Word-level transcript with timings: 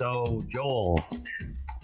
So, 0.00 0.42
Joel, 0.48 1.04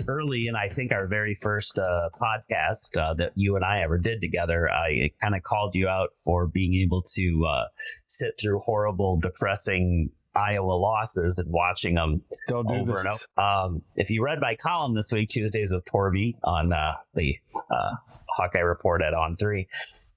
early 0.09 0.47
in 0.47 0.57
I 0.57 0.71
think 0.71 0.91
our 0.91 1.07
very 1.07 1.35
first 1.35 1.79
uh, 1.79 2.09
podcast 2.19 2.97
uh, 2.97 3.13
that 3.13 3.33
you 3.35 3.57
and 3.57 3.65
I 3.65 3.83
ever 3.83 3.99
did 3.99 4.23
together, 4.23 4.71
I 4.71 5.11
kind 5.21 5.35
of 5.35 5.43
called 5.43 5.75
you 5.75 5.87
out 5.87 6.17
for 6.25 6.47
being 6.47 6.77
able 6.77 7.03
to 7.15 7.45
uh, 7.47 7.65
sit 8.07 8.33
through 8.41 8.61
horrible, 8.61 9.21
depressing 9.21 10.13
Iowa 10.35 10.73
losses 10.73 11.37
and 11.37 11.53
watching 11.53 11.97
them 11.97 12.23
Don't 12.49 12.67
do 12.67 12.77
over 12.77 12.93
this. 12.93 13.05
and 13.05 13.09
over. 13.37 13.47
Um, 13.47 13.83
if 13.97 14.09
you 14.09 14.25
read 14.25 14.41
my 14.41 14.55
column 14.55 14.95
this 14.95 15.13
week, 15.13 15.29
Tuesdays 15.29 15.71
with 15.71 15.85
Torby 15.85 16.39
on 16.43 16.73
uh, 16.73 16.95
the 17.13 17.37
uh, 17.55 17.97
Hawkeye 18.31 18.61
Report 18.61 19.03
at 19.03 19.13
On 19.13 19.37
Three, 19.37 19.67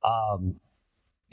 um, 0.06 0.56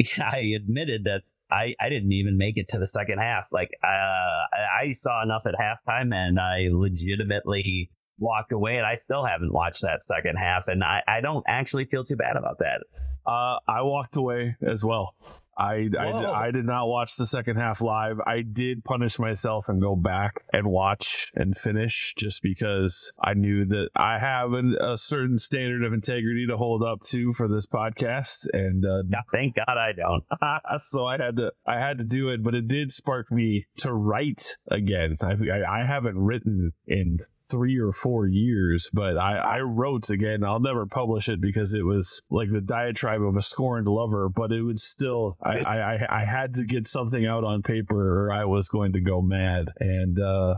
I 0.18 0.54
admitted 0.56 1.04
that 1.04 1.22
I, 1.50 1.74
I 1.80 1.88
didn't 1.88 2.12
even 2.12 2.38
make 2.38 2.56
it 2.56 2.68
to 2.70 2.78
the 2.78 2.86
second 2.86 3.18
half. 3.18 3.48
Like 3.52 3.70
uh, 3.82 3.86
I, 3.86 4.92
saw 4.92 5.22
enough 5.22 5.46
at 5.46 5.54
halftime, 5.54 6.14
and 6.14 6.40
I 6.40 6.68
legitimately 6.70 7.90
walked 8.18 8.52
away, 8.52 8.76
and 8.76 8.86
I 8.86 8.94
still 8.94 9.24
haven't 9.24 9.52
watched 9.52 9.82
that 9.82 10.02
second 10.02 10.36
half, 10.36 10.68
and 10.68 10.82
I, 10.82 11.02
I 11.06 11.20
don't 11.20 11.44
actually 11.46 11.84
feel 11.84 12.04
too 12.04 12.16
bad 12.16 12.36
about 12.36 12.58
that. 12.58 12.82
Uh, 13.26 13.58
I 13.66 13.82
walked 13.82 14.16
away 14.16 14.56
as 14.62 14.84
well. 14.84 15.14
I, 15.58 15.88
I, 15.98 16.10
I 16.46 16.50
did 16.50 16.66
not 16.66 16.86
watch 16.86 17.16
the 17.16 17.24
second 17.24 17.56
half 17.56 17.80
live. 17.80 18.20
I 18.26 18.42
did 18.42 18.84
punish 18.84 19.18
myself 19.18 19.68
and 19.68 19.80
go 19.80 19.96
back 19.96 20.44
and 20.52 20.66
watch 20.66 21.32
and 21.34 21.56
finish 21.56 22.12
just 22.18 22.42
because 22.42 23.12
I 23.22 23.34
knew 23.34 23.64
that 23.66 23.88
I 23.96 24.18
have 24.18 24.52
an, 24.52 24.76
a 24.78 24.98
certain 24.98 25.38
standard 25.38 25.82
of 25.82 25.94
integrity 25.94 26.46
to 26.48 26.58
hold 26.58 26.82
up 26.82 27.02
to 27.04 27.32
for 27.32 27.48
this 27.48 27.66
podcast. 27.66 28.46
And 28.52 28.84
uh, 28.84 29.04
Yeah, 29.08 29.20
thank 29.32 29.54
God 29.54 29.78
I 29.78 29.92
don't. 29.92 30.24
so 30.82 31.06
I 31.06 31.16
had 31.16 31.36
to 31.36 31.52
I 31.66 31.80
had 31.80 31.98
to 31.98 32.04
do 32.04 32.28
it, 32.28 32.42
but 32.42 32.54
it 32.54 32.68
did 32.68 32.92
spark 32.92 33.32
me 33.32 33.66
to 33.78 33.94
write 33.94 34.58
again. 34.68 35.16
I 35.22 35.36
I, 35.52 35.80
I 35.80 35.84
haven't 35.84 36.18
written 36.18 36.72
in 36.86 37.20
three 37.50 37.78
or 37.78 37.92
four 37.92 38.26
years, 38.26 38.90
but 38.92 39.16
I, 39.16 39.36
I 39.36 39.60
wrote 39.60 40.10
again. 40.10 40.44
I'll 40.44 40.60
never 40.60 40.86
publish 40.86 41.28
it 41.28 41.40
because 41.40 41.74
it 41.74 41.84
was 41.84 42.22
like 42.30 42.50
the 42.50 42.60
diatribe 42.60 43.22
of 43.22 43.36
a 43.36 43.42
scorned 43.42 43.86
lover, 43.88 44.28
but 44.28 44.52
it 44.52 44.62
would 44.62 44.78
still 44.78 45.36
I, 45.42 45.58
I, 45.58 46.20
I- 46.20 46.24
had 46.24 46.54
to 46.54 46.64
get 46.64 46.86
something 46.86 47.24
out 47.26 47.44
on 47.44 47.62
paper 47.62 48.26
or 48.26 48.32
I 48.32 48.44
was 48.46 48.68
going 48.68 48.92
to 48.94 49.00
go 49.00 49.22
mad. 49.22 49.68
And 49.78 50.18
uh 50.20 50.56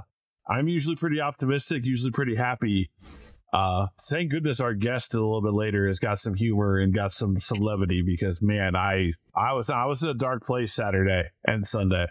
I'm 0.50 0.66
usually 0.68 0.96
pretty 0.96 1.20
optimistic, 1.20 1.84
usually 1.84 2.10
pretty 2.10 2.34
happy. 2.34 2.90
Uh 3.52 3.86
thank 4.08 4.30
goodness 4.30 4.60
our 4.60 4.74
guest 4.74 5.14
a 5.14 5.18
little 5.18 5.42
bit 5.42 5.52
later 5.54 5.86
has 5.88 5.98
got 5.98 6.18
some 6.18 6.34
humor 6.34 6.78
and 6.78 6.94
got 6.94 7.12
some 7.12 7.38
some 7.38 7.58
levity 7.58 8.02
because 8.02 8.40
man, 8.42 8.74
I 8.76 9.12
I 9.34 9.52
was 9.52 9.68
I 9.70 9.84
was 9.84 10.02
in 10.02 10.08
a 10.10 10.14
dark 10.14 10.44
place 10.46 10.72
Saturday 10.72 11.24
and 11.44 11.66
Sunday. 11.66 12.06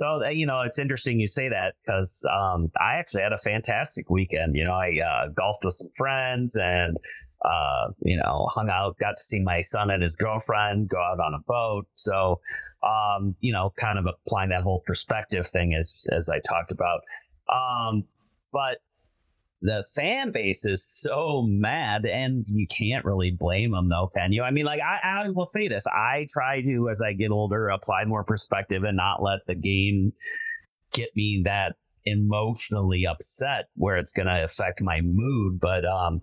So 0.00 0.24
uh, 0.24 0.30
you 0.30 0.46
know, 0.46 0.62
it's 0.62 0.78
interesting 0.78 1.20
you 1.20 1.26
say 1.26 1.50
that 1.50 1.74
because 1.82 2.26
um, 2.32 2.70
I 2.80 2.94
actually 2.94 3.22
had 3.22 3.34
a 3.34 3.38
fantastic 3.38 4.08
weekend. 4.08 4.56
You 4.56 4.64
know, 4.64 4.72
I 4.72 4.98
uh, 4.98 5.28
golfed 5.28 5.62
with 5.62 5.74
some 5.74 5.92
friends 5.94 6.56
and 6.56 6.96
uh, 7.44 7.88
you 8.00 8.16
know 8.16 8.46
hung 8.48 8.70
out, 8.70 8.96
got 8.98 9.18
to 9.18 9.22
see 9.22 9.40
my 9.40 9.60
son 9.60 9.90
and 9.90 10.02
his 10.02 10.16
girlfriend 10.16 10.88
go 10.88 10.96
out 10.96 11.20
on 11.20 11.34
a 11.34 11.40
boat. 11.46 11.86
So 11.92 12.40
um, 12.82 13.36
you 13.40 13.52
know, 13.52 13.74
kind 13.76 13.98
of 13.98 14.06
applying 14.06 14.48
that 14.48 14.62
whole 14.62 14.82
perspective 14.86 15.46
thing 15.46 15.74
as 15.74 16.08
as 16.10 16.30
I 16.30 16.38
talked 16.38 16.72
about. 16.72 17.02
Um, 17.52 18.04
but 18.52 18.78
the 19.62 19.84
fan 19.94 20.32
base 20.32 20.64
is 20.64 20.86
so 20.86 21.42
mad 21.46 22.06
and 22.06 22.44
you 22.48 22.66
can't 22.66 23.04
really 23.04 23.30
blame 23.30 23.72
them 23.72 23.88
though 23.88 24.08
can 24.14 24.32
you 24.32 24.42
i 24.42 24.50
mean 24.50 24.64
like 24.64 24.80
I, 24.80 25.00
I 25.02 25.28
will 25.30 25.44
say 25.44 25.68
this 25.68 25.86
i 25.86 26.26
try 26.30 26.62
to 26.62 26.88
as 26.90 27.02
i 27.02 27.12
get 27.12 27.30
older 27.30 27.68
apply 27.68 28.04
more 28.06 28.24
perspective 28.24 28.84
and 28.84 28.96
not 28.96 29.22
let 29.22 29.40
the 29.46 29.54
game 29.54 30.12
get 30.92 31.10
me 31.14 31.42
that 31.44 31.76
emotionally 32.06 33.06
upset 33.06 33.66
where 33.74 33.98
it's 33.98 34.12
going 34.12 34.26
to 34.26 34.44
affect 34.44 34.82
my 34.82 35.00
mood 35.02 35.60
but 35.60 35.84
um 35.84 36.22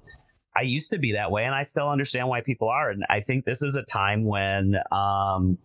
I 0.58 0.62
used 0.62 0.92
to 0.92 0.98
be 0.98 1.12
that 1.12 1.30
way, 1.30 1.44
and 1.44 1.54
I 1.54 1.62
still 1.62 1.88
understand 1.88 2.30
why 2.30 2.42
people 2.42 2.68
are. 2.68 2.90
And 2.90 3.06
I 3.12 3.22
think 3.22 3.46
this 3.46 3.62
is 3.62 3.76
a 3.76 3.84
time 3.84 4.26
when, 4.26 4.76
um, 4.92 5.60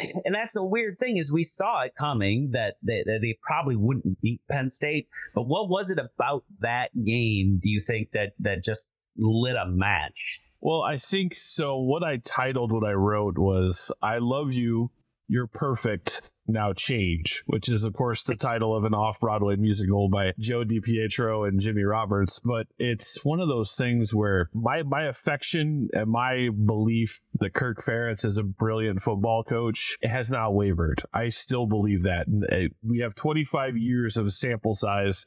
and, 0.00 0.12
and 0.24 0.34
that's 0.34 0.52
the 0.54 0.64
weird 0.64 0.98
thing 0.98 1.16
is 1.16 1.32
we 1.32 1.42
saw 1.42 1.82
it 1.82 1.92
coming 1.98 2.50
that 2.52 2.76
they, 2.82 3.02
that 3.04 3.20
they 3.22 3.38
probably 3.42 3.76
wouldn't 3.76 4.20
beat 4.20 4.40
Penn 4.50 4.68
State. 4.68 5.08
But 5.34 5.46
what 5.46 5.68
was 5.68 5.90
it 5.90 5.98
about 5.98 6.44
that 6.60 6.90
game? 7.04 7.60
Do 7.62 7.70
you 7.70 7.80
think 7.80 8.12
that 8.12 8.32
that 8.40 8.64
just 8.64 9.12
lit 9.16 9.56
a 9.56 9.66
match? 9.66 10.40
Well, 10.60 10.82
I 10.82 10.98
think 10.98 11.34
so. 11.34 11.78
What 11.78 12.04
I 12.04 12.18
titled 12.18 12.72
what 12.72 12.88
I 12.88 12.92
wrote 12.92 13.36
was 13.36 13.90
I 14.00 14.18
love 14.18 14.52
you, 14.52 14.90
you're 15.28 15.48
perfect. 15.48 16.30
Now 16.46 16.72
change, 16.72 17.42
which 17.46 17.68
is 17.68 17.84
of 17.84 17.92
course 17.92 18.24
the 18.24 18.36
title 18.36 18.76
of 18.76 18.84
an 18.84 18.94
off-Broadway 18.94 19.56
musical 19.56 20.08
by 20.08 20.32
Joe 20.38 20.64
DiPietro 20.64 21.46
and 21.48 21.60
Jimmy 21.60 21.82
Roberts. 21.84 22.40
But 22.44 22.66
it's 22.78 23.24
one 23.24 23.40
of 23.40 23.48
those 23.48 23.74
things 23.74 24.14
where 24.14 24.50
my 24.52 24.82
my 24.82 25.04
affection 25.04 25.88
and 25.92 26.10
my 26.10 26.48
belief 26.50 27.20
that 27.40 27.54
Kirk 27.54 27.82
Ferentz 27.82 28.24
is 28.24 28.38
a 28.38 28.42
brilliant 28.42 29.02
football 29.02 29.44
coach 29.44 29.96
has 30.02 30.30
not 30.30 30.54
wavered. 30.54 31.02
I 31.12 31.28
still 31.28 31.66
believe 31.66 32.02
that. 32.02 32.26
Uh, 32.50 32.74
We 32.82 32.98
have 33.00 33.14
25 33.14 33.76
years 33.76 34.16
of 34.16 34.32
sample 34.32 34.74
size 34.74 35.26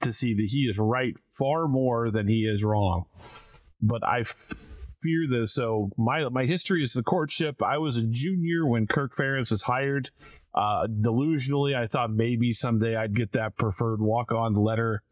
to 0.00 0.12
see 0.12 0.34
that 0.34 0.46
he 0.50 0.62
is 0.62 0.78
right 0.78 1.14
far 1.32 1.68
more 1.68 2.10
than 2.10 2.28
he 2.28 2.44
is 2.44 2.64
wrong 2.64 3.06
but 3.80 4.04
I 4.04 4.24
fear 4.24 5.26
this. 5.30 5.54
So 5.54 5.90
my 5.96 6.28
my 6.28 6.44
history 6.44 6.82
is 6.82 6.92
the 6.92 7.02
courtship. 7.02 7.62
I 7.62 7.78
was 7.78 7.96
a 7.96 8.06
junior 8.06 8.66
when 8.66 8.86
Kirk 8.86 9.14
Ferentz 9.14 9.50
was 9.50 9.62
hired. 9.62 10.10
Uh, 10.58 10.88
delusionally, 10.88 11.76
I 11.76 11.86
thought 11.86 12.10
maybe 12.10 12.52
someday 12.52 12.96
I'd 12.96 13.14
get 13.14 13.30
that 13.32 13.56
preferred 13.56 14.00
walk 14.00 14.32
on 14.32 14.54
letter 14.54 15.04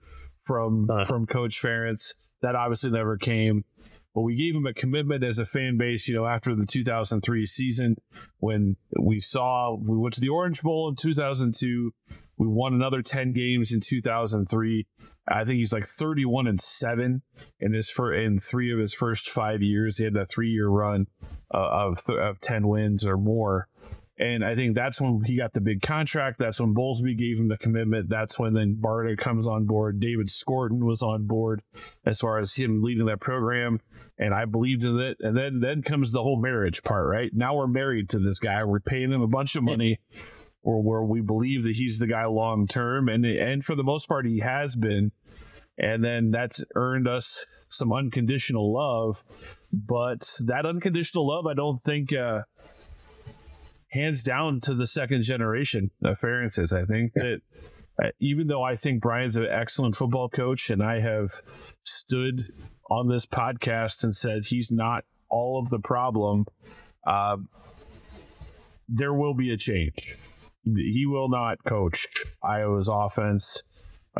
from 0.44 0.88
Huh. 0.90 1.04
from 1.04 1.24
Coach 1.26 1.62
Ferentz. 1.62 2.14
That 2.42 2.56
obviously 2.56 2.90
never 2.90 3.16
came. 3.16 3.64
But 4.12 4.22
we 4.22 4.34
gave 4.34 4.56
him 4.56 4.66
a 4.66 4.74
commitment 4.74 5.22
as 5.22 5.38
a 5.38 5.44
fan 5.44 5.76
base, 5.76 6.08
you 6.08 6.16
know, 6.16 6.26
after 6.26 6.54
the 6.56 6.66
2003 6.66 7.46
season 7.46 7.96
when 8.38 8.76
we 8.98 9.20
saw 9.20 9.76
we 9.76 9.96
went 9.96 10.14
to 10.14 10.20
the 10.20 10.30
Orange 10.30 10.62
Bowl 10.62 10.88
in 10.88 10.96
2002. 10.96 11.92
We 12.38 12.46
won 12.48 12.74
another 12.74 13.00
10 13.00 13.32
games 13.32 13.72
in 13.72 13.80
2003. 13.80 14.86
I 15.28 15.44
think 15.44 15.58
he's 15.58 15.72
like 15.72 15.86
31 15.86 16.46
and 16.48 16.60
7 16.60 17.22
in 17.60 17.72
his 17.72 17.88
for 17.88 18.12
in 18.12 18.40
three 18.40 18.72
of 18.72 18.78
his 18.78 18.94
first 18.94 19.30
5 19.30 19.62
years. 19.62 19.98
He 19.98 20.04
had 20.04 20.14
that 20.14 20.28
3-year 20.30 20.68
run 20.68 21.06
uh, 21.54 21.58
of 21.58 22.04
th- 22.04 22.18
of 22.18 22.40
10 22.40 22.66
wins 22.68 23.06
or 23.06 23.16
more. 23.16 23.68
And 24.18 24.42
I 24.42 24.54
think 24.54 24.74
that's 24.74 24.98
when 25.00 25.22
he 25.24 25.36
got 25.36 25.52
the 25.52 25.60
big 25.60 25.82
contract. 25.82 26.38
That's 26.38 26.58
when 26.58 26.74
Bowlesby 26.74 27.18
gave 27.18 27.38
him 27.38 27.48
the 27.48 27.58
commitment. 27.58 28.08
That's 28.08 28.38
when 28.38 28.54
then 28.54 28.78
Barta 28.80 29.16
comes 29.18 29.46
on 29.46 29.66
board. 29.66 30.00
David 30.00 30.28
Skorton 30.28 30.82
was 30.84 31.02
on 31.02 31.26
board 31.26 31.62
as 32.06 32.20
far 32.20 32.38
as 32.38 32.54
him 32.54 32.82
leading 32.82 33.06
that 33.06 33.20
program. 33.20 33.80
And 34.18 34.32
I 34.32 34.46
believed 34.46 34.84
in 34.84 34.98
it. 34.98 35.18
And 35.20 35.36
then 35.36 35.60
then 35.60 35.82
comes 35.82 36.12
the 36.12 36.22
whole 36.22 36.40
marriage 36.40 36.82
part, 36.82 37.06
right? 37.06 37.30
Now 37.34 37.56
we're 37.56 37.66
married 37.66 38.08
to 38.10 38.18
this 38.18 38.38
guy. 38.38 38.64
We're 38.64 38.80
paying 38.80 39.12
him 39.12 39.20
a 39.20 39.28
bunch 39.28 39.54
of 39.54 39.64
money 39.64 40.00
or 40.62 40.82
where 40.82 41.02
we 41.02 41.20
believe 41.20 41.64
that 41.64 41.76
he's 41.76 41.98
the 41.98 42.06
guy 42.06 42.24
long 42.24 42.66
term. 42.66 43.10
And 43.10 43.26
and 43.26 43.62
for 43.62 43.74
the 43.74 43.84
most 43.84 44.08
part 44.08 44.24
he 44.24 44.38
has 44.38 44.76
been. 44.76 45.12
And 45.78 46.02
then 46.02 46.30
that's 46.30 46.64
earned 46.74 47.06
us 47.06 47.44
some 47.68 47.92
unconditional 47.92 48.72
love. 48.72 49.22
But 49.70 50.38
that 50.46 50.64
unconditional 50.64 51.26
love, 51.26 51.46
I 51.46 51.52
don't 51.52 51.82
think 51.82 52.14
uh 52.14 52.44
hands 53.96 54.22
down 54.22 54.60
to 54.60 54.74
the 54.74 54.86
second 54.86 55.22
generation 55.22 55.90
of 56.04 56.20
Ferentzes. 56.20 56.72
I 56.72 56.84
think 56.84 57.12
that 57.14 57.40
uh, 58.02 58.08
even 58.20 58.46
though 58.46 58.62
I 58.62 58.76
think 58.76 59.00
Brian's 59.00 59.36
an 59.36 59.46
excellent 59.50 59.96
football 59.96 60.28
coach, 60.28 60.70
and 60.70 60.82
I 60.82 61.00
have 61.00 61.32
stood 61.82 62.52
on 62.90 63.08
this 63.08 63.26
podcast 63.26 64.04
and 64.04 64.14
said 64.14 64.44
he's 64.44 64.70
not 64.70 65.04
all 65.28 65.58
of 65.58 65.70
the 65.70 65.80
problem, 65.80 66.46
uh, 67.06 67.38
there 68.88 69.14
will 69.14 69.34
be 69.34 69.52
a 69.52 69.56
change. 69.56 70.16
He 70.64 71.06
will 71.06 71.28
not 71.28 71.62
coach 71.64 72.06
Iowa's 72.42 72.88
offense 72.92 73.62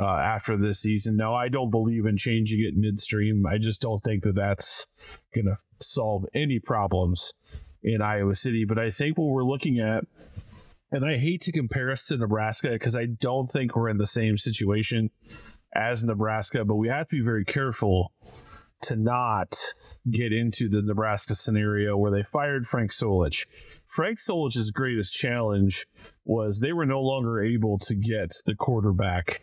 uh, 0.00 0.04
after 0.04 0.56
this 0.56 0.80
season. 0.80 1.16
No, 1.16 1.34
I 1.34 1.48
don't 1.48 1.70
believe 1.70 2.06
in 2.06 2.16
changing 2.16 2.60
it 2.60 2.76
midstream. 2.76 3.44
I 3.46 3.58
just 3.58 3.80
don't 3.80 4.02
think 4.02 4.22
that 4.24 4.36
that's 4.36 4.86
going 5.34 5.46
to 5.46 5.58
solve 5.80 6.24
any 6.34 6.60
problems 6.60 7.32
in 7.86 8.02
Iowa 8.02 8.34
City. 8.34 8.64
But 8.66 8.78
I 8.78 8.90
think 8.90 9.16
what 9.16 9.28
we're 9.28 9.44
looking 9.44 9.78
at, 9.78 10.04
and 10.90 11.04
I 11.04 11.16
hate 11.16 11.40
to 11.42 11.52
compare 11.52 11.90
us 11.90 12.06
to 12.06 12.18
Nebraska 12.18 12.70
because 12.70 12.96
I 12.96 13.06
don't 13.06 13.50
think 13.50 13.74
we're 13.74 13.88
in 13.88 13.96
the 13.96 14.06
same 14.06 14.36
situation 14.36 15.10
as 15.74 16.04
Nebraska, 16.04 16.64
but 16.64 16.74
we 16.74 16.88
have 16.88 17.08
to 17.08 17.16
be 17.16 17.22
very 17.22 17.44
careful 17.44 18.12
to 18.82 18.96
not 18.96 19.56
get 20.10 20.32
into 20.32 20.68
the 20.68 20.82
Nebraska 20.82 21.34
scenario 21.34 21.96
where 21.96 22.10
they 22.10 22.22
fired 22.22 22.66
Frank 22.66 22.90
Solich. 22.90 23.46
Frank 23.86 24.18
Solich's 24.18 24.70
greatest 24.70 25.14
challenge 25.14 25.86
was 26.24 26.60
they 26.60 26.72
were 26.72 26.86
no 26.86 27.00
longer 27.00 27.42
able 27.42 27.78
to 27.78 27.94
get 27.94 28.32
the 28.44 28.54
quarterback 28.54 29.40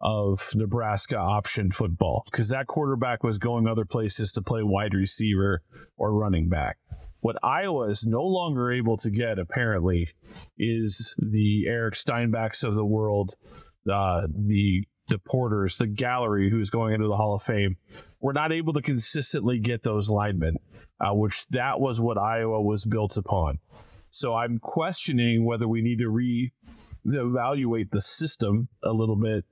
of 0.00 0.50
Nebraska 0.54 1.18
option 1.18 1.70
football 1.70 2.22
because 2.30 2.48
that 2.48 2.66
quarterback 2.66 3.22
was 3.22 3.38
going 3.38 3.66
other 3.66 3.84
places 3.84 4.32
to 4.32 4.42
play 4.42 4.62
wide 4.62 4.94
receiver 4.94 5.62
or 5.98 6.14
running 6.14 6.48
back. 6.48 6.78
What 7.20 7.36
Iowa 7.42 7.88
is 7.90 8.06
no 8.06 8.22
longer 8.22 8.72
able 8.72 8.96
to 8.98 9.10
get, 9.10 9.38
apparently, 9.38 10.08
is 10.58 11.14
the 11.18 11.66
Eric 11.68 11.94
Steinbachs 11.94 12.64
of 12.64 12.74
the 12.74 12.84
world 12.84 13.34
uh, 13.90 14.26
the 14.34 14.84
the 15.08 15.18
Porters, 15.18 15.76
the 15.76 15.88
Gallery 15.88 16.50
who's 16.50 16.70
going 16.70 16.94
into 16.94 17.08
the 17.08 17.16
Hall 17.16 17.34
of 17.34 17.42
Fame, 17.42 17.76
we're 18.20 18.32
not 18.32 18.52
able 18.52 18.72
to 18.74 18.82
consistently 18.82 19.58
get 19.58 19.82
those 19.82 20.08
linemen, 20.08 20.56
uh, 21.00 21.12
which 21.12 21.46
that 21.48 21.80
was 21.80 22.00
what 22.00 22.16
Iowa 22.16 22.62
was 22.62 22.86
built 22.86 23.16
upon. 23.16 23.58
So 24.10 24.36
I'm 24.36 24.58
questioning 24.58 25.44
whether 25.44 25.66
we 25.66 25.82
need 25.82 25.98
to 25.98 26.08
re 26.08 26.52
evaluate 27.04 27.90
the 27.90 28.00
system 28.00 28.68
a 28.84 28.92
little 28.92 29.16
bit 29.16 29.44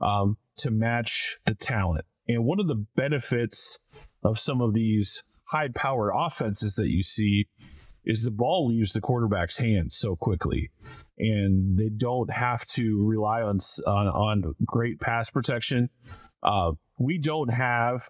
um, 0.00 0.36
to 0.56 0.70
match 0.70 1.36
the 1.46 1.54
talent. 1.54 2.04
And 2.26 2.44
one 2.44 2.60
of 2.60 2.66
the 2.66 2.84
benefits 2.96 3.78
of 4.22 4.38
some 4.38 4.60
of 4.60 4.74
these 4.74 5.22
high 5.48 5.68
powered 5.74 6.12
offenses 6.14 6.74
that 6.76 6.88
you 6.88 7.02
see 7.02 7.46
is 8.04 8.22
the 8.22 8.30
ball 8.30 8.68
leaves 8.68 8.92
the 8.92 9.00
quarterback's 9.00 9.58
hands 9.58 9.94
so 9.94 10.16
quickly 10.16 10.70
and 11.18 11.76
they 11.76 11.88
don't 11.88 12.30
have 12.30 12.64
to 12.64 13.04
rely 13.04 13.42
on 13.42 13.58
on, 13.86 14.06
on 14.08 14.54
great 14.64 15.00
pass 15.00 15.30
protection. 15.30 15.90
Uh, 16.42 16.72
we 16.98 17.18
don't 17.18 17.48
have 17.48 18.08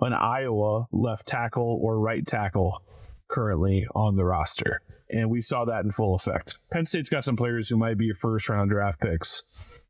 an 0.00 0.12
Iowa 0.12 0.86
left 0.92 1.26
tackle 1.26 1.78
or 1.82 1.98
right 1.98 2.26
tackle 2.26 2.82
currently 3.28 3.86
on 3.94 4.16
the 4.16 4.24
roster, 4.24 4.80
and 5.10 5.30
we 5.30 5.40
saw 5.40 5.66
that 5.66 5.84
in 5.84 5.92
full 5.92 6.14
effect. 6.14 6.58
Penn 6.72 6.86
State's 6.86 7.10
got 7.10 7.24
some 7.24 7.36
players 7.36 7.68
who 7.68 7.76
might 7.76 7.98
be 7.98 8.12
first 8.12 8.48
round 8.48 8.70
draft 8.70 9.00
picks 9.00 9.42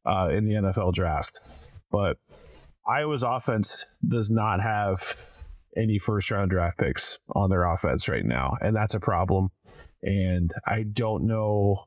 uh, 0.04 0.28
in 0.32 0.44
the 0.44 0.54
NFL 0.54 0.92
draft, 0.94 1.38
but 1.90 2.18
Iowa's 2.86 3.22
offense 3.22 3.86
does 4.06 4.30
not 4.30 4.60
have 4.60 5.16
any 5.76 5.98
first 5.98 6.30
round 6.30 6.50
draft 6.50 6.78
picks 6.78 7.18
on 7.34 7.50
their 7.50 7.64
offense 7.64 8.08
right 8.08 8.24
now, 8.24 8.56
and 8.60 8.74
that's 8.74 8.94
a 8.94 9.00
problem 9.00 9.50
and 10.02 10.52
I 10.66 10.82
don't 10.82 11.26
know. 11.26 11.84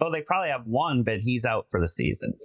Well, 0.00 0.10
they 0.10 0.22
probably 0.22 0.48
have 0.48 0.66
one, 0.66 1.02
but 1.02 1.20
he's 1.20 1.44
out 1.44 1.66
for 1.70 1.80
the 1.80 1.88
season. 1.88 2.34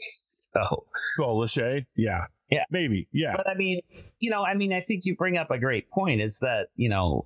So, 0.56 0.86
well, 1.20 1.36
Lachey, 1.36 1.86
yeah, 1.98 2.28
yeah, 2.50 2.64
maybe, 2.72 3.10
yeah. 3.12 3.36
But 3.36 3.50
I 3.50 3.56
mean, 3.56 3.82
you 4.22 4.30
know, 4.30 4.46
I 4.46 4.54
mean, 4.54 4.72
I 4.72 4.80
think 4.80 5.04
you 5.04 5.14
bring 5.14 5.36
up 5.36 5.52
a 5.52 5.60
great 5.60 5.90
point. 5.90 6.22
Is 6.22 6.40
that 6.40 6.70
you 6.78 6.88
know 6.88 7.26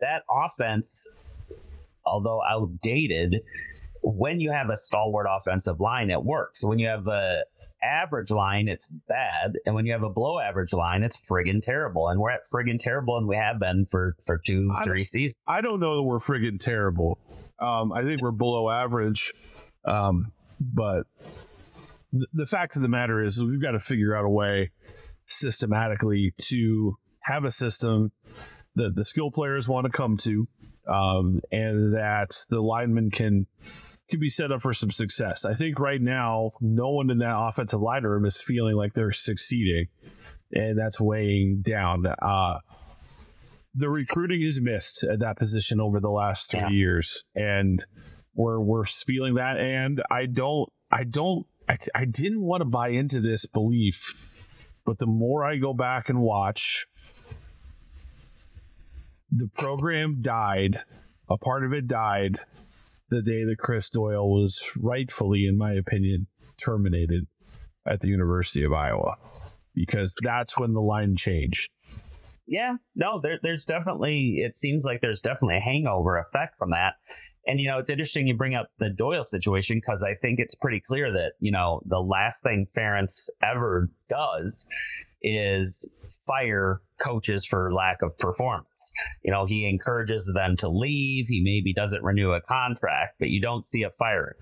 that 0.00 0.22
offense, 0.30 1.04
although 2.06 2.40
outdated, 2.48 3.40
when 4.04 4.38
you 4.38 4.52
have 4.52 4.70
a 4.70 4.76
stalwart 4.76 5.26
offensive 5.28 5.80
line, 5.80 6.08
it 6.08 6.22
works. 6.22 6.62
When 6.62 6.78
you 6.78 6.86
have 6.86 7.08
a 7.08 7.42
average 7.82 8.30
line, 8.30 8.68
it's 8.68 8.92
bad, 9.08 9.58
and 9.64 9.74
when 9.74 9.86
you 9.86 9.92
have 9.92 10.02
a 10.02 10.10
below 10.10 10.38
average 10.38 10.72
line, 10.72 11.02
it's 11.02 11.16
friggin' 11.16 11.62
terrible. 11.62 12.08
And 12.08 12.20
we're 12.20 12.30
at 12.30 12.42
friggin' 12.52 12.78
terrible, 12.78 13.16
and 13.16 13.28
we 13.28 13.36
have 13.36 13.58
been 13.58 13.84
for 13.84 14.14
for 14.24 14.38
two, 14.38 14.70
I 14.76 14.84
three 14.84 15.04
seasons. 15.04 15.36
I 15.46 15.60
don't 15.60 15.80
know 15.80 15.96
that 15.96 16.02
we're 16.02 16.18
friggin' 16.18 16.60
terrible. 16.60 17.18
Um, 17.60 17.92
I 17.92 18.02
think 18.02 18.22
we're 18.22 18.30
below 18.30 18.70
average, 18.70 19.32
um, 19.84 20.32
but 20.60 21.04
th- 22.12 22.28
the 22.32 22.46
fact 22.46 22.76
of 22.76 22.82
the 22.82 22.88
matter 22.88 23.22
is, 23.22 23.42
we've 23.42 23.62
got 23.62 23.72
to 23.72 23.80
figure 23.80 24.14
out 24.14 24.24
a 24.24 24.30
way 24.30 24.70
systematically 25.26 26.34
to 26.38 26.96
have 27.20 27.44
a 27.44 27.50
system 27.50 28.10
that 28.74 28.94
the 28.94 29.04
skill 29.04 29.30
players 29.30 29.68
want 29.68 29.84
to 29.84 29.90
come 29.92 30.16
to, 30.16 30.48
um, 30.88 31.40
and 31.52 31.94
that 31.94 32.44
the 32.48 32.60
linemen 32.60 33.10
can 33.10 33.46
could 34.10 34.20
be 34.20 34.30
set 34.30 34.52
up 34.52 34.62
for 34.62 34.72
some 34.72 34.90
success. 34.90 35.44
I 35.44 35.54
think 35.54 35.78
right 35.78 36.00
now, 36.00 36.50
no 36.60 36.90
one 36.90 37.10
in 37.10 37.18
that 37.18 37.36
offensive 37.36 37.80
line 37.80 38.04
room 38.04 38.24
is 38.24 38.40
feeling 38.40 38.74
like 38.74 38.94
they're 38.94 39.12
succeeding, 39.12 39.88
and 40.52 40.78
that's 40.78 41.00
weighing 41.00 41.62
down. 41.62 42.06
Uh, 42.06 42.58
the 43.74 43.88
recruiting 43.88 44.42
is 44.42 44.60
missed 44.60 45.04
at 45.04 45.20
that 45.20 45.36
position 45.36 45.80
over 45.80 46.00
the 46.00 46.10
last 46.10 46.50
three 46.50 46.60
yeah. 46.60 46.68
years, 46.70 47.24
and 47.34 47.84
we're 48.34 48.60
we're 48.60 48.84
feeling 48.84 49.34
that. 49.34 49.58
And 49.58 50.02
I 50.10 50.26
don't, 50.26 50.70
I 50.90 51.04
don't, 51.04 51.46
I, 51.68 51.76
I 51.94 52.04
didn't 52.06 52.42
want 52.42 52.62
to 52.62 52.66
buy 52.66 52.88
into 52.88 53.20
this 53.20 53.46
belief, 53.46 54.44
but 54.84 54.98
the 54.98 55.06
more 55.06 55.44
I 55.44 55.56
go 55.56 55.74
back 55.74 56.08
and 56.08 56.20
watch, 56.20 56.86
the 59.30 59.48
program 59.48 60.18
died. 60.20 60.80
A 61.30 61.36
part 61.36 61.62
of 61.62 61.74
it 61.74 61.86
died 61.86 62.40
the 63.10 63.22
day 63.22 63.44
that 63.44 63.58
Chris 63.58 63.90
Doyle 63.90 64.28
was 64.28 64.70
rightfully, 64.76 65.46
in 65.46 65.56
my 65.56 65.72
opinion, 65.72 66.26
terminated 66.56 67.26
at 67.86 68.00
the 68.00 68.08
University 68.08 68.64
of 68.64 68.72
Iowa 68.72 69.16
because 69.74 70.14
that's 70.22 70.58
when 70.58 70.72
the 70.72 70.80
line 70.80 71.16
changed. 71.16 71.70
Yeah, 72.50 72.76
no, 72.96 73.20
there, 73.20 73.38
there's 73.42 73.66
definitely, 73.66 74.38
it 74.38 74.54
seems 74.54 74.86
like 74.86 75.02
there's 75.02 75.20
definitely 75.20 75.58
a 75.58 75.60
hangover 75.60 76.16
effect 76.16 76.56
from 76.56 76.70
that. 76.70 76.94
And, 77.46 77.60
you 77.60 77.68
know, 77.68 77.78
it's 77.78 77.90
interesting 77.90 78.26
you 78.26 78.34
bring 78.34 78.54
up 78.54 78.70
the 78.78 78.88
Doyle 78.88 79.22
situation 79.22 79.76
because 79.76 80.02
I 80.02 80.14
think 80.14 80.40
it's 80.40 80.54
pretty 80.54 80.80
clear 80.80 81.12
that, 81.12 81.32
you 81.40 81.52
know, 81.52 81.82
the 81.84 82.00
last 82.00 82.42
thing 82.42 82.66
Ferentz 82.74 83.28
ever 83.42 83.90
does 84.08 84.66
is 85.20 86.22
fire 86.26 86.80
coaches 86.98 87.44
for 87.44 87.70
lack 87.70 88.00
of 88.00 88.16
performance. 88.18 88.92
You 89.22 89.30
know, 89.30 89.44
he 89.44 89.68
encourages 89.68 90.32
them 90.34 90.56
to 90.56 90.70
leave. 90.70 91.26
He 91.28 91.42
maybe 91.42 91.74
doesn't 91.74 92.02
renew 92.02 92.32
a 92.32 92.40
contract, 92.40 93.16
but 93.18 93.28
you 93.28 93.42
don't 93.42 93.64
see 93.64 93.82
a 93.82 93.90
firing. 93.90 94.36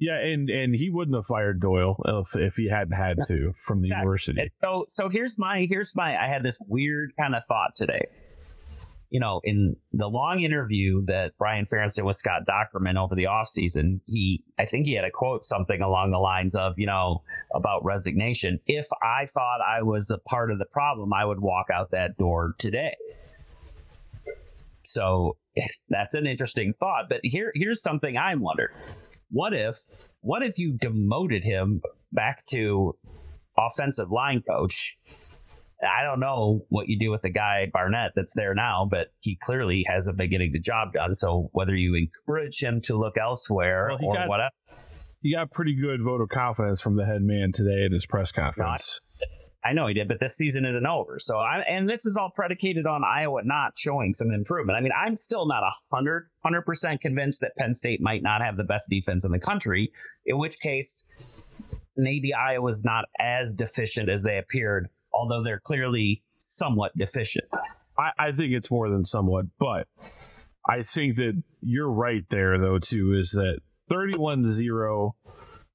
Yeah, 0.00 0.18
and 0.18 0.48
and 0.48 0.74
he 0.74 0.90
wouldn't 0.90 1.14
have 1.14 1.26
fired 1.26 1.60
Doyle 1.60 2.02
if, 2.06 2.34
if 2.34 2.56
he 2.56 2.68
hadn't 2.68 2.96
had 2.96 3.18
to 3.26 3.52
from 3.62 3.82
the 3.82 3.88
exactly. 3.88 4.00
university. 4.00 4.52
So 4.62 4.84
so 4.88 5.08
here's 5.08 5.38
my 5.38 5.66
here's 5.68 5.94
my 5.94 6.20
I 6.20 6.26
had 6.26 6.42
this 6.42 6.58
weird 6.66 7.12
kind 7.18 7.34
of 7.34 7.44
thought 7.44 7.74
today 7.76 8.06
you 9.10 9.18
know, 9.18 9.40
in 9.42 9.76
the 9.92 10.08
long 10.08 10.40
interview 10.40 11.04
that 11.06 11.32
Brian 11.36 11.66
Ferentz 11.66 11.96
did 11.96 12.04
with 12.04 12.14
Scott 12.14 12.42
Dochterman 12.48 12.96
over 12.96 13.16
the 13.16 13.24
offseason, 13.24 14.00
he, 14.06 14.44
I 14.56 14.66
think 14.66 14.86
he 14.86 14.94
had 14.94 15.04
a 15.04 15.10
quote 15.10 15.42
something 15.42 15.82
along 15.82 16.12
the 16.12 16.18
lines 16.18 16.54
of, 16.54 16.78
you 16.78 16.86
know, 16.86 17.22
about 17.52 17.84
resignation. 17.84 18.60
If 18.66 18.86
I 19.02 19.26
thought 19.26 19.60
I 19.60 19.82
was 19.82 20.12
a 20.12 20.18
part 20.18 20.52
of 20.52 20.60
the 20.60 20.64
problem, 20.64 21.12
I 21.12 21.24
would 21.24 21.40
walk 21.40 21.66
out 21.74 21.90
that 21.90 22.16
door 22.18 22.54
today. 22.58 22.94
So 24.84 25.36
that's 25.88 26.14
an 26.14 26.28
interesting 26.28 26.72
thought. 26.72 27.08
But 27.08 27.20
here, 27.24 27.50
here's 27.56 27.82
something 27.82 28.16
I'm 28.16 28.40
wondering. 28.40 28.76
What 29.30 29.54
if, 29.54 29.78
what 30.20 30.42
if 30.42 30.58
you 30.58 30.72
demoted 30.72 31.44
him 31.44 31.82
back 32.12 32.44
to 32.46 32.96
offensive 33.56 34.10
line 34.10 34.42
coach 34.48 34.98
I 35.82 36.04
don't 36.04 36.20
know 36.20 36.64
what 36.68 36.88
you 36.88 36.98
do 36.98 37.10
with 37.10 37.22
the 37.22 37.30
guy 37.30 37.70
Barnett 37.72 38.12
that's 38.14 38.34
there 38.34 38.54
now, 38.54 38.86
but 38.90 39.08
he 39.20 39.36
clearly 39.36 39.84
hasn't 39.86 40.16
been 40.18 40.30
getting 40.30 40.52
the 40.52 40.60
job 40.60 40.92
done. 40.92 41.14
So 41.14 41.48
whether 41.52 41.74
you 41.74 41.94
encourage 41.94 42.62
him 42.62 42.80
to 42.82 42.98
look 42.98 43.16
elsewhere 43.16 43.88
well, 43.90 44.10
or 44.10 44.14
got, 44.14 44.28
whatever, 44.28 44.50
he 45.22 45.34
got 45.34 45.50
pretty 45.50 45.74
good 45.74 46.02
vote 46.02 46.20
of 46.20 46.28
confidence 46.28 46.80
from 46.80 46.96
the 46.96 47.06
head 47.06 47.22
man 47.22 47.52
today 47.52 47.84
at 47.84 47.92
his 47.92 48.06
press 48.06 48.32
conference. 48.32 49.00
I 49.20 49.24
know 49.72 49.86
he 49.86 49.94
did, 49.94 50.08
but 50.08 50.20
this 50.20 50.36
season 50.36 50.64
isn't 50.64 50.86
over. 50.86 51.18
So 51.18 51.38
I 51.38 51.60
and 51.60 51.88
this 51.88 52.06
is 52.06 52.16
all 52.16 52.30
predicated 52.30 52.86
on 52.86 53.02
Iowa 53.04 53.42
not 53.44 53.72
showing 53.76 54.12
some 54.12 54.30
improvement. 54.30 54.78
I 54.78 54.80
mean, 54.80 54.92
I'm 54.96 55.16
still 55.16 55.46
not 55.46 55.62
a 55.62 55.70
hundred 55.92 56.28
hundred 56.42 56.62
percent 56.62 57.00
convinced 57.00 57.40
that 57.42 57.56
Penn 57.56 57.74
State 57.74 58.00
might 58.00 58.22
not 58.22 58.42
have 58.42 58.56
the 58.56 58.64
best 58.64 58.88
defense 58.88 59.24
in 59.24 59.32
the 59.32 59.38
country. 59.38 59.92
In 60.24 60.38
which 60.38 60.58
case, 60.60 61.42
maybe 61.96 62.32
Iowa's 62.32 62.84
not 62.84 63.04
as 63.18 63.52
deficient 63.54 64.08
as 64.08 64.22
they 64.22 64.38
appeared, 64.38 64.88
although 65.12 65.42
they're 65.42 65.60
clearly 65.60 66.22
somewhat 66.38 66.96
deficient. 66.96 67.44
I, 67.98 68.12
I 68.18 68.32
think 68.32 68.52
it's 68.52 68.70
more 68.70 68.88
than 68.88 69.04
somewhat, 69.04 69.46
but 69.58 69.86
I 70.68 70.82
think 70.82 71.16
that 71.16 71.42
you're 71.60 71.90
right 71.90 72.24
there, 72.28 72.58
though, 72.58 72.78
too, 72.78 73.14
is 73.14 73.32
that 73.32 73.60
31 73.88 74.50
0 74.50 75.16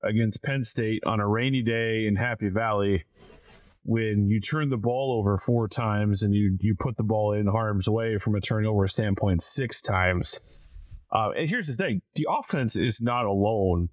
against 0.03 0.43
Penn 0.43 0.63
State 0.63 1.03
on 1.05 1.19
a 1.19 1.27
rainy 1.27 1.61
day 1.61 2.07
in 2.07 2.15
Happy 2.15 2.49
Valley 2.49 3.05
when 3.85 4.27
you 4.27 4.41
turn 4.41 4.69
the 4.69 4.77
ball 4.77 5.15
over 5.19 5.37
four 5.37 5.67
times 5.67 6.23
and 6.23 6.33
you 6.33 6.57
you 6.59 6.75
put 6.77 6.97
the 6.97 7.03
ball 7.03 7.33
in 7.33 7.45
harm's 7.45 7.87
way 7.87 8.17
from 8.17 8.35
a 8.35 8.41
turnover 8.41 8.87
standpoint 8.87 9.41
six 9.41 9.79
times. 9.81 10.39
Uh, 11.11 11.29
and 11.37 11.47
here's 11.47 11.67
the 11.67 11.75
thing: 11.75 12.01
the 12.15 12.27
offense 12.29 12.75
is 12.75 12.99
not 12.99 13.25
alone 13.25 13.89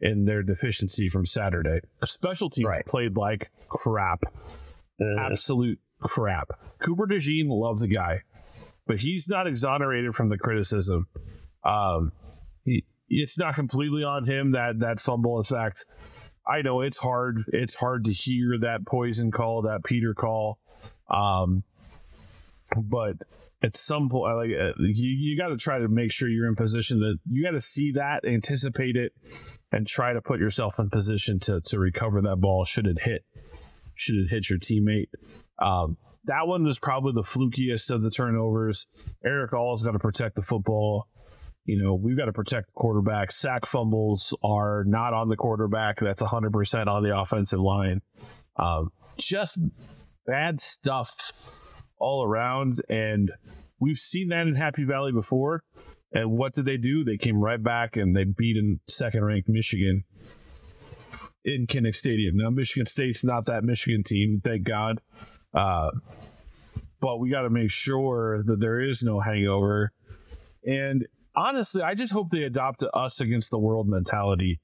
in 0.00 0.24
their 0.24 0.42
deficiency 0.42 1.08
from 1.10 1.26
Saturday. 1.26 1.80
Special 2.04 2.48
teams 2.48 2.68
right. 2.68 2.86
played 2.86 3.16
like 3.16 3.50
crap. 3.68 4.24
Uh, 5.00 5.20
Absolute 5.20 5.78
crap. 6.00 6.48
Cooper 6.80 7.06
DeJean 7.06 7.48
loves 7.48 7.82
the 7.82 7.88
guy, 7.88 8.22
but 8.86 8.98
he's 8.98 9.28
not 9.28 9.46
exonerated 9.46 10.14
from 10.14 10.30
the 10.30 10.38
criticism. 10.38 11.06
Um, 11.64 12.12
he, 12.64 12.84
it's 13.10 13.38
not 13.38 13.54
completely 13.54 14.04
on 14.04 14.24
him 14.24 14.52
that 14.52 14.78
that 14.80 15.00
fumble. 15.00 15.36
In 15.36 15.44
fact, 15.44 15.84
I 16.48 16.62
know 16.62 16.80
it's 16.80 16.96
hard. 16.96 17.44
It's 17.48 17.74
hard 17.74 18.04
to 18.04 18.12
hear 18.12 18.58
that 18.60 18.86
poison 18.86 19.30
call, 19.30 19.62
that 19.62 19.84
Peter 19.84 20.14
call. 20.14 20.58
Um, 21.10 21.62
but 22.76 23.16
at 23.62 23.76
some 23.76 24.08
point, 24.08 24.36
like 24.36 24.50
uh, 24.50 24.72
you, 24.78 25.08
you 25.08 25.38
got 25.38 25.48
to 25.48 25.56
try 25.56 25.78
to 25.78 25.88
make 25.88 26.12
sure 26.12 26.28
you're 26.28 26.48
in 26.48 26.56
position 26.56 27.00
that 27.00 27.18
you 27.30 27.44
got 27.44 27.52
to 27.52 27.60
see 27.60 27.92
that, 27.92 28.24
anticipate 28.24 28.96
it, 28.96 29.12
and 29.72 29.86
try 29.86 30.12
to 30.12 30.22
put 30.22 30.40
yourself 30.40 30.78
in 30.78 30.90
position 30.90 31.38
to 31.40 31.60
to 31.60 31.78
recover 31.78 32.22
that 32.22 32.36
ball 32.36 32.64
should 32.64 32.86
it 32.86 32.98
hit 33.00 33.24
should 33.94 34.16
it 34.16 34.28
hit 34.28 34.48
your 34.48 34.58
teammate. 34.58 35.08
Um, 35.58 35.96
that 36.24 36.46
one 36.46 36.64
was 36.64 36.78
probably 36.78 37.12
the 37.12 37.22
flukiest 37.22 37.90
of 37.90 38.02
the 38.02 38.10
turnovers. 38.10 38.86
Erick 39.24 39.52
All's 39.54 39.82
got 39.82 39.92
to 39.92 39.98
protect 39.98 40.36
the 40.36 40.42
football. 40.42 41.08
You 41.68 41.76
know, 41.76 41.92
we've 41.92 42.16
got 42.16 42.24
to 42.24 42.32
protect 42.32 42.68
the 42.68 42.72
quarterback. 42.72 43.30
Sack 43.30 43.66
fumbles 43.66 44.34
are 44.42 44.84
not 44.86 45.12
on 45.12 45.28
the 45.28 45.36
quarterback. 45.36 46.00
That's 46.00 46.22
100% 46.22 46.86
on 46.86 47.02
the 47.02 47.16
offensive 47.16 47.60
line. 47.60 48.00
Um, 48.56 48.90
just 49.18 49.58
bad 50.26 50.60
stuff 50.60 51.82
all 51.98 52.24
around. 52.24 52.80
And 52.88 53.30
we've 53.78 53.98
seen 53.98 54.28
that 54.28 54.46
in 54.46 54.54
Happy 54.54 54.84
Valley 54.84 55.12
before. 55.12 55.62
And 56.10 56.30
what 56.30 56.54
did 56.54 56.64
they 56.64 56.78
do? 56.78 57.04
They 57.04 57.18
came 57.18 57.38
right 57.38 57.62
back 57.62 57.98
and 57.98 58.16
they 58.16 58.24
beat 58.24 58.56
in 58.56 58.80
second 58.88 59.26
ranked 59.26 59.50
Michigan 59.50 60.04
in 61.44 61.66
Kinnick 61.66 61.94
Stadium. 61.94 62.38
Now, 62.38 62.48
Michigan 62.48 62.86
State's 62.86 63.26
not 63.26 63.44
that 63.44 63.62
Michigan 63.62 64.04
team, 64.04 64.40
thank 64.42 64.62
God. 64.62 65.02
Uh, 65.52 65.90
but 66.98 67.18
we 67.18 67.28
got 67.28 67.42
to 67.42 67.50
make 67.50 67.70
sure 67.70 68.42
that 68.42 68.58
there 68.58 68.80
is 68.80 69.02
no 69.02 69.20
hangover. 69.20 69.92
And 70.66 71.06
honestly, 71.38 71.82
I 71.82 71.94
just 71.94 72.12
hope 72.12 72.30
they 72.30 72.42
adopt 72.42 72.80
the 72.80 72.90
us 72.90 73.20
against 73.20 73.50
the 73.50 73.58
world 73.58 73.88
mentality. 73.88 74.60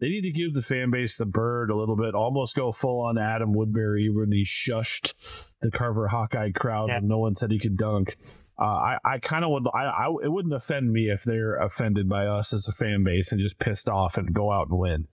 They 0.00 0.08
need 0.08 0.22
to 0.22 0.30
give 0.30 0.54
the 0.54 0.62
fan 0.62 0.90
base 0.90 1.16
the 1.16 1.26
bird 1.26 1.70
a 1.70 1.76
little 1.76 1.96
bit, 1.96 2.14
almost 2.14 2.54
go 2.54 2.70
full 2.70 3.00
on 3.00 3.18
Adam 3.18 3.52
Woodbury 3.52 4.10
when 4.10 4.30
he 4.30 4.44
shushed 4.44 5.14
the 5.60 5.70
Carver 5.70 6.06
Hawkeye 6.06 6.52
crowd 6.52 6.88
yeah. 6.88 6.98
and 6.98 7.08
no 7.08 7.18
one 7.18 7.34
said 7.34 7.50
he 7.50 7.58
could 7.58 7.76
dunk. 7.76 8.16
Uh, 8.60 8.64
I, 8.64 8.98
I 9.04 9.18
kind 9.18 9.44
of 9.44 9.50
would, 9.50 9.66
I, 9.72 9.84
I, 9.84 10.08
it 10.22 10.32
wouldn't 10.32 10.54
offend 10.54 10.92
me 10.92 11.10
if 11.10 11.22
they're 11.22 11.56
offended 11.56 12.08
by 12.08 12.26
us 12.26 12.52
as 12.52 12.66
a 12.66 12.72
fan 12.72 13.04
base 13.04 13.30
and 13.30 13.40
just 13.40 13.58
pissed 13.58 13.88
off 13.88 14.18
and 14.18 14.32
go 14.32 14.52
out 14.52 14.68
and 14.68 14.78
win. 14.78 15.08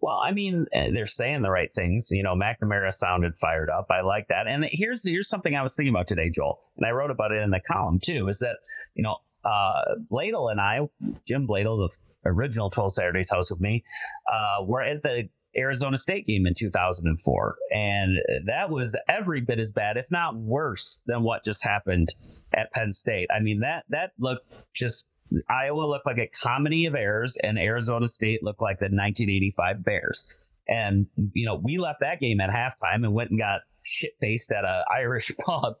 Well, 0.00 0.18
I 0.22 0.32
mean, 0.32 0.66
eh, 0.72 0.90
they're 0.90 1.04
saying 1.04 1.42
the 1.42 1.50
right 1.50 1.70
things. 1.72 2.08
You 2.10 2.22
know, 2.22 2.34
McNamara 2.34 2.90
sounded 2.90 3.34
fired 3.34 3.68
up. 3.68 3.86
I 3.90 4.00
like 4.00 4.28
that. 4.28 4.46
And 4.46 4.66
here's 4.72 5.06
here's 5.06 5.28
something 5.28 5.54
I 5.54 5.62
was 5.62 5.76
thinking 5.76 5.94
about 5.94 6.08
today, 6.08 6.30
Joel, 6.30 6.58
and 6.78 6.86
I 6.86 6.90
wrote 6.90 7.10
about 7.10 7.32
it 7.32 7.42
in 7.42 7.50
the 7.50 7.60
column 7.60 7.98
too. 8.02 8.26
Is 8.28 8.38
that 8.38 8.56
you 8.94 9.02
know, 9.02 9.18
uh, 9.44 9.82
Bladel 10.10 10.50
and 10.50 10.60
I, 10.60 10.80
Jim 11.26 11.46
Bladel, 11.46 11.88
the 11.88 12.30
original 12.30 12.70
12 12.70 12.92
Saturdays 12.92 13.30
host 13.30 13.50
with 13.50 13.60
me, 13.60 13.82
uh, 14.30 14.64
were 14.64 14.82
at 14.82 15.02
the 15.02 15.28
Arizona 15.56 15.96
State 15.96 16.26
game 16.26 16.46
in 16.46 16.54
2004. 16.54 17.56
And 17.74 18.18
that 18.46 18.70
was 18.70 18.96
every 19.08 19.40
bit 19.40 19.58
as 19.58 19.72
bad, 19.72 19.96
if 19.96 20.10
not 20.10 20.36
worse, 20.36 21.00
than 21.06 21.22
what 21.22 21.44
just 21.44 21.64
happened 21.64 22.14
at 22.54 22.70
Penn 22.72 22.92
State. 22.92 23.28
I 23.34 23.40
mean, 23.40 23.60
that 23.60 23.84
that 23.88 24.12
looked 24.18 24.46
just 24.74 25.10
Iowa 25.48 25.84
looked 25.84 26.06
like 26.06 26.18
a 26.18 26.28
comedy 26.42 26.86
of 26.86 26.94
errors, 26.94 27.36
and 27.42 27.58
Arizona 27.58 28.08
State 28.08 28.42
looked 28.42 28.60
like 28.60 28.78
the 28.78 28.86
1985 28.86 29.84
Bears. 29.84 30.62
And 30.68 31.06
you 31.16 31.46
know, 31.46 31.60
we 31.62 31.78
left 31.78 32.00
that 32.00 32.20
game 32.20 32.40
at 32.40 32.50
halftime 32.50 33.04
and 33.04 33.12
went 33.12 33.30
and 33.30 33.38
got 33.38 33.60
shit 33.84 34.12
faced 34.20 34.52
at 34.52 34.64
a 34.64 34.84
Irish 34.92 35.32
pub. 35.44 35.74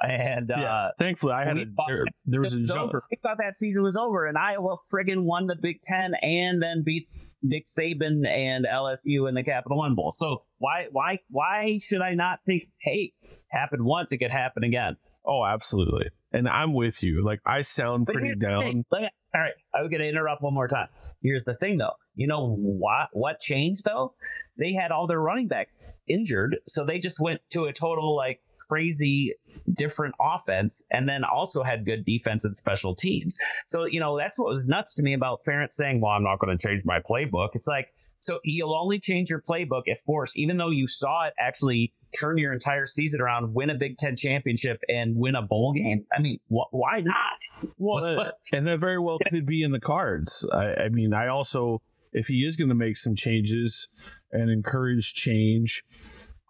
And 0.00 0.48
yeah, 0.50 0.72
uh, 0.72 0.90
thankfully, 0.98 1.32
I 1.32 1.44
had 1.44 1.58
a, 1.58 1.66
there, 1.86 2.04
there, 2.26 2.40
was 2.40 2.52
a 2.52 2.62
jumper. 2.62 3.04
We 3.10 3.18
thought 3.22 3.38
that 3.38 3.56
season 3.56 3.82
was 3.82 3.96
over, 3.96 4.26
and 4.26 4.36
Iowa 4.36 4.76
friggin' 4.92 5.24
won 5.24 5.46
the 5.46 5.56
Big 5.56 5.80
Ten 5.82 6.14
and 6.22 6.62
then 6.62 6.82
beat 6.84 7.08
Nick 7.42 7.66
Saban 7.66 8.26
and 8.26 8.66
LSU 8.66 9.28
in 9.28 9.34
the 9.34 9.44
Capital 9.44 9.78
One 9.78 9.94
Bowl. 9.94 10.10
So 10.10 10.40
why 10.58 10.86
why 10.90 11.20
why 11.30 11.78
should 11.78 12.00
I 12.00 12.14
not 12.14 12.40
think, 12.44 12.68
hey, 12.80 13.12
happened 13.50 13.84
once, 13.84 14.12
it 14.12 14.18
could 14.18 14.30
happen 14.30 14.64
again? 14.64 14.96
Oh, 15.24 15.44
absolutely. 15.44 16.08
And 16.32 16.48
I'm 16.48 16.74
with 16.74 17.02
you. 17.02 17.22
Like 17.22 17.40
I 17.46 17.62
sound 17.62 18.06
but 18.06 18.14
pretty 18.14 18.38
down. 18.38 18.64
Me, 18.64 18.84
all 18.92 19.40
right, 19.40 19.52
I'm 19.74 19.88
going 19.90 20.00
to 20.00 20.08
interrupt 20.08 20.42
one 20.42 20.54
more 20.54 20.68
time. 20.68 20.88
Here's 21.22 21.44
the 21.44 21.54
thing, 21.54 21.78
though. 21.78 21.94
You 22.14 22.26
know 22.26 22.54
what? 22.54 23.08
What 23.12 23.38
changed 23.38 23.84
though? 23.84 24.14
They 24.58 24.72
had 24.72 24.90
all 24.90 25.06
their 25.06 25.20
running 25.20 25.48
backs 25.48 25.82
injured, 26.06 26.58
so 26.66 26.84
they 26.84 26.98
just 26.98 27.20
went 27.20 27.40
to 27.50 27.64
a 27.64 27.72
total 27.72 28.16
like 28.16 28.40
crazy 28.68 29.34
different 29.74 30.14
offense 30.20 30.82
and 30.90 31.08
then 31.08 31.24
also 31.24 31.62
had 31.62 31.84
good 31.84 32.04
defense 32.04 32.44
and 32.44 32.54
special 32.54 32.94
teams. 32.94 33.36
So, 33.66 33.84
you 33.84 34.00
know, 34.00 34.18
that's 34.18 34.38
what 34.38 34.48
was 34.48 34.64
nuts 34.66 34.94
to 34.94 35.02
me 35.02 35.14
about 35.14 35.40
Ferentz 35.46 35.72
saying, 35.72 36.00
well, 36.00 36.12
I'm 36.12 36.24
not 36.24 36.38
going 36.38 36.56
to 36.56 36.68
change 36.68 36.82
my 36.84 37.00
playbook. 37.00 37.50
It's 37.54 37.66
like, 37.66 37.88
so 37.94 38.40
you'll 38.44 38.74
only 38.74 38.98
change 38.98 39.30
your 39.30 39.40
playbook 39.40 39.82
if 39.86 40.00
forced, 40.00 40.36
even 40.38 40.56
though 40.56 40.70
you 40.70 40.86
saw 40.86 41.26
it 41.26 41.34
actually 41.38 41.92
turn 42.18 42.38
your 42.38 42.52
entire 42.52 42.86
season 42.86 43.20
around, 43.20 43.52
win 43.54 43.70
a 43.70 43.74
Big 43.74 43.98
Ten 43.98 44.16
championship, 44.16 44.80
and 44.88 45.14
win 45.16 45.34
a 45.34 45.42
bowl 45.42 45.72
game. 45.72 46.06
I 46.12 46.20
mean, 46.20 46.40
wh- 46.48 46.72
why 46.72 47.02
not? 47.02 47.72
Well, 47.76 48.20
uh, 48.20 48.30
and 48.52 48.66
that 48.66 48.80
very 48.80 48.98
well 48.98 49.18
could 49.30 49.46
be 49.46 49.62
in 49.62 49.72
the 49.72 49.80
cards. 49.80 50.46
I, 50.52 50.74
I 50.74 50.88
mean, 50.88 51.12
I 51.12 51.28
also, 51.28 51.82
if 52.12 52.28
he 52.28 52.44
is 52.46 52.56
going 52.56 52.70
to 52.70 52.74
make 52.74 52.96
some 52.96 53.14
changes 53.14 53.88
and 54.32 54.50
encourage 54.50 55.12
change, 55.14 55.84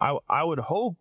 I, 0.01 0.17
I 0.29 0.45
would 0.45 0.61
hope 0.61 0.97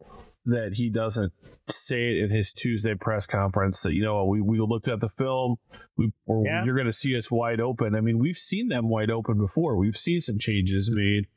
that 0.47 0.73
he 0.73 0.89
doesn't 0.89 1.31
say 1.67 2.11
it 2.11 2.23
in 2.23 2.29
his 2.29 2.53
Tuesday 2.53 2.95
press 2.95 3.27
conference 3.27 3.81
that 3.81 3.93
you 3.93 4.03
know 4.03 4.25
we, 4.25 4.41
we 4.41 4.59
looked 4.59 4.87
at 4.87 4.99
the 4.99 5.09
film 5.09 5.57
we 5.97 6.11
or 6.25 6.45
yeah. 6.45 6.63
you're 6.65 6.75
going 6.75 6.87
to 6.87 6.93
see 6.93 7.17
us 7.17 7.29
wide 7.29 7.59
open. 7.59 7.95
I 7.95 8.01
mean 8.01 8.17
we've 8.17 8.37
seen 8.37 8.69
them 8.69 8.89
wide 8.89 9.11
open 9.11 9.37
before. 9.37 9.75
We've 9.75 9.97
seen 9.97 10.21
some 10.21 10.39
changes 10.39 10.89
made. 10.93 11.27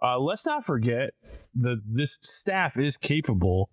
Uh, 0.00 0.18
let's 0.18 0.46
not 0.46 0.64
forget 0.64 1.10
that 1.56 1.82
this 1.84 2.18
staff 2.22 2.76
is 2.76 2.96
capable 2.96 3.70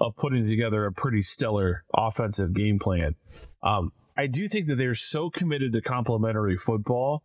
of 0.00 0.14
putting 0.16 0.46
together 0.46 0.86
a 0.86 0.92
pretty 0.92 1.22
stellar 1.22 1.84
offensive 1.92 2.52
game 2.52 2.78
plan. 2.78 3.14
Um, 3.62 3.92
I 4.16 4.28
do 4.28 4.48
think 4.48 4.68
that 4.68 4.76
they're 4.76 4.94
so 4.94 5.30
committed 5.30 5.72
to 5.72 5.80
complementary 5.80 6.56
football 6.56 7.24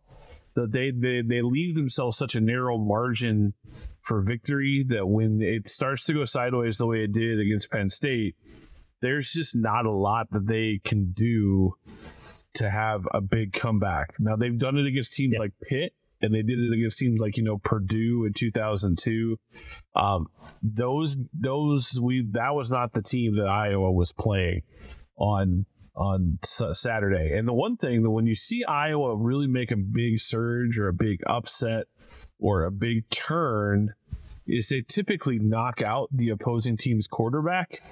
that 0.60 0.72
they, 0.72 0.90
they 0.90 1.22
they 1.22 1.42
leave 1.42 1.74
themselves 1.74 2.16
such 2.16 2.34
a 2.34 2.40
narrow 2.40 2.78
margin 2.78 3.54
for 4.02 4.22
victory 4.22 4.84
that 4.88 5.06
when 5.06 5.40
it 5.42 5.68
starts 5.68 6.04
to 6.06 6.14
go 6.14 6.24
sideways 6.24 6.78
the 6.78 6.86
way 6.86 7.04
it 7.04 7.12
did 7.12 7.38
against 7.38 7.70
Penn 7.70 7.90
State, 7.90 8.36
there's 9.00 9.30
just 9.30 9.54
not 9.54 9.86
a 9.86 9.90
lot 9.90 10.30
that 10.30 10.46
they 10.46 10.80
can 10.84 11.12
do 11.12 11.74
to 12.54 12.68
have 12.68 13.06
a 13.12 13.20
big 13.20 13.52
comeback. 13.52 14.14
Now 14.18 14.36
they've 14.36 14.58
done 14.58 14.76
it 14.76 14.86
against 14.86 15.12
teams 15.14 15.34
yeah. 15.34 15.40
like 15.40 15.52
Pitt 15.62 15.94
and 16.22 16.34
they 16.34 16.42
did 16.42 16.58
it 16.58 16.72
against 16.72 16.98
teams 16.98 17.20
like 17.20 17.36
you 17.36 17.42
know 17.42 17.58
Purdue 17.58 18.24
in 18.26 18.32
2002. 18.32 19.38
Um, 19.94 20.26
those 20.62 21.16
those 21.32 21.98
we 22.00 22.26
that 22.32 22.54
was 22.54 22.70
not 22.70 22.92
the 22.92 23.02
team 23.02 23.36
that 23.36 23.48
Iowa 23.48 23.90
was 23.90 24.12
playing 24.12 24.62
on 25.16 25.66
on 26.00 26.38
Saturday. 26.42 27.36
And 27.36 27.46
the 27.46 27.52
one 27.52 27.76
thing 27.76 28.02
that 28.02 28.10
when 28.10 28.26
you 28.26 28.34
see 28.34 28.64
Iowa 28.64 29.14
really 29.16 29.46
make 29.46 29.70
a 29.70 29.76
big 29.76 30.18
surge 30.18 30.78
or 30.78 30.88
a 30.88 30.94
big 30.94 31.20
upset 31.26 31.88
or 32.38 32.64
a 32.64 32.70
big 32.70 33.08
turn, 33.10 33.92
is 34.46 34.68
they 34.70 34.80
typically 34.80 35.38
knock 35.38 35.82
out 35.82 36.08
the 36.10 36.30
opposing 36.30 36.78
team's 36.78 37.06
quarterback. 37.06 37.82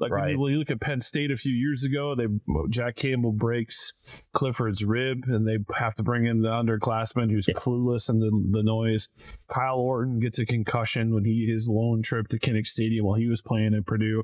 Like 0.00 0.12
right. 0.12 0.38
when, 0.38 0.52
you, 0.52 0.58
look 0.58 0.70
at 0.70 0.80
Penn 0.80 1.02
State 1.02 1.30
a 1.30 1.36
few 1.36 1.52
years 1.52 1.84
ago, 1.84 2.14
they 2.14 2.26
Jack 2.70 2.96
Campbell 2.96 3.32
breaks 3.32 3.92
Clifford's 4.32 4.82
rib, 4.82 5.24
and 5.26 5.46
they 5.46 5.58
have 5.74 5.94
to 5.96 6.02
bring 6.02 6.24
in 6.24 6.40
the 6.40 6.48
underclassman 6.48 7.30
who's 7.30 7.46
clueless 7.46 8.08
in 8.08 8.18
the, 8.18 8.30
the 8.50 8.62
noise. 8.62 9.08
Kyle 9.48 9.76
Orton 9.76 10.18
gets 10.18 10.38
a 10.38 10.46
concussion 10.46 11.12
when 11.12 11.24
he 11.24 11.46
his 11.46 11.68
lone 11.68 12.00
trip 12.00 12.28
to 12.28 12.38
Kinnick 12.38 12.66
Stadium 12.66 13.04
while 13.04 13.16
he 13.16 13.26
was 13.26 13.42
playing 13.42 13.74
at 13.74 13.84
Purdue. 13.84 14.22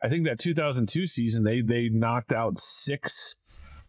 I 0.00 0.08
think 0.08 0.26
that 0.26 0.38
2002 0.38 1.08
season 1.08 1.42
they 1.42 1.60
they 1.60 1.88
knocked 1.88 2.32
out 2.32 2.56
six 2.56 3.34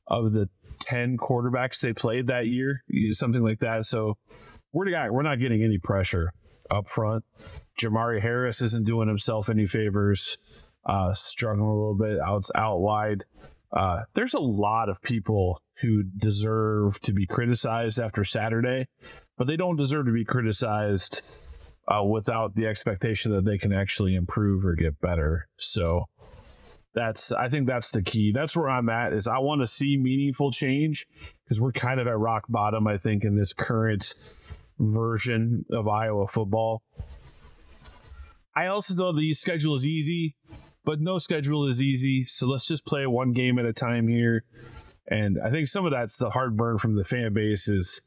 of 0.07 0.31
the 0.31 0.49
ten 0.79 1.17
quarterbacks 1.17 1.81
they 1.81 1.93
played 1.93 2.27
that 2.27 2.47
year, 2.47 2.83
something 3.11 3.43
like 3.43 3.59
that. 3.59 3.85
So 3.85 4.17
we're 4.73 4.85
the 4.85 4.91
guy. 4.91 5.11
We're 5.11 5.21
not 5.21 5.39
getting 5.39 5.63
any 5.63 5.77
pressure 5.77 6.33
up 6.71 6.89
front. 6.89 7.23
Jermari 7.79 8.21
Harris 8.21 8.61
isn't 8.61 8.87
doing 8.87 9.07
himself 9.07 9.49
any 9.49 9.67
favors 9.67 10.37
uh, 10.87 11.13
struggling 11.13 11.67
a 11.67 11.73
little 11.75 11.95
bit 11.95 12.19
out 12.19 12.43
out 12.55 12.79
wide. 12.79 13.25
Uh, 13.71 14.03
there's 14.13 14.33
a 14.33 14.39
lot 14.39 14.89
of 14.89 15.01
people 15.01 15.61
who 15.81 16.03
deserve 16.03 16.99
to 17.01 17.13
be 17.13 17.27
criticized 17.27 17.99
after 17.99 18.23
Saturday, 18.23 18.87
but 19.37 19.45
they 19.45 19.57
don't 19.57 19.75
deserve 19.75 20.05
to 20.05 20.13
be 20.13 20.25
criticized 20.25 21.21
uh, 21.87 22.03
without 22.03 22.55
the 22.55 22.65
expectation 22.65 23.31
that 23.33 23.45
they 23.45 23.57
can 23.57 23.73
actually 23.73 24.15
improve 24.15 24.65
or 24.65 24.73
get 24.73 24.99
better. 25.01 25.47
So 25.57 26.05
that's 26.93 27.31
I 27.31 27.49
think 27.49 27.67
that's 27.67 27.91
the 27.91 28.01
key. 28.01 28.31
That's 28.31 28.55
where 28.55 28.69
I'm 28.69 28.89
at. 28.89 29.13
Is 29.13 29.27
I 29.27 29.39
want 29.39 29.61
to 29.61 29.67
see 29.67 29.97
meaningful 29.97 30.51
change 30.51 31.05
because 31.43 31.61
we're 31.61 31.73
kind 31.73 31.99
of 31.99 32.07
at 32.07 32.17
rock 32.17 32.45
bottom. 32.49 32.87
I 32.87 32.97
think 32.97 33.23
in 33.23 33.35
this 33.35 33.53
current 33.53 34.13
version 34.79 35.65
of 35.71 35.87
Iowa 35.87 36.27
football. 36.27 36.81
I 38.55 38.67
also 38.67 38.95
know 38.95 39.11
the 39.11 39.33
schedule 39.33 39.75
is 39.75 39.85
easy 39.85 40.35
but 40.87 41.01
no 41.01 41.17
schedule 41.17 41.67
is 41.67 41.81
easy. 41.81 42.23
So 42.23 42.47
let's 42.47 42.65
just 42.65 42.85
play 42.85 43.05
one 43.05 43.33
game 43.33 43.59
at 43.59 43.65
a 43.65 43.73
time 43.73 44.07
here. 44.07 44.45
And 45.05 45.37
I 45.43 45.51
think 45.51 45.67
some 45.67 45.83
of 45.83 45.91
that's 45.91 46.15
the 46.15 46.29
heartburn 46.29 46.77
from 46.77 46.95
the 46.95 47.03
fan 47.03 47.33
base 47.33 47.67
is 47.67 48.01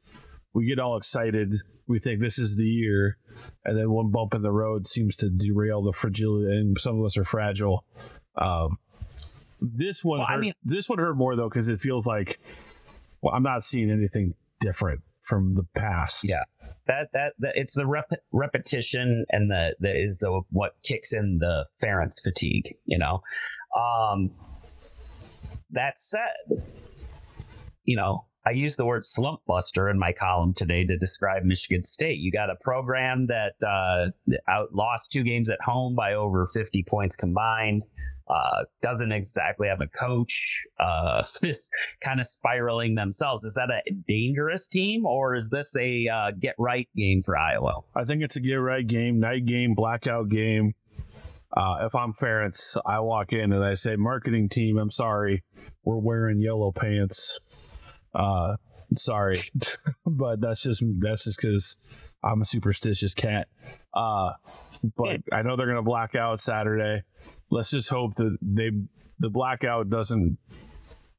we 0.54 0.64
get 0.64 0.78
all 0.78 0.96
excited. 0.96 1.56
We 1.86 1.98
think 1.98 2.20
this 2.20 2.38
is 2.38 2.56
the 2.56 2.64
year. 2.64 3.18
And 3.66 3.76
then 3.76 3.90
one 3.90 4.10
bump 4.10 4.32
in 4.32 4.40
the 4.40 4.50
road 4.50 4.86
seems 4.86 5.14
to 5.16 5.28
derail 5.28 5.82
the 5.82 5.92
fragility. 5.92 6.56
And 6.56 6.80
some 6.80 6.98
of 6.98 7.04
us 7.04 7.18
are 7.18 7.24
fragile. 7.24 7.84
Um, 8.34 8.78
this 9.60 10.02
one, 10.02 10.20
well, 10.20 10.28
hurt, 10.28 10.34
I 10.34 10.40
mean, 10.40 10.54
this 10.64 10.88
one 10.88 10.98
hurt 10.98 11.18
more 11.18 11.36
though 11.36 11.50
because 11.50 11.68
it 11.68 11.80
feels 11.80 12.06
like 12.06 12.40
well, 13.20 13.34
I'm 13.34 13.42
not 13.42 13.62
seeing 13.62 13.90
anything 13.90 14.32
different 14.58 15.02
from 15.30 15.54
the 15.54 15.64
past. 15.76 16.24
Yeah, 16.24 16.42
that 16.88 17.08
that, 17.12 17.34
that 17.38 17.52
it's 17.56 17.74
the 17.74 17.86
rep- 17.86 18.10
repetition 18.32 19.24
and 19.30 19.50
the, 19.50 19.76
the 19.78 19.96
is 19.96 20.18
the 20.18 20.42
what 20.50 20.74
kicks 20.82 21.12
in 21.12 21.38
the 21.38 21.66
Ferentz 21.82 22.20
fatigue. 22.20 22.74
You 22.84 22.98
know, 22.98 23.20
um, 23.78 24.32
that 25.70 25.98
said, 25.98 26.64
you 27.84 27.96
know, 27.96 28.26
I 28.46 28.52
used 28.52 28.78
the 28.78 28.86
word 28.86 29.04
slump 29.04 29.40
buster 29.46 29.90
in 29.90 29.98
my 29.98 30.12
column 30.12 30.54
today 30.54 30.84
to 30.86 30.96
describe 30.96 31.42
Michigan 31.44 31.84
State. 31.84 32.20
You 32.20 32.32
got 32.32 32.48
a 32.48 32.56
program 32.62 33.26
that 33.26 33.54
uh, 33.62 34.10
out 34.48 34.72
lost 34.72 35.12
two 35.12 35.22
games 35.22 35.50
at 35.50 35.60
home 35.60 35.94
by 35.94 36.14
over 36.14 36.46
50 36.46 36.82
points 36.88 37.16
combined. 37.16 37.82
Uh, 38.28 38.64
doesn't 38.80 39.12
exactly 39.12 39.68
have 39.68 39.82
a 39.82 39.88
coach. 39.88 40.64
Uh, 40.78 41.22
this 41.42 41.68
kind 42.00 42.18
of 42.18 42.26
spiraling 42.26 42.94
themselves. 42.94 43.44
Is 43.44 43.54
that 43.54 43.70
a 43.70 43.82
dangerous 44.08 44.68
team 44.68 45.04
or 45.04 45.34
is 45.34 45.50
this 45.50 45.76
a 45.76 46.08
uh, 46.08 46.30
get 46.38 46.54
right 46.58 46.88
game 46.96 47.20
for 47.20 47.36
Iowa? 47.36 47.80
I 47.94 48.04
think 48.04 48.22
it's 48.22 48.36
a 48.36 48.40
get 48.40 48.54
right 48.54 48.86
game, 48.86 49.20
night 49.20 49.44
game, 49.44 49.74
blackout 49.74 50.30
game. 50.30 50.74
Uh, 51.54 51.80
if 51.82 51.94
I'm 51.94 52.14
Ferentz, 52.14 52.80
I 52.86 53.00
walk 53.00 53.32
in 53.32 53.52
and 53.52 53.64
I 53.64 53.74
say, 53.74 53.96
"Marketing 53.96 54.48
team, 54.48 54.78
I'm 54.78 54.90
sorry, 54.90 55.42
we're 55.84 55.98
wearing 55.98 56.40
yellow 56.40 56.70
pants." 56.70 57.40
Uh, 58.14 58.56
sorry, 58.96 59.40
but 60.06 60.40
that's 60.40 60.62
just 60.62 60.82
that's 60.98 61.24
just 61.24 61.40
because 61.40 61.76
I'm 62.22 62.42
a 62.42 62.44
superstitious 62.44 63.14
cat. 63.14 63.48
Uh, 63.94 64.32
but 64.96 65.20
I 65.32 65.42
know 65.42 65.56
they're 65.56 65.66
gonna 65.66 65.82
black 65.82 66.14
out 66.14 66.40
Saturday. 66.40 67.02
Let's 67.50 67.70
just 67.70 67.88
hope 67.88 68.14
that 68.16 68.36
they 68.42 68.70
the 69.18 69.30
blackout 69.30 69.90
doesn't 69.90 70.38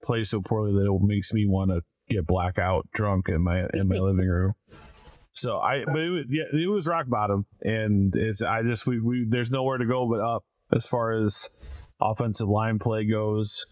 play 0.04 0.24
so 0.24 0.42
poorly 0.42 0.74
that 0.74 0.92
it 0.92 1.02
makes 1.02 1.34
me 1.34 1.46
want 1.46 1.72
to 1.72 1.82
get 2.10 2.26
blackout 2.26 2.88
drunk 2.94 3.30
in 3.30 3.42
my 3.42 3.66
in 3.74 3.88
my 3.88 3.96
living 4.00 4.28
room. 4.28 4.54
So 5.34 5.60
I, 5.60 5.86
but 5.86 5.98
it 5.98 6.10
was, 6.10 6.26
yeah, 6.30 6.44
it 6.54 6.70
was 6.70 6.88
rock 6.88 7.08
bottom, 7.08 7.46
and 7.62 8.14
it's 8.16 8.42
I 8.42 8.64
just 8.64 8.86
we, 8.86 9.00
we 9.00 9.26
there's 9.28 9.52
nowhere 9.52 9.78
to 9.78 9.86
go 9.86 10.08
but 10.10 10.20
up 10.20 10.44
as 10.74 10.86
far 10.86 11.12
as 11.12 11.50
offensive 12.02 12.50
line 12.50 12.80
play 12.80 13.06
goes. 13.06 13.66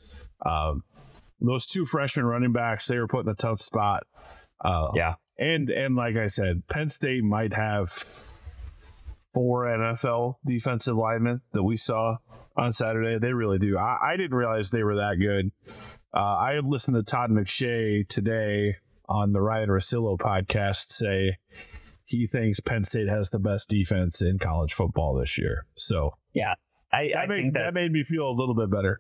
Um, 0.46 0.84
those 1.42 1.66
two 1.66 1.86
freshman 1.86 2.26
running 2.26 2.52
backs, 2.52 2.88
they 2.88 3.00
were 3.00 3.08
put 3.08 3.26
in 3.26 3.32
a 3.32 3.36
tough 3.36 3.62
spot. 3.62 4.04
Uh, 4.64 4.90
yeah, 4.96 5.16
and 5.38 5.70
and 5.70 5.96
like 5.96 6.16
I 6.16 6.28
said, 6.28 6.68
Penn 6.68 6.90
State 6.90 7.24
might 7.24 7.54
have 7.54 7.92
four 9.34 9.66
NFL 9.66 10.36
defensive 10.46 10.96
linemen 10.96 11.42
that 11.54 11.64
we 11.64 11.78
saw 11.78 12.18
on 12.58 12.72
Saturday. 12.72 13.20
They 13.20 13.34
really 13.34 13.60
do. 13.60 13.78
I, 13.78 14.14
I 14.14 14.18
didn't 14.18 14.36
realize 14.36 14.72
they 14.72 14.84
were 14.84 14.98
that 14.98 15.16
good. 15.20 15.52
Uh, 16.14 16.20
I 16.20 16.60
listened 16.60 16.96
to 16.96 17.04
Todd 17.04 17.30
McShay 17.30 18.08
today 18.08 18.78
on 19.08 19.32
the 19.32 19.42
Ryen 19.42 19.70
Russillo 19.70 20.18
podcast 20.18 20.92
say 20.92 21.38
he 22.06 22.28
thinks 22.28 22.60
Penn 22.60 22.84
State 22.84 23.08
has 23.08 23.30
the 23.30 23.40
best 23.40 23.70
defense 23.70 24.22
in 24.22 24.40
college 24.40 24.74
football 24.74 25.16
this 25.16 25.38
year. 25.38 25.66
So 25.76 26.16
yeah, 26.34 26.56
I, 26.92 27.14
I 27.16 27.28
that, 27.28 27.30
think 27.30 27.54
that 27.54 27.74
made 27.76 27.92
me 27.92 28.04
feel 28.04 28.30
a 28.30 28.34
little 28.34 28.56
bit 28.56 28.72
better 28.72 29.00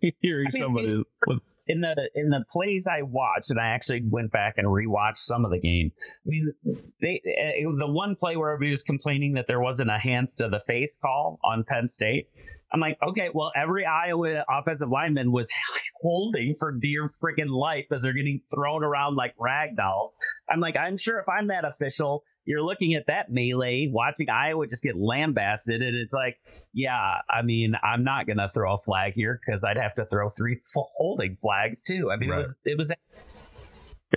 hearing 0.20 0.48
I 0.52 0.54
mean, 0.54 0.62
somebody 0.62 1.04
with 1.26 1.40
in 1.70 1.80
the 1.80 2.10
in 2.14 2.30
the 2.30 2.44
plays 2.50 2.86
I 2.86 3.02
watched, 3.02 3.50
and 3.50 3.60
I 3.60 3.68
actually 3.68 4.02
went 4.04 4.32
back 4.32 4.54
and 4.56 4.66
rewatched 4.66 5.18
some 5.18 5.44
of 5.44 5.52
the 5.52 5.60
game. 5.60 5.92
I 6.26 6.28
mean, 6.28 6.52
they 7.00 7.20
it, 7.24 7.66
the 7.78 7.90
one 7.90 8.16
play 8.16 8.36
where 8.36 8.50
everybody 8.50 8.72
was 8.72 8.82
complaining 8.82 9.34
that 9.34 9.46
there 9.46 9.60
wasn't 9.60 9.90
a 9.90 9.98
hands 9.98 10.34
to 10.36 10.48
the 10.48 10.58
face 10.58 10.98
call 11.00 11.38
on 11.44 11.64
Penn 11.64 11.86
State. 11.86 12.28
I'm 12.72 12.80
like, 12.80 12.98
okay, 13.02 13.30
well, 13.32 13.52
every 13.54 13.84
Iowa 13.84 14.44
offensive 14.48 14.88
lineman 14.88 15.32
was 15.32 15.50
holding 16.00 16.54
for 16.58 16.72
dear 16.72 17.08
freaking 17.22 17.50
life 17.50 17.86
as 17.90 18.02
they're 18.02 18.12
getting 18.12 18.40
thrown 18.54 18.84
around 18.84 19.16
like 19.16 19.34
rag 19.38 19.76
dolls. 19.76 20.16
I'm 20.48 20.60
like, 20.60 20.76
I'm 20.76 20.96
sure 20.96 21.18
if 21.18 21.28
I'm 21.28 21.48
that 21.48 21.64
official, 21.64 22.22
you're 22.44 22.62
looking 22.62 22.94
at 22.94 23.06
that 23.08 23.30
melee, 23.30 23.90
watching 23.92 24.30
Iowa 24.30 24.66
just 24.66 24.82
get 24.84 24.96
lambasted, 24.96 25.82
and 25.82 25.96
it's 25.96 26.12
like, 26.12 26.38
yeah, 26.72 27.18
I 27.28 27.42
mean, 27.42 27.74
I'm 27.82 28.04
not 28.04 28.26
gonna 28.26 28.48
throw 28.48 28.74
a 28.74 28.78
flag 28.78 29.14
here 29.14 29.38
because 29.44 29.64
I'd 29.64 29.76
have 29.76 29.94
to 29.94 30.04
throw 30.04 30.28
three 30.28 30.56
holding 30.74 31.34
flags 31.34 31.82
too. 31.82 32.10
I 32.10 32.16
mean, 32.16 32.30
right. 32.30 32.36
it 32.36 32.38
was 32.38 32.58
it 32.64 32.78
was. 32.78 32.92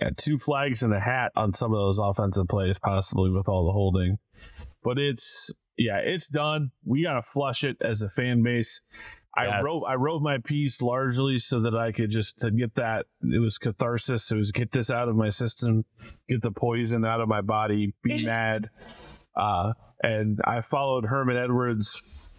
Yeah, 0.01 0.10
two 0.17 0.39
flags 0.39 0.81
and 0.81 0.91
a 0.91 1.00
hat 1.00 1.31
on 1.36 1.53
some 1.53 1.71
of 1.71 1.78
those 1.78 1.99
offensive 1.99 2.47
plays, 2.47 2.80
possibly 2.80 3.30
with 3.30 3.47
all 3.47 3.67
the 3.67 3.71
holding. 3.71 4.17
But 4.84 4.97
it's 4.97 5.51
yeah, 5.77 5.97
it's 5.97 6.29
done. 6.29 6.71
We 6.86 7.03
gotta 7.03 7.23
flush 7.23 7.63
it 7.63 7.77
as 7.81 8.01
a 8.01 8.09
fan 8.09 8.43
base. 8.43 8.81
I 9.36 9.47
yes. 9.47 9.63
wrote 9.63 9.83
I 9.88 9.95
wrote 9.95 10.21
my 10.21 10.38
piece 10.38 10.81
largely 10.81 11.39
so 11.39 11.62
that 11.62 11.75
I 11.75 11.91
could 11.91 12.12
just 12.12 12.39
to 12.39 12.51
get 12.51 12.75
that 12.75 13.07
it 13.23 13.39
was 13.39 13.57
catharsis. 13.57 14.31
It 14.31 14.38
was 14.38 14.51
get 14.51 14.71
this 14.71 14.91
out 14.91 15.09
of 15.09 15.15
my 15.15 15.29
system, 15.29 15.86
get 16.29 16.41
the 16.41 16.51
poison 16.51 17.03
out 17.03 17.19
of 17.19 17.27
my 17.27 17.41
body, 17.41 17.93
be 18.03 18.23
mad. 18.25 18.67
Uh, 19.36 19.73
and 20.03 20.39
I 20.43 20.62
followed 20.62 21.05
Herman 21.05 21.38
Edwards' 21.38 22.29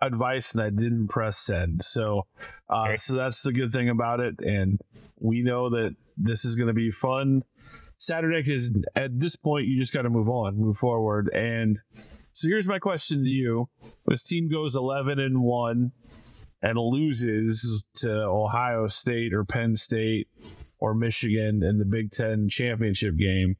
advice 0.00 0.54
and 0.54 0.62
I 0.62 0.70
didn't 0.70 1.08
press 1.08 1.36
send. 1.36 1.82
So 1.82 2.26
uh, 2.70 2.96
so 2.96 3.14
that's 3.14 3.42
the 3.42 3.52
good 3.52 3.70
thing 3.70 3.90
about 3.90 4.20
it. 4.20 4.36
And 4.38 4.80
we 5.18 5.42
know 5.42 5.68
that 5.70 5.94
this 6.16 6.46
is 6.46 6.56
gonna 6.56 6.72
be 6.72 6.90
fun. 6.90 7.42
Saturday 7.98 8.42
because 8.42 8.72
at 8.96 9.20
this 9.20 9.36
point 9.36 9.66
you 9.66 9.78
just 9.78 9.92
got 9.92 10.02
to 10.02 10.08
move 10.08 10.30
on, 10.30 10.56
move 10.56 10.78
forward, 10.78 11.30
and 11.34 11.78
so 12.40 12.48
here's 12.48 12.66
my 12.66 12.78
question 12.78 13.22
to 13.22 13.28
you: 13.28 13.68
This 14.06 14.24
team 14.24 14.48
goes 14.48 14.74
11 14.74 15.18
and 15.18 15.42
one 15.42 15.92
and 16.62 16.78
loses 16.78 17.84
to 17.96 18.10
Ohio 18.10 18.86
State 18.86 19.34
or 19.34 19.44
Penn 19.44 19.76
State 19.76 20.26
or 20.78 20.94
Michigan 20.94 21.62
in 21.62 21.78
the 21.78 21.84
Big 21.84 22.10
Ten 22.10 22.48
championship 22.48 23.18
game. 23.18 23.58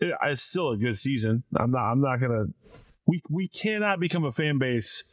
It's 0.00 0.42
still 0.42 0.70
a 0.70 0.76
good 0.76 0.98
season. 0.98 1.44
I'm 1.56 1.70
not. 1.70 1.88
I'm 1.88 2.00
not 2.00 2.16
gonna. 2.16 2.46
We 3.06 3.22
we 3.30 3.46
cannot 3.46 4.00
become 4.00 4.24
a 4.24 4.32
fan 4.32 4.58
base 4.58 5.04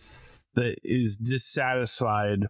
that 0.55 0.79
is 0.83 1.17
dissatisfied 1.17 2.47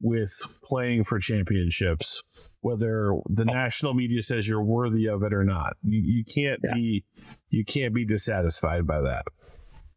with 0.00 0.32
playing 0.64 1.04
for 1.04 1.18
championships, 1.18 2.22
whether 2.60 3.14
the 3.28 3.42
oh. 3.42 3.52
national 3.52 3.94
media 3.94 4.22
says 4.22 4.46
you're 4.48 4.62
worthy 4.62 5.06
of 5.06 5.22
it 5.22 5.32
or 5.32 5.44
not. 5.44 5.76
You, 5.82 6.00
you 6.00 6.24
can't 6.24 6.60
yeah. 6.64 6.74
be 6.74 7.04
you 7.48 7.64
can't 7.64 7.94
be 7.94 8.04
dissatisfied 8.04 8.86
by 8.86 9.00
that. 9.02 9.24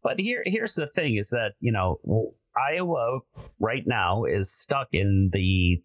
But 0.02 0.20
here 0.20 0.42
here's 0.46 0.74
the 0.74 0.86
thing: 0.88 1.16
is 1.16 1.30
that 1.30 1.52
you 1.60 1.72
know 1.72 2.34
Iowa 2.56 3.20
right 3.58 3.84
now 3.86 4.24
is 4.24 4.52
stuck 4.52 4.88
in 4.92 5.30
the 5.32 5.82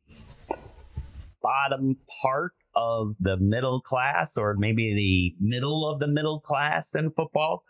bottom 1.42 1.98
part 2.22 2.54
of 2.76 3.16
the 3.20 3.38
middle 3.38 3.82
class 3.82 4.38
or 4.38 4.56
maybe 4.58 4.94
the 4.94 5.36
middle 5.46 5.90
of 5.90 6.00
the 6.00 6.08
middle 6.08 6.40
class 6.40 6.96
in 6.96 7.12
football. 7.12 7.64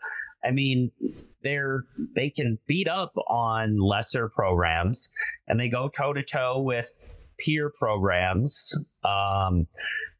I 0.44 0.50
mean, 0.50 0.90
they're 1.42 1.84
they 2.14 2.30
can 2.30 2.58
beat 2.66 2.88
up 2.88 3.12
on 3.28 3.78
lesser 3.78 4.28
programs 4.28 5.10
and 5.48 5.58
they 5.58 5.68
go 5.68 5.88
toe 5.88 6.12
to 6.12 6.22
toe 6.22 6.60
with 6.60 6.86
peer 7.44 7.70
programs. 7.78 8.72
Um, 9.04 9.66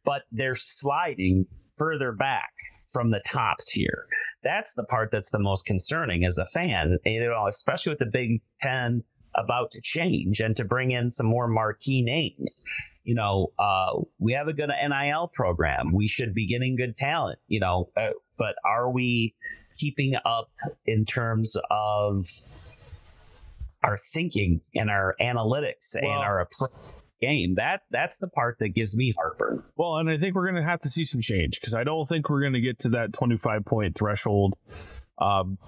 but 0.05 0.23
they're 0.33 0.55
sliding 0.55 1.47
further 1.77 2.13
back 2.13 2.53
from 2.93 3.11
the 3.11 3.23
top 3.27 3.59
tier. 3.67 4.07
That's 4.43 4.75
the 4.75 4.85
part 4.85 5.11
that's 5.11 5.31
the 5.31 5.39
most 5.39 5.67
concerning 5.67 6.25
as 6.25 6.39
a 6.39 6.47
fan, 6.47 6.99
you 7.05 7.21
know, 7.21 7.47
especially 7.47 7.93
with 7.93 8.01
the 8.01 8.07
Big 8.07 8.43
Ten 8.61 9.03
about 9.37 9.71
to 9.71 9.81
change 9.81 10.41
and 10.41 10.57
to 10.57 10.65
bring 10.65 10.91
in 10.91 11.09
some 11.09 11.27
more 11.27 11.49
marquee 11.49 12.03
names. 12.03 12.65
You 13.05 13.15
know, 13.15 13.53
uh, 13.59 14.01
we 14.19 14.33
have 14.33 14.49
a 14.49 14.53
good 14.53 14.71
NIL 14.71 15.31
program. 15.33 15.93
We 15.93 16.09
should 16.09 16.35
be 16.35 16.47
getting 16.47 16.77
good 16.77 16.97
talent, 16.97 17.39
you 17.47 17.61
know, 17.61 17.91
uh, 17.97 18.11
but 18.39 18.57
are 18.65 18.91
we 18.91 19.35
keeping 19.79 20.15
up 20.25 20.51
in 20.87 21.05
terms 21.05 21.57
of 21.71 22.25
our 23.83 23.97
thinking 23.97 24.61
and 24.75 24.91
our 24.91 25.15
analytics 25.21 25.95
well, 25.95 26.11
and 26.11 26.25
our 26.25 26.41
approach? 26.41 26.73
Game. 27.21 27.55
That's 27.55 27.87
that's 27.89 28.19
the 28.19 28.29
part 28.29 28.59
that 28.61 28.71
gives 28.71 28.97
me 28.97 29.13
heartburn. 29.17 29.63
Well, 29.77 29.97
and 29.97 30.11
I 30.11 30.19
think 30.19 30.35
we're 30.35 30.51
going 30.51 30.63
to 30.63 30.69
have 30.69 30.81
to 30.83 30.89
see 30.89 31.05
some 31.05 31.21
change 31.21 31.61
because 31.61 31.75
I 31.75 31.85
don't 31.85 32.09
think 32.09 32.29
we're 32.29 32.41
going 32.41 32.55
to 32.55 32.61
get 32.61 32.81
to 32.81 32.91
that 32.91 33.13
25 33.13 33.65
point 33.65 33.97
threshold 33.97 34.55
um, 35.19 35.59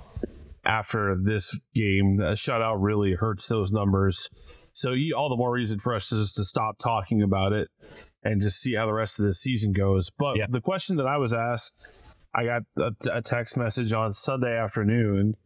after 0.65 1.17
this 1.17 1.59
game. 1.75 2.21
A 2.21 2.33
shutout 2.33 2.77
really 2.81 3.13
hurts 3.13 3.47
those 3.47 3.73
numbers. 3.73 4.29
So 4.75 4.95
all 5.17 5.29
the 5.29 5.37
more 5.37 5.53
reason 5.53 5.79
for 5.79 5.95
us 5.95 6.09
just 6.09 6.37
to 6.37 6.45
stop 6.45 6.79
talking 6.79 7.23
about 7.23 7.53
it 7.53 7.69
and 8.23 8.41
just 8.41 8.61
see 8.61 8.75
how 8.75 8.87
the 8.87 8.95
rest 8.95 9.19
of 9.19 9.27
the 9.27 9.35
season 9.35 9.73
goes. 9.73 10.11
But 10.11 10.39
yeah. 10.39 10.47
the 10.49 10.61
question 10.61 10.97
that 10.97 11.07
I 11.07 11.19
was 11.19 11.35
asked, 11.35 11.87
I 12.35 12.45
got 12.45 12.63
a, 12.79 12.93
a 13.13 13.23
text 13.23 13.57
message 13.57 13.93
on 13.93 14.13
Sunday 14.13 14.57
afternoon. 14.57 15.37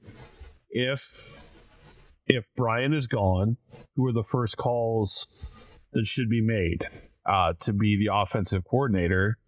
If 0.70 1.42
if 2.28 2.44
Brian 2.56 2.92
is 2.92 3.06
gone, 3.06 3.56
who 3.94 4.06
are 4.06 4.12
the 4.12 4.24
first 4.24 4.56
calls 4.56 5.26
that 5.92 6.06
should 6.06 6.28
be 6.28 6.40
made 6.40 6.88
uh, 7.24 7.54
to 7.60 7.72
be 7.72 7.96
the 7.96 8.10
offensive 8.12 8.64
coordinator? 8.64 9.38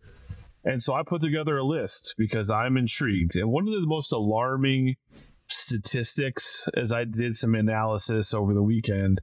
And 0.65 0.83
so 0.83 0.95
I 0.95 1.03
put 1.03 1.23
together 1.23 1.57
a 1.57 1.65
list 1.65 2.15
because 2.19 2.51
I'm 2.51 2.77
intrigued. 2.77 3.37
And 3.37 3.51
one 3.51 3.69
of 3.69 3.75
the 3.75 3.87
most 3.87 4.13
alarming 4.13 4.97
statistics 5.49 6.69
as 6.75 6.93
I 6.93 7.05
did 7.05 7.37
some 7.37 7.55
analysis 7.55 8.35
over 8.35 8.53
the 8.53 8.63
weekend 8.63 9.21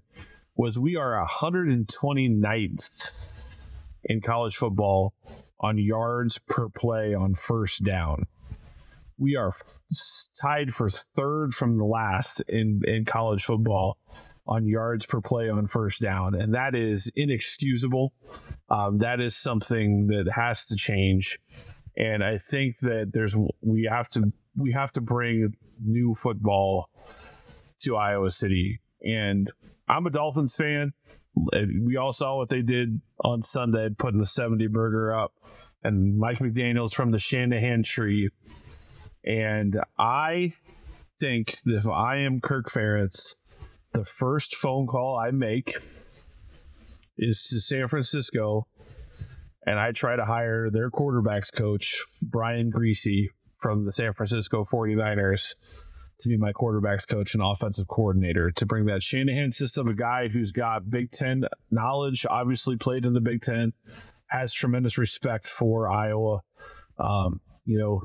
was 0.55 0.79
we 0.79 0.95
are 0.95 1.23
129th 1.25 3.11
in 4.05 4.21
college 4.21 4.55
football 4.55 5.13
on 5.59 5.77
yards 5.77 6.39
per 6.47 6.69
play 6.69 7.13
on 7.13 7.35
first 7.35 7.83
down. 7.83 8.25
We 9.17 9.35
are 9.35 9.53
tied 10.41 10.73
for 10.73 10.89
third 10.89 11.53
from 11.53 11.77
the 11.77 11.85
last 11.85 12.41
in, 12.47 12.81
in 12.85 13.05
college 13.05 13.43
football 13.43 13.97
on 14.47 14.67
yards 14.67 15.05
per 15.05 15.21
play 15.21 15.49
on 15.49 15.67
first 15.67 16.01
down, 16.01 16.35
and 16.35 16.53
that 16.53 16.75
is 16.75 17.11
inexcusable. 17.15 18.13
Um, 18.69 18.99
that 18.99 19.19
is 19.19 19.35
something 19.35 20.07
that 20.07 20.31
has 20.33 20.65
to 20.67 20.75
change, 20.75 21.39
and 21.97 22.23
I 22.23 22.37
think 22.37 22.79
that 22.79 23.11
there's 23.13 23.35
we 23.61 23.87
have 23.89 24.09
to 24.09 24.31
we 24.55 24.71
have 24.73 24.91
to 24.93 25.01
bring 25.01 25.53
new 25.83 26.15
football 26.15 26.89
to 27.81 27.95
Iowa 27.95 28.31
City, 28.31 28.81
and 29.01 29.51
I'm 29.87 30.05
a 30.05 30.09
Dolphins 30.09 30.55
fan. 30.55 30.93
We 31.83 31.97
all 31.97 32.13
saw 32.13 32.37
what 32.37 32.49
they 32.49 32.61
did 32.61 33.01
on 33.23 33.41
Sunday, 33.41 33.89
putting 33.89 34.19
the 34.19 34.25
70 34.25 34.67
burger 34.67 35.13
up, 35.13 35.33
and 35.83 36.17
Mike 36.17 36.39
McDaniel's 36.39 36.93
from 36.93 37.11
the 37.11 37.19
Shanahan 37.19 37.83
tree. 37.83 38.29
And 39.25 39.79
I 39.97 40.53
think 41.19 41.57
that 41.65 41.77
if 41.77 41.87
I 41.87 42.17
am 42.17 42.39
Kirk 42.39 42.69
Ferentz, 42.69 43.35
the 43.95 44.05
first 44.05 44.55
phone 44.55 44.87
call 44.87 45.17
I 45.17 45.31
make 45.31 45.75
is 47.17 47.47
to 47.49 47.59
San 47.61 47.87
Francisco 47.87 48.67
and 49.65 49.79
I 49.79 49.93
try 49.93 50.15
to 50.15 50.25
hire 50.25 50.69
their 50.69 50.91
quarterbacks 50.91 51.51
coach, 51.51 52.03
Brian 52.21 52.71
Griese 52.71 53.29
from 53.57 53.85
the 53.85 53.91
San 53.91 54.13
Francisco 54.13 54.65
49ers 54.65 55.55
to 56.19 56.29
be 56.29 56.37
my 56.37 56.51
quarterbacks 56.51 57.07
coach 57.07 57.33
and 57.33 57.43
offensive 57.43 57.87
coordinator 57.87 58.51
to 58.51 58.65
bring 58.65 58.85
that 58.85 59.01
Shanahan 59.01 59.51
system, 59.51 59.87
a 59.87 59.93
guy 59.93 60.27
who's 60.27 60.51
got 60.51 60.89
Big 60.89 61.11
Ten 61.11 61.45
knowledge, 61.71 62.25
obviously 62.29 62.77
played 62.77 63.05
in 63.05 63.13
the 63.13 63.21
Big 63.21 63.41
Ten, 63.41 63.73
has 64.27 64.53
tremendous 64.53 64.97
respect 64.97 65.47
for 65.47 65.89
Iowa. 65.89 66.41
Um, 66.97 67.39
you 67.65 67.79
know, 67.79 68.01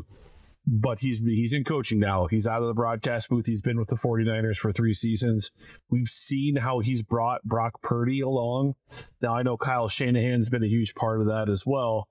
but 0.72 1.00
he's 1.00 1.18
he's 1.18 1.52
in 1.52 1.64
coaching 1.64 1.98
now. 1.98 2.26
He's 2.26 2.46
out 2.46 2.62
of 2.62 2.68
the 2.68 2.74
broadcast 2.74 3.28
booth. 3.28 3.46
He's 3.46 3.60
been 3.60 3.78
with 3.78 3.88
the 3.88 3.96
49ers 3.96 4.56
for 4.56 4.70
three 4.70 4.94
seasons. 4.94 5.50
We've 5.90 6.08
seen 6.08 6.54
how 6.56 6.78
he's 6.78 7.02
brought 7.02 7.42
Brock 7.42 7.82
Purdy 7.82 8.20
along. 8.20 8.74
Now 9.20 9.34
I 9.34 9.42
know 9.42 9.56
Kyle 9.56 9.88
Shanahan's 9.88 10.48
been 10.48 10.62
a 10.62 10.68
huge 10.68 10.94
part 10.94 11.20
of 11.20 11.26
that 11.26 11.48
as 11.48 11.66
well, 11.66 12.08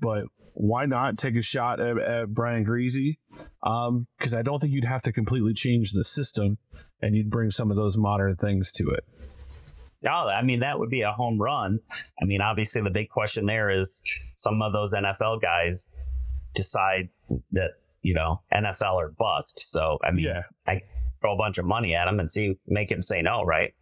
but 0.00 0.26
why 0.54 0.86
not 0.86 1.18
take 1.18 1.34
a 1.36 1.42
shot 1.42 1.80
at, 1.80 1.98
at 1.98 2.28
Brian 2.28 2.64
Griese? 2.64 3.18
Because 3.60 4.32
um, 4.32 4.38
I 4.38 4.42
don't 4.42 4.60
think 4.60 4.72
you'd 4.72 4.84
have 4.84 5.02
to 5.02 5.12
completely 5.12 5.52
change 5.52 5.92
the 5.92 6.04
system, 6.04 6.56
and 7.02 7.14
you'd 7.14 7.28
bring 7.28 7.50
some 7.50 7.70
of 7.70 7.76
those 7.76 7.98
modern 7.98 8.36
things 8.36 8.72
to 8.72 8.88
it. 8.88 9.04
Oh, 10.08 10.28
I 10.28 10.42
mean, 10.42 10.60
that 10.60 10.78
would 10.78 10.88
be 10.88 11.02
a 11.02 11.12
home 11.12 11.40
run. 11.40 11.80
I 12.20 12.24
mean, 12.24 12.40
obviously, 12.40 12.80
the 12.82 12.90
big 12.90 13.10
question 13.10 13.44
there 13.44 13.68
is 13.68 14.02
some 14.36 14.62
of 14.62 14.72
those 14.72 14.94
NFL 14.94 15.42
guys 15.42 15.94
decide 16.54 17.10
that, 17.52 17.72
you 18.06 18.14
know, 18.14 18.40
NFL 18.54 18.94
or 18.94 19.10
bust. 19.10 19.60
So, 19.60 19.98
I 20.02 20.12
mean, 20.12 20.26
yeah. 20.26 20.42
I 20.66 20.82
throw 21.20 21.34
a 21.34 21.36
bunch 21.36 21.58
of 21.58 21.64
money 21.64 21.94
at 21.94 22.08
him 22.08 22.20
and 22.20 22.30
see, 22.30 22.58
make 22.66 22.90
him 22.90 23.02
say 23.02 23.22
no, 23.22 23.42
right? 23.42 23.74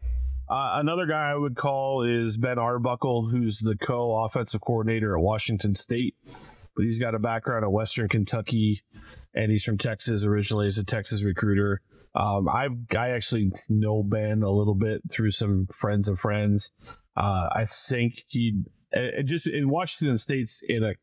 Uh, 0.49 0.73
another 0.75 1.07
guy 1.07 1.31
I 1.31 1.35
would 1.35 1.57
call 1.57 2.03
is 2.03 2.37
Ben 2.37 2.59
Arbuckle, 2.59 3.29
who's 3.29 3.59
the 3.59 3.77
co 3.77 4.25
offensive 4.25 4.61
coordinator 4.61 5.17
at 5.17 5.23
Washington 5.23 5.75
State 5.75 6.17
but 6.75 6.85
he's 6.85 6.99
got 6.99 7.15
a 7.15 7.19
background 7.19 7.65
at 7.65 7.71
Western 7.71 8.09
Kentucky, 8.09 8.83
and 9.35 9.51
he's 9.51 9.65
from 9.65 9.79
Texas 9.79 10.25
originally. 10.25 10.67
as 10.67 10.79
a 10.79 10.85
Texas 10.85 11.23
recruiter. 11.25 11.81
Um, 12.15 12.49
I 12.49 12.69
I 12.97 13.11
actually 13.11 13.53
know 13.69 14.03
Ben 14.03 14.43
a 14.43 14.51
little 14.51 14.75
bit 14.75 15.03
through 15.11 15.31
some 15.31 15.67
friends 15.73 16.09
of 16.09 16.19
friends. 16.19 16.71
Uh, 17.17 17.49
I 17.53 17.67
think 17.67 18.25
he 18.29 18.63
just 19.25 19.49
in 19.49 19.69
Washington 19.69 20.17
State's 20.19 20.63
in 20.69 20.85
a, 20.85 20.95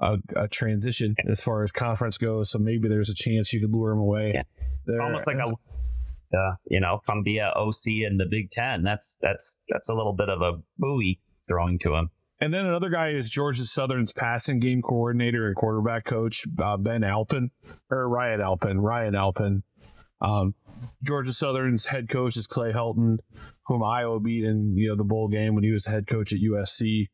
a, 0.00 0.18
a 0.36 0.48
transition 0.48 1.14
as 1.28 1.42
far 1.42 1.62
as 1.62 1.72
conference 1.72 2.18
goes, 2.18 2.50
so 2.50 2.58
maybe 2.58 2.88
there's 2.88 3.10
a 3.10 3.14
chance 3.14 3.52
you 3.52 3.60
could 3.60 3.72
lure 3.72 3.92
him 3.92 3.98
away. 3.98 4.32
Yeah. 4.34 4.42
There. 4.86 5.02
Almost 5.02 5.26
like 5.26 5.38
a 5.38 5.52
uh, 6.36 6.54
you 6.66 6.80
know, 6.80 7.00
come 7.06 7.22
be 7.22 7.38
a 7.38 7.48
OC 7.56 7.86
in 8.08 8.16
the 8.18 8.26
Big 8.26 8.50
Ten. 8.50 8.82
That's 8.82 9.18
that's 9.20 9.62
that's 9.68 9.88
a 9.88 9.94
little 9.94 10.12
bit 10.12 10.28
of 10.28 10.42
a 10.42 10.52
buoy 10.78 11.20
throwing 11.46 11.78
to 11.80 11.94
him. 11.94 12.10
And 12.40 12.52
then 12.52 12.66
another 12.66 12.90
guy 12.90 13.10
is 13.10 13.30
Georgia 13.30 13.64
Southern's 13.64 14.12
passing 14.12 14.60
game 14.60 14.82
coordinator 14.82 15.46
and 15.46 15.56
quarterback 15.56 16.04
coach, 16.04 16.44
uh, 16.62 16.76
Ben 16.76 17.02
Alpin, 17.02 17.50
or 17.90 18.08
Ryan 18.08 18.42
Alpin, 18.42 18.78
Ryan 18.78 19.14
Alpin. 19.14 19.62
Um, 20.26 20.54
Georgia 21.02 21.32
Southern's 21.32 21.86
head 21.86 22.08
coach 22.08 22.36
is 22.36 22.46
Clay 22.46 22.72
Helton, 22.72 23.18
whom 23.66 23.82
Iowa 23.82 24.20
beat 24.20 24.44
in 24.44 24.76
you 24.76 24.88
know 24.88 24.96
the 24.96 25.04
bowl 25.04 25.28
game 25.28 25.54
when 25.54 25.64
he 25.64 25.70
was 25.70 25.86
head 25.86 26.06
coach 26.06 26.32
at 26.32 26.40
USC. 26.40 27.08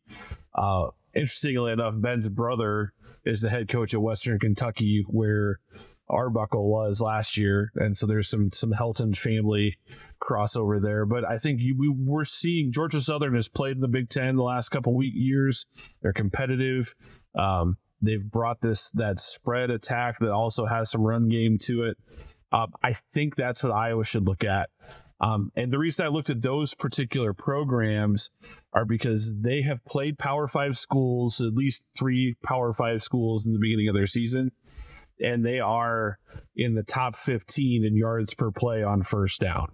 Uh, 0.55 0.89
interestingly 1.15 1.73
enough, 1.73 2.01
Ben's 2.01 2.29
brother 2.29 2.93
is 3.25 3.41
the 3.41 3.51
head 3.51 3.69
coach 3.69 3.93
at 3.95 4.01
Western 4.01 4.39
Kentucky, 4.39 5.05
where 5.09 5.61
Arbuckle 6.09 6.71
was 6.71 7.01
last 7.01 7.37
year, 7.37 7.71
and 7.77 7.97
so 7.97 8.07
there's 8.07 8.29
some 8.29 8.51
some 8.53 8.73
Helton 8.73 9.17
family 9.17 9.79
crossover 10.23 10.81
there. 10.81 11.05
But 11.05 11.29
I 11.29 11.39
think 11.39 11.61
you, 11.61 11.77
we, 11.77 11.89
we're 11.89 12.25
seeing 12.25 12.73
Georgia 12.73 13.01
Southern 13.01 13.35
has 13.35 13.49
played 13.49 13.77
in 13.77 13.81
the 13.81 13.89
Big 13.89 14.09
Ten 14.09 14.37
the 14.37 14.43
last 14.43 14.71
couple 14.71 14.95
week 14.95 15.13
years. 15.15 15.67
They're 16.01 16.13
competitive. 16.13 16.95
Um, 17.39 17.77
they've 18.01 18.23
brought 18.23 18.61
this 18.61 18.91
that 18.93 19.21
spread 19.21 19.71
attack 19.71 20.19
that 20.19 20.33
also 20.33 20.67
has 20.67 20.91
some 20.91 21.03
run 21.03 21.29
game 21.29 21.59
to 21.63 21.85
it. 21.85 21.99
Um, 22.53 22.73
I 22.83 22.95
think 23.13 23.37
that's 23.37 23.63
what 23.63 23.73
Iowa 23.73 24.05
should 24.05 24.27
look 24.27 24.45
at. 24.45 24.71
Um, 25.21 25.53
and 25.55 25.73
the 25.73 25.79
reason 25.79 26.05
I 26.05 26.09
looked 26.09 26.31
at 26.31 26.43
those 26.43 26.75
particular 26.75 27.33
programs 27.33 28.31
are 28.73 28.85
because 28.85 29.37
they 29.41 29.63
have 29.63 29.85
played 29.85 30.19
Power 30.19 30.49
Five 30.49 30.77
schools, 30.77 31.41
at 31.41 31.55
least 31.55 31.87
three 31.97 32.35
Power 32.43 32.73
Five 32.73 33.03
schools 33.03 33.47
in 33.47 33.53
the 33.53 33.61
beginning 33.61 33.89
of 33.89 33.95
their 33.95 34.09
season, 34.09 34.51
and 35.21 35.45
they 35.45 35.61
are 35.61 36.19
in 36.57 36.75
the 36.75 36.83
top 36.83 37.15
15 37.15 37.85
in 37.85 37.97
yards 37.97 38.35
per 38.35 38.51
play 38.51 38.83
on 38.83 39.03
first 39.03 39.41
down. 39.41 39.69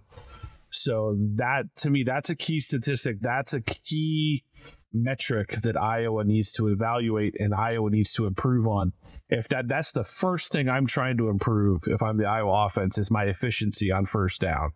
So 0.71 1.17
that 1.35 1.65
to 1.77 1.89
me, 1.89 2.03
that's 2.03 2.29
a 2.29 2.35
key 2.35 2.59
statistic. 2.59 3.17
That's 3.19 3.55
a 3.55 3.61
key 3.61 4.43
metric 4.93 5.51
that 5.61 5.77
Iowa 5.77 6.23
needs 6.23 6.51
to 6.53 6.67
evaluate 6.67 7.35
and 7.39 7.53
Iowa 7.53 7.89
needs 7.89 8.13
to 8.13 8.25
improve 8.25 8.67
on. 8.67 8.93
If 9.29 9.47
that 9.49 9.67
that's 9.67 9.91
the 9.91 10.03
first 10.03 10.51
thing 10.51 10.69
I'm 10.69 10.87
trying 10.87 11.17
to 11.17 11.29
improve 11.29 11.83
if 11.87 12.01
I'm 12.01 12.17
the 12.17 12.25
Iowa 12.25 12.65
offense 12.65 12.97
is 12.97 13.11
my 13.11 13.25
efficiency 13.25 13.91
on 13.91 14.05
first 14.05 14.41
down. 14.41 14.71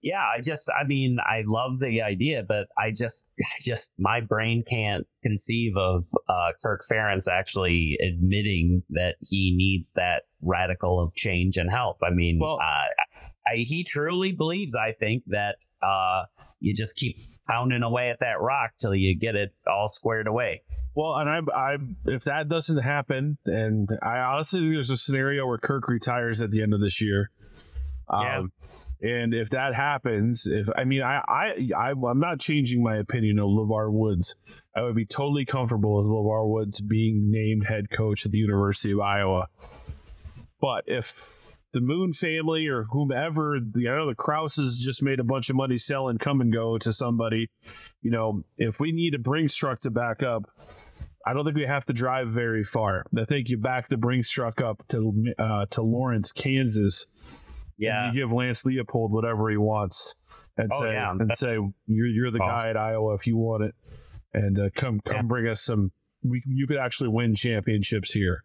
Yeah, 0.00 0.22
I 0.22 0.40
just 0.40 0.70
I 0.70 0.86
mean, 0.86 1.18
I 1.24 1.42
love 1.46 1.80
the 1.80 2.02
idea, 2.02 2.44
but 2.46 2.68
I 2.78 2.92
just 2.92 3.32
I 3.40 3.58
just 3.60 3.92
my 3.98 4.20
brain 4.20 4.62
can't 4.68 5.06
conceive 5.22 5.72
of 5.76 6.02
uh, 6.28 6.52
Kirk 6.62 6.82
Ferentz 6.90 7.26
actually 7.30 7.98
admitting 8.00 8.82
that 8.90 9.16
he 9.22 9.54
needs 9.56 9.94
that 9.94 10.24
radical 10.40 11.00
of 11.00 11.14
change 11.16 11.56
and 11.56 11.70
help. 11.70 11.98
I 12.02 12.10
mean, 12.10 12.38
well, 12.40 12.58
uh, 12.62 13.24
I, 13.48 13.56
he 13.56 13.84
truly 13.84 14.32
believes, 14.32 14.74
I 14.76 14.92
think, 14.92 15.24
that 15.28 15.56
uh, 15.82 16.24
you 16.60 16.74
just 16.74 16.96
keep 16.96 17.16
pounding 17.48 17.82
away 17.82 18.10
at 18.10 18.20
that 18.20 18.40
rock 18.40 18.72
till 18.78 18.94
you 18.94 19.16
get 19.16 19.34
it 19.34 19.52
all 19.66 19.88
squared 19.88 20.26
away. 20.26 20.62
Well, 20.94 21.14
and 21.14 21.30
I, 21.30 21.40
I, 21.54 21.76
if 22.06 22.24
that 22.24 22.48
doesn't 22.48 22.78
happen, 22.78 23.38
and 23.46 23.88
I 24.02 24.18
honestly 24.18 24.60
think 24.60 24.72
there's 24.72 24.90
a 24.90 24.96
scenario 24.96 25.46
where 25.46 25.58
Kirk 25.58 25.88
retires 25.88 26.40
at 26.40 26.50
the 26.50 26.62
end 26.62 26.74
of 26.74 26.80
this 26.80 27.00
year. 27.00 27.30
Um, 28.08 28.52
yeah. 29.00 29.20
And 29.20 29.32
if 29.32 29.50
that 29.50 29.74
happens, 29.74 30.48
if 30.48 30.68
I 30.76 30.82
mean, 30.82 31.02
I, 31.02 31.22
I, 31.28 31.68
I, 31.76 31.90
am 31.90 32.18
not 32.18 32.40
changing 32.40 32.82
my 32.82 32.96
opinion 32.96 33.38
of 33.38 33.46
LeVar 33.46 33.92
Woods. 33.92 34.34
I 34.74 34.82
would 34.82 34.96
be 34.96 35.06
totally 35.06 35.44
comfortable 35.44 35.96
with 35.96 36.06
LeVar 36.06 36.48
Woods 36.48 36.80
being 36.80 37.30
named 37.30 37.64
head 37.64 37.90
coach 37.90 38.26
at 38.26 38.32
the 38.32 38.38
University 38.38 38.92
of 38.92 38.98
Iowa. 38.98 39.46
But 40.60 40.84
if 40.88 41.47
the 41.72 41.80
Moon 41.80 42.12
family 42.12 42.66
or 42.66 42.84
whomever, 42.84 43.58
the, 43.60 43.88
I 43.88 43.96
know 43.96 44.06
the 44.06 44.14
Krauses 44.14 44.78
just 44.78 45.02
made 45.02 45.20
a 45.20 45.24
bunch 45.24 45.50
of 45.50 45.56
money 45.56 45.78
selling 45.78 46.18
Kum 46.18 46.50
& 46.50 46.52
Go 46.52 46.78
to 46.78 46.92
somebody. 46.92 47.50
You 48.02 48.10
know, 48.10 48.42
if 48.56 48.80
we 48.80 48.92
need 48.92 49.14
a 49.14 49.18
Brinks 49.18 49.54
truck 49.54 49.80
to 49.80 49.90
back 49.90 50.22
up, 50.22 50.50
I 51.26 51.34
don't 51.34 51.44
think 51.44 51.56
we 51.56 51.66
have 51.66 51.84
to 51.86 51.92
drive 51.92 52.28
very 52.28 52.64
far. 52.64 53.04
I 53.16 53.24
think 53.26 53.50
you 53.50 53.58
back 53.58 53.88
the 53.88 53.98
Brinks 53.98 54.30
truck 54.30 54.62
up 54.62 54.82
to 54.88 55.12
uh, 55.38 55.66
to 55.66 55.82
Lawrence, 55.82 56.32
Kansas. 56.32 57.06
Yeah, 57.76 58.08
you 58.10 58.20
give 58.20 58.32
Lance 58.32 58.64
Leopold 58.64 59.12
whatever 59.12 59.50
he 59.50 59.58
wants, 59.58 60.14
and 60.56 60.70
oh, 60.72 60.80
say 60.80 60.92
yeah. 60.94 61.10
and 61.10 61.30
say 61.36 61.58
you're 61.86 62.06
you're 62.06 62.30
the 62.30 62.38
awesome. 62.38 62.64
guy 62.64 62.70
at 62.70 62.76
Iowa 62.78 63.14
if 63.14 63.26
you 63.26 63.36
want 63.36 63.64
it, 63.64 63.74
and 64.32 64.58
uh, 64.58 64.70
come 64.74 65.00
come 65.00 65.16
yeah. 65.16 65.22
bring 65.22 65.48
us 65.48 65.60
some. 65.60 65.92
We 66.22 66.42
you 66.46 66.66
could 66.66 66.78
actually 66.78 67.10
win 67.10 67.34
championships 67.34 68.10
here. 68.10 68.42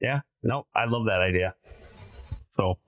Yeah, 0.00 0.20
no, 0.44 0.66
I 0.76 0.84
love 0.84 1.06
that 1.06 1.20
idea. 1.20 1.54
So, 2.58 2.78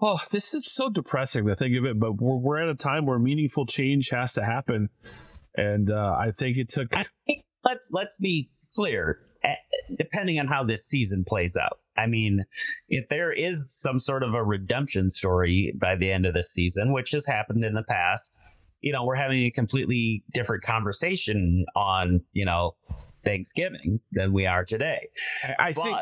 oh, 0.00 0.20
this 0.30 0.54
is 0.54 0.72
so 0.72 0.88
depressing 0.88 1.46
to 1.46 1.54
think 1.54 1.76
of 1.76 1.84
it, 1.84 1.98
but 1.98 2.20
we're, 2.20 2.36
we're 2.36 2.58
at 2.58 2.68
a 2.68 2.74
time 2.74 3.06
where 3.06 3.18
meaningful 3.18 3.66
change 3.66 4.10
has 4.10 4.34
to 4.34 4.44
happen. 4.44 4.88
And 5.54 5.90
uh, 5.90 6.16
I 6.18 6.30
think 6.30 6.56
it 6.56 6.68
took. 6.68 6.94
let's 7.64 7.90
let's 7.92 8.18
be 8.18 8.50
clear. 8.74 9.20
Depending 9.98 10.38
on 10.38 10.46
how 10.46 10.64
this 10.64 10.86
season 10.86 11.24
plays 11.26 11.56
out, 11.56 11.80
I 11.96 12.06
mean, 12.06 12.44
if 12.88 13.08
there 13.08 13.32
is 13.32 13.74
some 13.74 13.98
sort 13.98 14.22
of 14.22 14.34
a 14.34 14.42
redemption 14.42 15.10
story 15.10 15.74
by 15.78 15.96
the 15.96 16.10
end 16.10 16.24
of 16.26 16.32
this 16.32 16.52
season, 16.52 16.92
which 16.92 17.10
has 17.10 17.26
happened 17.26 17.64
in 17.64 17.74
the 17.74 17.82
past, 17.82 18.72
you 18.80 18.92
know, 18.92 19.04
we're 19.04 19.16
having 19.16 19.44
a 19.44 19.50
completely 19.50 20.22
different 20.32 20.62
conversation 20.62 21.66
on, 21.74 22.20
you 22.32 22.44
know, 22.46 22.76
Thanksgiving 23.24 24.00
than 24.12 24.32
we 24.32 24.46
are 24.46 24.64
today. 24.64 25.08
I, 25.44 25.54
I 25.58 25.72
but, 25.72 25.82
think. 25.82 25.96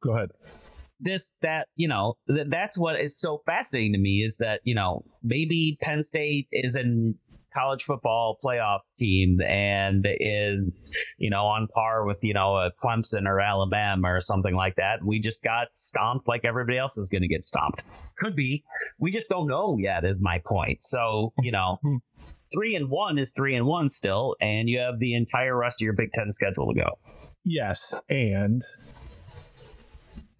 Go 0.00 0.12
ahead. 0.12 0.30
This 1.00 1.32
that 1.42 1.68
you 1.76 1.88
know 1.88 2.14
th- 2.28 2.46
that's 2.48 2.78
what 2.78 2.98
is 2.98 3.18
so 3.18 3.42
fascinating 3.46 3.92
to 3.92 3.98
me 3.98 4.22
is 4.22 4.38
that 4.38 4.60
you 4.64 4.74
know 4.74 5.04
maybe 5.22 5.78
Penn 5.82 6.02
State 6.02 6.48
is 6.52 6.76
in 6.76 7.16
college 7.54 7.84
football 7.84 8.36
playoff 8.44 8.80
team 8.98 9.40
and 9.42 10.06
is 10.20 10.92
you 11.18 11.30
know 11.30 11.44
on 11.46 11.68
par 11.68 12.04
with 12.04 12.18
you 12.22 12.34
know 12.34 12.56
a 12.56 12.72
Clemson 12.72 13.26
or 13.26 13.40
Alabama 13.40 14.12
or 14.12 14.20
something 14.20 14.54
like 14.54 14.76
that. 14.76 15.04
We 15.04 15.20
just 15.20 15.42
got 15.42 15.68
stomped 15.72 16.28
like 16.28 16.44
everybody 16.44 16.78
else 16.78 16.98
is 16.98 17.08
going 17.08 17.22
to 17.22 17.28
get 17.28 17.44
stomped. 17.44 17.84
Could 18.18 18.36
be. 18.36 18.64
We 18.98 19.10
just 19.10 19.28
don't 19.28 19.46
know 19.46 19.76
yet. 19.78 20.04
Is 20.04 20.20
my 20.22 20.42
point. 20.44 20.82
So 20.82 21.32
you 21.40 21.52
know. 21.52 21.78
Hmm. 21.84 21.96
Three 22.52 22.76
and 22.76 22.88
one 22.88 23.18
is 23.18 23.32
three 23.32 23.56
and 23.56 23.66
one 23.66 23.88
still, 23.88 24.36
and 24.40 24.68
you 24.68 24.78
have 24.78 25.00
the 25.00 25.14
entire 25.14 25.56
rest 25.56 25.82
of 25.82 25.84
your 25.84 25.94
Big 25.94 26.12
Ten 26.12 26.30
schedule 26.30 26.72
to 26.72 26.80
go. 26.80 26.98
Yes, 27.42 27.94
and 28.08 28.62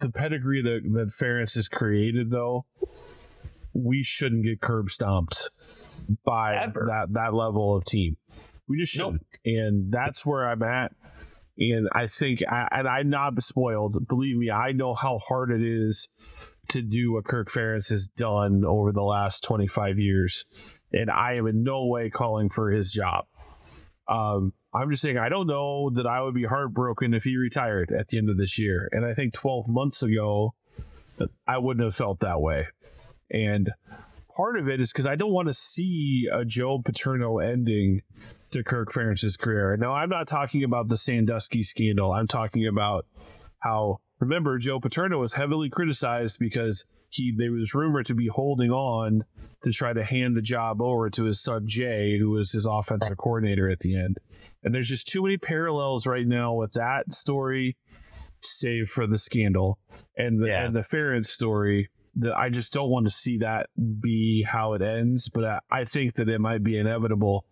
the 0.05 0.11
pedigree 0.11 0.61
that 0.61 0.81
that 0.93 1.07
Ferentz 1.07 1.55
has 1.55 1.67
created, 1.67 2.29
though, 2.29 2.65
we 3.73 4.03
shouldn't 4.03 4.43
get 4.43 4.61
curb 4.61 4.89
stomped 4.89 5.49
by 6.23 6.57
Ever. 6.57 6.87
that 6.89 7.13
that 7.13 7.33
level 7.33 7.75
of 7.75 7.85
team. 7.85 8.17
We 8.67 8.77
just 8.77 8.93
shouldn't, 8.93 9.39
and 9.43 9.91
that's 9.91 10.25
where 10.25 10.47
I'm 10.47 10.61
at. 10.63 10.91
And 11.57 11.87
I 11.93 12.07
think, 12.07 12.41
I, 12.49 12.67
and 12.71 12.87
I'm 12.87 13.09
not 13.09 13.41
spoiled. 13.41 14.07
Believe 14.07 14.35
me, 14.35 14.51
I 14.51 14.73
know 14.73 14.93
how 14.93 15.19
hard 15.19 15.51
it 15.51 15.61
is 15.63 16.09
to 16.69 16.81
do 16.81 17.13
what 17.13 17.25
Kirk 17.25 17.49
Ferentz 17.49 17.89
has 17.89 18.07
done 18.07 18.65
over 18.65 18.91
the 18.91 19.03
last 19.03 19.43
25 19.43 19.97
years, 19.97 20.45
and 20.91 21.09
I 21.09 21.33
am 21.33 21.47
in 21.47 21.63
no 21.63 21.85
way 21.85 22.09
calling 22.09 22.49
for 22.49 22.69
his 22.71 22.91
job. 22.91 23.25
Um, 24.07 24.53
I'm 24.73 24.89
just 24.89 25.01
saying 25.01 25.17
I 25.17 25.29
don't 25.29 25.47
know 25.47 25.89
that 25.91 26.05
I 26.05 26.21
would 26.21 26.35
be 26.35 26.43
heartbroken 26.43 27.13
if 27.13 27.23
he 27.23 27.37
retired 27.37 27.91
at 27.91 28.09
the 28.09 28.17
end 28.17 28.29
of 28.29 28.37
this 28.37 28.59
year. 28.59 28.89
And 28.91 29.05
I 29.05 29.13
think 29.13 29.33
12 29.33 29.67
months 29.67 30.03
ago, 30.03 30.53
I 31.47 31.57
wouldn't 31.57 31.83
have 31.83 31.95
felt 31.95 32.19
that 32.19 32.41
way. 32.41 32.67
And 33.31 33.71
part 34.35 34.59
of 34.59 34.67
it 34.67 34.81
is 34.81 34.91
because 34.91 35.07
I 35.07 35.15
don't 35.15 35.31
want 35.31 35.47
to 35.47 35.53
see 35.53 36.27
a 36.31 36.43
Joe 36.43 36.81
Paterno 36.83 37.39
ending 37.39 38.01
to 38.51 38.63
Kirk 38.63 38.91
Ferentz's 38.91 39.37
career. 39.37 39.77
Now, 39.77 39.93
I'm 39.93 40.09
not 40.09 40.27
talking 40.27 40.63
about 40.63 40.89
the 40.89 40.97
Sandusky 40.97 41.63
scandal. 41.63 42.11
I'm 42.11 42.27
talking 42.27 42.67
about 42.67 43.05
how 43.59 43.99
remember 44.19 44.57
Joe 44.57 44.79
Paterno 44.79 45.19
was 45.19 45.33
heavily 45.33 45.69
criticized 45.69 46.39
because 46.39 46.85
he 47.09 47.33
there 47.37 47.51
was 47.51 47.73
rumored 47.73 48.05
to 48.07 48.15
be 48.15 48.27
holding 48.27 48.71
on 48.71 49.23
to 49.63 49.71
try 49.71 49.93
to 49.93 50.03
hand 50.03 50.35
the 50.35 50.41
job 50.41 50.81
over 50.81 51.09
to 51.11 51.23
his 51.25 51.39
son 51.41 51.63
Jay, 51.67 52.17
who 52.17 52.31
was 52.31 52.51
his 52.51 52.65
offensive 52.65 53.17
coordinator 53.17 53.69
at 53.69 53.79
the 53.79 53.95
end. 53.97 54.17
And 54.63 54.73
there's 54.73 54.89
just 54.89 55.07
too 55.07 55.23
many 55.23 55.37
parallels 55.37 56.07
right 56.07 56.27
now 56.27 56.53
with 56.53 56.73
that 56.73 57.13
story, 57.13 57.77
save 58.41 58.89
for 58.89 59.07
the 59.07 59.17
scandal 59.17 59.79
and 60.17 60.41
the 60.41 60.47
Yeah. 60.47 60.65
and 60.65 60.75
the 60.75 60.81
Ferentz 60.81 61.27
story. 61.27 61.89
That 62.17 62.37
I 62.37 62.49
just 62.49 62.71
don't 62.71 62.89
want 62.89 63.07
to 63.07 63.11
see 63.11 63.39
that 63.39 63.67
be 63.99 64.41
how 64.47 64.71
it 64.73 64.81
ends, 64.81 65.27
but 65.27 65.43
I, 65.43 65.59
I 65.69 65.83
think 65.83 66.13
that 66.15 66.29
it 66.29 66.39
might 66.39 66.63
be 66.63 66.77
inevitable. 66.77 67.45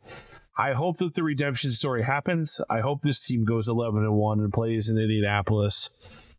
I 0.57 0.71
hope 0.71 0.99
that 0.99 1.15
the 1.15 1.23
redemption 1.23 1.71
story 1.73 2.01
happens. 2.01 2.61
I 2.69 2.79
hope 2.79 3.01
this 3.01 3.25
team 3.25 3.43
goes 3.43 3.67
11 3.67 4.03
and 4.03 4.13
1 4.13 4.39
and 4.39 4.53
plays 4.53 4.87
in 4.87 4.97
Indianapolis 4.97 5.89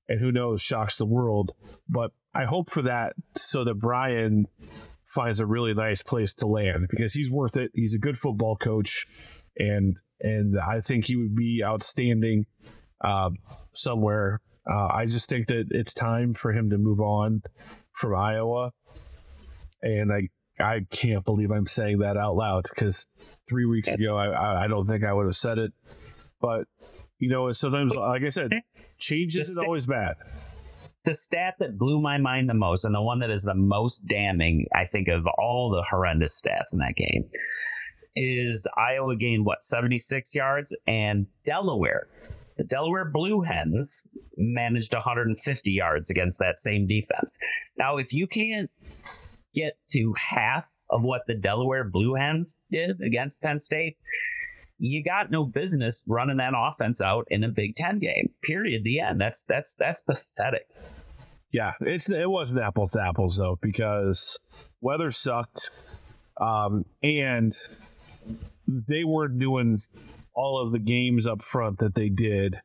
and 0.08 0.20
who 0.20 0.32
knows 0.32 0.60
shocks 0.62 0.96
the 0.96 1.06
world, 1.06 1.52
but 1.88 2.12
I 2.34 2.44
hope 2.44 2.70
for 2.70 2.82
that 2.82 3.14
so 3.36 3.64
that 3.64 3.74
Brian 3.74 4.46
finds 5.06 5.40
a 5.40 5.46
really 5.46 5.74
nice 5.74 6.02
place 6.02 6.34
to 6.34 6.46
land 6.46 6.88
because 6.90 7.12
he's 7.12 7.30
worth 7.30 7.56
it. 7.56 7.70
He's 7.74 7.94
a 7.94 7.98
good 7.98 8.18
football 8.18 8.56
coach 8.56 9.06
and 9.56 9.96
and 10.20 10.58
I 10.58 10.80
think 10.80 11.06
he 11.06 11.16
would 11.16 11.34
be 11.36 11.62
outstanding 11.64 12.46
um, 13.02 13.36
somewhere. 13.74 14.40
Uh, 14.70 14.86
I 14.86 15.06
just 15.06 15.28
think 15.28 15.48
that 15.48 15.66
it's 15.70 15.92
time 15.92 16.32
for 16.32 16.52
him 16.52 16.70
to 16.70 16.78
move 16.78 17.00
on 17.00 17.42
from 17.92 18.14
Iowa, 18.14 18.72
and 19.82 20.10
I 20.12 20.28
I 20.58 20.86
can't 20.90 21.24
believe 21.24 21.50
I'm 21.50 21.66
saying 21.66 21.98
that 21.98 22.16
out 22.16 22.36
loud 22.36 22.64
because 22.68 23.06
three 23.48 23.66
weeks 23.66 23.88
ago 23.88 24.16
I- 24.16 24.64
I 24.64 24.68
don't 24.68 24.86
think 24.86 25.04
I 25.04 25.12
would 25.12 25.26
have 25.26 25.36
said 25.36 25.58
it, 25.58 25.72
but 26.40 26.66
you 27.18 27.28
know 27.28 27.50
sometimes 27.52 27.94
like 27.94 28.22
I 28.22 28.28
said, 28.28 28.52
change 28.98 29.36
isn't 29.36 29.64
always 29.64 29.86
bad. 29.86 30.16
the 31.04 31.14
stat 31.14 31.56
that 31.58 31.78
blew 31.78 32.00
my 32.00 32.18
mind 32.18 32.48
the 32.48 32.54
most 32.54 32.84
and 32.84 32.94
the 32.94 33.02
one 33.02 33.18
that 33.20 33.30
is 33.30 33.42
the 33.42 33.54
most 33.54 34.06
damning 34.08 34.66
i 34.74 34.86
think 34.86 35.08
of 35.08 35.26
all 35.38 35.70
the 35.70 35.82
horrendous 35.90 36.40
stats 36.40 36.72
in 36.72 36.78
that 36.78 36.96
game 36.96 37.28
is 38.16 38.66
iowa 38.76 39.16
gained 39.16 39.44
what 39.44 39.62
76 39.62 40.34
yards? 40.34 40.74
And 40.86 41.26
delaware 41.44 42.06
the 42.56 42.64
delaware 42.64 43.04
blue 43.04 43.40
hens 43.42 44.06
managed 44.36 44.94
150 44.94 45.72
yards 45.72 46.08
against 46.08 46.38
that 46.38 46.56
same 46.56 46.86
defense. 46.86 47.36
Now 47.76 47.96
if 47.96 48.12
you 48.12 48.28
can't 48.28 48.70
get 49.54 49.76
to 49.90 50.14
half 50.16 50.70
of 50.88 51.02
what 51.02 51.22
the 51.26 51.34
delaware 51.34 51.82
blue 51.84 52.14
hens 52.14 52.56
did 52.70 53.00
against 53.00 53.42
penn 53.42 53.58
state 53.58 53.96
you 54.78 55.02
got 55.02 55.30
no 55.30 55.44
business 55.44 56.02
running 56.06 56.38
that 56.38 56.52
offense 56.56 57.00
out 57.00 57.26
in 57.30 57.44
a 57.44 57.48
Big 57.48 57.76
Ten 57.76 57.98
game. 57.98 58.30
Period. 58.42 58.84
The 58.84 59.00
end. 59.00 59.20
That's 59.20 59.44
that's 59.44 59.74
that's 59.76 60.02
pathetic. 60.02 60.68
Yeah, 61.52 61.72
it's 61.80 62.10
it 62.10 62.28
wasn't 62.28 62.60
apples 62.60 62.92
to 62.92 63.02
apples 63.02 63.36
though 63.36 63.58
because 63.62 64.38
weather 64.80 65.10
sucked, 65.12 65.70
um, 66.40 66.84
and 67.02 67.56
they 68.66 69.04
weren't 69.04 69.38
doing 69.38 69.78
all 70.34 70.60
of 70.60 70.72
the 70.72 70.80
games 70.80 71.26
up 71.26 71.42
front 71.42 71.78
that 71.78 71.94
they 71.94 72.08
did 72.08 72.60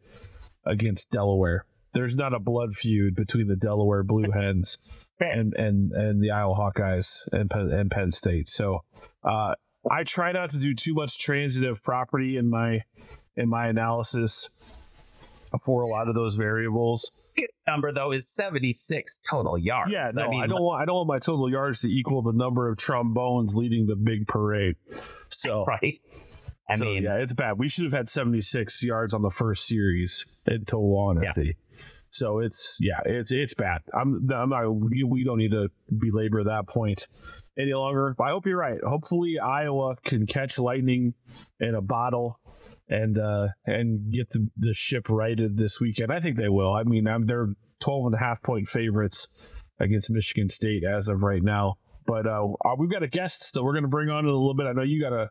against 0.65 1.11
Delaware. 1.11 1.65
There's 1.93 2.15
not 2.15 2.33
a 2.33 2.39
blood 2.39 2.75
feud 2.75 3.15
between 3.15 3.47
the 3.47 3.55
Delaware 3.55 4.03
Blue 4.03 4.31
Hens 4.33 4.79
and 5.19 5.53
and 5.53 5.91
and 5.91 6.23
the 6.23 6.31
Iowa 6.31 6.55
Hawkeyes 6.55 7.27
and 7.31 7.49
Penn, 7.49 7.71
and 7.71 7.91
Penn 7.91 8.11
State. 8.11 8.47
So 8.47 8.83
uh, 9.23 9.53
I 9.89 10.03
try 10.03 10.31
not 10.31 10.51
to 10.51 10.57
do 10.57 10.73
too 10.73 10.93
much 10.93 11.19
transitive 11.19 11.83
property 11.83 12.37
in 12.37 12.49
my 12.49 12.83
in 13.35 13.49
my 13.49 13.67
analysis 13.67 14.49
for 15.63 15.81
a 15.81 15.87
lot 15.87 16.07
of 16.07 16.15
those 16.15 16.35
variables. 16.35 17.11
number 17.65 17.91
though 17.91 18.11
is 18.11 18.29
76 18.29 19.19
total 19.29 19.57
yards. 19.57 19.91
Yeah, 19.91 20.05
no, 20.13 20.25
I, 20.25 20.27
mean, 20.27 20.49
don't 20.49 20.61
want 20.61 20.81
I 20.81 20.85
don't 20.85 20.95
want 20.95 21.07
my 21.07 21.19
total 21.19 21.49
yards 21.49 21.81
to 21.81 21.87
equal 21.87 22.21
the 22.21 22.33
number 22.33 22.69
of 22.69 22.77
trombones 22.77 23.55
leading 23.55 23.87
the 23.87 23.95
big 23.95 24.27
parade. 24.27 24.75
So, 25.29 25.65
right. 25.67 25.93
I 26.69 26.75
so, 26.75 26.85
mean, 26.85 27.03
yeah, 27.03 27.15
it's 27.15 27.33
bad. 27.33 27.57
We 27.57 27.67
should 27.67 27.85
have 27.85 27.93
had 27.93 28.07
76 28.07 28.83
yards 28.83 29.15
on 29.15 29.23
the 29.23 29.31
first 29.31 29.65
series. 29.65 30.25
In 30.45 30.65
total 30.65 30.97
honesty. 30.97 31.55
So 32.11 32.39
it's 32.39 32.77
yeah, 32.81 32.99
it's 33.05 33.31
it's 33.31 33.53
bad. 33.53 33.81
I'm 33.93 34.27
I'm 34.33 34.49
not. 34.49 34.67
We, 34.69 35.23
don't 35.23 35.37
need 35.37 35.51
to 35.51 35.69
belabor 35.95 36.43
that 36.45 36.67
point 36.67 37.07
any 37.57 37.73
longer. 37.73 38.15
But 38.17 38.25
I 38.25 38.29
hope 38.31 38.45
you're 38.45 38.57
right. 38.57 38.79
Hopefully 38.83 39.39
Iowa 39.39 39.95
can 40.03 40.25
catch 40.25 40.57
lightning 40.57 41.13
in 41.59 41.75
a 41.75 41.81
bottle 41.81 42.39
and 42.87 43.17
uh 43.17 43.49
and 43.65 44.11
get 44.11 44.29
the, 44.31 44.49
the 44.57 44.73
ship 44.73 45.09
righted 45.09 45.57
this 45.57 45.79
weekend. 45.79 46.11
I 46.11 46.19
think 46.19 46.37
they 46.37 46.49
will. 46.49 46.73
I 46.73 46.83
mean, 46.83 47.07
I'm 47.07 47.25
they're 47.25 47.49
12 47.81 48.07
and 48.07 48.15
a 48.15 48.19
half 48.19 48.41
point 48.41 48.67
favorites 48.67 49.27
against 49.79 50.09
Michigan 50.09 50.49
State 50.49 50.83
as 50.83 51.07
of 51.07 51.23
right 51.23 51.43
now. 51.43 51.77
But 52.05 52.25
uh, 52.25 52.47
uh, 52.65 52.75
we've 52.77 52.89
got 52.89 53.03
a 53.03 53.07
guest 53.07 53.53
that 53.53 53.63
we're 53.63 53.73
going 53.73 53.83
to 53.83 53.89
bring 53.89 54.09
on 54.09 54.25
in 54.25 54.31
a 54.31 54.35
little 54.35 54.53
bit. 54.53 54.65
I 54.65 54.73
know 54.73 54.83
you 54.83 55.01
got 55.01 55.11
to 55.11 55.29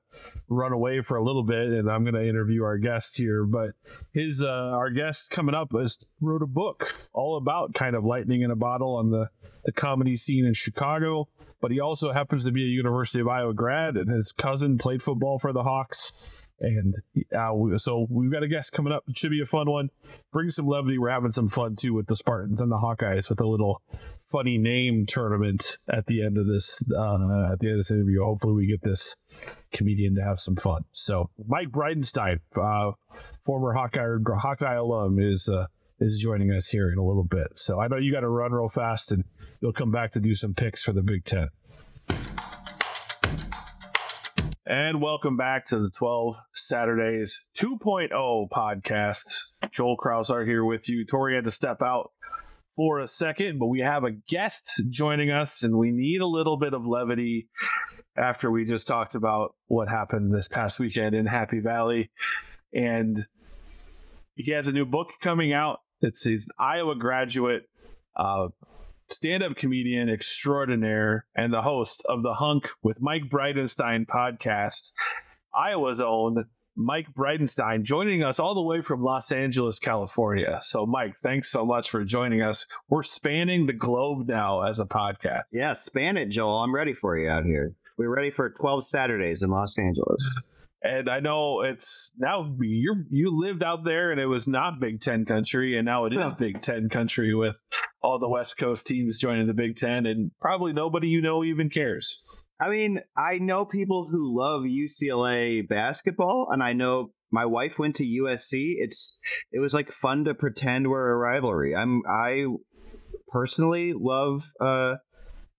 run 0.49 0.73
away 0.73 1.01
for 1.01 1.17
a 1.17 1.25
little 1.25 1.43
bit, 1.43 1.69
and 1.69 1.91
I'm 1.91 2.05
going 2.05 2.15
to 2.15 2.27
interview 2.27 2.63
our 2.63 2.79
guest 2.79 3.17
here. 3.17 3.45
But 3.45 3.71
his 4.13 4.43
uh, 4.43 4.47
our 4.47 4.91
guest 4.91 5.31
coming 5.31 5.55
up 5.55 5.73
has 5.73 5.99
wrote 6.21 6.43
a 6.43 6.47
book 6.47 6.95
all 7.13 7.37
about 7.37 7.75
kind 7.75 7.97
of 7.97 8.05
lightning 8.05 8.43
in 8.43 8.51
a 8.51 8.57
bottle 8.57 8.95
on 8.97 9.11
the 9.11 9.29
the 9.65 9.73
comedy 9.73 10.17
scene 10.17 10.45
in 10.45 10.55
Chicago. 10.55 11.29
But 11.61 11.73
he 11.73 11.81
also 11.81 12.13
happens 12.13 12.45
to 12.45 12.53
be 12.53 12.63
a 12.63 12.69
University 12.69 13.21
of 13.21 13.29
Iowa 13.29 13.55
grad, 13.55 13.97
and 13.97 14.11
his 14.11 14.33
cousin 14.33 14.79
played 14.79 15.03
football 15.03 15.39
for 15.39 15.53
the 15.53 15.65
Hawks. 15.65 16.48
And 16.61 16.95
uh, 17.37 17.79
so 17.79 18.07
we've 18.11 18.33
got 18.33 18.43
a 18.43 18.49
guest 18.49 18.73
coming 18.73 18.93
up. 18.93 19.05
It 19.09 19.17
should 19.17 19.31
be 19.31 19.41
a 19.41 19.47
fun 19.47 19.71
one. 19.71 19.91
Bring 20.33 20.51
some 20.51 20.67
levity. 20.67 20.99
We're 20.99 21.11
having 21.11 21.31
some 21.31 21.49
fun 21.49 21.77
too 21.77 21.95
with 21.95 22.07
the 22.07 22.17
Spartans 22.17 22.61
and 22.61 22.71
the 22.71 22.77
Hawkeyes 22.77 23.31
with 23.31 23.41
a 23.41 23.47
little 23.47 23.83
funny 24.27 24.59
name 24.59 25.07
tournament 25.07 25.79
at 25.89 26.07
the 26.07 26.25
end 26.25 26.37
of 26.37 26.47
this 26.47 26.83
uh, 26.95 27.53
at 27.53 27.61
the 27.61 27.67
end 27.69 27.73
of 27.73 27.79
this 27.79 27.91
interview. 27.91 28.23
Hopefully, 28.25 28.55
we 28.55 28.67
get 28.67 28.83
this 28.83 29.17
comedian 29.73 30.17
to 30.17 30.23
have 30.23 30.41
some 30.41 30.57
fun. 30.57 30.85
So, 30.93 31.31
Mike 31.47 31.69
Bridenstine, 31.69 32.41
uh, 32.61 32.93
former 33.45 33.73
Hawkeye 33.73 34.17
Hawkeye 34.39 34.75
alum, 34.75 35.19
is 35.21 35.49
uh, 35.49 35.67
is 36.01 36.19
joining 36.19 36.51
us 36.53 36.69
here 36.69 36.91
in 36.91 36.99
a 36.99 37.05
little 37.05 37.25
bit. 37.25 37.57
So, 37.57 37.81
I 37.81 37.89
know 37.89 37.97
you 37.97 38.13
got 38.13 38.21
to 38.21 38.29
run 38.29 38.53
real 38.53 38.69
fast, 38.69 39.13
and 39.13 39.25
you'll 39.61 39.73
come 39.73 39.91
back 39.91 40.11
to 40.13 40.21
do 40.21 40.35
some 40.35 40.55
picks 40.55 40.83
for 40.83 40.93
the 40.93 41.03
Big 41.03 41.25
Ten. 41.25 41.49
And 44.71 45.01
welcome 45.01 45.39
back 45.39 45.65
to 45.69 45.79
the 45.79 45.89
12 45.89 46.37
Saturdays 46.53 47.41
2.0 47.57 48.11
podcast. 48.51 49.25
Joel 49.71 49.97
Krausar 49.97 50.47
here 50.47 50.63
with 50.63 50.91
you. 50.91 51.07
Tori 51.07 51.37
had 51.37 51.45
to 51.45 51.51
step 51.51 51.81
out 51.81 52.11
for 52.77 53.01
a 53.01 53.09
second, 53.09 53.59
but 53.59 53.69
we 53.69 53.81
have 53.81 54.05
a 54.05 54.11
guest 54.11 54.83
joining 54.91 55.31
us, 55.31 55.63
and 55.63 55.79
we 55.79 55.91
need 55.91 56.21
a 56.21 56.27
little 56.27 56.59
bit 56.59 56.75
of 56.75 56.87
levity 56.87 57.49
after 58.15 58.51
we 58.51 58.67
just 58.67 58.87
talked 58.87 59.15
about 59.15 59.55
what 59.69 59.89
happened 59.89 60.35
this 60.35 60.49
past 60.49 60.79
weekend 60.79 61.15
in 61.15 61.25
Happy 61.25 61.61
Valley. 61.61 62.11
And 62.75 63.25
he 64.35 64.53
has 64.53 64.69
a 64.69 64.73
new 64.73 64.85
book 64.85 65.09
coming 65.23 65.55
out. 65.55 65.79
It's 66.03 66.23
he's 66.23 66.47
an 66.47 66.53
Iowa 66.63 66.95
graduate. 66.95 67.63
uh, 68.15 68.49
stand-up 69.11 69.57
comedian 69.57 70.09
extraordinaire 70.09 71.27
and 71.35 71.53
the 71.53 71.63
host 71.63 72.03
of 72.09 72.23
the 72.23 72.35
Hunk 72.35 72.69
with 72.83 73.01
Mike 73.01 73.25
Bridenstine 73.31 74.07
podcast, 74.07 74.91
Iowa's 75.55 76.01
own 76.01 76.45
Mike 76.77 77.09
Bridenstine, 77.13 77.83
joining 77.83 78.23
us 78.23 78.39
all 78.39 78.55
the 78.55 78.63
way 78.63 78.83
from 78.83 79.03
Los 79.03 79.33
Angeles, 79.33 79.81
California. 79.81 80.61
So, 80.63 80.87
Mike, 80.87 81.17
thanks 81.23 81.51
so 81.51 81.67
much 81.67 81.91
for 81.91 82.05
joining 82.05 82.41
us. 82.41 82.67
We're 82.89 83.03
spanning 83.03 83.67
the 83.67 83.73
globe 83.73 84.29
now 84.29 84.63
as 84.63 84.79
a 84.79 84.85
podcast. 84.85 85.43
Yeah, 85.51 85.73
span 85.73 86.17
it, 86.17 86.27
Joel. 86.27 86.63
I'm 86.63 86.75
ready 86.75 86.95
for 86.95 87.19
you 87.19 87.29
out 87.29 87.45
here. 87.45 87.75
We're 87.97 88.15
ready 88.15 88.31
for 88.31 88.51
12 88.51 88.85
Saturdays 88.85 89.43
in 89.43 89.51
Los 89.51 89.77
Angeles. 89.77 90.23
And 90.81 91.11
I 91.11 91.19
know 91.19 91.63
it's 91.63 92.13
now 92.17 92.55
you 92.61 93.05
you 93.11 93.37
lived 93.37 93.65
out 93.65 93.85
there 93.85 94.13
and 94.13 94.21
it 94.21 94.27
was 94.27 94.47
not 94.47 94.79
Big 94.79 95.01
Ten 95.01 95.25
country, 95.25 95.77
and 95.77 95.85
now 95.85 96.05
it 96.05 96.13
is 96.13 96.33
Big 96.35 96.61
Ten 96.63 96.89
country 96.89 97.35
with 97.35 97.57
all 98.03 98.19
the 98.19 98.29
West 98.29 98.59
Coast 98.59 98.87
teams 98.87 99.19
joining 99.19 99.47
the 99.47 99.55
Big 99.55 99.77
Ten, 99.77 100.07
and 100.07 100.31
probably 100.41 100.73
nobody 100.73 101.09
you 101.09 101.21
know 101.21 101.45
even 101.45 101.71
cares. 101.71 102.25
I 102.61 102.71
mean, 102.71 103.01
I 103.17 103.39
know 103.39 103.65
people 103.65 104.09
who 104.11 104.37
love 104.37 104.63
UCLA 104.63 105.67
basketball, 105.69 106.49
and 106.51 106.63
I 106.63 106.73
know 106.73 107.13
my 107.31 107.47
wife 107.47 107.79
went 107.79 107.97
to 107.97 108.05
USC. 108.05 108.75
It's 108.79 109.21
it 109.53 109.61
was 109.61 109.75
like 109.75 109.93
fun 109.93 110.25
to 110.25 110.35
pretend 110.35 110.89
we're 110.89 111.11
a 111.11 111.17
rivalry. 111.17 111.75
I'm 111.77 112.03
I 112.09 112.47
personally 113.29 113.93
love 113.95 114.43
uh, 114.61 114.97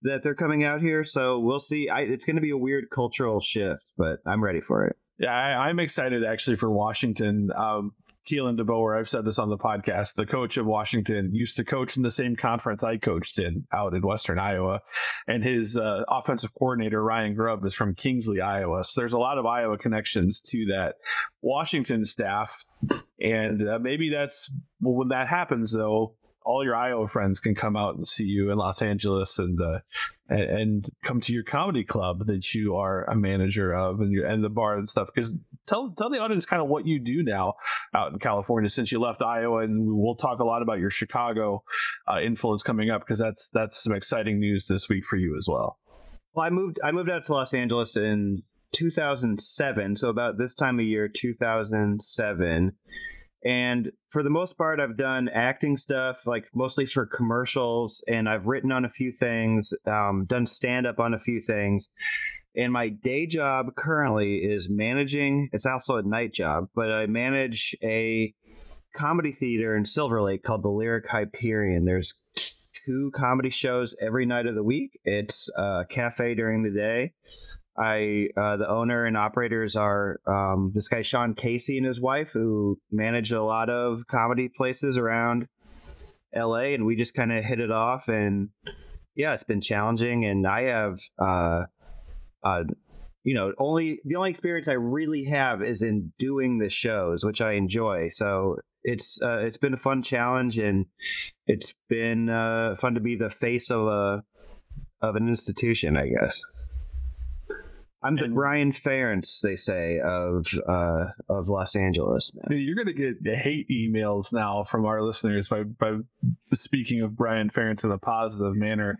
that 0.02 0.22
they're 0.22 0.34
coming 0.34 0.64
out 0.64 0.80
here, 0.80 1.04
so 1.04 1.38
we'll 1.40 1.58
see. 1.58 1.88
I, 1.88 2.00
it's 2.02 2.24
going 2.24 2.36
to 2.36 2.42
be 2.42 2.50
a 2.50 2.56
weird 2.56 2.86
cultural 2.92 3.40
shift, 3.40 3.82
but 3.96 4.18
I'm 4.26 4.42
ready 4.42 4.60
for 4.60 4.86
it. 4.86 4.96
Yeah, 5.18 5.32
I, 5.32 5.68
am 5.68 5.78
excited 5.78 6.24
actually 6.24 6.56
for 6.56 6.70
Washington. 6.70 7.50
Um, 7.54 7.92
Kalen 8.30 8.58
DeBoer, 8.58 8.98
I've 8.98 9.08
said 9.08 9.24
this 9.24 9.38
on 9.38 9.50
the 9.50 9.58
podcast, 9.58 10.14
the 10.14 10.26
coach 10.26 10.56
of 10.56 10.66
Washington 10.66 11.34
used 11.34 11.56
to 11.56 11.64
coach 11.64 11.96
in 11.96 12.02
the 12.02 12.10
same 12.10 12.36
conference 12.36 12.84
I 12.84 12.96
coached 12.96 13.38
in 13.38 13.66
out 13.72 13.94
in 13.94 14.02
Western 14.02 14.38
Iowa. 14.38 14.82
And 15.26 15.42
his 15.42 15.76
uh, 15.76 16.04
offensive 16.08 16.54
coordinator, 16.54 17.02
Ryan 17.02 17.34
Grubb, 17.34 17.64
is 17.64 17.74
from 17.74 17.94
Kingsley, 17.94 18.40
Iowa. 18.40 18.84
So 18.84 19.00
there's 19.00 19.14
a 19.14 19.18
lot 19.18 19.38
of 19.38 19.46
Iowa 19.46 19.78
connections 19.78 20.40
to 20.50 20.66
that 20.66 20.96
Washington 21.42 22.04
staff. 22.04 22.64
And 23.20 23.68
uh, 23.68 23.78
maybe 23.80 24.10
that's 24.10 24.52
well, 24.80 24.94
when 24.94 25.08
that 25.08 25.28
happens, 25.28 25.72
though, 25.72 26.14
all 26.42 26.64
your 26.64 26.76
Iowa 26.76 27.06
friends 27.08 27.40
can 27.40 27.54
come 27.54 27.76
out 27.76 27.96
and 27.96 28.06
see 28.06 28.24
you 28.24 28.50
in 28.50 28.58
Los 28.58 28.80
Angeles 28.80 29.38
and 29.38 29.60
uh, 29.60 29.80
and, 30.28 30.42
and, 30.42 30.92
come 31.02 31.20
to 31.20 31.32
your 31.32 31.42
comedy 31.42 31.84
club 31.84 32.26
that 32.26 32.54
you 32.54 32.76
are 32.76 33.04
a 33.04 33.16
manager 33.16 33.74
of 33.74 34.00
and 34.00 34.12
your 34.12 34.26
and 34.26 34.42
the 34.42 34.48
bar 34.48 34.78
and 34.78 34.88
stuff. 34.88 35.10
Because 35.14 35.38
tell 35.66 35.92
tell 35.96 36.10
the 36.10 36.18
audience 36.18 36.46
kind 36.46 36.62
of 36.62 36.68
what 36.68 36.86
you 36.86 37.00
do 37.00 37.22
now 37.22 37.54
out 37.94 38.12
in 38.12 38.18
California 38.18 38.68
since 38.68 38.92
you 38.92 39.00
left 39.00 39.22
Iowa, 39.22 39.58
and 39.58 39.84
we'll 39.86 40.16
talk 40.16 40.40
a 40.40 40.44
lot 40.44 40.62
about 40.62 40.78
your 40.78 40.90
Chicago 40.90 41.62
uh, 42.08 42.20
influence 42.20 42.62
coming 42.62 42.90
up 42.90 43.02
because 43.02 43.18
that's 43.18 43.48
that's 43.52 43.82
some 43.82 43.94
exciting 43.94 44.38
news 44.40 44.66
this 44.66 44.88
week 44.88 45.04
for 45.04 45.16
you 45.16 45.36
as 45.36 45.46
well. 45.48 45.78
Well, 46.34 46.46
I 46.46 46.50
moved 46.50 46.78
I 46.82 46.92
moved 46.92 47.10
out 47.10 47.24
to 47.26 47.32
Los 47.32 47.54
Angeles 47.54 47.96
in 47.96 48.42
2007, 48.72 49.96
so 49.96 50.08
about 50.08 50.38
this 50.38 50.54
time 50.54 50.78
of 50.78 50.86
year, 50.86 51.08
2007 51.08 52.72
and 53.44 53.90
for 54.10 54.22
the 54.22 54.30
most 54.30 54.58
part, 54.58 54.80
I've 54.80 54.98
done 54.98 55.28
acting 55.28 55.76
stuff, 55.76 56.26
like 56.26 56.48
mostly 56.54 56.84
for 56.84 57.06
commercials, 57.06 58.04
and 58.06 58.28
I've 58.28 58.46
written 58.46 58.70
on 58.70 58.84
a 58.84 58.90
few 58.90 59.12
things, 59.12 59.72
um, 59.86 60.26
done 60.26 60.46
stand 60.46 60.86
up 60.86 61.00
on 61.00 61.14
a 61.14 61.18
few 61.18 61.40
things. 61.40 61.88
And 62.56 62.72
my 62.72 62.88
day 62.88 63.26
job 63.26 63.74
currently 63.76 64.36
is 64.38 64.68
managing, 64.68 65.50
it's 65.52 65.66
also 65.66 65.96
a 65.96 66.02
night 66.02 66.32
job, 66.32 66.68
but 66.74 66.90
I 66.90 67.06
manage 67.06 67.76
a 67.82 68.34
comedy 68.94 69.32
theater 69.32 69.76
in 69.76 69.84
Silver 69.84 70.20
Lake 70.20 70.42
called 70.42 70.62
the 70.62 70.68
Lyric 70.68 71.08
Hyperion. 71.08 71.84
There's 71.84 72.14
two 72.86 73.12
comedy 73.14 73.50
shows 73.50 73.94
every 74.00 74.26
night 74.26 74.46
of 74.46 74.54
the 74.54 74.64
week. 74.64 74.98
It's 75.04 75.48
a 75.56 75.84
cafe 75.88 76.34
during 76.34 76.62
the 76.62 76.70
day. 76.70 77.12
I 77.78 78.28
uh, 78.36 78.56
the 78.56 78.68
owner 78.68 79.06
and 79.06 79.16
operators 79.16 79.76
are 79.76 80.20
um, 80.26 80.72
this 80.74 80.88
guy 80.88 81.02
Sean 81.02 81.34
Casey 81.34 81.78
and 81.78 81.86
his 81.86 82.00
wife 82.00 82.30
who 82.30 82.78
manage 82.90 83.32
a 83.32 83.42
lot 83.42 83.70
of 83.70 84.06
comedy 84.06 84.48
places 84.54 84.98
around 84.98 85.46
L.A. 86.34 86.74
and 86.74 86.84
we 86.84 86.96
just 86.96 87.14
kind 87.14 87.32
of 87.32 87.44
hit 87.44 87.60
it 87.60 87.70
off 87.70 88.08
and 88.08 88.50
yeah, 89.14 89.34
it's 89.34 89.44
been 89.44 89.60
challenging 89.60 90.24
and 90.24 90.46
I 90.46 90.62
have 90.62 90.98
uh, 91.18 91.64
uh, 92.42 92.64
you 93.24 93.34
know 93.34 93.52
only 93.58 94.00
the 94.04 94.16
only 94.16 94.30
experience 94.30 94.68
I 94.68 94.74
really 94.74 95.24
have 95.24 95.62
is 95.62 95.82
in 95.82 96.12
doing 96.18 96.58
the 96.58 96.70
shows 96.70 97.24
which 97.24 97.40
I 97.40 97.52
enjoy 97.52 98.08
so 98.10 98.56
it's 98.82 99.20
uh, 99.22 99.42
it's 99.42 99.58
been 99.58 99.74
a 99.74 99.78
fun 99.78 100.02
challenge 100.02 100.58
and 100.58 100.86
it's 101.46 101.74
been 101.88 102.28
uh, 102.28 102.76
fun 102.76 102.94
to 102.94 103.00
be 103.00 103.16
the 103.16 103.30
face 103.30 103.70
of 103.70 103.86
a 103.86 104.22
of 105.02 105.16
an 105.16 105.28
institution 105.28 105.96
I 105.96 106.08
guess. 106.08 106.42
I'm 108.02 108.16
the 108.16 108.24
and, 108.24 108.34
Brian 108.34 108.72
Ferentz, 108.72 109.40
they 109.42 109.56
say, 109.56 110.00
of 110.00 110.46
uh, 110.66 111.08
of 111.28 111.48
Los 111.48 111.76
Angeles. 111.76 112.32
You're 112.48 112.76
gonna 112.76 112.94
get 112.94 113.18
hate 113.36 113.68
emails 113.68 114.32
now 114.32 114.64
from 114.64 114.86
our 114.86 115.02
listeners 115.02 115.48
by 115.48 115.64
by 115.64 115.98
speaking 116.54 117.02
of 117.02 117.14
Brian 117.14 117.50
Ferentz 117.50 117.84
in 117.84 117.90
a 117.90 117.98
positive 117.98 118.56
manner. 118.56 118.98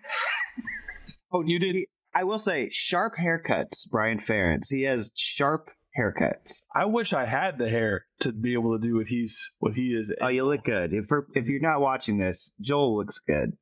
oh, 1.33 1.43
you 1.43 1.59
did. 1.59 1.77
I 2.15 2.25
will 2.25 2.39
say, 2.39 2.69
sharp 2.73 3.15
haircuts, 3.17 3.89
Brian 3.91 4.19
Ferentz. 4.19 4.69
He 4.69 4.83
has 4.83 5.11
sharp 5.15 5.71
haircuts. 5.99 6.65
I 6.75 6.85
wish 6.87 7.13
I 7.13 7.25
had 7.25 7.59
the 7.59 7.69
hair 7.69 8.07
to 8.21 8.33
be 8.33 8.53
able 8.53 8.79
to 8.79 8.87
do 8.87 8.97
what 8.97 9.07
he's 9.07 9.51
what 9.59 9.75
he 9.75 9.89
is. 9.89 10.13
Oh, 10.21 10.29
you 10.29 10.45
look 10.45 10.65
good. 10.65 10.93
If 10.93 11.07
if 11.35 11.49
you're 11.49 11.61
not 11.61 11.81
watching 11.81 12.19
this, 12.19 12.53
Joel 12.61 12.97
looks 12.97 13.19
good. 13.19 13.57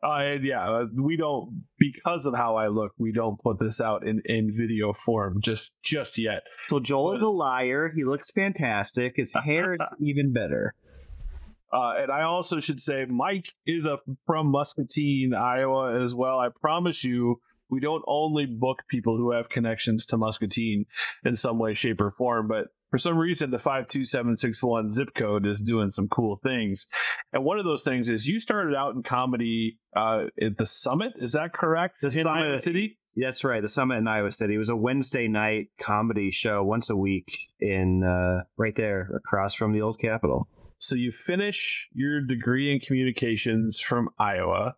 Uh, 0.00 0.36
yeah, 0.40 0.64
uh, 0.64 0.86
we 0.94 1.16
don't 1.16 1.64
because 1.78 2.26
of 2.26 2.34
how 2.34 2.56
I 2.56 2.68
look. 2.68 2.92
We 2.98 3.12
don't 3.12 3.40
put 3.40 3.58
this 3.58 3.80
out 3.80 4.06
in, 4.06 4.22
in 4.26 4.54
video 4.56 4.92
form 4.92 5.40
just 5.40 5.82
just 5.82 6.18
yet. 6.18 6.44
So 6.68 6.78
Joel 6.78 7.10
but, 7.10 7.16
is 7.16 7.22
a 7.22 7.28
liar. 7.28 7.92
He 7.94 8.04
looks 8.04 8.30
fantastic. 8.30 9.14
His 9.16 9.32
hair 9.32 9.74
is 9.74 9.80
even 10.00 10.32
better. 10.32 10.74
Uh, 11.70 11.94
and 11.98 12.10
I 12.10 12.22
also 12.22 12.60
should 12.60 12.80
say, 12.80 13.04
Mike 13.04 13.52
is 13.66 13.84
a 13.84 13.98
from 14.24 14.46
Muscatine, 14.46 15.34
Iowa, 15.34 16.02
as 16.02 16.14
well. 16.14 16.38
I 16.38 16.48
promise 16.60 17.04
you, 17.04 17.40
we 17.70 17.80
don't 17.80 18.04
only 18.06 18.46
book 18.46 18.82
people 18.88 19.16
who 19.16 19.32
have 19.32 19.48
connections 19.48 20.06
to 20.06 20.16
Muscatine 20.16 20.86
in 21.24 21.36
some 21.36 21.58
way, 21.58 21.74
shape, 21.74 22.00
or 22.00 22.10
form, 22.12 22.48
but 22.48 22.68
for 22.90 22.98
some 22.98 23.18
reason 23.18 23.50
the 23.50 23.58
52761 23.58 24.90
zip 24.90 25.14
code 25.14 25.46
is 25.46 25.60
doing 25.60 25.90
some 25.90 26.08
cool 26.08 26.40
things. 26.42 26.86
And 27.32 27.44
one 27.44 27.58
of 27.58 27.64
those 27.64 27.84
things 27.84 28.08
is 28.08 28.26
you 28.26 28.40
started 28.40 28.74
out 28.74 28.94
in 28.94 29.02
comedy 29.02 29.78
uh, 29.94 30.26
at 30.40 30.56
the 30.56 30.66
summit 30.66 31.12
is 31.16 31.32
that 31.32 31.52
correct? 31.52 32.00
The 32.00 32.08
in 32.08 32.24
summit, 32.24 32.42
iowa 32.42 32.60
city? 32.60 32.98
That's 33.16 33.44
right 33.44 33.60
the 33.60 33.68
summit 33.68 33.96
in 33.96 34.08
iowa 34.08 34.32
city. 34.32 34.54
It 34.54 34.58
was 34.58 34.68
a 34.68 34.76
wednesday 34.76 35.28
night 35.28 35.68
comedy 35.80 36.30
show 36.30 36.62
once 36.64 36.88
a 36.88 36.96
week 36.96 37.36
in 37.60 38.04
uh, 38.04 38.44
right 38.56 38.74
there 38.74 39.10
across 39.14 39.54
from 39.54 39.72
the 39.72 39.82
old 39.82 39.98
capitol 39.98 40.48
so 40.78 40.94
you 40.94 41.10
finish 41.10 41.88
your 41.92 42.20
degree 42.20 42.72
in 42.72 42.80
communications 42.80 43.80
from 43.80 44.08
Iowa 44.18 44.74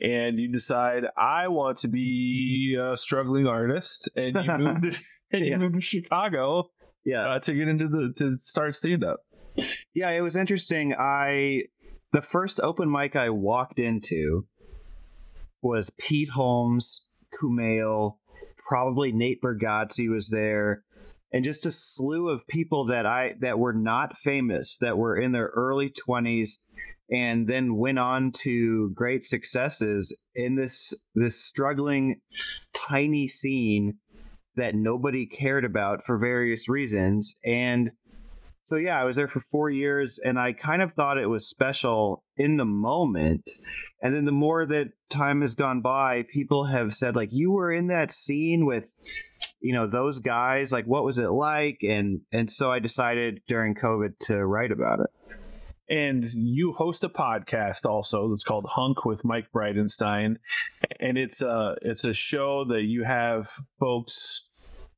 and 0.00 0.38
you 0.38 0.50
decide 0.50 1.04
I 1.16 1.48
want 1.48 1.78
to 1.78 1.88
be 1.88 2.78
a 2.80 2.96
struggling 2.96 3.46
artist 3.46 4.08
and 4.16 4.36
you 4.36 4.52
moved 4.58 4.82
to, 4.82 4.98
and 5.32 5.44
you 5.44 5.52
yeah. 5.52 5.58
moved 5.58 5.74
to 5.74 5.80
Chicago 5.80 6.70
yeah. 7.04 7.34
uh, 7.34 7.38
to 7.40 7.54
get 7.54 7.68
into 7.68 7.88
the 7.88 8.12
to 8.16 8.38
start 8.38 8.74
stand 8.74 9.04
up 9.04 9.20
yeah 9.92 10.10
it 10.10 10.20
was 10.20 10.36
interesting. 10.36 10.94
I 10.94 11.64
the 12.12 12.22
first 12.22 12.60
open 12.62 12.90
mic 12.90 13.16
i 13.16 13.28
walked 13.28 13.78
into 13.80 14.46
was 15.62 15.90
pete 15.98 16.30
holmes 16.30 17.02
kumail 17.34 18.16
probably 18.66 19.12
nate 19.12 19.42
Bargatze 19.42 20.08
was 20.08 20.28
there 20.28 20.84
and 21.34 21.44
just 21.44 21.66
a 21.66 21.70
slew 21.70 22.30
of 22.30 22.46
people 22.46 22.86
that 22.86 23.04
i 23.04 23.34
that 23.40 23.58
were 23.58 23.74
not 23.74 24.16
famous 24.16 24.78
that 24.80 24.96
were 24.96 25.16
in 25.16 25.32
their 25.32 25.50
early 25.54 25.90
20s 25.90 26.52
and 27.10 27.46
then 27.46 27.76
went 27.76 27.98
on 27.98 28.32
to 28.32 28.90
great 28.94 29.22
successes 29.22 30.16
in 30.34 30.54
this 30.54 30.94
this 31.14 31.44
struggling 31.44 32.20
tiny 32.72 33.28
scene 33.28 33.98
that 34.56 34.74
nobody 34.74 35.26
cared 35.26 35.64
about 35.64 36.04
for 36.04 36.18
various 36.18 36.68
reasons. 36.68 37.34
And 37.44 37.90
so, 38.66 38.76
yeah, 38.76 38.98
I 38.98 39.04
was 39.04 39.16
there 39.16 39.28
for 39.28 39.40
four 39.40 39.68
years 39.68 40.18
and 40.18 40.38
I 40.38 40.52
kind 40.52 40.80
of 40.80 40.94
thought 40.94 41.18
it 41.18 41.26
was 41.26 41.48
special 41.48 42.24
in 42.36 42.56
the 42.56 42.64
moment. 42.64 43.42
And 44.00 44.14
then 44.14 44.24
the 44.24 44.32
more 44.32 44.64
that 44.64 44.88
time 45.10 45.42
has 45.42 45.54
gone 45.54 45.82
by, 45.82 46.24
people 46.32 46.64
have 46.64 46.94
said, 46.94 47.14
like, 47.14 47.30
you 47.32 47.52
were 47.52 47.70
in 47.70 47.88
that 47.88 48.12
scene 48.12 48.64
with, 48.64 48.88
you 49.64 49.72
know, 49.72 49.86
those 49.86 50.20
guys. 50.20 50.70
Like, 50.70 50.84
what 50.84 51.04
was 51.04 51.18
it 51.18 51.30
like? 51.30 51.78
And, 51.82 52.20
and 52.32 52.50
so 52.50 52.70
I 52.70 52.78
decided 52.78 53.40
during 53.48 53.74
COVID 53.74 54.18
to 54.26 54.44
write 54.44 54.70
about 54.70 55.00
it 55.00 55.10
and 55.88 56.24
you 56.32 56.72
host 56.72 57.04
a 57.04 57.08
podcast 57.08 57.84
also 57.84 58.30
that's 58.30 58.44
called 58.44 58.66
Hunk 58.66 59.04
with 59.04 59.24
Mike 59.24 59.48
Bridenstine, 59.54 60.36
and 60.98 61.18
it's 61.18 61.42
a 61.42 61.76
it's 61.82 62.04
a 62.04 62.14
show 62.14 62.64
that 62.64 62.84
you 62.84 63.04
have 63.04 63.50
folks, 63.78 64.48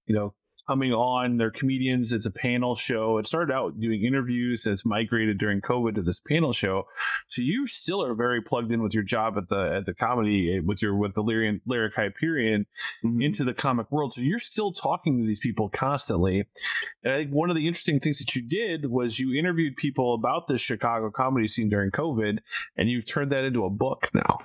you 0.07 0.15
know, 0.15 0.35
coming 0.69 0.93
on. 0.93 1.37
They're 1.37 1.51
comedians. 1.51 2.13
It's 2.13 2.27
a 2.27 2.31
panel 2.31 2.75
show. 2.75 3.19
It 3.19 3.27
started 3.27 3.53
out 3.53 3.79
doing 3.81 4.05
interviews. 4.05 4.67
And 4.67 4.73
it's 4.73 4.85
migrated 4.85 5.39
during 5.39 5.61
COVID 5.61 5.95
to 5.97 6.03
this 6.03 6.21
panel 6.21 6.53
show. 6.53 6.87
So 7.29 7.43
you 7.43 7.67
still 7.67 8.05
are 8.05 8.15
very 8.15 8.43
plugged 8.43 8.73
in 8.73 8.83
with 8.83 8.95
your 8.95 9.03
job 9.03 9.37
at 9.37 9.49
the 9.49 9.77
at 9.79 9.87
the 9.87 9.95
comedy 9.95 10.61
with 10.61 10.83
your 10.83 10.97
with 10.97 11.15
the 11.15 11.23
lyric, 11.23 11.61
lyric 11.67 11.95
Hyperion 11.95 12.67
mm-hmm. 13.05 13.23
into 13.23 13.45
the 13.45 13.55
comic 13.55 13.91
world. 13.91 14.15
So 14.15 14.21
you're 14.21 14.39
still 14.39 14.73
talking 14.73 15.19
to 15.19 15.27
these 15.27 15.41
people 15.41 15.69
constantly. 15.69 16.45
And 17.05 17.13
I 17.13 17.17
think 17.19 17.31
one 17.31 17.51
of 17.51 17.57
the 17.57 17.67
interesting 17.67 18.01
things 18.01 18.19
that 18.19 18.35
you 18.35 18.43
did 18.43 18.91
was 18.91 19.19
you 19.19 19.35
interviewed 19.35 19.77
people 19.77 20.15
about 20.15 20.49
the 20.49 20.59
Chicago 20.59 21.11
comedy 21.11 21.47
scene 21.49 21.69
during 21.69 21.91
COVID, 21.91 22.39
and 22.77 22.91
you've 22.91 23.07
turned 23.07 23.33
that 23.33 23.45
into 23.45 23.65
a 23.65 23.71
book 23.71 24.11
now. 24.15 24.39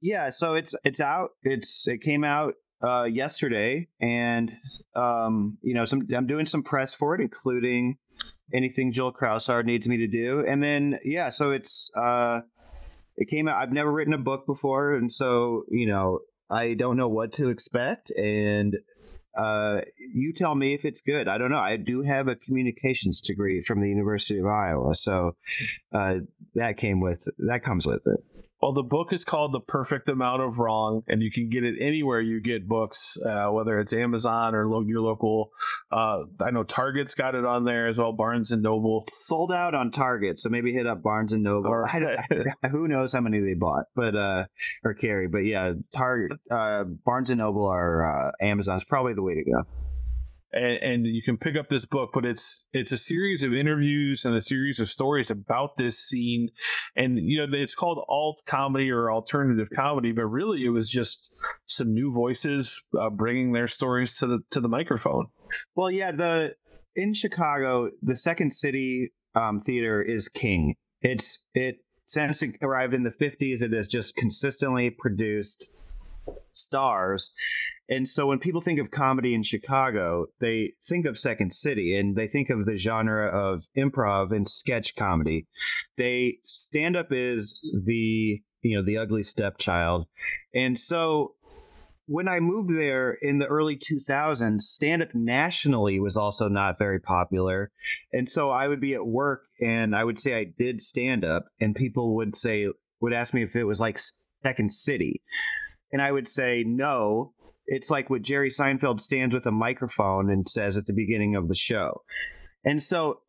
Yeah, 0.00 0.30
so 0.30 0.54
it's 0.54 0.74
it's 0.84 1.00
out. 1.00 1.30
It's 1.42 1.88
it 1.88 2.02
came 2.02 2.24
out 2.24 2.54
uh, 2.82 3.04
yesterday, 3.04 3.88
and 4.00 4.52
um, 4.94 5.58
you 5.62 5.74
know, 5.74 5.84
some 5.84 6.06
I'm 6.14 6.26
doing 6.26 6.46
some 6.46 6.62
press 6.62 6.94
for 6.94 7.14
it, 7.14 7.20
including 7.20 7.96
anything 8.52 8.92
Joel 8.92 9.12
Kraushaar 9.12 9.64
needs 9.64 9.88
me 9.88 9.98
to 9.98 10.06
do, 10.06 10.44
and 10.46 10.62
then 10.62 10.98
yeah, 11.04 11.30
so 11.30 11.52
it's 11.52 11.90
uh, 11.96 12.40
it 13.16 13.28
came 13.28 13.48
out. 13.48 13.56
I've 13.56 13.72
never 13.72 13.90
written 13.90 14.14
a 14.14 14.18
book 14.18 14.46
before, 14.46 14.94
and 14.94 15.10
so 15.10 15.64
you 15.70 15.86
know, 15.86 16.20
I 16.50 16.74
don't 16.74 16.96
know 16.96 17.08
what 17.08 17.34
to 17.34 17.50
expect, 17.50 18.10
and 18.10 18.76
uh, 19.36 19.80
you 20.14 20.32
tell 20.32 20.54
me 20.54 20.74
if 20.74 20.84
it's 20.84 21.00
good. 21.00 21.26
I 21.26 21.38
don't 21.38 21.50
know. 21.50 21.58
I 21.58 21.76
do 21.76 22.02
have 22.02 22.28
a 22.28 22.36
communications 22.36 23.20
degree 23.20 23.62
from 23.62 23.80
the 23.80 23.88
University 23.88 24.38
of 24.38 24.46
Iowa, 24.46 24.94
so 24.94 25.36
uh, 25.92 26.16
that 26.54 26.76
came 26.76 27.00
with 27.00 27.26
that 27.38 27.64
comes 27.64 27.86
with 27.86 28.02
it. 28.06 28.20
Well, 28.64 28.72
the 28.72 28.82
book 28.82 29.12
is 29.12 29.26
called 29.26 29.52
The 29.52 29.60
Perfect 29.60 30.08
Amount 30.08 30.40
of 30.40 30.58
Wrong, 30.58 31.02
and 31.06 31.20
you 31.20 31.30
can 31.30 31.50
get 31.50 31.64
it 31.64 31.74
anywhere 31.82 32.18
you 32.22 32.40
get 32.40 32.66
books, 32.66 33.18
uh, 33.22 33.48
whether 33.48 33.78
it's 33.78 33.92
Amazon 33.92 34.54
or 34.54 34.66
lo- 34.66 34.80
your 34.80 35.02
local. 35.02 35.50
Uh, 35.92 36.20
I 36.40 36.50
know 36.50 36.64
Target's 36.64 37.14
got 37.14 37.34
it 37.34 37.44
on 37.44 37.66
there 37.66 37.88
as 37.88 37.98
well, 37.98 38.14
Barnes 38.14 38.52
and 38.52 38.62
Noble. 38.62 39.04
Sold 39.10 39.52
out 39.52 39.74
on 39.74 39.90
Target, 39.90 40.40
so 40.40 40.48
maybe 40.48 40.72
hit 40.72 40.86
up 40.86 41.02
Barnes 41.02 41.34
and 41.34 41.42
Noble. 41.42 41.68
Or 41.74 41.86
who 42.70 42.88
knows 42.88 43.12
how 43.12 43.20
many 43.20 43.38
they 43.40 43.52
bought, 43.52 43.84
but 43.94 44.16
uh, 44.16 44.46
or 44.82 44.94
carry. 44.94 45.28
But 45.28 45.40
yeah, 45.40 45.74
Target, 45.94 46.38
uh, 46.50 46.84
Barnes 46.84 47.28
and 47.28 47.40
Noble, 47.40 47.64
or 47.64 48.06
uh, 48.06 48.32
Amazon's 48.42 48.84
probably 48.84 49.12
the 49.12 49.20
way 49.20 49.34
to 49.34 49.44
go 49.44 49.66
and, 50.54 50.76
and, 50.82 51.06
you 51.06 51.22
can 51.22 51.36
pick 51.36 51.56
up 51.56 51.68
this 51.68 51.84
book 51.84 52.10
but 52.14 52.24
it's 52.24 52.64
it's 52.72 52.92
a 52.92 52.96
series 52.96 53.42
of 53.42 53.52
interviews 53.52 54.24
and 54.24 54.34
a 54.34 54.40
series 54.40 54.80
of 54.80 54.88
stories 54.88 55.30
about 55.30 55.76
this 55.76 55.98
scene. 55.98 56.48
And 56.96 57.18
you 57.18 57.38
know 57.38 57.58
it's 57.58 57.74
called 57.74 58.04
alt 58.08 58.42
comedy 58.46 58.90
or 58.90 59.10
alternative 59.10 59.68
comedy 59.74 60.12
but 60.12 60.26
really 60.26 60.64
it 60.64 60.70
was 60.70 60.88
just 60.88 61.32
some 61.66 61.92
new 61.92 62.12
voices 62.12 62.80
uh, 62.98 63.10
bringing 63.10 63.52
their 63.52 63.66
stories 63.66 64.16
to 64.18 64.26
the 64.26 64.38
to 64.50 64.60
the 64.60 64.68
microphone. 64.68 65.26
Well 65.74 65.90
yeah 65.90 66.12
the 66.12 66.54
in 66.96 67.12
chicago 67.12 67.90
the 68.02 68.16
second 68.16 68.52
city 68.52 69.12
um, 69.34 69.62
theater 69.62 70.00
is 70.00 70.28
king. 70.28 70.76
It's 71.02 71.44
it 71.54 71.78
since 72.06 72.42
it 72.42 72.56
arrived 72.62 72.94
in 72.94 73.02
the 73.02 73.10
50s 73.10 73.62
it 73.62 73.72
has 73.72 73.88
just 73.88 74.14
consistently 74.16 74.90
produced 74.90 75.66
stars. 76.52 77.32
And 77.88 78.08
so 78.08 78.28
when 78.28 78.38
people 78.38 78.60
think 78.60 78.80
of 78.80 78.90
comedy 78.90 79.34
in 79.34 79.42
Chicago, 79.42 80.26
they 80.40 80.72
think 80.86 81.06
of 81.06 81.18
Second 81.18 81.52
City 81.52 81.96
and 81.96 82.16
they 82.16 82.26
think 82.26 82.50
of 82.50 82.64
the 82.64 82.78
genre 82.78 83.28
of 83.28 83.64
improv 83.76 84.34
and 84.34 84.48
sketch 84.48 84.94
comedy. 84.96 85.46
They 85.96 86.38
stand 86.42 86.96
up 86.96 87.08
is 87.10 87.60
the 87.84 88.40
you 88.62 88.76
know 88.76 88.84
the 88.84 88.98
ugly 88.98 89.22
stepchild. 89.22 90.06
And 90.54 90.78
so 90.78 91.34
when 92.06 92.28
I 92.28 92.40
moved 92.40 92.76
there 92.76 93.12
in 93.12 93.38
the 93.38 93.46
early 93.46 93.76
2000s, 93.76 94.60
stand 94.60 95.02
up 95.02 95.14
nationally 95.14 96.00
was 96.00 96.16
also 96.16 96.48
not 96.48 96.78
very 96.78 97.00
popular. 97.00 97.70
And 98.12 98.28
so 98.28 98.50
I 98.50 98.68
would 98.68 98.80
be 98.80 98.94
at 98.94 99.06
work 99.06 99.42
and 99.60 99.96
I 99.96 100.04
would 100.04 100.20
say 100.20 100.34
I 100.34 100.44
did 100.44 100.80
stand 100.80 101.24
up, 101.24 101.46
and 101.60 101.74
people 101.74 102.16
would 102.16 102.36
say, 102.36 102.68
would 103.00 103.12
ask 103.12 103.32
me 103.32 103.42
if 103.42 103.56
it 103.56 103.64
was 103.64 103.80
like 103.80 103.98
Second 104.42 104.72
City. 104.72 105.22
And 105.92 106.02
I 106.02 106.10
would 106.10 106.28
say, 106.28 106.64
no, 106.66 107.32
it's 107.66 107.90
like 107.90 108.10
what 108.10 108.22
Jerry 108.22 108.50
Seinfeld 108.50 109.00
stands 109.00 109.34
with 109.34 109.46
a 109.46 109.52
microphone 109.52 110.30
and 110.30 110.48
says 110.48 110.76
at 110.76 110.86
the 110.86 110.92
beginning 110.92 111.36
of 111.36 111.48
the 111.48 111.54
show. 111.54 112.02
And 112.64 112.82
so 112.82 113.20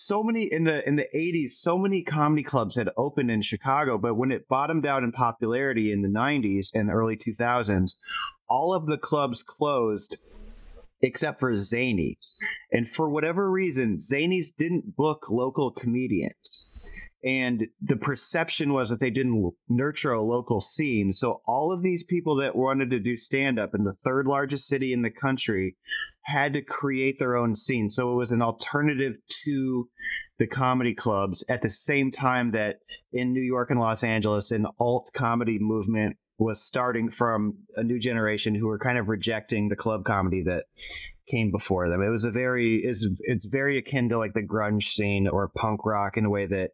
so 0.00 0.22
many 0.22 0.44
in 0.44 0.62
the 0.62 0.86
in 0.86 0.94
the 0.94 1.08
80s 1.12 1.50
so 1.52 1.76
many 1.76 2.02
comedy 2.02 2.44
clubs 2.44 2.76
had 2.76 2.88
opened 2.96 3.32
in 3.32 3.42
Chicago 3.42 3.98
but 3.98 4.14
when 4.14 4.30
it 4.30 4.46
bottomed 4.48 4.86
out 4.86 5.02
in 5.02 5.10
popularity 5.10 5.90
in 5.90 6.02
the 6.02 6.08
90s 6.08 6.68
and 6.72 6.88
the 6.88 6.92
early 6.92 7.16
2000s 7.16 7.96
all 8.48 8.72
of 8.72 8.86
the 8.86 8.96
clubs 8.96 9.42
closed 9.42 10.16
except 11.02 11.40
for 11.40 11.52
Zanies 11.52 12.36
and 12.70 12.88
for 12.88 13.08
whatever 13.08 13.50
reason 13.50 13.96
Zanies 13.96 14.54
didn't 14.56 14.94
book 14.94 15.26
local 15.30 15.72
comedians 15.72 16.67
and 17.24 17.66
the 17.80 17.96
perception 17.96 18.72
was 18.72 18.90
that 18.90 19.00
they 19.00 19.10
didn't 19.10 19.52
nurture 19.68 20.12
a 20.12 20.22
local 20.22 20.60
scene. 20.60 21.12
So 21.12 21.42
all 21.46 21.72
of 21.72 21.82
these 21.82 22.04
people 22.04 22.36
that 22.36 22.54
wanted 22.54 22.90
to 22.90 23.00
do 23.00 23.16
stand 23.16 23.58
up 23.58 23.74
in 23.74 23.84
the 23.84 23.96
third 24.04 24.26
largest 24.26 24.68
city 24.68 24.92
in 24.92 25.02
the 25.02 25.10
country 25.10 25.76
had 26.22 26.52
to 26.52 26.62
create 26.62 27.18
their 27.18 27.36
own 27.36 27.56
scene. 27.56 27.90
So 27.90 28.12
it 28.12 28.16
was 28.16 28.30
an 28.30 28.42
alternative 28.42 29.14
to 29.44 29.88
the 30.38 30.46
comedy 30.46 30.94
clubs 30.94 31.44
at 31.48 31.62
the 31.62 31.70
same 31.70 32.12
time 32.12 32.52
that 32.52 32.76
in 33.12 33.32
New 33.32 33.42
York 33.42 33.70
and 33.70 33.80
Los 33.80 34.04
Angeles 34.04 34.52
an 34.52 34.66
alt 34.78 35.10
comedy 35.12 35.58
movement 35.58 36.16
was 36.38 36.62
starting 36.62 37.10
from 37.10 37.58
a 37.74 37.82
new 37.82 37.98
generation 37.98 38.54
who 38.54 38.68
were 38.68 38.78
kind 38.78 38.96
of 38.96 39.08
rejecting 39.08 39.68
the 39.68 39.74
club 39.76 40.04
comedy 40.04 40.44
that 40.44 40.66
came 41.30 41.50
before 41.50 41.88
them. 41.88 42.02
It 42.02 42.10
was 42.10 42.24
a 42.24 42.30
very 42.30 42.82
it's 42.84 43.06
it's 43.20 43.46
very 43.46 43.78
akin 43.78 44.08
to 44.10 44.18
like 44.18 44.34
the 44.34 44.46
grunge 44.46 44.90
scene 44.94 45.28
or 45.28 45.48
punk 45.48 45.84
rock 45.84 46.16
in 46.16 46.24
a 46.24 46.30
way 46.30 46.46
that 46.46 46.70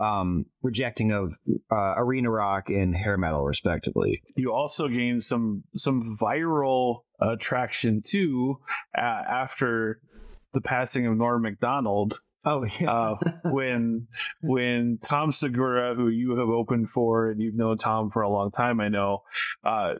um, 0.00 0.46
rejecting 0.62 1.12
of 1.12 1.32
uh, 1.70 1.94
arena 1.96 2.30
rock 2.30 2.68
and 2.68 2.94
hair 2.94 3.16
metal 3.16 3.44
respectively. 3.44 4.22
You 4.36 4.52
also 4.52 4.88
gained 4.88 5.22
some 5.22 5.64
some 5.76 6.16
viral 6.20 7.00
attraction 7.20 8.02
too 8.04 8.58
uh, 8.96 9.00
after 9.00 10.00
the 10.52 10.60
passing 10.60 11.06
of 11.06 11.16
Norm 11.16 11.42
Macdonald. 11.42 12.20
Oh 12.46 12.64
yeah. 12.78 12.90
uh, 12.90 13.16
when 13.44 14.06
when 14.42 14.98
Tom 15.02 15.32
Segura, 15.32 15.94
who 15.94 16.08
you 16.08 16.36
have 16.36 16.48
opened 16.48 16.90
for, 16.90 17.30
and 17.30 17.40
you've 17.40 17.54
known 17.54 17.78
Tom 17.78 18.10
for 18.10 18.22
a 18.22 18.28
long 18.28 18.50
time, 18.50 18.80
I 18.80 18.88
know, 18.88 19.22
uh, 19.64 19.94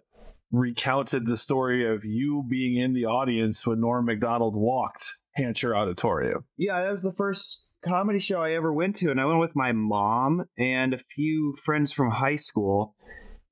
recounted 0.55 1.27
the 1.27 1.37
story 1.37 1.89
of 1.89 2.05
you 2.05 2.45
being 2.49 2.77
in 2.77 2.93
the 2.93 3.07
audience 3.07 3.67
when 3.67 3.81
Norm 3.81 4.07
Macdonald 4.07 4.55
walked 4.57 5.05
Hancher 5.39 5.77
Auditorium. 5.77 6.45
Yeah, 6.57 6.83
that 6.83 6.91
was 6.91 7.03
the 7.03 7.13
first 7.13 7.69
comedy 7.85 8.19
show 8.19 8.41
I 8.41 8.53
ever 8.53 8.73
went 8.73 8.97
to, 8.97 9.11
and 9.11 9.21
I 9.21 9.25
went 9.25 9.41
with 9.41 9.57
my 9.57 9.73
mom 9.73 10.45
and 10.59 10.95
a 10.95 11.01
few 11.15 11.57
friends 11.65 11.93
from 11.93 12.11
high 12.11 12.37
school. 12.37 12.95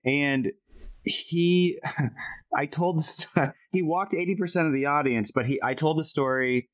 And 0.05 0.53
he, 1.05 1.79
I 2.57 2.67
told 2.67 2.99
the 3.01 3.55
he 3.73 3.83
walked 3.83 4.13
80% 4.13 4.67
of 4.67 4.73
the 4.73 4.87
audience, 4.87 5.33
but 5.33 5.47
he, 5.47 5.61
I 5.63 5.75
told 5.75 5.99
the 5.99 6.05
story 6.05 6.69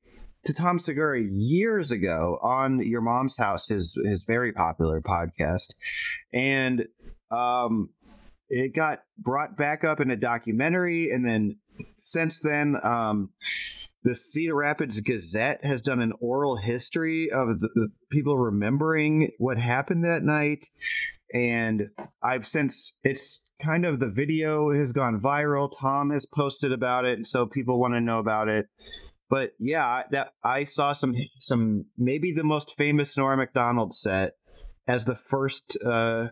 to 0.44 0.52
Tom 0.52 0.78
Segura 0.78 1.20
years 1.20 1.90
ago 1.90 2.38
on 2.42 2.80
Your 2.86 3.00
Mom's 3.00 3.36
House, 3.36 3.68
his 3.68 4.00
his 4.04 4.24
very 4.24 4.52
popular 4.52 5.00
podcast, 5.00 5.74
and 6.32 6.84
um, 7.30 7.90
it 8.48 8.74
got 8.74 9.00
brought 9.18 9.56
back 9.56 9.84
up 9.84 10.00
in 10.00 10.10
a 10.10 10.16
documentary, 10.16 11.10
and 11.10 11.26
then 11.26 11.56
since 12.02 12.40
then, 12.40 12.76
um, 12.82 13.30
the 14.04 14.14
Cedar 14.14 14.54
Rapids 14.54 15.00
Gazette 15.00 15.64
has 15.64 15.82
done 15.82 16.00
an 16.00 16.12
oral 16.20 16.56
history 16.56 17.30
of 17.30 17.60
the, 17.60 17.68
the 17.74 17.88
people 18.10 18.38
remembering 18.38 19.32
what 19.38 19.58
happened 19.58 20.04
that 20.04 20.22
night. 20.22 20.64
And 21.34 21.90
I've 22.22 22.46
since 22.46 22.96
it's 23.04 23.50
kind 23.60 23.84
of 23.84 24.00
the 24.00 24.08
video 24.08 24.72
has 24.72 24.92
gone 24.92 25.20
viral. 25.20 25.70
Tom 25.78 26.10
has 26.10 26.24
posted 26.24 26.72
about 26.72 27.04
it, 27.04 27.18
and 27.18 27.26
so 27.26 27.44
people 27.44 27.78
want 27.78 27.94
to 27.94 28.00
know 28.00 28.18
about 28.18 28.48
it. 28.48 28.66
But 29.28 29.52
yeah, 29.58 30.04
that 30.10 30.28
I 30.42 30.64
saw 30.64 30.94
some 30.94 31.14
some 31.38 31.84
maybe 31.98 32.32
the 32.32 32.44
most 32.44 32.78
famous 32.78 33.16
Norm 33.18 33.40
Macdonald 33.40 33.94
set 33.94 34.36
as 34.86 35.04
the 35.04 35.16
first 35.16 35.76
uh, 35.84 36.28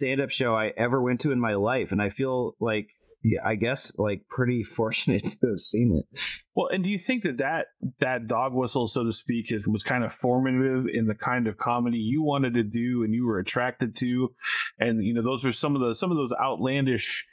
stand 0.00 0.20
up 0.20 0.30
show 0.30 0.54
I 0.54 0.72
ever 0.76 1.02
went 1.02 1.20
to 1.20 1.32
in 1.32 1.40
my 1.40 1.54
life. 1.54 1.92
And 1.92 2.00
I 2.00 2.08
feel 2.08 2.54
like, 2.58 2.88
yeah, 3.22 3.40
I 3.44 3.54
guess 3.56 3.92
like 3.98 4.22
pretty 4.30 4.62
fortunate 4.76 5.26
to 5.26 5.48
have 5.48 5.60
seen 5.60 5.98
it. 5.98 6.20
Well, 6.54 6.68
and 6.68 6.82
do 6.82 6.88
you 6.88 6.98
think 6.98 7.24
that 7.24 7.38
that, 7.38 7.66
that 8.00 8.26
dog 8.26 8.54
whistle, 8.54 8.86
so 8.86 9.04
to 9.04 9.12
speak, 9.12 9.52
is 9.52 9.68
was 9.68 9.82
kind 9.82 10.04
of 10.04 10.12
formative 10.12 10.86
in 10.92 11.06
the 11.06 11.14
kind 11.14 11.46
of 11.46 11.58
comedy 11.58 11.98
you 11.98 12.22
wanted 12.22 12.54
to 12.54 12.62
do 12.62 13.02
and 13.04 13.14
you 13.14 13.26
were 13.26 13.38
attracted 13.38 13.94
to? 13.96 14.30
And 14.78 15.04
you 15.04 15.12
know, 15.12 15.22
those 15.22 15.44
are 15.44 15.52
some 15.52 15.76
of 15.76 15.82
the 15.82 15.94
some 15.94 16.10
of 16.10 16.16
those 16.16 16.32
outlandish 16.32 17.26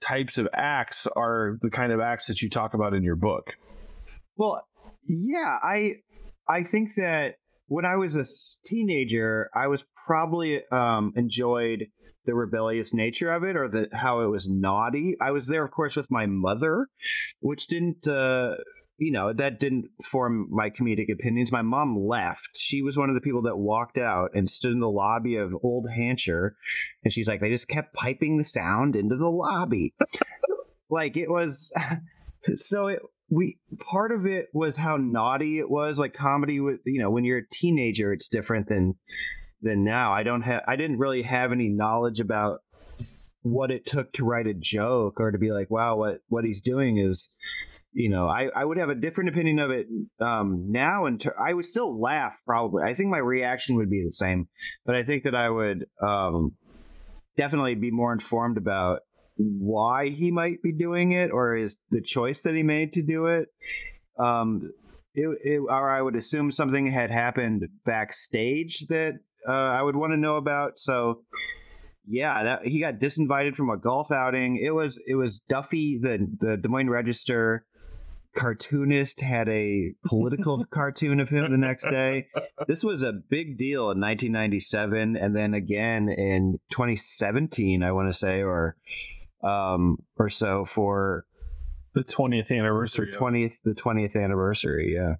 types 0.00 0.38
of 0.38 0.48
acts 0.54 1.06
are 1.06 1.58
the 1.60 1.70
kind 1.70 1.92
of 1.92 2.00
acts 2.00 2.26
that 2.26 2.40
you 2.40 2.48
talk 2.48 2.74
about 2.74 2.94
in 2.94 3.02
your 3.02 3.16
book. 3.16 3.52
Well, 4.36 4.66
yeah, 5.06 5.58
I 5.62 5.92
I 6.48 6.64
think 6.64 6.94
that 6.96 7.34
when 7.72 7.86
I 7.86 7.96
was 7.96 8.14
a 8.14 8.26
teenager, 8.68 9.48
I 9.54 9.68
was 9.68 9.84
probably 10.06 10.60
um, 10.70 11.14
enjoyed 11.16 11.86
the 12.26 12.34
rebellious 12.34 12.92
nature 12.92 13.32
of 13.32 13.44
it 13.44 13.56
or 13.56 13.66
the 13.66 13.88
how 13.92 14.20
it 14.20 14.26
was 14.26 14.46
naughty. 14.46 15.16
I 15.20 15.30
was 15.30 15.46
there, 15.46 15.64
of 15.64 15.70
course, 15.70 15.96
with 15.96 16.10
my 16.10 16.26
mother, 16.26 16.88
which 17.40 17.66
didn't. 17.68 18.06
Uh, 18.06 18.56
you 18.98 19.10
know 19.10 19.32
that 19.32 19.58
didn't 19.58 19.86
form 20.04 20.46
my 20.50 20.68
comedic 20.68 21.10
opinions 21.10 21.50
my 21.50 21.62
mom 21.62 21.96
left 21.98 22.50
she 22.54 22.82
was 22.82 22.96
one 22.96 23.08
of 23.08 23.16
the 23.16 23.22
people 23.22 23.42
that 23.42 23.56
walked 23.56 23.96
out 23.96 24.30
and 24.34 24.48
stood 24.48 24.70
in 24.70 24.78
the 24.78 24.88
lobby 24.88 25.34
of 25.36 25.52
old 25.64 25.88
Hancher 25.88 26.50
and 27.02 27.12
she's 27.12 27.26
like 27.26 27.40
they 27.40 27.48
just 27.48 27.68
kept 27.68 27.94
piping 27.94 28.36
the 28.36 28.44
sound 28.44 28.94
into 28.94 29.16
the 29.16 29.30
lobby 29.30 29.94
like 30.90 31.16
it 31.16 31.28
was 31.28 31.72
so 32.54 32.88
it 32.88 33.00
we 33.32 33.56
part 33.78 34.12
of 34.12 34.26
it 34.26 34.48
was 34.52 34.76
how 34.76 34.98
naughty 34.98 35.58
it 35.58 35.70
was 35.70 35.98
like 35.98 36.12
comedy 36.12 36.60
with 36.60 36.80
you 36.84 37.00
know 37.00 37.10
when 37.10 37.24
you're 37.24 37.38
a 37.38 37.48
teenager 37.50 38.12
it's 38.12 38.28
different 38.28 38.68
than 38.68 38.94
than 39.62 39.84
now. 39.84 40.12
I 40.12 40.22
don't 40.22 40.42
have 40.42 40.62
i 40.66 40.76
didn't 40.76 40.98
really 40.98 41.22
have 41.22 41.50
any 41.50 41.68
knowledge 41.68 42.20
about 42.20 42.60
what 43.42 43.70
it 43.70 43.86
took 43.86 44.12
to 44.12 44.24
write 44.24 44.46
a 44.46 44.54
joke 44.54 45.18
or 45.18 45.30
to 45.30 45.38
be 45.38 45.50
like 45.50 45.70
wow 45.70 45.96
what 45.96 46.18
what 46.28 46.44
he's 46.44 46.60
doing 46.60 46.98
is 46.98 47.34
you 47.92 48.08
know 48.08 48.28
i 48.28 48.48
i 48.54 48.64
would 48.64 48.76
have 48.76 48.90
a 48.90 48.94
different 48.94 49.30
opinion 49.30 49.58
of 49.58 49.70
it 49.70 49.86
um 50.20 50.66
now 50.70 51.06
and 51.06 51.20
ter- 51.20 51.34
i 51.40 51.52
would 51.52 51.66
still 51.66 52.00
laugh 52.00 52.38
probably. 52.46 52.82
I 52.84 52.94
think 52.94 53.10
my 53.10 53.18
reaction 53.18 53.76
would 53.76 53.90
be 53.90 54.04
the 54.04 54.12
same 54.12 54.48
but 54.84 54.94
i 54.94 55.04
think 55.04 55.24
that 55.24 55.34
i 55.34 55.48
would 55.48 55.86
um 56.02 56.52
definitely 57.36 57.74
be 57.74 57.90
more 57.90 58.12
informed 58.12 58.58
about 58.58 59.00
why 59.58 60.08
he 60.08 60.30
might 60.30 60.62
be 60.62 60.72
doing 60.72 61.12
it 61.12 61.30
or 61.30 61.56
is 61.56 61.76
the 61.90 62.00
choice 62.00 62.42
that 62.42 62.54
he 62.54 62.62
made 62.62 62.92
to 62.94 63.02
do 63.02 63.26
it. 63.26 63.48
Um, 64.18 64.72
it, 65.14 65.28
it, 65.44 65.58
or 65.58 65.90
I 65.90 66.00
would 66.00 66.16
assume 66.16 66.50
something 66.50 66.86
had 66.86 67.10
happened 67.10 67.68
backstage 67.84 68.86
that 68.88 69.14
uh, 69.46 69.52
I 69.52 69.82
would 69.82 69.96
want 69.96 70.12
to 70.12 70.16
know 70.16 70.36
about. 70.36 70.78
So, 70.78 71.22
yeah, 72.06 72.42
that 72.44 72.66
he 72.66 72.80
got 72.80 72.98
disinvited 72.98 73.54
from 73.54 73.70
a 73.70 73.76
golf 73.76 74.10
outing. 74.10 74.56
It 74.56 74.70
was 74.70 74.98
it 75.06 75.14
was 75.14 75.40
Duffy, 75.48 75.98
the 75.98 76.26
the 76.40 76.56
Des 76.56 76.68
Moines 76.68 76.90
Register 76.90 77.64
cartoonist, 78.34 79.20
had 79.20 79.48
a 79.48 79.92
political 80.06 80.64
cartoon 80.70 81.20
of 81.20 81.28
him 81.28 81.50
the 81.50 81.58
next 81.58 81.84
day. 81.84 82.28
This 82.66 82.82
was 82.82 83.02
a 83.02 83.12
big 83.12 83.58
deal 83.58 83.90
in 83.90 84.00
1997, 84.00 85.16
and 85.16 85.36
then 85.36 85.54
again 85.54 86.08
in 86.08 86.58
2017, 86.70 87.82
I 87.82 87.92
want 87.92 88.08
to 88.08 88.18
say, 88.18 88.42
or 88.42 88.76
um, 89.42 89.98
or 90.16 90.30
so 90.30 90.64
for 90.64 91.24
the 91.94 92.04
20th 92.04 92.50
anniversary. 92.50 93.12
20th, 93.12 93.54
the 93.64 93.74
20th 93.74 94.16
anniversary. 94.16 94.94
Yeah. 94.94 95.14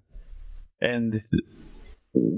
And 0.81 1.21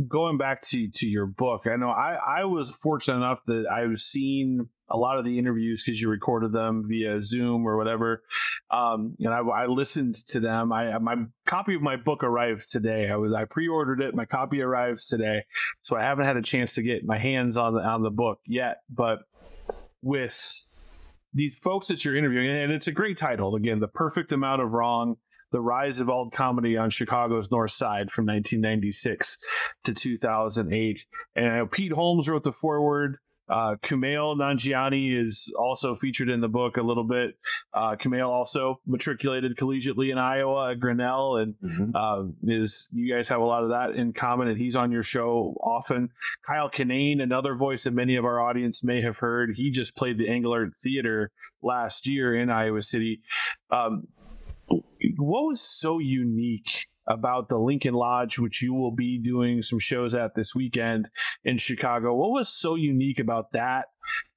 going 0.08 0.38
back 0.38 0.62
to, 0.62 0.90
to 0.90 1.08
your 1.08 1.26
book, 1.26 1.68
I 1.68 1.76
know 1.76 1.90
I, 1.90 2.42
I 2.42 2.46
was 2.46 2.70
fortunate 2.70 3.18
enough 3.18 3.40
that 3.48 3.66
I've 3.72 4.00
seen 4.00 4.70
a 4.90 4.98
lot 4.98 5.18
of 5.18 5.26
the 5.26 5.40
interviews 5.40 5.84
because 5.84 6.00
you 6.00 6.10
recorded 6.10 6.54
them 6.54 6.86
via 6.88 7.22
Zoom 7.22 7.66
or 7.66 7.76
whatever. 7.76 8.22
Um, 8.70 9.16
and 9.20 9.34
I, 9.34 9.40
I 9.40 9.66
listened 9.66 10.16
to 10.28 10.40
them. 10.40 10.72
I 10.72 10.98
my 11.00 11.16
copy 11.46 11.76
of 11.76 11.82
my 11.82 11.96
book 11.96 12.24
arrives 12.24 12.70
today. 12.70 13.10
I 13.10 13.16
was 13.16 13.34
I 13.34 13.46
pre-ordered 13.46 14.02
it. 14.02 14.14
My 14.14 14.26
copy 14.26 14.62
arrives 14.62 15.08
today, 15.08 15.44
so 15.82 15.96
I 15.96 16.04
haven't 16.04 16.26
had 16.26 16.38
a 16.38 16.42
chance 16.42 16.76
to 16.76 16.84
get 16.84 17.04
my 17.04 17.18
hands 17.18 17.58
on 17.58 17.74
the 17.74 17.82
on 17.82 18.04
the 18.04 18.12
book 18.12 18.40
yet. 18.46 18.78
But 18.90 19.20
with 20.04 20.68
these 21.36 21.54
folks 21.54 21.88
that 21.90 22.04
you're 22.04 22.16
interviewing, 22.16 22.50
and 22.50 22.72
it's 22.72 22.88
a 22.88 22.94
great 22.94 23.18
title. 23.18 23.56
Again, 23.56 23.80
The 23.80 23.90
Perfect 23.90 24.32
Amount 24.32 24.62
of 24.62 24.72
Wrong 24.72 25.18
The 25.52 25.60
Rise 25.60 26.00
of 26.00 26.10
Alt 26.10 26.34
Comedy 26.34 26.78
on 26.78 26.90
Chicago's 26.90 27.52
North 27.52 27.72
Side 27.72 28.10
from 28.10 28.26
1996 28.26 29.38
to 29.84 29.94
2008. 29.94 31.06
And 31.36 31.70
Pete 31.70 31.92
Holmes 31.92 32.30
wrote 32.30 32.46
the 32.46 32.54
foreword. 32.54 33.18
Uh, 33.48 33.76
Kumail 33.84 34.36
Nanjiani 34.36 35.24
is 35.24 35.54
also 35.58 35.94
featured 35.94 36.30
in 36.30 36.42
the 36.42 36.48
book 36.48 36.78
a 36.78 36.82
little 36.82 37.04
bit. 37.04 37.38
Uh, 37.74 37.96
Kumail 37.96 38.28
also 38.28 38.80
matriculated 38.88 39.56
collegiately 39.56 40.12
in 40.12 40.18
Iowa 40.18 40.72
at 40.72 40.80
Grinnell, 40.80 41.38
and 41.38 41.56
mm-hmm. 41.64 41.96
uh, 41.96 42.24
is 42.44 42.88
you 42.92 43.14
guys 43.14 43.30
have 43.30 43.42
a 43.42 43.46
lot 43.46 43.64
of 43.64 43.70
that 43.70 43.92
in 43.92 44.14
common. 44.14 44.48
And 44.48 44.58
he's 44.58 44.76
on 44.76 44.92
your 44.92 45.04
show 45.04 45.56
often. 45.62 46.10
Kyle 46.46 46.70
Kinane, 46.70 47.22
another 47.22 47.56
voice 47.56 47.84
that 47.84 47.94
many 47.94 48.16
of 48.16 48.26
our 48.26 48.40
audience 48.40 48.84
may 48.84 49.02
have 49.02 49.18
heard. 49.18 49.54
He 49.56 49.70
just 49.70 49.96
played 49.96 50.18
the 50.18 50.28
Englert 50.28 50.72
Theater 50.82 51.32
last 51.62 52.08
year 52.08 52.36
in 52.36 52.50
Iowa 52.50 52.82
City. 52.82 53.22
Um, 53.72 54.08
what 55.18 55.46
was 55.46 55.62
so 55.62 56.00
unique 56.00 56.88
about 57.08 57.50
the 57.50 57.58
Lincoln 57.58 57.94
Lodge, 57.94 58.40
which 58.40 58.62
you 58.62 58.74
will 58.74 58.92
be 58.92 59.20
doing 59.20 59.62
some 59.62 59.80
shows 59.80 60.14
at 60.14 60.36
this 60.36 60.56
weekend 60.56 61.08
in 61.44 61.58
Chicago. 61.58 62.16
What 62.16 62.32
was 62.32 62.50
so 62.50 62.76
unique 62.76 63.20
about 63.20 63.52
that 63.54 63.86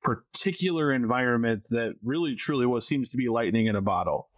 particular 0.03 0.93
environment 0.93 1.65
that 1.71 1.95
really 2.03 2.35
truly 2.35 2.67
what 2.67 2.83
seems 2.83 3.11
to 3.11 3.17
be 3.17 3.29
lightning 3.29 3.67
in 3.67 3.77
a 3.77 3.83
bottle? 3.83 4.29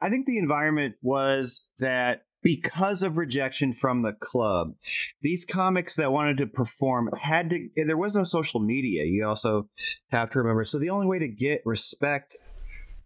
I 0.00 0.10
think 0.10 0.26
the 0.26 0.38
environment 0.38 0.96
was 1.02 1.70
that 1.78 2.22
because 2.42 3.04
of 3.04 3.18
rejection 3.18 3.72
from 3.72 4.02
the 4.02 4.12
club, 4.12 4.74
these 5.20 5.44
comics 5.44 5.96
that 5.96 6.12
wanted 6.12 6.38
to 6.38 6.46
perform 6.46 7.08
had 7.20 7.50
to, 7.50 7.68
there 7.76 7.96
was 7.96 8.16
no 8.16 8.24
social 8.24 8.60
media. 8.60 9.04
You 9.04 9.26
also 9.26 9.68
have 10.10 10.30
to 10.30 10.40
remember. 10.40 10.64
So 10.64 10.78
the 10.78 10.90
only 10.90 11.06
way 11.06 11.20
to 11.20 11.28
get 11.28 11.62
respect 11.64 12.36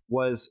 was 0.09 0.51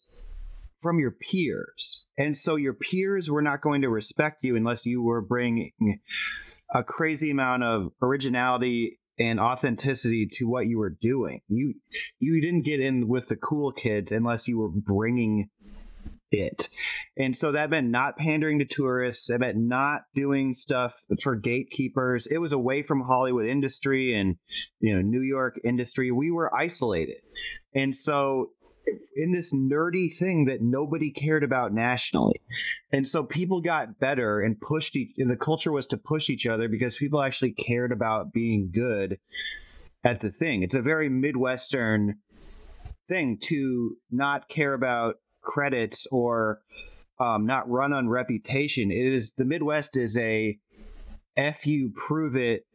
from 0.85 0.99
your 0.99 1.15
peers. 1.19 2.05
And 2.15 2.37
so 2.37 2.57
your 2.57 2.75
peers 2.75 3.27
were 3.27 3.41
not 3.41 3.61
going 3.61 3.81
to 3.81 3.89
respect 3.89 4.43
you 4.43 4.55
unless 4.55 4.85
you 4.85 5.01
were 5.01 5.19
bringing 5.19 5.71
a 6.71 6.83
crazy 6.83 7.31
amount 7.31 7.63
of 7.63 7.91
originality 8.03 8.99
and 9.17 9.39
authenticity 9.39 10.27
to 10.33 10.47
what 10.47 10.67
you 10.67 10.77
were 10.77 10.95
doing. 11.01 11.41
You 11.47 11.73
you 12.19 12.39
didn't 12.39 12.65
get 12.65 12.81
in 12.81 13.07
with 13.07 13.29
the 13.29 13.35
cool 13.35 13.71
kids 13.71 14.11
unless 14.11 14.47
you 14.47 14.59
were 14.59 14.69
bringing 14.69 15.49
it. 16.29 16.69
And 17.17 17.35
so 17.35 17.53
that 17.53 17.71
meant 17.71 17.89
not 17.89 18.17
pandering 18.17 18.59
to 18.59 18.65
tourists. 18.65 19.27
It 19.31 19.39
meant 19.39 19.57
not 19.57 20.01
doing 20.13 20.53
stuff 20.53 20.93
for 21.23 21.35
gatekeepers. 21.35 22.27
It 22.27 22.37
was 22.37 22.51
away 22.51 22.83
from 22.83 23.01
Hollywood 23.01 23.47
industry 23.47 24.13
and 24.13 24.35
you 24.79 24.93
know 24.93 25.01
New 25.01 25.21
York 25.21 25.59
industry. 25.63 26.11
We 26.11 26.29
were 26.29 26.55
isolated. 26.55 27.21
And 27.73 27.95
so 27.95 28.51
in 29.15 29.31
this 29.31 29.53
nerdy 29.53 30.15
thing 30.15 30.45
that 30.45 30.61
nobody 30.61 31.11
cared 31.11 31.43
about 31.43 31.73
nationally. 31.73 32.41
And 32.91 33.07
so 33.07 33.23
people 33.23 33.61
got 33.61 33.99
better 33.99 34.41
and 34.41 34.59
pushed 34.59 34.95
each, 34.95 35.13
and 35.17 35.29
the 35.29 35.37
culture 35.37 35.71
was 35.71 35.87
to 35.87 35.97
push 35.97 36.29
each 36.29 36.45
other 36.45 36.67
because 36.67 36.95
people 36.95 37.21
actually 37.21 37.53
cared 37.53 37.91
about 37.91 38.33
being 38.33 38.71
good 38.73 39.17
at 40.03 40.19
the 40.19 40.31
thing. 40.31 40.63
It's 40.63 40.75
a 40.75 40.81
very 40.81 41.09
Midwestern 41.09 42.15
thing 43.07 43.37
to 43.43 43.97
not 44.11 44.49
care 44.49 44.73
about 44.73 45.15
credits 45.41 46.07
or 46.11 46.59
um, 47.19 47.45
not 47.45 47.69
run 47.69 47.93
on 47.93 48.09
reputation. 48.09 48.91
It 48.91 49.13
is 49.13 49.33
the 49.33 49.45
Midwest 49.45 49.95
is 49.95 50.17
a 50.17 50.57
F 51.37 51.65
you 51.65 51.91
prove 51.95 52.35
it 52.35 52.65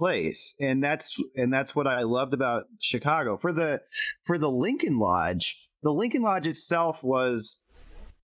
place 0.00 0.54
and 0.58 0.82
that's 0.82 1.22
and 1.36 1.52
that's 1.52 1.76
what 1.76 1.86
i 1.86 2.02
loved 2.02 2.32
about 2.32 2.64
chicago. 2.80 3.36
For 3.36 3.52
the 3.52 3.82
for 4.24 4.38
the 4.38 4.50
lincoln 4.50 4.98
lodge 4.98 5.58
the 5.82 5.92
lincoln 5.92 6.22
lodge 6.22 6.46
itself 6.46 7.04
was 7.04 7.62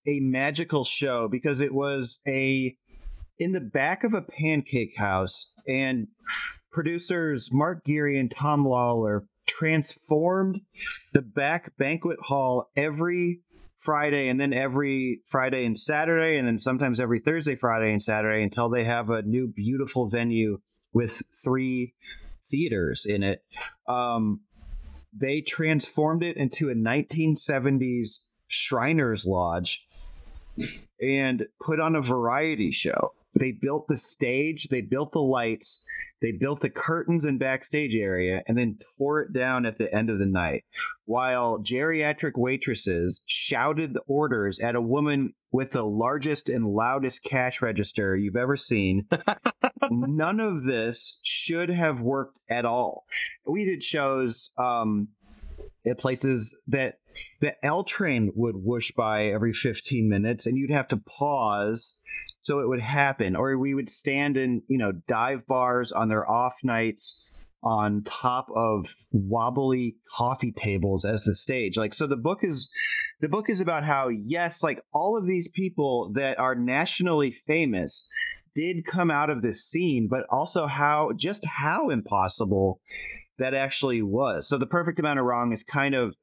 a 0.07 0.21
magical 0.21 0.85
show 0.85 1.29
because 1.29 1.61
it 1.61 1.75
was 1.75 2.21
a 2.27 2.75
in 3.39 3.53
the 3.53 3.61
back 3.61 4.05
of 4.05 4.15
a 4.15 4.23
pancake 4.23 4.97
house 4.97 5.53
and 5.69 6.09
producers 6.73 7.51
mark 7.53 7.85
geary 7.85 8.19
and 8.19 8.31
tom 8.31 8.67
lawler 8.67 9.27
transformed 9.47 10.63
the 11.13 11.21
back 11.21 11.77
banquet 11.77 12.19
hall 12.23 12.71
every 12.75 13.43
Friday 13.81 14.29
and 14.29 14.41
then 14.41 14.55
every 14.55 15.21
Friday 15.27 15.65
and 15.65 15.79
Saturday, 15.79 16.39
and 16.39 16.49
then 16.49 16.59
sometimes 16.59 16.99
every 16.99 17.21
Thursday, 17.21 17.55
Friday, 17.55 17.93
and 17.93 18.03
Saturday 18.03 18.43
until 18.43 18.69
they 18.69 18.83
have 18.83 19.11
a 19.11 19.23
new 19.23 19.47
beautiful 19.47 20.09
venue 20.09 20.59
with 20.97 21.23
three 21.45 21.93
theaters 22.51 23.05
in 23.05 23.23
it. 23.23 23.45
Um, 23.87 24.41
they 25.13 25.43
transformed 25.43 26.23
it 26.23 26.39
into 26.39 26.71
a 26.71 26.75
1970s 26.75 28.21
Shriners 28.49 29.27
Lodge 29.27 29.87
and 30.99 31.47
put 31.61 31.81
on 31.81 31.97
a 31.97 32.01
variety 32.01 32.71
show. 32.71 33.13
They 33.39 33.53
built 33.53 33.87
the 33.87 33.97
stage, 33.97 34.69
they 34.69 34.81
built 34.81 35.13
the 35.13 35.21
lights, 35.21 35.87
they 36.23 36.33
built 36.33 36.61
the 36.61 36.71
curtains 36.71 37.25
and 37.25 37.39
backstage 37.39 37.95
area, 37.95 38.43
and 38.47 38.57
then 38.57 38.79
tore 38.97 39.21
it 39.23 39.33
down 39.33 39.67
at 39.67 39.77
the 39.77 39.95
end 39.95 40.09
of 40.09 40.19
the 40.19 40.27
night. 40.27 40.65
While 41.05 41.59
geriatric 41.59 42.33
waitresses 42.37 43.23
shouted 43.27 43.93
the 43.93 44.01
orders 44.07 44.59
at 44.59 44.75
a 44.75 44.81
woman 44.81 45.35
with 45.53 45.73
the 45.73 45.85
largest 45.85 46.49
and 46.49 46.67
loudest 46.67 47.23
cash 47.25 47.63
register 47.63 48.17
you've 48.17 48.37
ever 48.37 48.57
seen. 48.57 49.07
None 49.91 50.41
of 50.41 50.65
this 50.65 51.21
should 51.23 51.69
have 51.71 52.01
worked 52.01 52.39
at 52.51 52.65
all. 52.65 53.05
We 53.47 53.65
did 53.65 53.83
shows 53.83 54.51
um, 54.59 55.09
at 55.87 55.99
places 55.99 56.59
that 56.69 56.99
the 57.41 57.55
L 57.65 57.85
train 57.85 58.33
would 58.35 58.57
whoosh 58.57 58.93
by 58.93 59.27
every 59.27 59.53
15 59.53 60.09
minutes, 60.09 60.47
and 60.47 60.59
you'd 60.59 60.71
have 60.71 60.89
to 60.89 60.99
pause 60.99 62.03
so 62.47 62.61
it 62.61 62.69
would 62.69 62.81
happen. 62.81 63.35
Or 63.35 63.59
we 63.59 63.75
would 63.75 63.89
stand 63.89 64.37
in 64.37 64.63
you 64.69 64.79
know 64.79 64.93
dive 65.09 65.47
bars 65.49 65.91
on 65.91 66.09
their 66.09 66.29
off 66.31 66.55
nights 66.63 67.29
on 67.65 68.05
top 68.05 68.47
of 68.55 68.95
wobbly 69.11 69.97
coffee 70.17 70.53
tables 70.53 71.05
as 71.05 71.25
the 71.25 71.35
stage. 71.35 71.77
Like 71.77 71.93
so 71.93 72.07
the 72.07 72.17
book 72.17 72.45
is 72.45 72.71
the 73.21 73.29
book 73.29 73.51
is 73.51 73.61
about 73.61 73.83
how 73.83 74.09
yes 74.09 74.63
like 74.63 74.81
all 74.95 75.19
of 75.19 75.27
these 75.27 75.49
people 75.49 76.13
that 76.15 76.39
are 76.39 76.55
nationally 76.55 77.33
famous 77.49 78.09
did 78.55 78.87
come 78.87 79.11
out 79.11 79.29
of 79.29 79.43
this 79.43 79.65
scene 79.65 80.07
but 80.09 80.25
also 80.31 80.67
how 80.67 81.11
just 81.17 81.45
how 81.45 81.91
impossible 81.91 82.81
that 83.41 83.55
actually 83.55 84.03
was. 84.03 84.49
So 84.49 84.57
the 84.57 84.67
perfect 84.67 85.01
amount 85.01 85.19
of 85.19 85.25
wrong 85.25 85.53
is 85.53 85.65
kind 85.65 85.97
of 85.97 86.15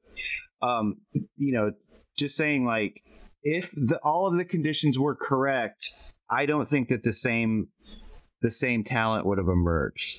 um 0.62 0.94
you 1.36 1.52
know 1.52 1.72
just 2.16 2.34
saying 2.34 2.64
like 2.64 3.02
if 3.42 3.70
the, 3.72 3.98
all 4.02 4.26
of 4.26 4.38
the 4.38 4.44
conditions 4.46 4.98
were 4.98 5.14
correct 5.14 5.92
i 6.30 6.46
don't 6.46 6.68
think 6.68 6.88
that 6.88 7.02
the 7.02 7.12
same 7.12 7.68
the 8.42 8.50
same 8.50 8.84
talent 8.84 9.26
would 9.26 9.38
have 9.38 9.48
emerged 9.48 10.18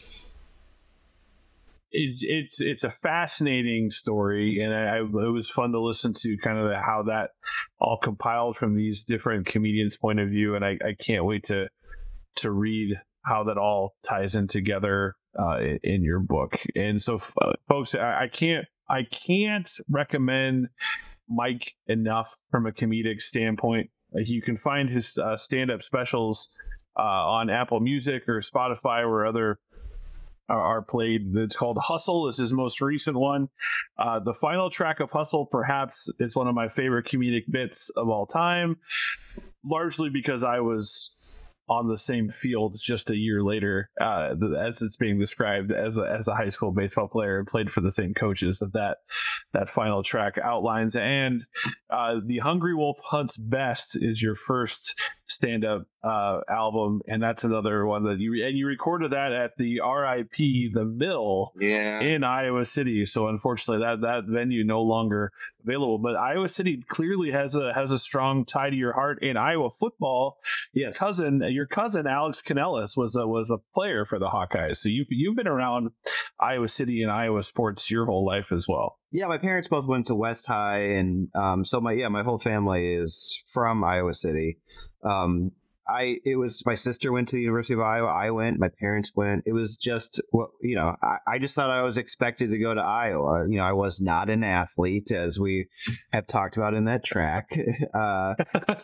it, 1.95 2.17
it's 2.21 2.59
it's 2.59 2.83
a 2.83 2.89
fascinating 2.89 3.89
story, 3.89 4.59
and 4.59 4.73
I, 4.73 4.97
it 4.97 5.31
was 5.31 5.49
fun 5.49 5.71
to 5.71 5.79
listen 5.79 6.13
to 6.13 6.37
kind 6.37 6.57
of 6.57 6.67
the, 6.69 6.77
how 6.77 7.03
that 7.03 7.31
all 7.79 7.97
compiled 7.97 8.57
from 8.57 8.75
these 8.75 9.03
different 9.03 9.45
comedians' 9.45 9.97
point 9.97 10.19
of 10.19 10.29
view, 10.29 10.55
and 10.55 10.65
I, 10.65 10.77
I 10.85 10.93
can't 10.99 11.25
wait 11.25 11.45
to 11.45 11.69
to 12.37 12.51
read 12.51 12.95
how 13.25 13.45
that 13.45 13.57
all 13.57 13.95
ties 14.07 14.35
in 14.35 14.47
together 14.47 15.15
uh, 15.39 15.57
in, 15.59 15.79
in, 15.83 16.03
your 16.03 16.19
book. 16.19 16.53
And 16.75 17.01
so, 17.01 17.19
uh, 17.41 17.53
folks, 17.67 17.95
I, 17.95 18.23
I 18.23 18.27
can't 18.27 18.65
I 18.89 19.03
can't 19.03 19.69
recommend 19.89 20.67
Mike 21.29 21.73
enough 21.87 22.35
from 22.51 22.67
a 22.67 22.71
comedic 22.71 23.21
standpoint. 23.21 23.89
You 24.13 24.41
can 24.41 24.57
find 24.57 24.89
his 24.89 25.17
uh, 25.17 25.37
stand 25.37 25.71
up 25.71 25.81
specials 25.81 26.55
uh, 26.97 27.01
on 27.01 27.49
Apple 27.49 27.79
Music 27.79 28.27
or 28.27 28.39
Spotify 28.39 29.01
or 29.03 29.25
other 29.25 29.59
are, 30.47 30.81
played. 30.81 31.35
It's 31.35 31.55
called 31.55 31.77
Hustle. 31.77 32.27
Is 32.27 32.37
his 32.37 32.53
most 32.53 32.81
recent 32.81 33.17
one. 33.17 33.49
Uh, 33.97 34.19
the 34.19 34.33
final 34.33 34.69
track 34.69 34.99
of 34.99 35.09
Hustle, 35.11 35.45
perhaps, 35.45 36.09
is 36.19 36.35
one 36.35 36.47
of 36.47 36.55
my 36.55 36.67
favorite 36.67 37.07
comedic 37.07 37.49
bits 37.49 37.89
of 37.89 38.09
all 38.09 38.25
time, 38.25 38.77
largely 39.63 40.09
because 40.09 40.43
I 40.43 40.59
was 40.59 41.14
on 41.67 41.87
the 41.87 41.97
same 41.97 42.29
field 42.29 42.77
just 42.79 43.09
a 43.09 43.15
year 43.15 43.41
later, 43.43 43.89
uh, 43.99 44.35
as 44.59 44.81
it's 44.81 44.97
being 44.97 45.19
described 45.19 45.71
as 45.71 45.97
a, 45.97 46.03
as 46.03 46.27
a 46.27 46.35
high 46.35 46.49
school 46.49 46.71
baseball 46.71 47.07
player 47.07 47.39
and 47.39 47.47
played 47.47 47.71
for 47.71 47.81
the 47.81 47.91
same 47.91 48.13
coaches 48.13 48.59
that 48.59 48.73
that, 48.73 48.97
that 49.53 49.69
final 49.69 50.03
track 50.03 50.37
outlines. 50.37 50.95
And 50.95 51.45
uh, 51.89 52.19
the 52.25 52.39
Hungry 52.39 52.75
Wolf 52.75 52.97
Hunts 53.03 53.37
Best 53.37 53.95
is 53.95 54.21
your 54.21 54.35
first 54.35 54.95
stand 55.27 55.65
up 55.65 55.87
uh, 56.03 56.41
album, 56.49 57.01
and 57.07 57.21
that's 57.21 57.43
another 57.43 57.85
one 57.85 58.03
that 58.03 58.19
you 58.19 58.45
and 58.45 58.57
you 58.57 58.67
recorded 58.67 59.11
that 59.11 59.31
at 59.31 59.57
the 59.57 59.81
RIP 59.81 60.73
the 60.73 60.85
Mill 60.85 61.51
yeah. 61.59 61.99
in 61.99 62.23
Iowa 62.23 62.65
City. 62.65 63.05
So 63.05 63.27
unfortunately, 63.27 63.83
that 63.83 64.01
that 64.01 64.25
venue 64.27 64.63
no 64.63 64.81
longer 64.81 65.31
available. 65.65 65.97
But 65.97 66.15
Iowa 66.15 66.49
City 66.49 66.83
clearly 66.87 67.31
has 67.31 67.55
a 67.55 67.73
has 67.73 67.91
a 67.91 67.97
strong 67.97 68.45
tie 68.45 68.69
to 68.69 68.75
your 68.75 68.93
heart 68.93 69.23
in 69.23 69.37
Iowa 69.37 69.69
football. 69.71 70.37
Yeah, 70.73 70.91
cousin, 70.91 71.41
your 71.49 71.65
cousin 71.65 72.07
Alex 72.07 72.41
Canellis 72.41 72.97
was 72.97 73.15
a 73.15 73.27
was 73.27 73.51
a 73.51 73.57
player 73.73 74.05
for 74.05 74.19
the 74.19 74.27
Hawkeyes. 74.27 74.77
So 74.77 74.89
you've 74.89 75.07
you've 75.09 75.35
been 75.35 75.47
around 75.47 75.91
Iowa 76.39 76.67
City 76.67 77.01
and 77.01 77.11
Iowa 77.11 77.43
sports 77.43 77.89
your 77.89 78.05
whole 78.05 78.25
life 78.25 78.51
as 78.51 78.67
well. 78.67 78.97
Yeah, 79.11 79.27
my 79.27 79.37
parents 79.37 79.67
both 79.67 79.85
went 79.85 80.07
to 80.07 80.15
West 80.15 80.45
High, 80.45 80.91
and 80.93 81.29
um, 81.35 81.65
so 81.65 81.79
my 81.79 81.93
yeah, 81.93 82.09
my 82.09 82.23
whole 82.23 82.39
family 82.39 82.93
is 82.93 83.41
from 83.51 83.83
Iowa 83.83 84.13
City. 84.13 84.57
Um, 85.03 85.51
I 85.87 86.17
it 86.25 86.35
was 86.35 86.65
my 86.65 86.75
sister 86.75 87.11
went 87.11 87.29
to 87.29 87.35
the 87.35 87.41
University 87.41 87.75
of 87.75 87.79
Iowa. 87.81 88.07
I 88.07 88.31
went. 88.31 88.59
My 88.59 88.69
parents 88.69 89.11
went. 89.15 89.43
It 89.45 89.53
was 89.53 89.77
just 89.77 90.21
what 90.31 90.49
you 90.61 90.75
know. 90.75 90.95
I, 91.01 91.17
I 91.27 91.39
just 91.39 91.55
thought 91.55 91.69
I 91.69 91.83
was 91.83 91.97
expected 91.97 92.51
to 92.51 92.57
go 92.57 92.73
to 92.73 92.81
Iowa. 92.81 93.47
You 93.47 93.57
know, 93.57 93.63
I 93.63 93.73
was 93.73 94.01
not 94.01 94.29
an 94.29 94.43
athlete, 94.43 95.11
as 95.11 95.39
we 95.39 95.67
have 96.11 96.27
talked 96.27 96.57
about 96.57 96.73
in 96.73 96.85
that 96.85 97.03
track. 97.03 97.57
Uh, 97.93 98.35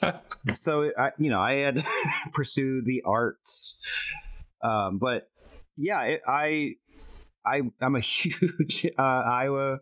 so 0.54 0.90
I, 0.98 1.12
you 1.18 1.30
know, 1.30 1.40
I 1.40 1.56
had 1.56 1.86
pursued 2.34 2.86
the 2.86 3.02
arts, 3.06 3.80
um, 4.64 5.00
but 5.00 5.28
yeah, 5.76 6.02
it, 6.04 6.22
I 6.28 6.76
I 7.46 7.62
I'm 7.80 7.96
a 7.96 8.00
huge 8.02 8.88
uh, 8.98 9.02
Iowa 9.02 9.80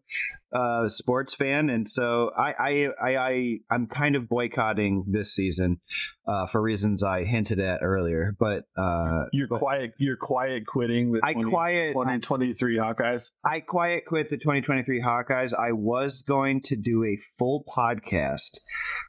uh, 0.51 0.87
sports 0.87 1.35
fan, 1.35 1.69
and 1.69 1.87
so 1.87 2.31
I 2.35 2.53
I 2.53 2.89
I, 3.01 3.17
I 3.17 3.59
am 3.71 3.87
kind 3.87 4.15
of 4.15 4.27
boycotting 4.27 5.05
this 5.07 5.33
season 5.33 5.79
uh, 6.27 6.47
for 6.47 6.61
reasons 6.61 7.03
I 7.03 7.23
hinted 7.23 7.59
at 7.59 7.81
earlier. 7.81 8.35
But 8.39 8.63
uh, 8.77 9.25
you're 9.31 9.47
but 9.47 9.59
quiet. 9.59 9.93
You're 9.97 10.17
quiet 10.17 10.65
quitting 10.65 11.11
the 11.11 11.21
I 11.23 11.33
20, 11.33 11.49
quiet 11.49 11.93
2023 11.93 12.77
Hawkeyes. 12.77 13.31
I 13.45 13.59
quiet 13.59 14.05
quit 14.07 14.29
the 14.29 14.37
2023 14.37 15.01
Hawkeyes. 15.01 15.53
I 15.53 15.73
was 15.73 16.21
going 16.21 16.61
to 16.63 16.75
do 16.75 17.03
a 17.03 17.17
full 17.37 17.63
podcast 17.67 18.59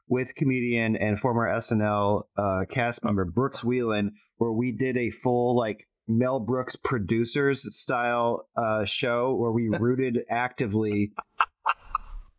with 0.09 0.34
comedian 0.34 0.96
and 0.96 1.18
former 1.18 1.48
SNL 1.48 2.22
uh, 2.36 2.64
cast 2.68 3.05
member 3.05 3.24
Brooks 3.24 3.62
Wheelan, 3.62 4.11
where 4.36 4.53
we 4.53 4.72
did 4.72 4.96
a 4.96 5.11
full 5.11 5.57
like 5.57 5.86
Mel 6.18 6.40
Brooks 6.40 6.76
producers 6.76 7.74
style 7.76 8.46
uh, 8.56 8.84
show 8.84 9.34
where 9.34 9.52
we 9.52 9.68
rooted 9.78 10.20
actively 10.28 11.12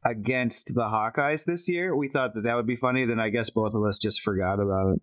against 0.05 0.73
the 0.73 0.83
Hawkeyes 0.83 1.45
this 1.45 1.67
year. 1.69 1.95
We 1.95 2.09
thought 2.09 2.33
that 2.35 2.43
that 2.43 2.55
would 2.55 2.67
be 2.67 2.75
funny. 2.75 3.05
Then 3.05 3.19
I 3.19 3.29
guess 3.29 3.49
both 3.49 3.73
of 3.73 3.83
us 3.83 3.99
just 3.99 4.21
forgot 4.21 4.59
about 4.59 4.95
it. 4.95 5.01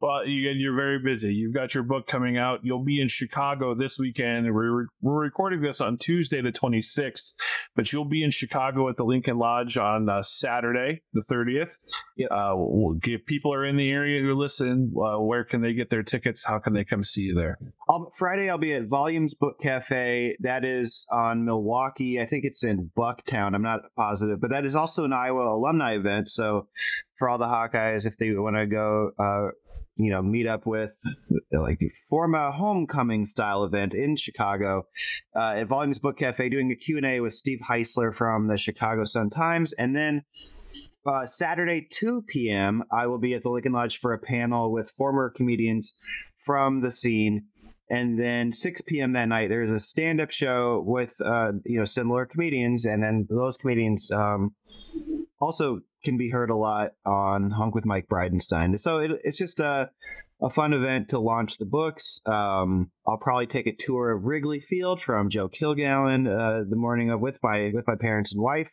Well, 0.00 0.26
you, 0.26 0.70
are 0.70 0.74
very 0.74 0.98
busy. 0.98 1.34
You've 1.34 1.52
got 1.52 1.74
your 1.74 1.82
book 1.82 2.06
coming 2.06 2.38
out. 2.38 2.60
You'll 2.62 2.84
be 2.84 3.02
in 3.02 3.08
Chicago 3.08 3.74
this 3.74 3.98
weekend. 3.98 4.46
We're, 4.46 4.86
we're 5.02 5.20
recording 5.20 5.60
this 5.60 5.82
on 5.82 5.98
Tuesday, 5.98 6.40
the 6.40 6.52
26th, 6.52 7.34
but 7.76 7.92
you'll 7.92 8.06
be 8.06 8.24
in 8.24 8.30
Chicago 8.30 8.88
at 8.88 8.96
the 8.96 9.04
Lincoln 9.04 9.36
Lodge 9.36 9.76
on 9.76 10.08
uh, 10.08 10.22
Saturday, 10.22 11.02
the 11.12 11.22
30th. 11.30 11.72
Yep. 12.16 12.30
Uh, 12.30 12.52
we'll 12.56 12.94
give 12.94 13.26
people 13.26 13.52
are 13.52 13.66
in 13.66 13.76
the 13.76 13.90
area 13.90 14.22
who 14.22 14.34
listen. 14.34 14.90
Uh, 14.96 15.18
where 15.20 15.44
can 15.44 15.60
they 15.60 15.74
get 15.74 15.90
their 15.90 16.02
tickets? 16.02 16.44
How 16.44 16.58
can 16.58 16.72
they 16.72 16.84
come 16.84 17.02
see 17.02 17.22
you 17.22 17.34
there? 17.34 17.58
I'll, 17.86 18.10
Friday, 18.16 18.48
I'll 18.48 18.56
be 18.56 18.72
at 18.72 18.86
Volumes 18.86 19.34
Book 19.34 19.60
Cafe. 19.60 20.34
That 20.40 20.64
is 20.64 21.06
on 21.12 21.44
Milwaukee. 21.44 22.18
I 22.20 22.24
think 22.24 22.46
it's 22.46 22.64
in 22.64 22.90
Bucktown. 22.96 23.54
I'm 23.54 23.60
not 23.60 23.80
positive, 23.96 24.40
but 24.40 24.48
that 24.48 24.64
is 24.64 24.74
also 24.74 25.04
an 25.04 25.12
Iowa 25.12 25.54
alumni 25.54 25.96
event. 25.96 26.30
So 26.30 26.68
for 27.20 27.28
all 27.28 27.36
the 27.36 27.44
Hawkeyes, 27.44 28.06
if 28.06 28.16
they 28.16 28.30
want 28.32 28.56
to 28.56 28.66
go, 28.66 29.10
uh, 29.18 29.50
you 30.02 30.10
know 30.10 30.22
meet 30.22 30.46
up 30.46 30.66
with 30.66 30.90
like 31.52 31.80
form 32.08 32.34
a 32.34 32.50
homecoming 32.52 33.26
style 33.26 33.64
event 33.64 33.94
in 33.94 34.16
chicago 34.16 34.86
uh, 35.36 35.54
at 35.56 35.66
volumes 35.68 35.98
book 35.98 36.18
cafe 36.18 36.48
doing 36.48 36.70
a 36.70 36.76
q&a 36.76 37.20
with 37.20 37.34
steve 37.34 37.60
heisler 37.60 38.14
from 38.14 38.46
the 38.46 38.56
chicago 38.56 39.04
sun 39.04 39.30
times 39.30 39.72
and 39.72 39.94
then 39.94 40.22
uh, 41.06 41.26
saturday 41.26 41.86
2 41.90 42.22
p.m 42.22 42.82
i 42.92 43.06
will 43.06 43.18
be 43.18 43.34
at 43.34 43.42
the 43.42 43.50
lincoln 43.50 43.72
lodge 43.72 43.98
for 43.98 44.12
a 44.12 44.18
panel 44.18 44.72
with 44.72 44.90
former 44.90 45.30
comedians 45.30 45.94
from 46.44 46.80
the 46.80 46.92
scene 46.92 47.44
and 47.90 48.18
then 48.18 48.52
6 48.52 48.82
p.m. 48.82 49.12
that 49.14 49.26
night 49.26 49.48
there's 49.48 49.72
a 49.72 49.80
stand-up 49.80 50.30
show 50.30 50.82
with 50.86 51.20
uh, 51.20 51.52
you 51.66 51.78
know 51.78 51.84
similar 51.84 52.24
comedians, 52.24 52.86
and 52.86 53.02
then 53.02 53.26
those 53.28 53.56
comedians 53.56 54.10
um, 54.12 54.54
also 55.40 55.80
can 56.02 56.16
be 56.16 56.30
heard 56.30 56.50
a 56.50 56.56
lot 56.56 56.92
on 57.04 57.50
Hunk 57.50 57.74
with 57.74 57.84
Mike 57.84 58.08
Bridenstine. 58.08 58.78
So 58.78 58.98
it, 58.98 59.10
it's 59.24 59.38
just 59.38 59.60
a 59.60 59.90
a 60.42 60.50
fun 60.50 60.72
event 60.72 61.10
to 61.10 61.18
launch 61.18 61.58
the 61.58 61.66
books. 61.66 62.20
Um, 62.24 62.90
I'll 63.06 63.18
probably 63.18 63.46
take 63.46 63.66
a 63.66 63.74
tour 63.74 64.10
of 64.10 64.24
Wrigley 64.24 64.60
Field 64.60 65.02
from 65.02 65.28
Joe 65.28 65.48
Kilgallen 65.48 66.26
uh, 66.26 66.64
the 66.68 66.76
morning 66.76 67.10
of 67.10 67.20
with 67.20 67.38
my 67.42 67.70
with 67.74 67.86
my 67.86 67.96
parents 67.96 68.32
and 68.32 68.42
wife. 68.42 68.70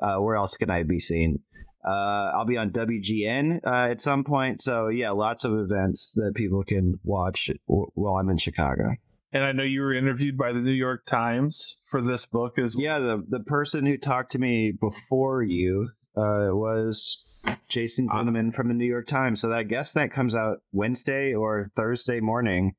Uh, 0.00 0.16
where 0.18 0.36
else 0.36 0.56
can 0.56 0.70
I 0.70 0.84
be 0.84 1.00
seen? 1.00 1.40
Uh, 1.84 2.30
I'll 2.36 2.46
be 2.46 2.56
on 2.56 2.70
WGN 2.70 3.60
uh, 3.66 3.90
at 3.90 4.00
some 4.00 4.22
point. 4.22 4.62
So 4.62 4.88
yeah, 4.88 5.10
lots 5.10 5.44
of 5.44 5.52
events 5.52 6.12
that 6.14 6.32
people 6.36 6.62
can 6.62 7.00
watch 7.02 7.50
while 7.66 8.14
I'm 8.14 8.30
in 8.30 8.38
Chicago. 8.38 8.94
And 9.32 9.42
I 9.42 9.52
know 9.52 9.64
you 9.64 9.80
were 9.80 9.94
interviewed 9.94 10.36
by 10.36 10.52
the 10.52 10.60
New 10.60 10.72
York 10.72 11.06
Times 11.06 11.78
for 11.90 12.02
this 12.02 12.26
book 12.26 12.58
as 12.58 12.76
well. 12.76 12.84
Yeah, 12.84 12.98
the 12.98 13.24
the 13.28 13.40
person 13.40 13.86
who 13.86 13.96
talked 13.96 14.32
to 14.32 14.38
me 14.38 14.72
before 14.78 15.42
you 15.42 15.88
uh, 16.16 16.50
was 16.50 17.24
Jason 17.68 18.08
ah. 18.10 18.16
Zinoman 18.16 18.54
from 18.54 18.68
the 18.68 18.74
New 18.74 18.86
York 18.86 19.06
Times. 19.06 19.40
So 19.40 19.52
I 19.52 19.62
guess 19.62 19.92
that 19.92 20.12
comes 20.12 20.34
out 20.34 20.58
Wednesday 20.72 21.34
or 21.34 21.70
Thursday 21.76 22.20
morning, 22.20 22.74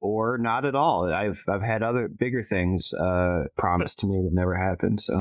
or 0.00 0.38
not 0.38 0.64
at 0.64 0.74
all. 0.74 1.12
I've 1.12 1.42
I've 1.48 1.62
had 1.62 1.82
other 1.82 2.08
bigger 2.08 2.42
things 2.42 2.92
uh, 2.94 3.44
promised 3.56 4.00
to 4.00 4.06
me 4.06 4.22
that 4.22 4.32
never 4.32 4.56
happened. 4.56 5.00
So. 5.00 5.20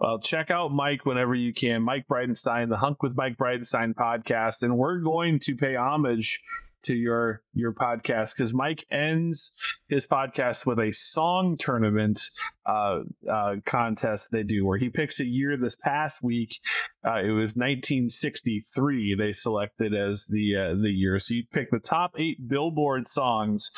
Well, 0.00 0.18
check 0.18 0.50
out 0.50 0.72
Mike 0.72 1.04
whenever 1.04 1.34
you 1.34 1.52
can. 1.52 1.82
Mike 1.82 2.06
Bridenstine, 2.10 2.70
the 2.70 2.78
Hunk 2.78 3.02
with 3.02 3.14
Mike 3.14 3.36
Bridenstine 3.36 3.92
podcast. 3.94 4.62
And 4.62 4.78
we're 4.78 5.00
going 5.00 5.38
to 5.40 5.54
pay 5.54 5.76
homage 5.76 6.40
to 6.84 6.94
your 6.94 7.42
your 7.54 7.72
podcast 7.72 8.36
because 8.36 8.54
Mike 8.54 8.84
ends 8.90 9.52
his 9.88 10.06
podcast 10.06 10.66
with 10.66 10.78
a 10.78 10.92
song 10.92 11.56
tournament 11.56 12.20
uh, 12.64 13.00
uh, 13.30 13.56
contest 13.66 14.28
they 14.30 14.42
do 14.42 14.64
where 14.64 14.78
he 14.78 14.88
picks 14.88 15.18
a 15.20 15.24
year. 15.24 15.56
This 15.56 15.76
past 15.76 16.22
week, 16.22 16.60
uh, 17.04 17.18
it 17.18 17.30
was 17.30 17.56
1963. 17.56 19.16
They 19.18 19.32
selected 19.32 19.94
as 19.94 20.26
the 20.26 20.56
uh, 20.56 20.74
the 20.80 20.90
year. 20.90 21.18
So 21.18 21.34
you 21.34 21.44
pick 21.52 21.70
the 21.70 21.80
top 21.80 22.12
eight 22.18 22.46
Billboard 22.46 23.08
songs, 23.08 23.70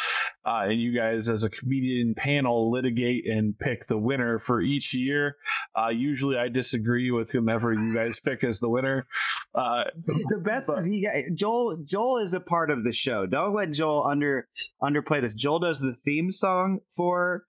uh, 0.45 0.65
and 0.65 0.81
you 0.81 0.95
guys, 0.95 1.29
as 1.29 1.45
a 1.45 1.51
comedian 1.51 2.15
panel, 2.15 2.71
litigate 2.71 3.27
and 3.27 3.59
pick 3.59 3.87
the 3.87 3.99
winner 3.99 4.39
for 4.39 4.61
each 4.61 4.93
year. 4.93 5.37
Uh, 5.77 5.89
usually, 5.89 6.37
I 6.37 6.49
disagree 6.49 7.11
with 7.11 7.31
whomever 7.31 7.73
you 7.73 7.95
guys 7.95 8.21
pick 8.21 8.45
as 8.45 8.61
the 8.61 8.69
winner. 8.69 9.07
Uh, 9.55 9.85
the 10.07 10.43
best 10.45 10.67
but, 10.67 10.81
is 10.81 10.87
he 10.87 11.09
Joel. 11.35 11.79
Joel 11.85 12.19
is 12.19 12.35
a 12.35 12.41
part 12.41 12.71
of 12.71 12.85
the 12.85 12.92
show. 12.93 13.27
Don't 13.27 13.55
let 13.55 13.73
Joel 13.73 14.07
under 14.07 14.49
underplay 14.83 15.21
this. 15.21 15.35
Joel 15.35 15.61
does 15.61 15.81
the 15.81 15.97
theme 16.05 16.33
song 16.33 16.81
for 16.97 17.45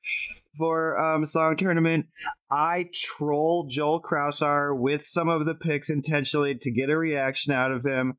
for 0.58 1.00
um, 1.00 1.26
song 1.26 1.58
tournament. 1.58 2.08
I 2.54 2.86
troll 2.94 3.66
Joel 3.68 4.00
Krausar 4.00 4.78
with 4.78 5.08
some 5.08 5.28
of 5.28 5.48
the 5.48 5.56
picks 5.56 5.90
intentionally 5.90 6.54
to 6.62 6.70
get 6.70 6.92
a 6.92 6.96
reaction 6.96 7.52
out 7.52 7.72
of 7.72 7.84
him. 7.84 8.14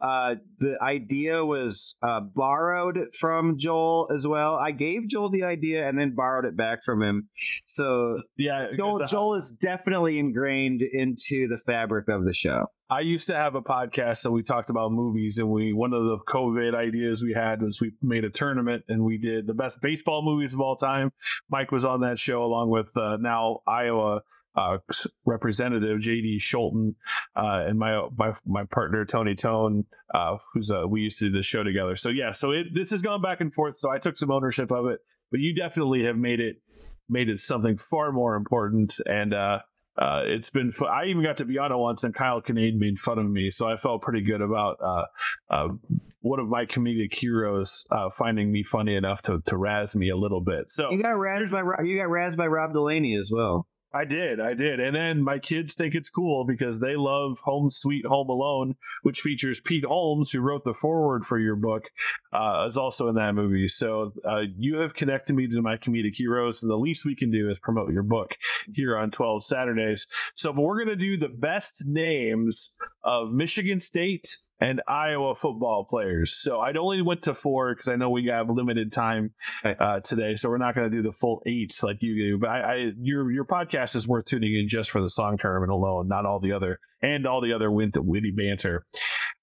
Uh, 0.00 0.36
the 0.60 0.80
idea 0.80 1.44
was 1.44 1.96
uh, 2.00 2.20
borrowed 2.20 3.00
from 3.18 3.58
Joel 3.58 4.08
as 4.14 4.24
well. 4.28 4.54
I 4.54 4.70
gave 4.70 5.08
Joel 5.08 5.30
the 5.30 5.42
idea 5.42 5.88
and 5.88 5.98
then 5.98 6.14
borrowed 6.14 6.44
it 6.44 6.56
back 6.56 6.84
from 6.84 7.02
him. 7.02 7.28
So 7.66 8.20
yeah, 8.36 8.68
Joel, 8.76 9.06
Joel 9.06 9.34
is 9.34 9.50
definitely 9.50 10.20
ingrained 10.20 10.82
into 10.82 11.48
the 11.48 11.58
fabric 11.66 12.08
of 12.08 12.24
the 12.24 12.32
show. 12.32 12.66
I 12.90 13.00
used 13.00 13.28
to 13.28 13.36
have 13.36 13.54
a 13.54 13.62
podcast 13.62 14.22
that 14.22 14.32
we 14.32 14.42
talked 14.42 14.68
about 14.68 14.90
movies, 14.90 15.38
and 15.38 15.48
we 15.48 15.72
one 15.72 15.94
of 15.94 16.02
the 16.02 16.18
COVID 16.28 16.74
ideas 16.74 17.22
we 17.22 17.32
had 17.32 17.62
was 17.62 17.80
we 17.80 17.92
made 18.02 18.24
a 18.24 18.30
tournament 18.30 18.82
and 18.88 19.04
we 19.04 19.16
did 19.16 19.46
the 19.46 19.54
best 19.54 19.80
baseball 19.80 20.22
movies 20.24 20.54
of 20.54 20.60
all 20.60 20.74
time. 20.74 21.12
Mike 21.48 21.70
was 21.70 21.84
on 21.84 22.00
that 22.00 22.18
show 22.18 22.42
along 22.42 22.68
with 22.68 22.88
uh, 22.96 23.16
now 23.20 23.60
Iowa 23.80 24.22
uh, 24.56 24.78
representative 25.24 26.00
JD 26.00 26.38
Scholten 26.38 26.94
uh, 27.36 27.64
and 27.66 27.78
my 27.78 28.08
my 28.16 28.32
my 28.46 28.64
partner 28.64 29.04
Tony 29.04 29.34
Tone, 29.34 29.84
uh, 30.12 30.36
who's 30.52 30.70
uh, 30.70 30.86
we 30.88 31.02
used 31.02 31.18
to 31.20 31.26
do 31.26 31.32
the 31.32 31.42
show 31.42 31.62
together. 31.62 31.96
So 31.96 32.08
yeah, 32.08 32.32
so 32.32 32.50
it, 32.50 32.66
this 32.74 32.90
has 32.90 33.02
gone 33.02 33.22
back 33.22 33.40
and 33.40 33.52
forth. 33.52 33.78
So 33.78 33.90
I 33.90 33.98
took 33.98 34.18
some 34.18 34.30
ownership 34.30 34.72
of 34.72 34.86
it, 34.86 35.00
but 35.30 35.40
you 35.40 35.54
definitely 35.54 36.04
have 36.04 36.16
made 36.16 36.40
it 36.40 36.56
made 37.08 37.28
it 37.28 37.40
something 37.40 37.76
far 37.76 38.12
more 38.12 38.36
important 38.36 38.94
and 39.06 39.34
uh, 39.96 40.22
it's 40.24 40.50
been 40.50 40.72
fun. 40.72 40.88
I 40.88 41.06
even 41.06 41.22
got 41.22 41.38
to 41.38 41.44
be 41.44 41.58
on 41.58 41.72
it 41.72 41.76
once, 41.76 42.04
and 42.04 42.14
Kyle 42.14 42.40
Kinane 42.40 42.78
made 42.78 42.98
fun 42.98 43.18
of 43.18 43.28
me, 43.28 43.50
so 43.50 43.66
I 43.66 43.76
felt 43.76 44.02
pretty 44.02 44.22
good 44.22 44.40
about 44.40 44.78
uh, 44.82 45.04
uh, 45.50 45.68
one 46.20 46.40
of 46.40 46.48
my 46.48 46.66
comedic 46.66 47.14
heroes 47.14 47.86
uh, 47.90 48.10
finding 48.10 48.52
me 48.52 48.62
funny 48.62 48.94
enough 48.94 49.22
to 49.22 49.40
to 49.46 49.56
razz 49.56 49.96
me 49.96 50.10
a 50.10 50.16
little 50.16 50.40
bit. 50.40 50.70
So 50.70 50.90
you 50.90 51.02
got 51.02 51.16
razzed 51.16 51.50
by 51.50 51.82
you 51.82 51.98
got 51.98 52.08
razzed 52.08 52.36
by 52.36 52.46
Rob 52.46 52.72
Delaney 52.72 53.16
as 53.16 53.30
well. 53.32 53.66
I 53.92 54.04
did, 54.04 54.38
I 54.38 54.54
did. 54.54 54.78
And 54.78 54.94
then 54.94 55.20
my 55.22 55.38
kids 55.38 55.74
think 55.74 55.94
it's 55.94 56.10
cool 56.10 56.44
because 56.44 56.78
they 56.78 56.94
love 56.94 57.40
Home 57.40 57.68
Sweet 57.68 58.06
Home 58.06 58.28
Alone, 58.28 58.76
which 59.02 59.20
features 59.20 59.60
Pete 59.60 59.84
Holmes, 59.84 60.30
who 60.30 60.40
wrote 60.40 60.64
the 60.64 60.74
foreword 60.74 61.26
for 61.26 61.38
your 61.40 61.56
book, 61.56 61.90
uh, 62.32 62.66
is 62.68 62.76
also 62.76 63.08
in 63.08 63.16
that 63.16 63.34
movie. 63.34 63.66
So 63.66 64.12
uh, 64.24 64.42
you 64.56 64.76
have 64.76 64.94
connected 64.94 65.34
me 65.34 65.48
to 65.48 65.60
my 65.60 65.76
comedic 65.76 66.16
heroes, 66.16 66.62
and 66.62 66.70
the 66.70 66.76
least 66.76 67.04
we 67.04 67.16
can 67.16 67.32
do 67.32 67.50
is 67.50 67.58
promote 67.58 67.92
your 67.92 68.04
book 68.04 68.36
here 68.72 68.96
on 68.96 69.10
12 69.10 69.42
Saturdays. 69.42 70.06
So, 70.34 70.52
we're 70.52 70.84
going 70.84 70.96
to 70.98 71.04
do 71.04 71.16
the 71.16 71.28
best 71.28 71.84
names 71.86 72.76
of 73.02 73.32
Michigan 73.32 73.80
State 73.80 74.36
and 74.60 74.82
Iowa 74.86 75.34
football 75.34 75.86
players. 75.88 76.36
So 76.36 76.60
I 76.60 76.72
only 76.72 77.02
went 77.02 77.22
to 77.22 77.34
four 77.34 77.74
because 77.74 77.88
I 77.88 77.96
know 77.96 78.10
we 78.10 78.26
have 78.26 78.50
limited 78.50 78.92
time 78.92 79.32
uh, 79.64 80.00
today, 80.00 80.34
so 80.34 80.50
we're 80.50 80.58
not 80.58 80.74
going 80.74 80.90
to 80.90 80.96
do 80.96 81.02
the 81.02 81.12
full 81.12 81.42
eight 81.46 81.74
like 81.82 82.02
you 82.02 82.14
do. 82.14 82.38
But 82.38 82.50
I, 82.50 82.60
I, 82.60 82.92
your 83.00 83.30
your 83.30 83.44
podcast 83.44 83.96
is 83.96 84.06
worth 84.06 84.26
tuning 84.26 84.54
in 84.54 84.68
just 84.68 84.90
for 84.90 85.00
the 85.00 85.10
song 85.10 85.38
tournament 85.38 85.72
alone, 85.72 86.08
not 86.08 86.26
all 86.26 86.40
the 86.40 86.52
other 86.52 86.78
and 87.02 87.26
all 87.26 87.40
the 87.40 87.52
other 87.52 87.70
witty 87.70 88.30
banter. 88.30 88.84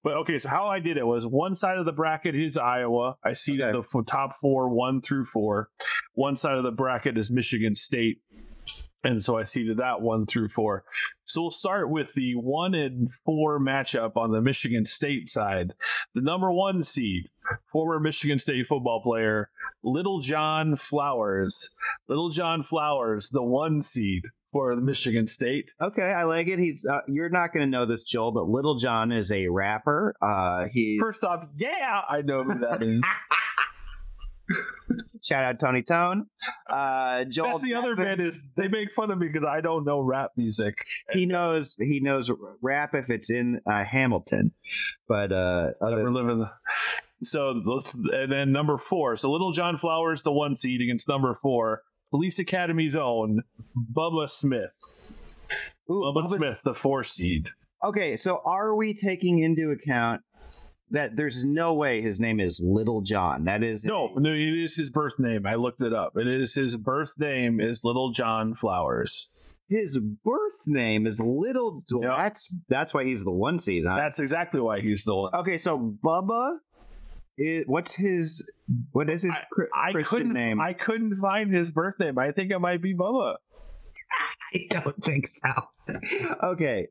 But 0.04 0.14
okay, 0.18 0.38
so 0.38 0.48
how 0.48 0.68
I 0.68 0.78
did 0.78 0.96
it 0.96 1.06
was 1.06 1.26
one 1.26 1.56
side 1.56 1.78
of 1.78 1.84
the 1.84 1.92
bracket 1.92 2.36
is 2.36 2.56
Iowa. 2.56 3.16
I 3.24 3.32
see 3.32 3.60
okay. 3.60 3.72
the 3.72 4.04
top 4.04 4.36
four, 4.40 4.68
one 4.68 5.00
through 5.00 5.24
four. 5.24 5.68
One 6.14 6.36
side 6.36 6.56
of 6.56 6.62
the 6.62 6.70
bracket 6.70 7.18
is 7.18 7.30
Michigan 7.32 7.74
State. 7.74 8.20
And 9.04 9.22
so 9.22 9.38
I 9.38 9.44
seeded 9.44 9.76
that 9.76 10.00
one 10.00 10.26
through 10.26 10.48
four. 10.48 10.84
So 11.24 11.42
we'll 11.42 11.50
start 11.50 11.90
with 11.90 12.14
the 12.14 12.34
one 12.34 12.74
and 12.74 13.10
four 13.24 13.60
matchup 13.60 14.16
on 14.16 14.32
the 14.32 14.40
Michigan 14.40 14.84
State 14.84 15.28
side. 15.28 15.74
The 16.14 16.20
number 16.20 16.50
one 16.50 16.82
seed, 16.82 17.28
former 17.70 18.00
Michigan 18.00 18.38
State 18.38 18.66
football 18.66 19.00
player, 19.02 19.50
Little 19.84 20.20
John 20.20 20.74
Flowers. 20.74 21.70
Little 22.08 22.30
John 22.30 22.62
Flowers, 22.62 23.30
the 23.30 23.42
one 23.42 23.82
seed 23.82 24.22
for 24.52 24.74
the 24.74 24.80
Michigan 24.80 25.26
State. 25.26 25.70
Okay, 25.80 26.02
I 26.02 26.24
like 26.24 26.48
it. 26.48 26.58
He's 26.58 26.84
uh, 26.84 27.02
you're 27.06 27.28
not 27.28 27.52
going 27.52 27.66
to 27.66 27.70
know 27.70 27.86
this, 27.86 28.04
Joel, 28.04 28.32
but 28.32 28.48
Little 28.48 28.78
John 28.78 29.12
is 29.12 29.30
a 29.30 29.48
rapper. 29.48 30.14
Uh, 30.20 30.66
he 30.72 30.98
first 31.00 31.22
off, 31.22 31.44
yeah, 31.56 32.00
I 32.08 32.22
know 32.22 32.42
who 32.42 32.58
that 32.60 32.82
is. 32.82 33.02
Shout 35.28 35.44
out 35.44 35.58
Tony 35.58 35.82
Tone. 35.82 36.26
Uh, 36.68 37.24
Joel. 37.24 37.52
That's 37.52 37.62
the 37.62 37.74
other 37.76 37.96
bit 37.96 38.20
is 38.20 38.50
they 38.54 38.68
make 38.68 38.92
fun 38.92 39.10
of 39.10 39.16
me 39.16 39.28
because 39.28 39.48
I 39.48 39.62
don't 39.62 39.86
know 39.86 40.00
rap 40.00 40.32
music. 40.36 40.84
He 41.12 41.24
knows 41.24 41.74
he 41.80 42.00
knows 42.00 42.30
rap 42.60 42.94
if 42.94 43.08
it's 43.08 43.30
in 43.30 43.62
uh, 43.66 43.84
Hamilton, 43.84 44.52
but 45.08 45.32
uh, 45.32 45.68
other 45.80 46.12
living. 46.12 46.46
So 47.22 47.62
and 48.12 48.30
then 48.30 48.52
number 48.52 48.76
four. 48.76 49.16
So 49.16 49.32
Little 49.32 49.52
John 49.52 49.78
Flowers, 49.78 50.24
the 50.24 50.30
one 50.30 50.56
seed 50.56 50.82
against 50.82 51.08
number 51.08 51.34
four, 51.34 51.84
Police 52.10 52.38
Academy's 52.38 52.94
own 52.94 53.40
Bubba 53.74 54.28
Smith. 54.28 55.46
Ooh, 55.90 55.94
Bubba, 55.94 56.24
Bubba 56.24 56.36
Smith, 56.36 56.60
the 56.64 56.74
four 56.74 57.02
seed. 57.02 57.48
Okay, 57.82 58.16
so 58.16 58.42
are 58.44 58.74
we 58.74 58.92
taking 58.92 59.38
into 59.38 59.70
account 59.70 60.20
that 60.90 61.16
there's 61.16 61.44
no 61.44 61.74
way 61.74 62.02
his 62.02 62.20
name 62.20 62.40
is 62.40 62.60
Little 62.62 63.00
John. 63.02 63.44
That 63.44 63.62
is 63.62 63.84
no, 63.84 64.12
no, 64.16 64.30
it 64.30 64.38
is 64.38 64.74
his 64.76 64.90
birth 64.90 65.18
name. 65.18 65.46
I 65.46 65.54
looked 65.54 65.82
it 65.82 65.92
up. 65.92 66.16
It 66.16 66.26
is 66.26 66.54
his 66.54 66.76
birth 66.76 67.12
name 67.18 67.60
is 67.60 67.82
Little 67.84 68.10
John 68.10 68.54
Flowers. 68.54 69.30
His 69.68 69.98
birth 69.98 70.52
name 70.66 71.06
is 71.06 71.20
Little. 71.20 71.82
Yep. 71.90 72.00
That's 72.16 72.56
that's 72.68 72.94
why 72.94 73.04
he's 73.04 73.22
the 73.22 73.30
one 73.30 73.58
seed. 73.58 73.84
Huh? 73.86 73.96
That's 73.96 74.18
exactly 74.18 74.60
why 74.60 74.80
he's 74.80 75.04
the 75.04 75.14
one. 75.14 75.34
Okay, 75.34 75.58
so 75.58 75.96
Bubba, 76.02 76.56
is, 77.36 77.64
what's 77.66 77.92
his 77.92 78.50
what 78.92 79.10
is 79.10 79.22
his 79.22 79.38
I, 79.74 79.90
I 79.90 80.02
couldn't 80.02 80.32
name? 80.32 80.60
I 80.60 80.72
couldn't 80.72 81.20
find 81.20 81.54
his 81.54 81.72
birth 81.72 81.94
name. 82.00 82.18
I 82.18 82.32
think 82.32 82.50
it 82.50 82.58
might 82.58 82.82
be 82.82 82.94
Bubba. 82.94 83.36
I 84.54 84.66
don't 84.70 85.04
think 85.04 85.26
so. 85.26 85.50
okay, 86.42 86.88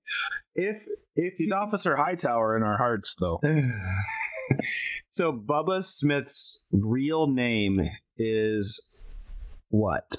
if 0.56 0.86
if 1.18 1.34
he's 1.38 1.51
Officer 1.51 1.95
Hightower 1.95 2.55
in 2.55 2.63
our 2.63 2.78
hearts, 2.78 3.15
though. 3.20 3.39
so 5.11 5.34
Bubba 5.34 5.84
Smith's 5.84 6.65
real 6.72 7.28
name 7.28 7.82
is 8.18 8.80
what? 9.70 10.15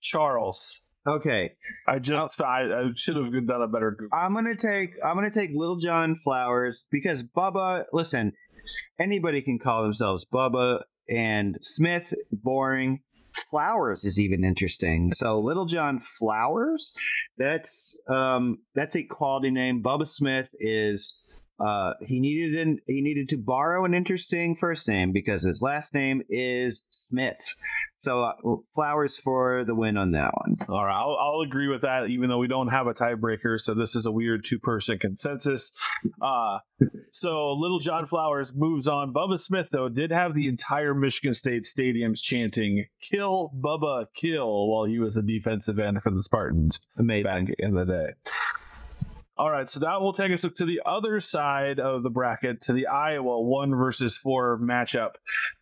Charles. 0.00 0.82
Okay. 1.06 1.52
I 1.86 1.98
just 1.98 2.40
oh. 2.40 2.44
I, 2.44 2.62
I 2.62 2.90
should 2.94 3.16
have 3.16 3.30
done 3.46 3.62
a 3.62 3.68
better 3.68 3.92
Google. 3.92 4.18
I'm 4.18 4.34
gonna 4.34 4.56
take 4.56 4.90
I'm 5.04 5.14
gonna 5.14 5.30
take 5.30 5.50
Little 5.54 5.76
John 5.76 6.18
Flowers 6.24 6.86
because 6.90 7.22
Bubba. 7.22 7.84
Listen, 7.92 8.32
anybody 8.98 9.42
can 9.42 9.58
call 9.58 9.82
themselves 9.82 10.26
Bubba 10.26 10.82
and 11.08 11.56
Smith. 11.62 12.12
Boring. 12.32 13.00
Flowers 13.50 14.04
is 14.04 14.18
even 14.18 14.44
interesting. 14.44 15.12
So 15.12 15.40
Little 15.40 15.66
John 15.66 16.00
Flowers, 16.00 16.92
that's 17.36 17.98
um, 18.08 18.58
that's 18.74 18.96
a 18.96 19.04
quality 19.04 19.50
name. 19.50 19.82
Bubba 19.82 20.06
Smith 20.06 20.48
is 20.58 21.22
uh, 21.60 21.94
he 22.00 22.20
needed 22.20 22.58
an, 22.58 22.78
he 22.86 23.00
needed 23.00 23.28
to 23.30 23.36
borrow 23.36 23.84
an 23.84 23.92
interesting 23.92 24.54
first 24.54 24.88
name 24.88 25.12
because 25.12 25.42
his 25.42 25.60
last 25.60 25.92
name 25.92 26.22
is 26.28 26.84
Smith. 26.88 27.54
So 27.98 28.22
uh, 28.22 28.56
flowers 28.76 29.18
for 29.18 29.64
the 29.64 29.74
win 29.74 29.96
on 29.96 30.12
that 30.12 30.30
one. 30.34 30.56
All 30.68 30.84
right, 30.84 30.96
I'll, 30.96 31.16
I'll, 31.20 31.40
agree 31.40 31.68
with 31.68 31.82
that, 31.82 32.08
even 32.10 32.28
though 32.28 32.38
we 32.38 32.46
don't 32.46 32.68
have 32.68 32.86
a 32.86 32.94
tiebreaker. 32.94 33.58
So 33.58 33.74
this 33.74 33.96
is 33.96 34.06
a 34.06 34.12
weird 34.12 34.44
two 34.44 34.60
person 34.60 34.98
consensus. 34.98 35.72
Uh, 36.22 36.58
so 37.10 37.52
little 37.52 37.80
John 37.80 38.06
Flowers 38.06 38.54
moves 38.54 38.86
on. 38.86 39.12
Bubba 39.12 39.38
Smith 39.38 39.68
though 39.72 39.88
did 39.88 40.12
have 40.12 40.34
the 40.34 40.46
entire 40.46 40.94
Michigan 40.94 41.34
State 41.34 41.64
stadiums 41.64 42.22
chanting 42.22 42.86
"Kill 43.02 43.50
Bubba, 43.58 44.06
kill" 44.14 44.68
while 44.68 44.84
he 44.84 45.00
was 45.00 45.16
a 45.16 45.22
defensive 45.22 45.80
end 45.80 46.02
for 46.02 46.10
the 46.10 46.22
Spartans. 46.22 46.78
Amazing 46.96 47.46
back 47.46 47.54
in 47.58 47.74
the 47.74 47.84
day. 47.84 48.30
All 49.38 49.50
right, 49.50 49.68
so 49.68 49.80
that 49.80 50.00
will 50.00 50.12
take 50.12 50.32
us 50.32 50.42
to 50.42 50.64
the 50.64 50.80
other 50.84 51.20
side 51.20 51.78
of 51.78 52.02
the 52.02 52.10
bracket, 52.10 52.60
to 52.62 52.72
the 52.72 52.88
Iowa 52.88 53.40
one 53.40 53.70
versus 53.70 54.16
four 54.18 54.58
matchup. 54.58 55.12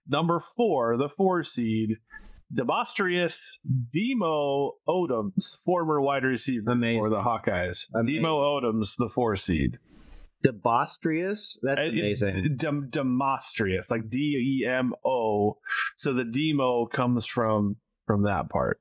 Number 0.09 0.43
four, 0.57 0.97
the 0.97 1.11
four 1.11 1.43
seed, 1.43 1.97
Demostrius 2.55 3.59
Demo 3.93 4.72
Odoms, 4.89 5.59
former 5.64 6.01
wide 6.01 6.24
receiver 6.24 6.70
Amazing. 6.70 7.03
for 7.03 7.11
the 7.11 7.20
Hawkeyes. 7.20 7.87
Amazing. 7.95 8.22
Demo 8.22 8.37
Odoms, 8.61 8.95
the 8.97 9.09
four 9.09 9.37
seed. 9.37 9.79
Demostrius. 10.45 11.59
That's 11.62 11.81
Uh, 11.81 11.91
amazing. 11.91 12.57
Dem- 12.57 12.89
Demostrius, 12.91 13.91
like 13.91 14.09
D 14.09 14.62
E 14.62 14.66
M 14.66 14.95
O. 15.05 15.59
So 15.97 16.12
the 16.12 16.24
demo 16.24 16.87
comes 16.87 17.27
from 17.27 17.77
from 18.07 18.22
that 18.22 18.49
part. 18.49 18.81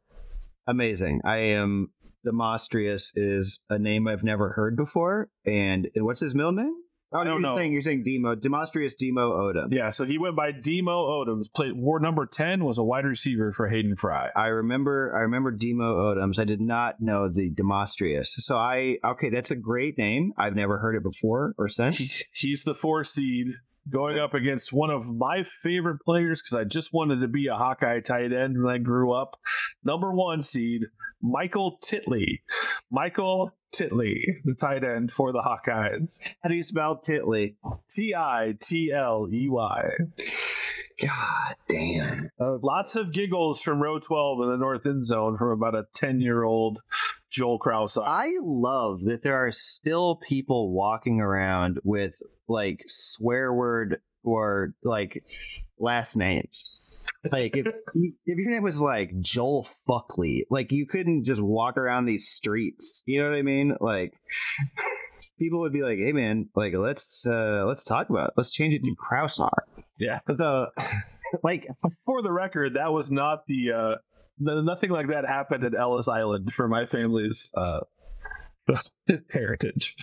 amazing. 0.68 1.22
I 1.26 1.38
am 1.38 1.90
Demostrius 2.26 3.12
is 3.16 3.60
a 3.70 3.78
name 3.80 4.08
I've 4.08 4.24
never 4.24 4.50
heard 4.50 4.76
before. 4.76 5.30
And, 5.46 5.88
and 5.96 6.06
what's 6.06 6.22
his 6.22 6.36
middle 6.36 6.52
name? 6.52 6.76
Oh, 7.14 7.24
you're 7.24 7.40
saying 7.56 7.72
you're 7.72 7.82
saying 7.82 8.04
Demo 8.04 8.36
Demostrius 8.36 8.94
Demo 8.98 9.32
Odom. 9.32 9.72
Yeah, 9.72 9.90
so 9.90 10.04
he 10.04 10.18
went 10.18 10.36
by 10.36 10.52
Demo 10.52 10.92
Odoms. 10.92 11.46
Played 11.54 11.74
war 11.74 12.00
number 12.00 12.26
ten 12.26 12.66
was 12.66 12.78
a 12.78 12.84
wide 12.84 13.06
receiver 13.06 13.54
for 13.54 13.70
Hayden 13.70 13.96
Fry. 13.96 14.30
I 14.36 14.48
remember 14.48 15.14
I 15.16 15.22
remember 15.22 15.52
Demo 15.52 16.14
Odoms. 16.14 16.40
I 16.40 16.44
did 16.44 16.60
not 16.60 16.96
know 17.00 17.30
the 17.32 17.50
Demostrius. 17.52 18.32
So 18.40 18.58
I 18.58 18.98
okay, 19.06 19.30
that's 19.30 19.52
a 19.52 19.56
great 19.56 19.98
name. 19.98 20.34
I've 20.38 20.56
never 20.56 20.78
heard 20.78 20.96
it 20.96 21.04
before 21.04 21.54
or 21.58 21.70
since. 21.70 21.98
He- 22.00 22.26
he's 22.34 22.64
the 22.64 22.74
four 22.74 23.06
seed 23.06 23.48
going 23.90 24.18
up 24.20 24.34
against 24.34 24.74
one 24.74 24.90
of 24.90 25.08
my 25.08 25.44
favorite 25.62 26.00
players 26.02 26.42
because 26.42 26.60
I 26.60 26.64
just 26.64 26.94
wanted 26.94 27.22
to 27.22 27.28
be 27.28 27.48
a 27.48 27.56
Hawkeye 27.56 28.00
tight 28.00 28.34
end 28.34 28.62
when 28.62 28.74
I 28.74 28.78
grew 28.78 29.14
up. 29.14 29.40
Number 29.84 30.12
one 30.12 30.42
seed, 30.42 30.86
Michael 31.22 31.78
Titley. 31.84 32.42
Michael 32.92 33.52
Titley, 33.74 34.42
the 34.44 34.56
tight 34.56 34.84
end 34.84 35.12
for 35.12 35.32
the 35.32 35.42
Hawkeyes. 35.42 36.22
How 36.42 36.50
do 36.50 36.56
you 36.56 36.64
spell 36.64 36.98
Titley? 36.98 37.56
T 37.92 38.14
I 38.16 38.56
T 38.60 38.92
L 38.92 39.28
E 39.32 39.48
Y. 39.50 39.90
God 41.02 41.56
damn. 41.68 42.30
Oh, 42.40 42.60
Lots 42.64 42.96
of 42.96 43.12
giggles 43.12 43.62
from 43.62 43.82
row 43.82 44.00
12 44.00 44.42
in 44.44 44.50
the 44.52 44.58
north 44.58 44.86
end 44.86 45.06
zone 45.06 45.38
from 45.38 45.50
about 45.50 45.76
a 45.76 45.86
10 45.94 46.22
year 46.22 46.44
old 46.44 46.80
Joel 47.30 47.60
Krause. 47.60 47.98
I 47.98 48.32
love 48.42 49.04
that 49.04 49.22
there 49.22 49.46
are 49.46 49.52
still 49.52 50.16
people 50.28 50.72
walking 50.72 51.20
around 51.20 51.80
with 51.84 52.14
like 52.48 52.84
swear 52.88 53.54
word 53.54 54.02
or 54.24 54.74
like 54.84 55.24
last 55.80 56.16
names. 56.16 56.80
Like 57.32 57.56
if 57.56 57.68
if 57.96 58.14
your 58.26 58.52
name 58.52 58.64
was 58.64 58.80
like 58.80 59.20
Joel 59.20 59.68
Fuckley, 59.88 60.44
like 60.50 60.72
you 60.72 60.86
couldn't 60.86 61.24
just 61.24 61.42
walk 61.42 61.78
around 61.78 62.06
these 62.06 62.28
streets. 62.28 63.04
You 63.06 63.24
know 63.24 63.30
what 63.30 63.38
I 63.38 63.42
mean? 63.42 63.76
Like 63.80 64.14
people 65.40 65.60
would 65.62 65.74
be 65.74 65.84
like, 65.84 65.98
"Hey 65.98 66.12
man, 66.12 66.50
like 66.56 66.74
let's 66.76 67.26
uh 67.26 67.66
let's 67.66 67.84
talk 67.84 68.10
about 68.10 68.30
it. 68.30 68.34
Let's 68.38 68.52
change 68.52 68.74
it 68.74 68.84
to 68.84 68.96
Krausar." 68.96 69.64
Yeah. 70.00 70.20
So 70.38 70.68
like 71.44 71.68
For 72.06 72.22
the 72.22 72.32
record, 72.32 72.76
that 72.76 72.94
was 72.94 73.12
not 73.12 73.46
the, 73.48 73.72
uh, 73.72 73.96
nothing 74.38 74.92
like 74.92 75.08
that 75.08 75.26
happened 75.26 75.64
at 75.64 75.74
Ellis 75.74 76.08
Island 76.08 76.54
for 76.54 76.68
my 76.68 76.86
family's, 76.86 77.52
uh, 77.56 77.80
heritage. 79.32 79.96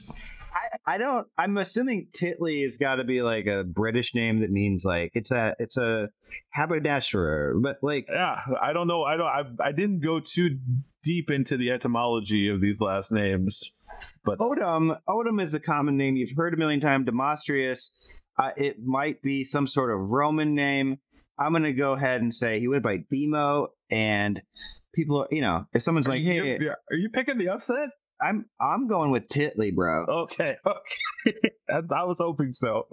I, 0.54 0.94
I 0.94 0.98
don't. 0.98 1.26
I'm 1.38 1.56
assuming 1.58 2.08
Titley 2.18 2.62
has 2.62 2.76
got 2.76 2.96
to 2.96 3.04
be 3.04 3.22
like 3.22 3.46
a 3.46 3.64
British 3.64 4.14
name 4.14 4.40
that 4.40 4.50
means 4.50 4.84
like 4.84 5.12
it's 5.14 5.30
a 5.30 5.54
it's 5.58 5.76
a 5.76 6.10
haberdasher, 6.50 7.54
but 7.60 7.78
like 7.82 8.06
Yeah. 8.10 8.40
I 8.60 8.72
don't 8.72 8.88
know. 8.88 9.02
I 9.04 9.16
don't, 9.16 9.26
I, 9.26 9.68
I 9.68 9.72
didn't 9.72 10.00
go 10.00 10.20
too 10.20 10.58
deep 11.02 11.30
into 11.30 11.56
the 11.56 11.70
etymology 11.70 12.48
of 12.48 12.60
these 12.60 12.80
last 12.80 13.12
names, 13.12 13.62
but 14.24 14.38
Odom. 14.38 14.98
Odom 15.08 15.42
is 15.42 15.54
a 15.54 15.60
common 15.60 15.96
name 15.96 16.16
you've 16.16 16.36
heard 16.36 16.54
a 16.54 16.56
million 16.56 16.80
times. 16.80 17.06
Demostrius. 17.06 17.90
Uh, 18.38 18.50
it 18.56 18.76
might 18.82 19.20
be 19.22 19.44
some 19.44 19.66
sort 19.66 19.90
of 19.90 20.10
Roman 20.10 20.54
name. 20.54 20.98
I'm 21.38 21.52
gonna 21.52 21.72
go 21.72 21.92
ahead 21.92 22.20
and 22.20 22.32
say 22.32 22.60
he 22.60 22.68
went 22.68 22.82
by 22.82 22.98
Demo, 23.10 23.68
and 23.90 24.40
people, 24.94 25.26
you 25.30 25.40
know, 25.40 25.66
if 25.72 25.82
someone's 25.82 26.08
like, 26.08 26.20
are, 26.20 26.24
"Hey, 26.24 26.58
are 26.58 26.96
you 26.96 27.10
picking 27.12 27.38
the 27.38 27.48
upset? 27.48 27.88
I'm 28.22 28.46
I'm 28.60 28.86
going 28.88 29.10
with 29.10 29.28
Titley, 29.28 29.74
bro." 29.74 30.04
Okay, 30.06 30.56
okay. 30.66 31.36
I, 31.70 32.04
was 32.04 32.18
hoping 32.18 32.52
so. 32.52 32.86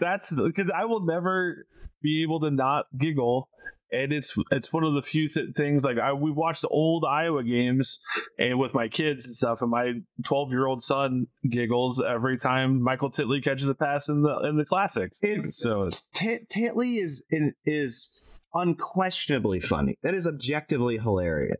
That's 0.00 0.34
because 0.34 0.70
I 0.74 0.84
will 0.86 1.04
never 1.04 1.66
be 2.02 2.22
able 2.22 2.40
to 2.40 2.50
not 2.50 2.86
giggle, 2.98 3.48
and 3.92 4.12
it's 4.12 4.34
it's 4.50 4.72
one 4.72 4.84
of 4.84 4.94
the 4.94 5.02
few 5.02 5.28
th- 5.28 5.54
things 5.56 5.84
like 5.84 5.98
I 5.98 6.12
we've 6.12 6.34
watched 6.34 6.64
old 6.68 7.04
Iowa 7.08 7.44
games 7.44 7.98
and 8.38 8.58
with 8.58 8.74
my 8.74 8.88
kids 8.88 9.26
and 9.26 9.34
stuff, 9.34 9.62
and 9.62 9.70
my 9.70 9.92
twelve 10.24 10.50
year 10.50 10.66
old 10.66 10.82
son 10.82 11.26
giggles 11.48 12.02
every 12.02 12.36
time 12.36 12.82
Michael 12.82 13.10
Titley 13.10 13.42
catches 13.42 13.68
a 13.68 13.74
pass 13.74 14.08
in 14.08 14.22
the 14.22 14.36
in 14.40 14.56
the 14.56 14.64
classics. 14.64 15.22
It's- 15.22 15.56
so 15.56 15.84
it's, 15.84 16.08
Tit- 16.12 16.48
Titley 16.48 16.96
is 17.02 17.22
is 17.64 18.18
unquestionably 18.54 19.60
funny. 19.60 19.98
That 20.02 20.14
is 20.14 20.26
objectively 20.26 20.98
hilarious. 20.98 21.58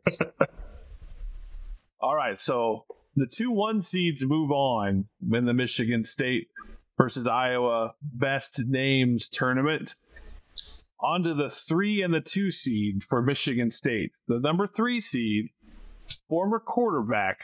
all 1.99 2.15
right. 2.15 2.39
So 2.39 2.85
the 3.15 3.27
two 3.27 3.51
one 3.51 3.81
seeds 3.81 4.23
move 4.25 4.51
on 4.51 5.05
in 5.33 5.45
the 5.45 5.53
Michigan 5.53 6.03
State 6.03 6.47
versus 6.97 7.27
Iowa 7.27 7.93
best 8.01 8.61
names 8.67 9.29
tournament. 9.29 9.95
On 11.01 11.23
to 11.23 11.33
the 11.33 11.49
three 11.49 12.01
and 12.01 12.13
the 12.13 12.21
two 12.21 12.49
seed 12.51 13.03
for 13.03 13.21
Michigan 13.21 13.69
State. 13.69 14.11
The 14.27 14.39
number 14.39 14.65
three 14.67 15.01
seed, 15.01 15.49
former 16.29 16.59
quarterback 16.59 17.39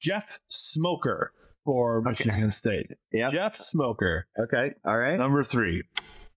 Jeff 0.00 0.38
Smoker 0.48 1.32
for 1.64 2.02
Michigan 2.02 2.50
State. 2.50 2.90
Yeah. 3.12 3.30
Jeff 3.30 3.56
Smoker, 3.56 4.26
Okay. 4.38 4.74
All 4.84 4.96
right. 4.98 5.18
number 5.18 5.42
three. 5.42 5.82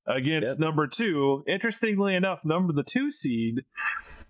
Against 0.07 0.47
Yep. 0.47 0.59
number 0.59 0.87
two, 0.87 1.43
interestingly 1.47 2.15
enough, 2.15 2.39
number 2.45 2.71
the 2.71 2.83
two 2.83 3.11
seed 3.11 3.65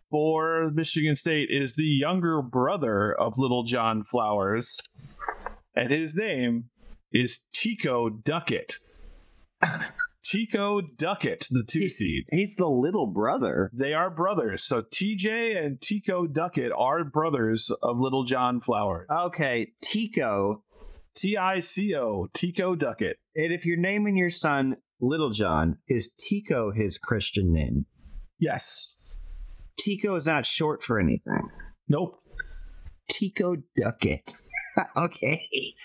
for 0.10 0.72
Michigan 0.74 1.16
State 1.16 1.50
is 1.52 1.76
the 1.76 1.84
younger 1.84 2.42
brother 2.42 3.14
of 3.14 3.38
Little 3.38 3.64
John 3.64 4.04
Flowers, 4.04 4.80
and 5.76 5.92
his 5.92 6.16
name 6.16 6.66
is 7.12 7.40
Tico 7.54 8.10
Duckett. 8.10 8.76
Tico 10.24 10.82
Duckett, 10.82 11.48
the 11.50 11.64
two 11.64 11.88
seed. 11.88 12.26
He's 12.30 12.56
the 12.56 12.68
little 12.68 13.08
brother. 13.08 13.72
They 13.74 13.94
are 13.94 14.10
brothers. 14.10 14.64
So 14.64 14.82
TJ 14.82 15.64
and 15.64 15.80
Tico 15.80 16.28
Duckett 16.28 16.74
are 16.78 17.06
brothers 17.06 17.72
of 17.82 18.00
Little 18.00 18.26
John 18.26 18.60
Flowers. 18.60 19.08
Okay, 19.10 19.72
Tico. 19.82 20.64
T 21.16 21.36
I 21.36 21.60
C 21.60 21.96
O, 21.96 22.28
Tico 22.34 22.76
Duckett. 22.76 23.18
And 23.36 23.52
if 23.52 23.66
you're 23.66 23.78
naming 23.78 24.18
your 24.18 24.30
son 24.30 24.78
Little 25.00 25.32
John, 25.32 25.78
is 25.88 26.14
Tico 26.14 26.72
his 26.72 26.98
Christian 26.98 27.52
name? 27.52 27.86
Yes. 28.38 28.97
Tico 29.78 30.16
is 30.16 30.26
not 30.26 30.46
short 30.46 30.84
for 30.84 31.00
anything. 31.00 31.50
Nope. 31.88 32.20
Tico 33.10 33.56
Duckett. 33.76 34.32
okay. 34.98 35.42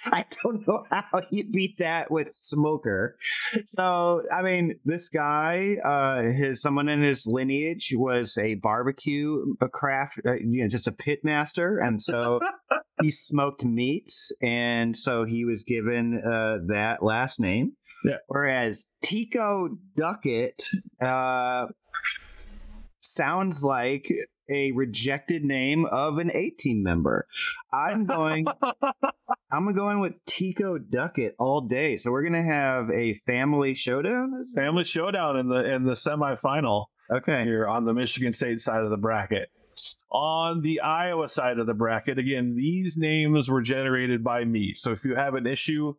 I 0.06 0.24
don't 0.42 0.66
know 0.66 0.84
how 0.90 1.22
you 1.30 1.44
beat 1.50 1.78
that 1.78 2.10
with 2.10 2.32
Smoker. 2.32 3.16
So, 3.64 4.22
I 4.32 4.42
mean, 4.42 4.74
this 4.84 5.08
guy, 5.08 5.76
uh, 5.84 6.32
his 6.32 6.60
someone 6.60 6.88
in 6.88 7.02
his 7.02 7.26
lineage 7.26 7.92
was 7.96 8.36
a 8.38 8.54
barbecue 8.56 9.54
a 9.60 9.68
craft, 9.68 10.20
uh, 10.26 10.34
you 10.34 10.62
know, 10.62 10.68
just 10.68 10.88
a 10.88 10.92
pit 10.92 11.20
master, 11.22 11.78
and 11.78 12.00
so 12.00 12.40
he 13.02 13.10
smoked 13.10 13.64
meats, 13.64 14.32
and 14.42 14.96
so 14.96 15.24
he 15.24 15.44
was 15.44 15.64
given 15.64 16.20
uh, 16.24 16.58
that 16.68 17.02
last 17.02 17.40
name. 17.40 17.72
Yeah. 18.04 18.16
Whereas 18.26 18.84
Tico 19.02 19.68
Duckett 19.96 20.60
uh, 21.00 21.66
sounds 23.04 23.62
like 23.62 24.10
a 24.50 24.72
rejected 24.72 25.44
name 25.44 25.86
of 25.86 26.18
an 26.18 26.30
18 26.32 26.82
member. 26.82 27.26
I'm 27.72 28.06
going 28.06 28.46
I'm 29.52 29.72
going 29.74 30.00
with 30.00 30.14
Tico 30.26 30.78
Duckett 30.78 31.34
all 31.38 31.62
day. 31.62 31.96
So 31.96 32.10
we're 32.10 32.22
gonna 32.24 32.42
have 32.42 32.90
a 32.90 33.14
family 33.26 33.74
showdown. 33.74 34.44
Family 34.54 34.84
showdown 34.84 35.38
in 35.38 35.48
the 35.48 35.74
in 35.74 35.84
the 35.84 35.92
semifinal 35.92 36.86
Okay. 37.10 37.44
here 37.44 37.66
on 37.66 37.84
the 37.84 37.92
Michigan 37.92 38.32
State 38.32 38.60
side 38.60 38.82
of 38.84 38.90
the 38.90 38.96
bracket. 38.96 39.50
On 40.10 40.60
the 40.60 40.80
Iowa 40.80 41.28
side 41.28 41.58
of 41.58 41.66
the 41.66 41.74
bracket, 41.74 42.18
again, 42.18 42.54
these 42.54 42.96
names 42.98 43.48
were 43.48 43.62
generated 43.62 44.22
by 44.22 44.44
me. 44.44 44.74
So 44.74 44.92
if 44.92 45.04
you 45.04 45.14
have 45.14 45.34
an 45.34 45.46
issue 45.46 45.94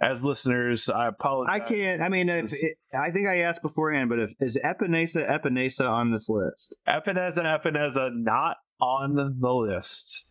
as 0.00 0.24
listeners, 0.24 0.88
I 0.88 1.08
apologize. 1.08 1.60
I 1.62 1.68
can't. 1.68 2.02
I 2.02 2.08
mean, 2.08 2.28
if 2.28 2.52
it, 2.52 2.78
I 2.98 3.10
think 3.10 3.28
I 3.28 3.40
asked 3.40 3.62
beforehand, 3.62 4.08
but 4.08 4.20
if 4.20 4.32
is 4.40 4.58
Epenesa 4.64 5.28
Epenesa 5.28 5.88
on 5.90 6.12
this 6.12 6.28
list? 6.28 6.76
Epenesa 6.88 7.44
Epenesa 7.44 8.10
not 8.14 8.56
on 8.80 9.14
the 9.14 9.52
list. 9.52 10.26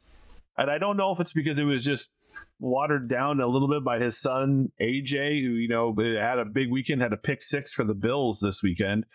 And 0.58 0.72
I 0.72 0.80
don't 0.80 0.98
know 0.98 1.12
if 1.12 1.20
it's 1.20 1.34
because 1.34 1.60
it 1.60 1.66
was 1.66 1.84
just 1.84 2.17
watered 2.60 3.08
down 3.08 3.40
a 3.40 3.48
little 3.48 3.68
bit 3.68 3.84
by 3.84 4.00
his 4.00 4.18
son 4.18 4.72
AJ, 4.82 5.42
who 5.42 5.52
you 5.54 5.68
know 5.68 5.96
had 5.98 6.40
a 6.40 6.46
big 6.46 6.72
weekend, 6.72 7.02
had 7.02 7.14
a 7.14 7.18
pick 7.18 7.42
six 7.42 7.74
for 7.74 7.84
the 7.84 7.96
Bills 7.96 8.40
this 8.40 8.64
weekend. 8.64 9.06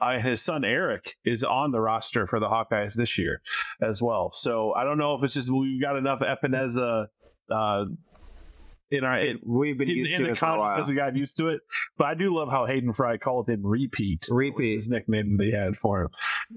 Uh, 0.00 0.18
his 0.18 0.40
son 0.40 0.64
Eric 0.64 1.16
is 1.24 1.44
on 1.44 1.72
the 1.72 1.80
roster 1.80 2.26
for 2.26 2.40
the 2.40 2.48
Hawkeyes 2.48 2.94
this 2.94 3.18
year 3.18 3.40
as 3.82 4.00
well. 4.00 4.30
So 4.34 4.74
I 4.74 4.84
don't 4.84 4.98
know 4.98 5.14
if 5.14 5.24
it's 5.24 5.34
just 5.34 5.50
we've 5.50 5.80
got 5.82 5.96
enough 5.96 6.20
Epenesa 6.20 7.06
uh, 7.50 7.84
in 8.90 9.04
our 9.04 9.18
in, 9.18 9.40
We've 9.44 9.76
been 9.78 9.88
in, 9.88 9.96
used 9.96 10.12
in 10.12 10.20
to 10.20 10.24
the 10.26 10.32
it 10.32 10.38
for 10.38 10.46
a 10.46 10.48
consciousness 10.48 10.78
while. 10.78 10.88
we 10.88 10.94
got 10.94 11.16
used 11.16 11.36
to 11.38 11.48
it. 11.48 11.60
But 11.96 12.06
I 12.06 12.14
do 12.14 12.34
love 12.36 12.50
how 12.50 12.66
Hayden 12.66 12.92
Fry 12.92 13.16
called 13.16 13.48
him 13.48 13.62
repeat. 13.64 14.26
Repeat. 14.30 14.74
his 14.74 14.88
nickname 14.88 15.38
they 15.38 15.50
had 15.50 15.76
for 15.76 16.02
him. 16.02 16.08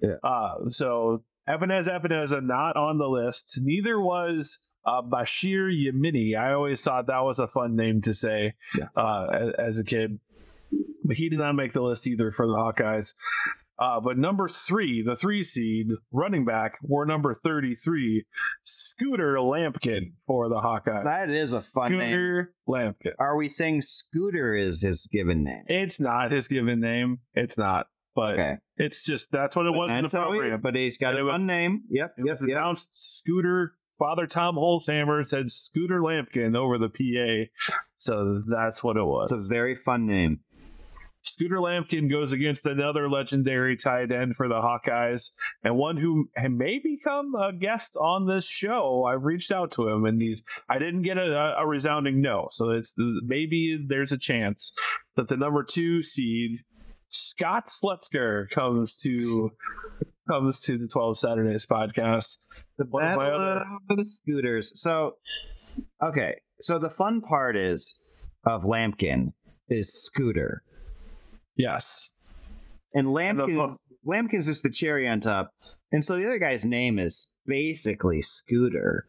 Yeah. 0.02 0.16
Uh, 0.24 0.70
so 0.70 1.24
Ebenezer 1.48 1.92
Ebenezer 1.92 2.42
not 2.42 2.76
on 2.76 2.98
the 2.98 3.08
list. 3.08 3.60
Neither 3.62 4.00
was 4.00 4.60
uh, 4.86 5.02
Bashir 5.02 5.70
Yamini. 5.72 6.38
I 6.38 6.54
always 6.54 6.82
thought 6.82 7.08
that 7.08 7.24
was 7.24 7.40
a 7.40 7.48
fun 7.48 7.76
name 7.76 8.02
to 8.04 8.14
say 8.14 8.54
Yeah. 8.78 8.88
uh, 8.96 9.28
as, 9.34 9.54
as 9.58 9.80
a 9.80 9.84
kid. 9.84 10.20
But 11.04 11.18
he 11.18 11.30
did 11.30 11.40
not 11.40 11.54
make 11.56 11.74
the 11.74 11.82
list 11.82 12.08
either 12.08 12.32
for 12.32 12.48
the 12.48 12.54
Hawkeyes. 12.54 13.14
Uh, 13.78 14.00
but 14.00 14.18
number 14.18 14.48
three, 14.48 15.02
the 15.02 15.16
three 15.18 15.44
seed 15.44 15.88
running 16.12 16.46
back, 16.46 16.78
were 16.82 17.06
number 17.06 17.34
33, 17.34 18.26
Scooter 18.64 19.36
Lampkin 19.36 20.14
for 20.28 20.48
the 20.50 20.56
Hawkeyes. 20.56 21.04
That 21.04 21.30
is 21.30 21.52
a 21.54 21.60
fun 21.62 21.92
name. 21.92 22.00
Scooter 22.00 22.54
Lampkin. 22.68 23.12
Are 23.20 23.36
we 23.36 23.50
saying 23.50 23.82
Scooter 23.82 24.56
is 24.56 24.82
his 24.82 25.08
given 25.12 25.44
name? 25.44 25.64
It's 25.68 26.00
not 26.00 26.32
his 26.32 26.48
given 26.48 26.80
name. 26.80 27.20
It's 27.34 27.58
not. 27.58 27.88
But 28.16 28.34
Okay. 28.36 28.54
it's 28.78 29.04
just 29.06 29.30
that's 29.32 29.58
what 29.58 29.66
it 29.66 29.72
was 29.72 29.92
in 29.92 30.06
the 30.06 30.50
he- 30.52 30.56
but 30.58 30.74
he's 30.74 30.98
got 30.98 31.12
And 31.16 31.20
a 31.20 31.26
was- 31.26 31.34
fun 31.34 31.46
name. 31.46 31.84
Yep, 31.90 32.16
It 32.18 32.26
yep, 32.26 32.40
was 32.40 32.48
yep. 32.50 32.58
announced 32.58 32.90
Scooter. 33.20 33.74
Father 33.98 34.28
Tom 34.28 34.56
Holzhammer 34.56 35.26
said 35.26 35.50
Scooter 35.50 36.02
Lampkin 36.02 36.56
over 36.56 36.78
the 36.78 36.90
PA, 36.90 37.50
so 37.98 38.44
that's 38.48 38.84
what 38.84 38.98
it 38.98 39.04
was. 39.04 39.32
It's 39.32 39.46
a 39.46 39.50
very 39.50 39.76
fun 39.76 40.06
name. 40.06 40.42
Scooter 41.26 41.58
Lampkin 41.58 42.10
goes 42.10 42.34
against 42.34 42.66
another 42.66 43.10
legendary 43.10 43.76
tight 43.76 44.12
end 44.12 44.36
for 44.36 44.48
the 44.48 44.56
Hawkeyes, 44.56 45.32
and 45.64 45.76
one 45.76 45.98
who 45.98 46.30
may 46.38 46.80
become 46.80 47.34
a 47.36 47.52
guest 47.52 47.98
on 48.00 48.28
this 48.28 48.48
show. 48.48 49.04
I 49.06 49.14
reached 49.14 49.52
out 49.52 49.72
to 49.74 49.88
him, 49.90 50.06
and 50.06 50.22
he's 50.22 50.44
I 50.70 50.78
didn't 50.78 51.02
get 51.02 51.18
a, 51.18 51.56
a 51.58 51.66
resounding 51.66 52.22
no. 52.22 52.48
So 52.52 52.70
it's 52.70 52.94
the, 52.94 53.22
maybe 53.26 53.84
there's 53.88 54.12
a 54.12 54.18
chance 54.18 54.78
that 55.16 55.28
the 55.28 55.38
number 55.38 55.64
two 55.64 56.04
seed 56.04 56.60
Scott 57.16 57.68
Slutzker 57.68 58.50
comes 58.50 58.98
to 58.98 59.52
comes 60.30 60.62
to 60.64 60.78
the 60.78 60.88
Twelve 60.88 61.18
Saturdays 61.18 61.66
podcast. 61.66 62.38
The 62.78 62.86
One 62.90 63.04
of 63.06 63.16
my 63.18 63.24
battle 63.30 63.42
other- 63.42 63.66
of 63.90 63.98
the 63.98 64.06
scooters. 64.06 64.72
So, 64.82 65.14
okay. 66.04 66.36
So 66.62 66.78
the 66.78 66.90
fun 66.90 67.22
part 67.22 67.56
is 67.56 68.04
of 68.46 68.64
Lampkin 68.64 69.32
is 69.70 69.94
Scooter, 70.04 70.62
Yes, 71.58 72.10
and 72.94 73.08
Lampkin. 73.08 73.56
fun- 73.56 73.78
Lampkin's 74.06 74.46
just 74.48 74.62
the 74.64 74.70
cherry 74.70 75.08
on 75.08 75.20
top, 75.22 75.52
and 75.92 76.04
so 76.06 76.16
the 76.18 76.26
other 76.26 76.38
guy's 76.38 76.64
name 76.66 77.00
is 77.00 77.36
basically 77.46 78.22
Scooter. 78.22 79.06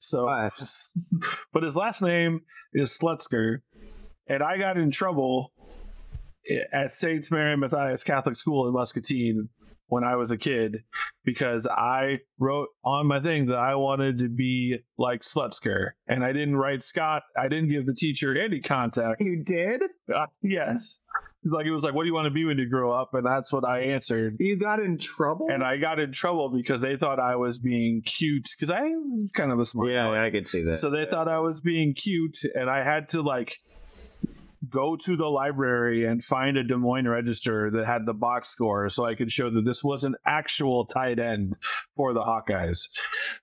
So, 0.00 0.26
But- 0.26 0.52
but 1.52 1.62
his 1.62 1.76
last 1.76 2.02
name 2.02 2.40
is 2.74 2.98
Slutzker, 2.98 3.58
and 4.28 4.42
I 4.42 4.58
got 4.58 4.76
in 4.76 4.90
trouble 4.90 5.52
at 6.72 6.92
Saints 6.92 7.30
Mary 7.30 7.56
Matthias 7.56 8.04
Catholic 8.04 8.36
School 8.36 8.66
in 8.66 8.74
Muscatine 8.74 9.48
when 9.88 10.04
I 10.04 10.16
was 10.16 10.30
a 10.30 10.38
kid 10.38 10.78
because 11.24 11.66
I 11.66 12.18
wrote 12.38 12.68
on 12.84 13.06
my 13.06 13.20
thing 13.20 13.46
that 13.46 13.58
I 13.58 13.74
wanted 13.76 14.18
to 14.18 14.28
be 14.28 14.78
like 14.98 15.20
Slutzker, 15.20 15.90
and 16.06 16.24
I 16.24 16.32
didn't 16.32 16.56
write 16.56 16.82
Scott. 16.82 17.22
I 17.38 17.48
didn't 17.48 17.68
give 17.68 17.86
the 17.86 17.94
teacher 17.94 18.36
any 18.36 18.60
contact. 18.60 19.20
You 19.20 19.42
did? 19.44 19.82
Uh, 20.14 20.26
yes, 20.42 21.00
like 21.44 21.66
it 21.66 21.70
was 21.70 21.82
like, 21.82 21.94
"What 21.94 22.02
do 22.02 22.08
you 22.08 22.14
want 22.14 22.26
to 22.26 22.30
be 22.30 22.44
when 22.44 22.58
you 22.58 22.68
grow 22.68 22.92
up?" 22.92 23.10
And 23.14 23.24
that's 23.24 23.52
what 23.52 23.64
I 23.64 23.80
answered. 23.80 24.36
You 24.38 24.58
got 24.58 24.80
in 24.80 24.98
trouble? 24.98 25.48
And 25.50 25.62
I 25.62 25.76
got 25.76 25.98
in 25.98 26.12
trouble 26.12 26.50
because 26.50 26.80
they 26.80 26.96
thought 26.96 27.20
I 27.20 27.36
was 27.36 27.58
being 27.58 28.02
cute 28.04 28.48
because 28.58 28.70
I 28.70 28.82
was 28.82 29.32
kind 29.32 29.52
of 29.52 29.60
a 29.60 29.64
smart 29.64 29.90
yeah, 29.90 30.08
guy. 30.08 30.26
I 30.26 30.30
could 30.30 30.48
see 30.48 30.62
that. 30.64 30.78
So 30.78 30.90
they 30.90 31.06
thought 31.06 31.28
I 31.28 31.38
was 31.38 31.60
being 31.60 31.94
cute, 31.94 32.38
and 32.54 32.68
I 32.68 32.82
had 32.84 33.10
to 33.10 33.22
like 33.22 33.58
go 34.70 34.96
to 34.96 35.16
the 35.16 35.26
library 35.26 36.04
and 36.04 36.22
find 36.22 36.56
a 36.56 36.64
Des 36.64 36.76
Moines 36.76 37.08
register 37.08 37.70
that 37.70 37.86
had 37.86 38.06
the 38.06 38.14
box 38.14 38.48
score 38.48 38.88
so 38.88 39.04
I 39.04 39.14
could 39.14 39.32
show 39.32 39.50
that 39.50 39.64
this 39.64 39.82
was 39.82 40.04
an 40.04 40.16
actual 40.24 40.86
tight 40.86 41.18
end 41.18 41.56
for 41.96 42.12
the 42.12 42.20
Hawkeyes. 42.22 42.88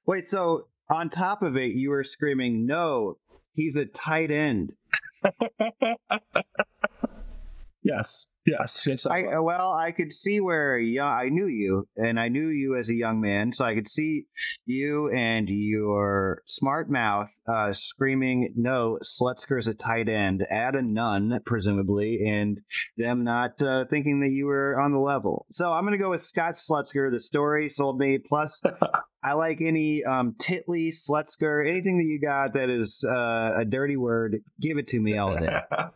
Wait, 0.05 0.27
so 0.27 0.67
on 0.89 1.09
top 1.09 1.41
of 1.41 1.55
it, 1.55 1.71
you 1.71 1.89
were 1.89 2.03
screaming, 2.03 2.65
"No, 2.65 3.17
he's 3.53 3.75
a 3.75 3.85
tight 3.85 4.31
end." 4.31 4.73
Yes, 7.83 8.27
yes, 8.45 8.85
yes. 8.87 9.05
I 9.05 9.23
uh, 9.23 9.41
well, 9.41 9.73
I 9.73 9.91
could 9.91 10.11
see 10.11 10.39
where 10.39 10.77
young, 10.77 11.07
I 11.07 11.29
knew 11.29 11.47
you, 11.47 11.87
and 11.95 12.19
I 12.19 12.29
knew 12.29 12.47
you 12.47 12.77
as 12.77 12.89
a 12.89 12.95
young 12.95 13.21
man, 13.21 13.53
so 13.53 13.65
I 13.65 13.75
could 13.75 13.87
see 13.87 14.25
you 14.65 15.11
and 15.11 15.47
your 15.49 16.41
smart 16.47 16.89
mouth 16.89 17.29
uh, 17.47 17.73
screaming, 17.73 18.53
"No, 18.55 18.97
Slutzker's 19.03 19.67
a 19.67 19.73
tight 19.73 20.09
end." 20.09 20.45
Add 20.49 20.75
a 20.75 20.81
nun, 20.81 21.39
presumably, 21.45 22.25
and 22.25 22.59
them 22.97 23.23
not 23.23 23.61
uh, 23.61 23.85
thinking 23.85 24.21
that 24.21 24.31
you 24.31 24.45
were 24.45 24.79
on 24.79 24.91
the 24.91 24.99
level. 24.99 25.45
So 25.51 25.71
I'm 25.71 25.83
gonna 25.83 25.97
go 25.97 26.09
with 26.09 26.23
Scott 26.23 26.55
Slutzker. 26.55 27.11
The 27.11 27.19
story 27.19 27.69
sold 27.69 27.99
me. 27.99 28.17
Plus, 28.17 28.61
I 29.23 29.33
like 29.33 29.61
any 29.61 30.03
um, 30.03 30.35
Titley, 30.39 30.91
Slutzker, 30.91 31.67
anything 31.67 31.97
that 31.97 32.05
you 32.05 32.19
got 32.19 32.53
that 32.53 32.69
is 32.69 33.03
uh, 33.03 33.53
a 33.57 33.65
dirty 33.65 33.97
word. 33.97 34.37
Give 34.59 34.77
it 34.77 34.87
to 34.89 34.99
me 34.99 35.17
all 35.17 35.35
day. 35.35 35.59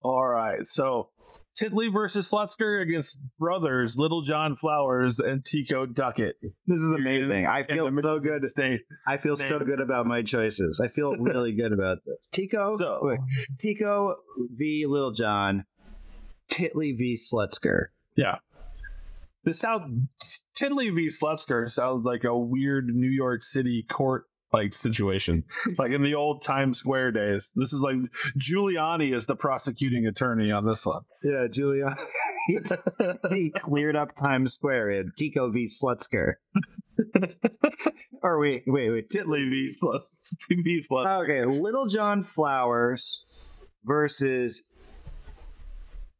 All 0.00 0.28
right, 0.28 0.64
so 0.64 1.08
Titley 1.58 1.92
versus 1.92 2.30
Slutzker 2.30 2.80
against 2.82 3.18
brothers 3.38 3.96
Little 3.96 4.22
John 4.22 4.56
Flowers 4.56 5.18
and 5.20 5.44
Tico 5.44 5.86
Duckett. 5.86 6.36
This 6.66 6.80
is 6.80 6.94
amazing. 6.94 7.46
I 7.46 7.64
feel 7.64 7.90
so 8.00 8.18
good. 8.20 8.48
State. 8.48 8.82
I 9.06 9.16
feel 9.16 9.36
so 9.36 9.58
good 9.58 9.80
about 9.80 10.06
my 10.06 10.22
choices. 10.22 10.80
I 10.80 10.88
feel 10.88 11.16
really 11.16 11.52
good 11.52 11.72
about 11.72 11.98
this. 12.06 12.28
Tico, 12.32 12.76
So- 12.76 13.00
wait, 13.02 13.18
Tico 13.58 14.16
v. 14.56 14.86
Little 14.86 15.12
John, 15.12 15.64
Titley 16.50 16.92
v. 16.96 17.16
Slutzker. 17.16 17.86
This 19.44 19.58
sound 19.60 20.08
Tiddly 20.54 20.90
v. 20.90 21.06
Slutzker 21.08 21.70
sounds 21.70 22.04
like 22.04 22.24
a 22.24 22.36
weird 22.36 22.88
New 22.88 23.08
York 23.10 23.42
City 23.42 23.84
court 23.88 24.24
like 24.52 24.72
situation, 24.72 25.44
like 25.78 25.92
in 25.92 26.02
the 26.02 26.14
old 26.14 26.42
Times 26.42 26.78
Square 26.78 27.12
days. 27.12 27.52
This 27.54 27.72
is 27.72 27.80
like 27.80 27.96
Giuliani 28.38 29.14
is 29.14 29.26
the 29.26 29.36
prosecuting 29.36 30.06
attorney 30.06 30.50
on 30.50 30.66
this 30.66 30.86
one. 30.86 31.02
Yeah, 31.22 31.46
Julia. 31.50 31.96
he, 33.30 33.50
cleared 33.50 33.96
up 33.96 34.14
Times 34.14 34.54
Square 34.54 34.90
in 34.90 35.12
Tico 35.18 35.50
v. 35.50 35.66
Slutzker. 35.66 36.34
or 38.22 38.40
wait, 38.40 38.64
wait, 38.66 38.90
wait. 38.90 39.10
Titley. 39.10 39.48
V. 39.48 39.70
Slutz- 39.82 40.34
v. 40.48 40.82
Slutzker. 40.90 41.24
Okay, 41.24 41.44
Little 41.44 41.86
John 41.86 42.22
Flowers 42.22 43.26
versus 43.84 44.62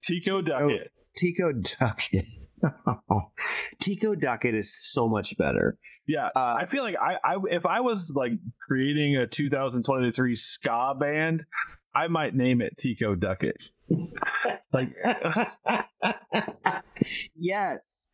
Tico 0.02 0.42
Duckett. 0.42 0.90
Oh, 0.92 1.00
Tico 1.16 1.52
Duckett. 1.52 2.26
Tico 3.80 4.14
Duckett 4.14 4.54
is 4.54 4.74
so 4.76 5.08
much 5.08 5.36
better. 5.36 5.78
Yeah, 6.06 6.28
Uh, 6.34 6.56
I 6.58 6.66
feel 6.66 6.82
like 6.82 6.96
I, 7.00 7.16
I 7.22 7.36
if 7.50 7.66
I 7.66 7.80
was 7.80 8.10
like 8.14 8.32
creating 8.66 9.16
a 9.16 9.26
2023 9.26 10.34
ska 10.34 10.94
band, 10.98 11.44
I 11.94 12.08
might 12.08 12.34
name 12.34 12.62
it 12.62 12.78
Tico 12.78 13.14
Duckett. 13.14 13.62
Like, 14.72 14.94
yes. 17.34 18.12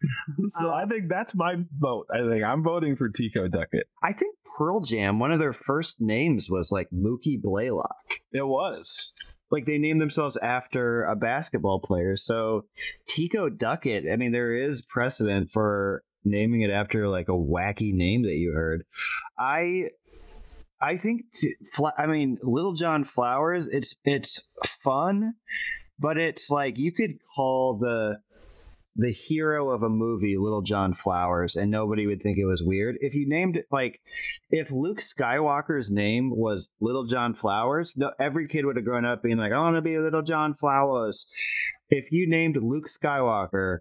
so 0.51 0.73
I 0.73 0.87
think 0.87 1.09
that's 1.09 1.35
my 1.35 1.57
vote. 1.79 2.07
I 2.13 2.27
think 2.29 2.45
I'm 2.45 2.63
voting 2.63 2.97
for 2.97 3.09
Tico 3.09 3.49
Duckett. 3.49 3.89
I 4.03 4.13
think 4.13 4.37
Pearl 4.57 4.81
Jam, 4.81 5.19
one 5.19 5.33
of 5.33 5.41
their 5.41 5.53
first 5.53 6.01
names 6.01 6.49
was 6.49 6.71
like 6.71 6.89
Mookie 6.91 7.41
Blaylock. 7.41 7.97
It 8.33 8.47
was. 8.47 9.13
Like 9.55 9.67
they 9.67 9.79
named 9.79 10.01
themselves 10.01 10.37
after 10.37 11.05
a 11.05 11.15
basketball 11.15 11.79
player. 11.79 12.17
So 12.17 12.65
Tico 13.07 13.49
Duckett, 13.49 14.05
I 14.11 14.17
mean, 14.17 14.33
there 14.33 14.53
is 14.53 14.83
precedent 14.83 15.51
for 15.53 16.03
naming 16.25 16.63
it 16.63 16.71
after 16.71 17.09
like 17.09 17.29
a 17.29 17.33
wacky 17.33 17.95
name 17.95 18.23
that 18.23 18.35
you 18.35 18.51
heard. 18.53 18.85
I 19.39 19.91
I 20.81 20.97
think 20.97 21.27
I 21.97 22.07
mean 22.07 22.39
Little 22.43 22.73
John 22.73 23.05
Flowers, 23.05 23.69
it's 23.69 23.95
it's 24.05 24.49
fun, 24.83 25.35
but 26.01 26.19
it's 26.19 26.51
like 26.51 26.77
you 26.77 26.91
could 26.91 27.13
call 27.37 27.79
the 27.79 28.19
the 28.97 29.13
hero 29.13 29.71
of 29.71 29.83
a 29.83 29.89
movie 29.89 30.37
Little 30.39 30.63
John 30.63 30.95
Flowers 30.95 31.57
and 31.57 31.71
nobody 31.71 32.07
would 32.07 32.23
think 32.23 32.39
it 32.39 32.47
was 32.47 32.63
weird. 32.63 32.97
If 33.01 33.15
you 33.15 33.29
named 33.29 33.57
it 33.57 33.67
like 33.71 34.01
if 34.51 34.71
Luke 34.71 35.01
Skywalker's 35.01 35.91
name 35.91 36.31
was 36.31 36.69
Little 36.81 37.05
John 37.05 37.35
Flowers, 37.35 37.95
no, 37.97 38.13
every 38.21 38.47
kid 38.47 38.65
would 38.65 38.77
have 38.77 38.85
grown 38.85 39.05
up 39.05 39.23
being 39.23 39.39
like, 39.39 39.53
I 39.53 39.59
want 39.59 39.77
to 39.77 39.83
be 39.83 39.97
a 39.97 40.01
Little 40.01 40.23
John 40.23 40.55
Flowers. 40.55 41.27
If 41.91 42.13
you 42.13 42.29
named 42.29 42.57
Luke 42.57 42.87
Skywalker 42.89 43.79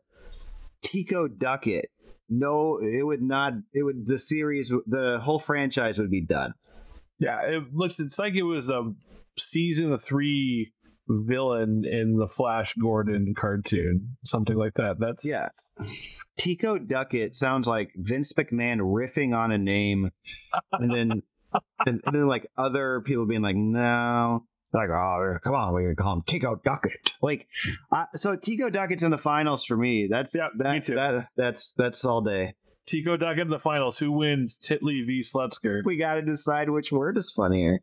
Tico 0.82 1.28
Duckett, 1.28 1.90
no, 2.30 2.80
it 2.80 3.04
would 3.04 3.22
not. 3.22 3.54
It 3.74 3.84
would 3.84 4.08
the 4.08 4.18
series, 4.18 4.74
the 4.88 5.20
whole 5.22 5.40
franchise 5.40 6.00
would 6.00 6.10
be 6.10 6.26
done. 6.26 6.54
Yeah, 7.20 7.42
it 7.42 7.74
looks. 7.74 8.00
It's 8.00 8.18
like 8.18 8.34
it 8.34 8.44
was 8.44 8.70
a 8.70 8.92
season 9.38 9.96
three 9.98 10.74
villain 11.08 11.84
in 11.86 12.18
the 12.18 12.28
Flash 12.28 12.74
Gordon 12.76 13.34
cartoon, 13.36 14.18
something 14.24 14.56
like 14.56 14.76
that. 14.76 15.00
That's 15.00 15.26
Yeah. 15.26 15.50
Tico 16.38 16.78
Duckett 16.78 17.36
sounds 17.36 17.68
like 17.68 17.92
Vince 17.96 18.34
McMahon 18.34 18.80
riffing 18.80 19.36
on 19.36 19.52
a 19.52 19.58
name, 19.58 20.12
and 20.72 20.92
then 20.92 21.22
and, 21.86 22.02
and 22.06 22.16
then 22.16 22.28
like 22.28 22.48
other 22.58 23.02
people 23.02 23.26
being 23.26 23.42
like, 23.42 23.56
no. 23.56 24.46
Like, 24.74 24.90
oh, 24.90 25.38
come 25.44 25.54
on, 25.54 25.72
we're 25.72 25.84
gonna 25.84 25.96
call 25.96 26.14
him 26.14 26.24
Tico 26.26 26.56
Duckett. 26.56 27.14
Like, 27.22 27.48
I, 27.92 28.06
so 28.16 28.36
Tico 28.36 28.72
Duckett's 28.72 29.04
in 29.04 29.12
the 29.12 29.20
finals 29.20 29.64
for 29.64 29.78
me. 29.78 30.08
That's 30.10 30.34
Yeah, 30.34 30.48
that, 30.58 30.74
me 30.74 30.82
too. 30.82 30.96
That, 30.96 31.28
that's 31.38 31.74
that's 31.78 32.04
all 32.06 32.22
day. 32.22 32.56
Tico 32.86 33.16
Duckett 33.16 33.44
in 33.44 33.50
the 33.50 33.60
finals. 33.60 33.98
Who 33.98 34.12
wins? 34.12 34.58
Titley 34.58 35.06
v. 35.06 35.22
Slutzker. 35.22 35.84
We 35.86 35.98
got 35.98 36.16
to 36.16 36.22
decide 36.22 36.70
which 36.70 36.92
word 36.92 37.18
is 37.18 37.32
funnier. 37.32 37.80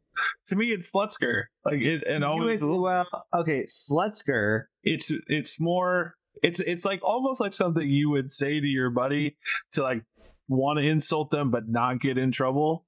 To 0.49 0.57
me, 0.57 0.67
it's 0.67 0.91
Slutzker. 0.91 1.45
Like 1.65 1.81
it, 1.81 2.05
and 2.07 2.25
always. 2.25 2.61
You- 2.61 2.81
well, 2.81 3.07
okay, 3.35 3.65
Slutzker. 3.65 4.65
It's 4.83 5.11
it's 5.27 5.59
more. 5.61 6.15
It's 6.43 6.61
it's 6.61 6.85
like 6.85 7.01
almost 7.03 7.41
like 7.41 7.55
something 7.55 7.89
you 7.89 8.11
would 8.11 8.31
say 8.31 8.61
to 8.61 8.67
your 8.67 8.91
buddy 8.91 9.37
to 9.73 9.83
like 9.83 10.05
want 10.49 10.79
to 10.79 10.85
insult 10.87 11.31
them 11.31 11.51
but 11.51 11.69
not 11.69 12.01
get 12.01 12.19
in 12.19 12.31
trouble. 12.31 12.85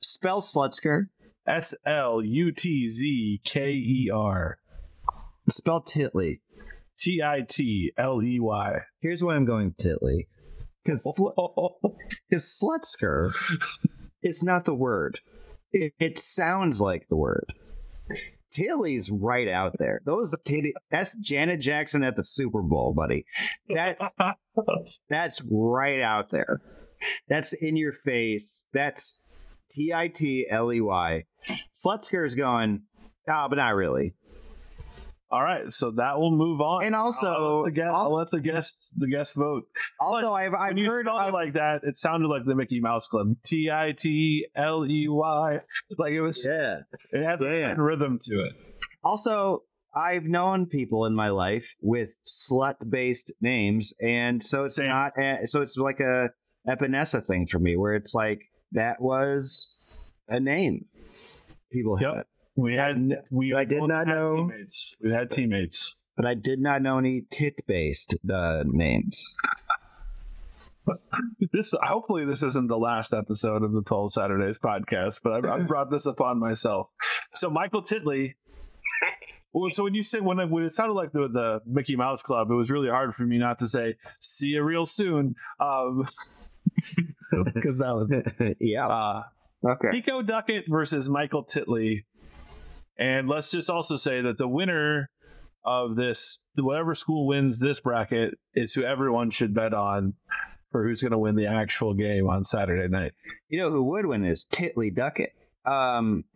Spell 0.00 0.40
Slutzker. 0.40 1.08
S 1.46 1.74
L 1.84 2.22
U 2.22 2.52
T 2.52 2.88
Z 2.88 3.40
K 3.44 3.72
E 3.72 4.10
R 4.12 4.58
Spell 5.50 5.82
Titley. 5.82 6.40
T 6.98 7.22
I 7.22 7.42
T 7.42 7.92
L 7.98 8.22
E 8.22 8.40
Y. 8.40 8.78
Here's 9.00 9.22
why 9.22 9.34
I'm 9.34 9.44
going 9.44 9.74
Titley. 9.74 10.26
Because 10.84 11.06
oh, 11.18 11.32
oh, 11.38 11.76
oh, 11.82 11.96
Slutzker 12.32 13.32
is 14.22 14.42
not 14.42 14.64
the 14.64 14.74
word. 14.74 15.18
It, 15.72 15.92
it 15.98 16.18
sounds 16.18 16.80
like 16.80 17.08
the 17.08 17.16
word. 17.16 17.46
Tilly's 18.52 19.10
right 19.10 19.48
out 19.48 19.74
there. 19.78 20.00
Those 20.04 20.34
titty, 20.44 20.74
that's 20.90 21.16
Janet 21.16 21.60
Jackson 21.60 22.04
at 22.04 22.14
the 22.14 22.22
Super 22.22 22.62
Bowl, 22.62 22.94
buddy. 22.94 23.24
That's 23.68 24.14
that's 25.08 25.42
right 25.50 26.00
out 26.00 26.30
there. 26.30 26.60
That's 27.28 27.52
in 27.52 27.76
your 27.76 27.92
face. 27.92 28.66
That's 28.72 29.20
T 29.70 29.92
I 29.92 30.08
T 30.08 30.46
L 30.48 30.72
E 30.72 30.80
Y. 30.80 31.24
Slutzker 31.74 32.24
is 32.24 32.36
going, 32.36 32.82
oh, 33.28 33.46
but 33.48 33.56
not 33.56 33.74
really. 33.74 34.14
All 35.34 35.42
right, 35.42 35.72
so 35.72 35.90
that 35.92 36.20
will 36.20 36.30
move 36.30 36.60
on. 36.60 36.84
And 36.84 36.94
also, 36.94 37.26
I'll 37.26 37.62
let 37.62 37.64
the, 37.64 37.70
guest, 37.72 37.90
I'll 37.92 38.14
let 38.14 38.30
the 38.30 38.40
guests 38.40 38.90
the 38.96 39.08
guests 39.08 39.34
vote. 39.34 39.64
also, 39.98 40.28
Plus, 40.28 40.32
I've, 40.40 40.54
I've 40.54 40.74
when 40.76 40.84
heard 40.86 41.06
spell 41.06 41.16
I've- 41.16 41.32
like 41.32 41.54
that, 41.54 41.80
it 41.82 41.96
sounded 41.98 42.28
like 42.28 42.44
the 42.44 42.54
Mickey 42.54 42.78
Mouse 42.78 43.08
Club. 43.08 43.34
T 43.44 43.68
I 43.68 43.90
T 43.98 44.46
L 44.54 44.86
E 44.86 45.08
Y. 45.08 45.58
Like 45.98 46.12
it 46.12 46.20
was. 46.20 46.44
yeah. 46.46 46.82
It 47.10 47.24
has 47.24 47.40
a 47.40 47.74
rhythm 47.76 48.20
to 48.26 48.44
it. 48.44 48.52
Also, 49.02 49.64
I've 49.92 50.22
known 50.24 50.66
people 50.66 51.04
in 51.06 51.14
my 51.16 51.30
life 51.30 51.74
with 51.80 52.10
slut-based 52.24 53.32
names, 53.40 53.92
and 54.00 54.42
so 54.44 54.64
it's 54.66 54.76
Same. 54.76 54.86
not. 54.88 55.14
So 55.46 55.62
it's 55.62 55.76
like 55.76 55.98
a 55.98 56.30
Epenesa 56.68 57.24
thing 57.26 57.46
for 57.48 57.58
me, 57.58 57.76
where 57.76 57.94
it's 57.94 58.14
like 58.14 58.42
that 58.72 59.00
was 59.00 59.76
a 60.28 60.38
name 60.38 60.84
people 61.72 61.98
Yep. 62.00 62.14
had, 62.14 62.24
We 62.56 62.74
had 62.74 63.22
we 63.30 63.54
I 63.54 63.64
did 63.64 63.82
not 63.82 64.06
had 64.06 64.14
know- 64.16 64.36
teammates. 64.36 64.96
We 65.02 65.12
had 65.12 65.30
teammates. 65.30 65.96
but 66.16 66.26
I 66.26 66.34
did 66.34 66.60
not 66.60 66.82
know 66.82 66.98
any 66.98 67.24
tit-based 67.30 68.14
uh, 68.32 68.62
names. 68.66 69.34
This 71.52 71.72
hopefully 71.82 72.26
this 72.26 72.42
isn't 72.42 72.68
the 72.68 72.76
last 72.78 73.14
episode 73.14 73.62
of 73.62 73.72
the 73.72 73.82
Twelve 73.82 74.12
Saturdays 74.12 74.58
podcast, 74.58 75.20
but 75.24 75.44
I, 75.46 75.54
I 75.56 75.58
brought 75.60 75.90
this 75.90 76.04
upon 76.04 76.38
myself. 76.38 76.88
So 77.34 77.48
Michael 77.48 77.82
Titley. 77.82 78.34
Well, 79.54 79.70
so 79.70 79.84
when 79.84 79.94
you 79.94 80.02
say 80.02 80.20
when 80.20 80.38
it, 80.40 80.50
when 80.50 80.64
it 80.64 80.70
sounded 80.70 80.92
like 80.94 81.12
the 81.12 81.28
the 81.28 81.60
Mickey 81.66 81.96
Mouse 81.96 82.22
Club, 82.22 82.50
it 82.50 82.54
was 82.54 82.70
really 82.70 82.88
hard 82.90 83.14
for 83.14 83.22
me 83.22 83.38
not 83.38 83.60
to 83.60 83.68
say 83.68 83.94
"see 84.20 84.48
you 84.48 84.62
real 84.62 84.84
soon," 84.84 85.36
um, 85.58 86.06
because 87.54 87.78
that 87.78 87.94
was 87.94 88.54
yeah. 88.60 88.86
uh, 88.86 89.22
Okay. 89.66 89.92
Tico 89.92 90.20
Duckett 90.20 90.64
versus 90.68 91.08
Michael 91.08 91.44
Titley. 91.44 92.04
And 92.98 93.28
let's 93.28 93.50
just 93.50 93.70
also 93.70 93.96
say 93.96 94.20
that 94.20 94.38
the 94.38 94.48
winner 94.48 95.10
of 95.64 95.96
this, 95.96 96.40
whatever 96.56 96.94
school 96.94 97.26
wins 97.26 97.58
this 97.58 97.80
bracket, 97.80 98.38
is 98.54 98.74
who 98.74 98.82
everyone 98.82 99.30
should 99.30 99.54
bet 99.54 99.74
on 99.74 100.14
for 100.70 100.84
who's 100.84 101.00
going 101.00 101.12
to 101.12 101.18
win 101.18 101.36
the 101.36 101.46
actual 101.46 101.94
game 101.94 102.28
on 102.28 102.44
Saturday 102.44 102.88
night. 102.88 103.12
You 103.48 103.60
know 103.60 103.70
who 103.70 103.82
would 103.84 104.06
win 104.06 104.24
is 104.24 104.44
Titley 104.44 104.90
Duckett. 104.90 105.32
Um, 105.64 106.24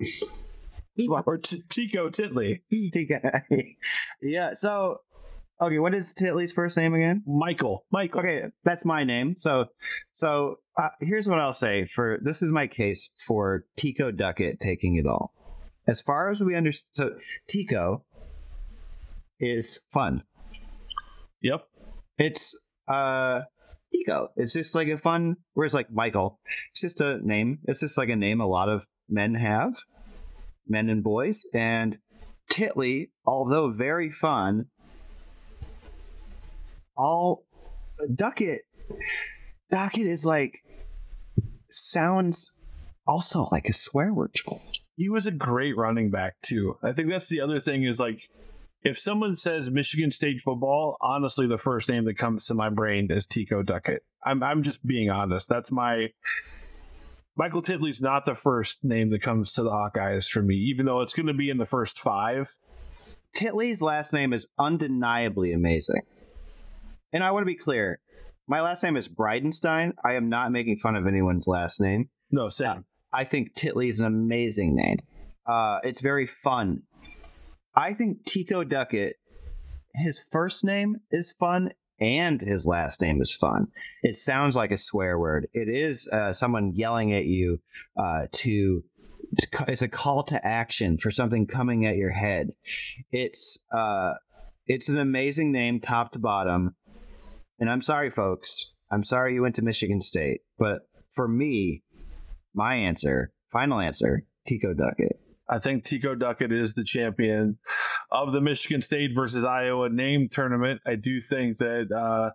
Or 1.27 1.39
T- 1.39 1.63
Tico 1.69 2.11
Titley. 2.11 2.63
yeah. 4.23 4.55
So, 4.57 5.01
okay, 5.61 5.79
what 5.79 5.95
is 5.95 6.13
Titley's 6.13 6.53
first 6.53 6.77
name 6.77 6.95
again? 6.95 7.23
Michael. 7.27 7.85
Michael. 7.93 8.21
Okay, 8.21 8.43
that's 8.65 8.85
my 8.85 9.05
name. 9.05 9.37
So, 9.39 9.67
so 10.13 10.57
uh, 10.77 10.89
here's 11.01 11.29
what 11.29 11.39
I'll 11.39 11.53
say 11.53 11.85
for 11.85 12.19
this 12.23 12.43
is 12.43 12.53
my 12.53 12.67
case 12.67 13.11
for 13.27 13.65
Tico 13.77 14.11
Duckett 14.11 14.59
taking 14.61 14.97
it 14.97 15.07
all. 15.07 15.33
As 15.89 16.03
far 16.03 16.31
as 16.31 16.43
we 16.43 16.55
understand, 16.55 16.91
so 16.93 17.17
Tico 17.49 18.05
is 19.41 19.81
fun. 19.91 20.23
Yep. 21.43 21.65
It's 22.19 22.55
uh 22.87 23.41
Tico. 23.93 24.29
It's 24.37 24.53
just 24.53 24.75
like 24.75 24.89
a 24.89 24.99
fun. 24.99 25.37
Whereas 25.55 25.73
like 25.73 25.91
Michael, 25.91 26.41
it's 26.71 26.83
just 26.83 27.01
a 27.01 27.19
name. 27.27 27.61
It's 27.65 27.81
just 27.81 27.97
like 27.97 28.11
a 28.11 28.17
name 28.17 28.41
a 28.41 28.47
lot 28.47 28.69
of 28.69 28.85
men 29.09 29.35
have, 29.35 29.75
men 30.67 30.91
and 30.91 31.03
boys. 31.03 31.45
And 31.55 31.99
Titley, 32.51 33.11
although 33.25 33.71
very 33.71 34.11
fun, 34.11 34.67
all 36.97 37.45
Duckett. 38.15 38.63
Duckett 39.71 40.07
is 40.07 40.25
like 40.25 40.59
sounds 41.71 42.51
also 43.07 43.49
like 43.51 43.67
a 43.67 43.73
swear 43.73 44.13
word. 44.13 44.35
He 44.99 45.09
was 45.09 45.29
a 45.29 45.31
great 45.31 45.77
running 45.77 46.11
back, 46.11 46.35
too. 46.43 46.77
I 46.83 46.93
think 46.93 47.09
that's 47.09 47.29
the 47.29 47.41
other 47.41 47.61
thing 47.61 47.85
is 47.85 48.01
like, 48.01 48.19
if 48.83 48.99
someone 48.99 49.37
says 49.37 49.71
Michigan 49.71 50.11
State 50.11 50.41
football, 50.41 50.97
honestly, 51.01 51.47
the 51.47 51.57
first 51.57 51.89
name 51.89 52.05
that 52.07 52.19
comes 52.19 52.47
to 52.47 52.55
my 52.55 52.69
brain 52.69 53.07
is 53.11 53.27
Tico 53.27 53.63
Duckett. 53.63 54.03
I'm 54.25 54.43
I'm 54.43 54.65
just 54.65 54.85
being 54.85 55.09
honest. 55.09 55.49
That's 55.49 55.71
my 55.71 56.09
Michael 57.37 57.63
Titley's 57.63 58.03
not 58.03 58.27
the 58.27 58.35
first 58.35 58.83
name 58.83 59.11
that 59.11 59.23
comes 59.23 59.53
to 59.53 59.63
the 59.63 59.71
Hawkeyes 59.71 60.29
for 60.29 60.43
me, 60.43 60.57
even 60.57 60.87
though 60.87 61.01
it's 61.01 61.15
going 61.15 61.29
to 61.29 61.35
be 61.35 61.51
in 61.51 61.59
the 61.59 61.67
first 61.67 62.01
five. 62.01 62.51
Titley's 63.37 63.81
last 63.81 64.13
name 64.13 64.33
is 64.33 64.49
undeniably 64.59 65.53
amazing. 65.53 66.03
And 67.13 67.23
I 67.23 67.31
want 67.31 67.43
to 67.43 67.47
be 67.47 67.55
clear. 67.55 68.01
My 68.49 68.63
last 68.63 68.83
name 68.83 68.97
is 68.97 69.09
Bridenstine. 69.09 69.93
I 70.05 70.15
am 70.15 70.29
not 70.29 70.51
making 70.51 70.79
fun 70.79 70.97
of 70.97 71.07
anyone's 71.07 71.47
last 71.47 71.81
name. 71.81 72.09
No, 72.33 72.49
Sam. 72.49 72.79
Uh, 72.79 72.98
I 73.13 73.25
think 73.25 73.55
Titley 73.55 73.89
is 73.89 74.01
an 74.01 74.07
amazing 74.07 74.77
name. 74.77 74.99
Uh, 75.47 75.79
it's 75.83 76.01
very 76.01 76.27
fun. 76.27 76.83
I 77.75 77.95
think 77.95 78.25
Tico 78.25 78.65
Duckett, 78.65 79.17
his 79.95 80.21
first 80.31 80.65
name 80.65 80.97
is 81.11 81.33
fun 81.39 81.71
and 82.01 82.41
his 82.41 82.67
last 82.67 83.01
name 83.01 83.21
is 83.21 83.35
fun. 83.35 83.69
It 84.03 84.17
sounds 84.17 84.57
like 84.57 84.71
a 84.71 84.77
swear 84.77 85.19
word. 85.19 85.49
It 85.53 85.69
is 85.69 86.09
uh, 86.09 86.33
someone 86.33 86.75
yelling 86.75 87.15
at 87.15 87.25
you 87.25 87.61
uh, 87.97 88.27
to. 88.33 88.85
It's 89.69 89.83
a 89.83 89.89
call 89.89 90.23
to 90.25 90.47
action 90.47 90.97
for 90.97 91.11
something 91.11 91.47
coming 91.47 91.85
at 91.85 91.97
your 91.97 92.11
head. 92.11 92.51
It's 93.11 93.59
uh, 93.73 94.15
it's 94.67 94.89
an 94.89 94.99
amazing 94.99 95.53
name, 95.53 95.81
top 95.81 96.13
to 96.13 96.19
bottom. 96.19 96.77
And 97.59 97.69
I'm 97.69 97.83
sorry, 97.83 98.11
folks. 98.11 98.73
I'm 98.91 99.05
sorry 99.05 99.35
you 99.35 99.43
went 99.43 99.57
to 99.57 99.63
Michigan 99.63 100.01
State, 100.01 100.41
but 100.59 100.89
for 101.13 101.29
me, 101.29 101.83
my 102.59 102.75
answer, 102.75 103.33
final 103.53 103.81
answer, 103.81 104.25
Tico 104.47 104.75
Duckett. 104.75 105.21
I 105.49 105.61
think 105.61 105.85
Tico 105.85 106.15
Duckett 106.15 106.53
is 106.53 106.75
the 106.75 106.85
champion 106.85 107.57
of 108.11 108.33
the 108.33 108.41
Michigan 108.41 108.83
State 108.83 109.13
versus 109.15 109.45
Iowa 109.45 109.89
name 109.89 110.29
tournament. 110.29 110.81
I 110.85 110.97
do 110.97 111.21
think 111.21 111.59
that 111.59 111.91
uh, 111.91 112.33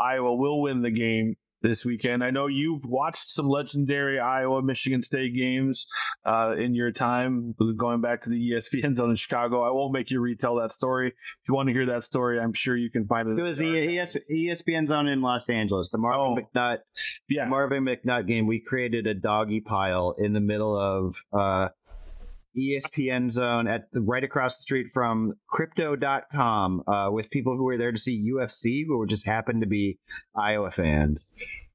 Iowa 0.00 0.34
will 0.34 0.62
win 0.62 0.80
the 0.82 0.90
game 0.90 1.36
this 1.62 1.84
weekend. 1.84 2.22
I 2.22 2.30
know 2.30 2.46
you've 2.46 2.84
watched 2.84 3.30
some 3.30 3.48
legendary 3.48 4.18
Iowa 4.20 4.62
Michigan 4.62 5.02
State 5.02 5.34
games 5.34 5.86
uh, 6.24 6.54
in 6.56 6.74
your 6.74 6.92
time 6.92 7.54
going 7.76 8.00
back 8.00 8.22
to 8.22 8.30
the 8.30 8.50
ESPN 8.52 8.94
zone 8.96 9.10
in 9.10 9.16
Chicago. 9.16 9.62
I 9.62 9.70
won't 9.70 9.92
make 9.92 10.10
you 10.10 10.20
retell 10.20 10.56
that 10.56 10.72
story. 10.72 11.08
If 11.08 11.48
you 11.48 11.54
want 11.54 11.68
to 11.68 11.72
hear 11.72 11.86
that 11.86 12.04
story, 12.04 12.40
I'm 12.40 12.52
sure 12.52 12.76
you 12.76 12.90
can 12.90 13.06
find 13.06 13.28
it. 13.28 13.38
It 13.38 13.42
was 13.42 13.58
the 13.58 13.98
ES, 13.98 14.16
ESPN 14.30 14.86
zone 14.88 15.08
in 15.08 15.20
Los 15.20 15.50
Angeles. 15.50 15.88
The 15.88 15.98
Marvin 15.98 16.18
Oh. 16.18 16.36
McNutt 16.58 16.78
yeah. 17.28 17.46
Marvin 17.46 17.84
McNutt 17.84 18.26
game. 18.26 18.46
We 18.46 18.60
created 18.60 19.06
a 19.06 19.14
doggy 19.14 19.60
pile 19.60 20.14
in 20.18 20.32
the 20.32 20.40
middle 20.40 20.76
of 20.76 21.16
uh, 21.32 21.68
ESPN 22.58 23.30
zone 23.30 23.68
at 23.68 23.90
the, 23.92 24.00
right 24.00 24.24
across 24.24 24.56
the 24.56 24.62
street 24.62 24.88
from 24.92 25.34
Crypto.com 25.48 26.82
uh, 26.86 27.08
with 27.10 27.30
people 27.30 27.56
who 27.56 27.64
were 27.64 27.78
there 27.78 27.92
to 27.92 27.98
see 27.98 28.30
UFC 28.30 28.84
who 28.86 29.06
just 29.06 29.26
happened 29.26 29.62
to 29.62 29.68
be 29.68 29.98
Iowa 30.36 30.70
fans. 30.70 31.26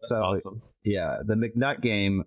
so 0.01 0.17
awesome. 0.21 0.61
yeah, 0.83 1.17
the 1.25 1.35
McNutt 1.35 1.81
game, 1.81 2.23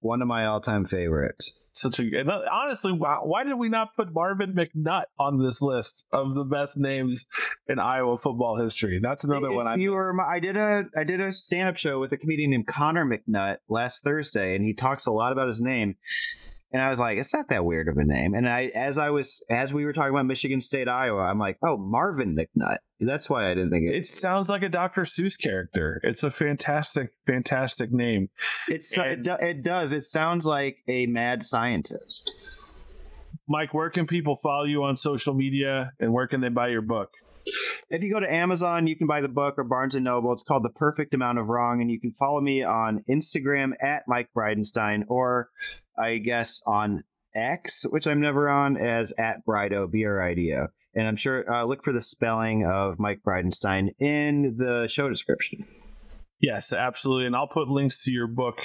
one 0.00 0.22
of 0.22 0.28
my 0.28 0.46
all-time 0.46 0.86
favorites. 0.86 1.58
Such 1.76 1.98
a 1.98 2.20
and 2.20 2.30
honestly, 2.30 2.92
why, 2.92 3.16
why 3.20 3.42
did 3.42 3.54
we 3.54 3.68
not 3.68 3.96
put 3.96 4.14
Marvin 4.14 4.52
McNutt 4.54 5.06
on 5.18 5.42
this 5.42 5.60
list 5.60 6.06
of 6.12 6.36
the 6.36 6.44
best 6.44 6.78
names 6.78 7.26
in 7.66 7.80
Iowa 7.80 8.16
football 8.16 8.62
history? 8.62 9.00
That's 9.02 9.24
another 9.24 9.48
If 9.48 9.54
one. 9.56 9.66
I 9.66 9.74
you 9.74 9.90
were, 9.90 10.14
I 10.20 10.38
did 10.38 10.56
a 10.56 10.84
I 10.96 11.02
did 11.02 11.20
a 11.20 11.32
stand 11.32 11.70
up 11.70 11.76
show 11.76 11.98
with 11.98 12.12
a 12.12 12.16
comedian 12.16 12.52
named 12.52 12.68
Connor 12.68 13.04
McNutt 13.04 13.56
last 13.68 14.04
Thursday, 14.04 14.54
and 14.54 14.64
he 14.64 14.72
talks 14.72 15.06
a 15.06 15.10
lot 15.10 15.32
about 15.32 15.48
his 15.48 15.60
name. 15.60 15.96
And 16.74 16.82
I 16.82 16.90
was 16.90 16.98
like, 16.98 17.18
it's 17.18 17.32
not 17.32 17.50
that 17.50 17.64
weird 17.64 17.86
of 17.86 17.98
a 17.98 18.04
name. 18.04 18.34
And 18.34 18.48
I, 18.48 18.64
as 18.74 18.98
I 18.98 19.10
was, 19.10 19.40
as 19.48 19.72
we 19.72 19.84
were 19.84 19.92
talking 19.92 20.10
about 20.10 20.26
Michigan 20.26 20.60
State, 20.60 20.88
Iowa, 20.88 21.20
I'm 21.20 21.38
like, 21.38 21.56
oh, 21.62 21.76
Marvin 21.76 22.36
McNutt. 22.36 22.78
That's 22.98 23.30
why 23.30 23.48
I 23.48 23.54
didn't 23.54 23.70
think 23.70 23.86
it. 23.86 23.94
It 23.94 24.06
sounds 24.06 24.48
like 24.48 24.64
a 24.64 24.68
Dr. 24.68 25.02
Seuss 25.02 25.40
character. 25.40 26.00
It's 26.02 26.24
a 26.24 26.32
fantastic, 26.32 27.10
fantastic 27.28 27.92
name. 27.92 28.28
It's 28.66 28.92
it, 28.98 29.22
do, 29.22 29.34
it 29.34 29.62
does. 29.62 29.92
It 29.92 30.04
sounds 30.04 30.46
like 30.46 30.78
a 30.88 31.06
mad 31.06 31.44
scientist. 31.44 32.32
Mike, 33.48 33.72
where 33.72 33.90
can 33.90 34.08
people 34.08 34.40
follow 34.42 34.64
you 34.64 34.82
on 34.82 34.96
social 34.96 35.32
media, 35.32 35.92
and 36.00 36.12
where 36.12 36.26
can 36.26 36.40
they 36.40 36.48
buy 36.48 36.68
your 36.68 36.82
book? 36.82 37.10
If 37.90 38.02
you 38.02 38.12
go 38.12 38.20
to 38.20 38.32
Amazon, 38.32 38.86
you 38.86 38.96
can 38.96 39.06
buy 39.06 39.20
the 39.20 39.28
book 39.28 39.54
or 39.58 39.64
Barnes 39.64 39.94
and 39.94 40.04
Noble. 40.04 40.32
It's 40.32 40.42
called 40.42 40.64
The 40.64 40.70
Perfect 40.70 41.14
Amount 41.14 41.38
of 41.38 41.48
Wrong, 41.48 41.80
and 41.80 41.90
you 41.90 42.00
can 42.00 42.12
follow 42.12 42.40
me 42.40 42.62
on 42.62 43.04
Instagram 43.08 43.72
at 43.82 44.04
Mike 44.08 44.30
Bridenstine, 44.36 45.04
or 45.08 45.50
I 45.98 46.18
guess 46.18 46.62
on 46.66 47.04
X, 47.34 47.84
which 47.90 48.06
I'm 48.06 48.20
never 48.20 48.48
on, 48.48 48.76
as 48.76 49.12
at 49.18 49.44
Brido 49.46 49.90
B 49.90 50.04
R 50.04 50.22
I 50.22 50.34
D 50.34 50.54
O. 50.54 50.68
And 50.94 51.06
I'm 51.06 51.16
sure 51.16 51.50
uh, 51.52 51.64
look 51.64 51.84
for 51.84 51.92
the 51.92 52.00
spelling 52.00 52.64
of 52.64 52.98
Mike 52.98 53.20
Bridenstine 53.26 53.94
in 53.98 54.56
the 54.56 54.86
show 54.88 55.08
description. 55.08 55.66
Yes, 56.40 56.72
absolutely, 56.72 57.26
and 57.26 57.34
I'll 57.34 57.48
put 57.48 57.68
links 57.68 58.04
to 58.04 58.10
your 58.10 58.26
book 58.26 58.56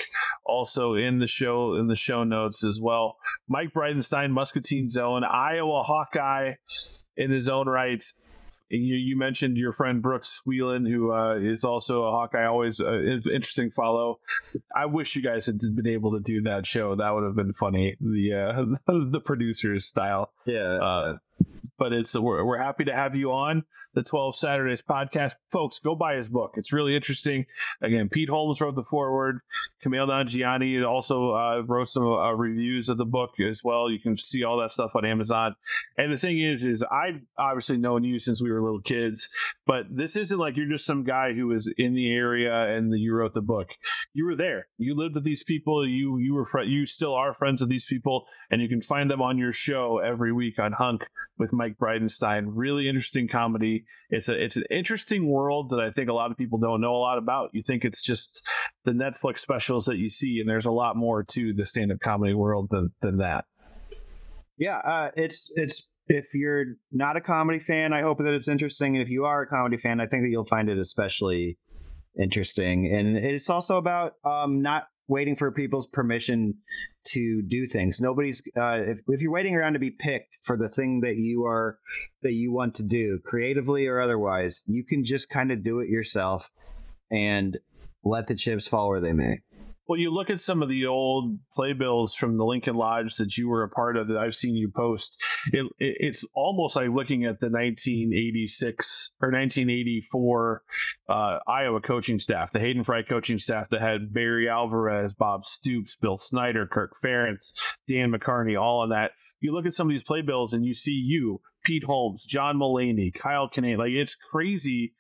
also 0.46 0.96
in 0.96 1.20
the 1.20 1.28
show 1.28 1.76
in 1.76 1.88
the 1.88 1.96
show 1.96 2.24
notes 2.24 2.64
as 2.64 2.80
well. 2.82 3.18
Mike 3.48 3.74
Bridenstine, 3.74 4.32
Muscatine 4.32 4.90
Zone, 4.90 5.24
Iowa 5.24 5.84
Hawkeye, 5.84 6.54
in 7.18 7.32
his 7.32 7.50
own 7.50 7.68
right. 7.68 8.04
You, 8.70 8.96
you 8.96 9.18
mentioned 9.18 9.58
your 9.58 9.74
friend 9.74 10.02
Brooks 10.02 10.42
Wheelan, 10.48 10.88
who 10.88 11.12
uh, 11.12 11.36
is 11.36 11.64
also 11.64 12.04
a 12.04 12.12
Hawkeye. 12.12 12.46
Always 12.46 12.80
uh, 12.80 13.00
interesting 13.00 13.72
follow. 13.72 14.20
I 14.76 14.86
wish 14.86 15.16
you 15.16 15.24
guys 15.24 15.48
had 15.48 15.60
been 15.60 15.88
able 15.88 16.12
to 16.14 16.20
do 16.20 16.44
that 16.44 16.68
show. 16.68 16.96
That 16.96 17.14
would 17.14 17.24
have 17.24 17.36
been 17.36 17.54
funny. 17.54 17.98
The 18.00 18.34
uh, 18.88 18.94
the 19.12 19.22
producers 19.22 19.86
style. 19.86 20.32
Yeah. 20.46 20.78
Uh, 20.82 21.18
but 21.78 21.94
it's 21.94 22.14
we're, 22.16 22.46
we're 22.46 22.58
happy 22.58 22.86
to 22.86 22.96
have 22.96 23.16
you 23.16 23.32
on 23.32 23.64
the 23.94 24.04
12 24.04 24.36
Saturdays 24.36 24.82
podcast. 24.82 25.34
Folks, 25.52 25.80
go 25.80 25.96
buy 25.96 26.16
his 26.16 26.30
book. 26.30 26.52
It's 26.56 26.74
really 26.74 26.96
interesting. 26.96 27.46
Again, 27.82 28.10
Pete 28.10 28.30
Holmes 28.30 28.62
wrote 28.62 28.76
the 28.76 28.84
foreword. 28.84 29.40
Kumail 29.84 30.08
Nanjiani 30.08 30.88
also 30.88 31.34
uh, 31.34 31.64
wrote 31.66 31.88
some 31.88 32.06
uh, 32.06 32.32
reviews 32.34 32.90
of 32.90 32.98
the 32.98 33.06
book 33.06 33.32
as 33.40 33.64
well. 33.64 33.90
You 33.90 34.00
can 34.00 34.16
see 34.16 34.44
all 34.44 34.60
that 34.60 34.72
stuff 34.72 34.92
on 34.96 35.06
Amazon. 35.06 35.56
And 35.98 36.14
the 36.14 36.18
thing 36.18 36.40
is, 36.40 36.66
is 36.66 36.84
I've 36.84 37.22
obviously 37.38 37.78
known 37.78 38.04
you 38.04 38.20
since 38.20 38.42
we 38.42 38.52
were 38.52 38.62
little 38.62 38.82
kids, 38.82 39.28
but 39.66 39.86
this 39.90 40.16
isn't 40.16 40.38
like 40.38 40.58
you're 40.58 40.70
just 40.70 40.86
some 40.86 41.04
guy 41.04 41.34
who 41.34 41.48
was 41.48 41.72
in 41.78 41.94
the 41.94 42.14
area 42.14 42.76
and 42.76 42.94
you 42.98 43.14
wrote 43.14 43.34
the 43.34 43.42
book. 43.42 43.70
You 44.14 44.26
were 44.26 44.36
there. 44.36 44.68
You 44.78 44.96
lived 44.96 45.16
with 45.16 45.24
these 45.24 45.44
people. 45.44 45.88
You 45.88 46.18
you 46.18 46.34
were 46.34 46.46
fr- 46.46 46.62
you 46.62 46.86
still 46.86 47.16
are 47.16 47.34
friends 47.34 47.62
with 47.62 47.70
these 47.70 47.86
people, 47.86 48.26
and 48.52 48.62
you 48.62 48.70
can 48.70 48.82
find 48.82 49.10
them 49.10 49.22
on 49.22 49.38
your 49.38 49.52
show 49.52 50.00
every 50.00 50.34
week 50.34 50.60
on 50.60 50.72
Hunk 50.74 51.04
with 51.38 51.54
Mike 51.54 51.78
Bridenstine. 51.78 52.46
Really 52.48 52.88
interesting 52.88 53.28
comedy. 53.28 53.86
It's 54.10 54.28
a 54.28 54.44
it's 54.44 54.56
an 54.56 54.64
interesting 54.72 55.28
world 55.30 55.70
that 55.70 55.80
I 55.80 55.92
think 55.92 56.10
a 56.10 56.14
lot 56.14 56.32
of 56.32 56.38
people 56.38 56.58
don't 56.58 56.82
know 56.82 56.96
a 56.96 56.98
lot 56.98 57.18
about. 57.18 57.50
You 57.54 57.62
think 57.66 57.86
it's 57.86 58.02
just 58.02 58.42
the 58.86 58.92
Netflix 58.92 59.40
specials 59.40 59.86
that 59.86 59.98
you 59.98 60.10
see, 60.10 60.40
and 60.40 60.50
there's 60.50 60.66
a 60.66 60.72
lot 60.72 60.96
more 60.96 61.24
to 61.24 61.54
the 61.54 61.66
stand 61.66 61.92
up 61.92 62.00
comedy 62.00 62.34
world 62.34 62.70
than 62.72 62.92
than 63.02 63.18
that. 63.18 63.46
Yeah, 64.58 64.78
uh, 64.78 65.12
it's 65.16 65.52
it's 65.56 65.88
if 66.08 66.34
you're 66.34 66.66
not 66.92 67.18
a 67.18 67.22
comedy 67.22 67.60
fan, 67.60 67.94
I 67.94 68.02
hope 68.02 68.18
that 68.18 68.34
it's 68.34 68.48
interesting. 68.48 68.96
And 68.96 69.04
if 69.04 69.10
you 69.10 69.26
are 69.26 69.44
a 69.44 69.48
comedy 69.48 69.78
fan, 69.78 70.02
I 70.02 70.08
think 70.08 70.24
that 70.24 70.30
you'll 70.30 70.44
find 70.44 70.70
it 70.70 70.80
especially 70.80 71.60
interesting. 72.20 72.92
And 72.92 73.16
it's 73.16 73.50
also 73.50 73.78
about 73.78 74.14
um, 74.26 74.62
not 74.62 74.86
waiting 75.10 75.36
for 75.36 75.52
people's 75.52 75.88
permission 75.88 76.54
to 77.08 77.42
do 77.42 77.68
things. 77.68 78.00
Nobody's 78.00 78.42
uh, 78.56 78.80
if, 78.82 79.00
if 79.08 79.22
you're 79.22 79.32
waiting 79.32 79.56
around 79.56 79.74
to 79.74 79.80
be 79.80 79.92
picked 79.92 80.38
for 80.44 80.56
the 80.56 80.70
thing 80.70 81.02
that 81.02 81.18
you 81.18 81.46
are 81.46 81.78
that 82.22 82.34
you 82.34 82.54
want 82.54 82.76
to 82.76 82.84
do, 82.84 83.20
creatively 83.26 83.88
or 83.88 84.00
otherwise, 84.00 84.64
you 84.68 84.86
can 84.86 85.04
just 85.04 85.30
kind 85.30 85.52
of 85.52 85.64
do 85.64 85.80
it 85.80 85.90
yourself 85.90 86.50
and 87.12 87.58
let 88.04 88.28
the 88.28 88.36
chips 88.36 88.68
fall 88.68 88.90
where 88.90 89.02
they 89.02 89.14
may 89.14 89.40
well, 89.90 89.98
you 89.98 90.14
look 90.14 90.30
at 90.30 90.40
some 90.40 90.62
of 90.62 90.70
the 90.70 90.86
old 90.86 91.40
playbills 91.56 92.14
from 92.14 92.38
the 92.38 92.46
Lincoln 92.46 92.76
Lodge 92.76 93.16
that 93.16 93.36
you 93.38 93.50
were 93.50 93.64
a 93.64 93.70
part 93.70 93.98
of 93.98 94.08
that 94.10 94.20
I've 94.20 94.36
seen 94.36 94.56
you 94.56 94.70
post. 94.70 95.20
It, 95.52 95.66
it, 95.80 95.98
it's 96.00 96.24
almost 96.36 96.76
like 96.76 96.90
looking 96.90 97.26
at 97.26 97.40
the 97.40 97.48
1986 97.48 99.14
or 99.20 99.32
1984 99.32 100.62
uh, 101.10 101.40
Iowa 101.48 101.82
coaching 101.82 102.20
staff, 102.20 102.52
the 102.52 102.60
Hayden 102.60 102.84
Fry 102.84 103.02
coaching 103.02 103.40
staff 103.40 103.70
that 103.70 103.82
had 103.82 104.14
Barry 104.14 104.48
Alvarez, 104.48 105.16
Bob 105.16 105.44
Stoops, 105.44 105.96
Bill 105.96 106.18
Snyder, 106.18 106.68
Kirk 106.68 106.92
Ferentz, 107.04 107.58
Dan 107.88 108.12
McCarney, 108.12 108.62
all 108.62 108.84
of 108.84 108.92
that. 108.92 109.14
You 109.40 109.56
look 109.56 109.66
at 109.66 109.74
some 109.74 109.88
of 109.88 109.92
these 109.92 110.04
playbills 110.04 110.54
and 110.54 110.64
you 110.64 110.76
see 110.76 111.02
you, 111.04 111.42
Pete 111.66 111.84
Holmes, 111.84 112.26
John 112.26 112.58
Mulaney, 112.58 113.12
Kyle 113.12 113.50
Kinane. 113.50 113.80
Like 113.80 113.94
it's 113.94 114.14
crazy 114.14 114.94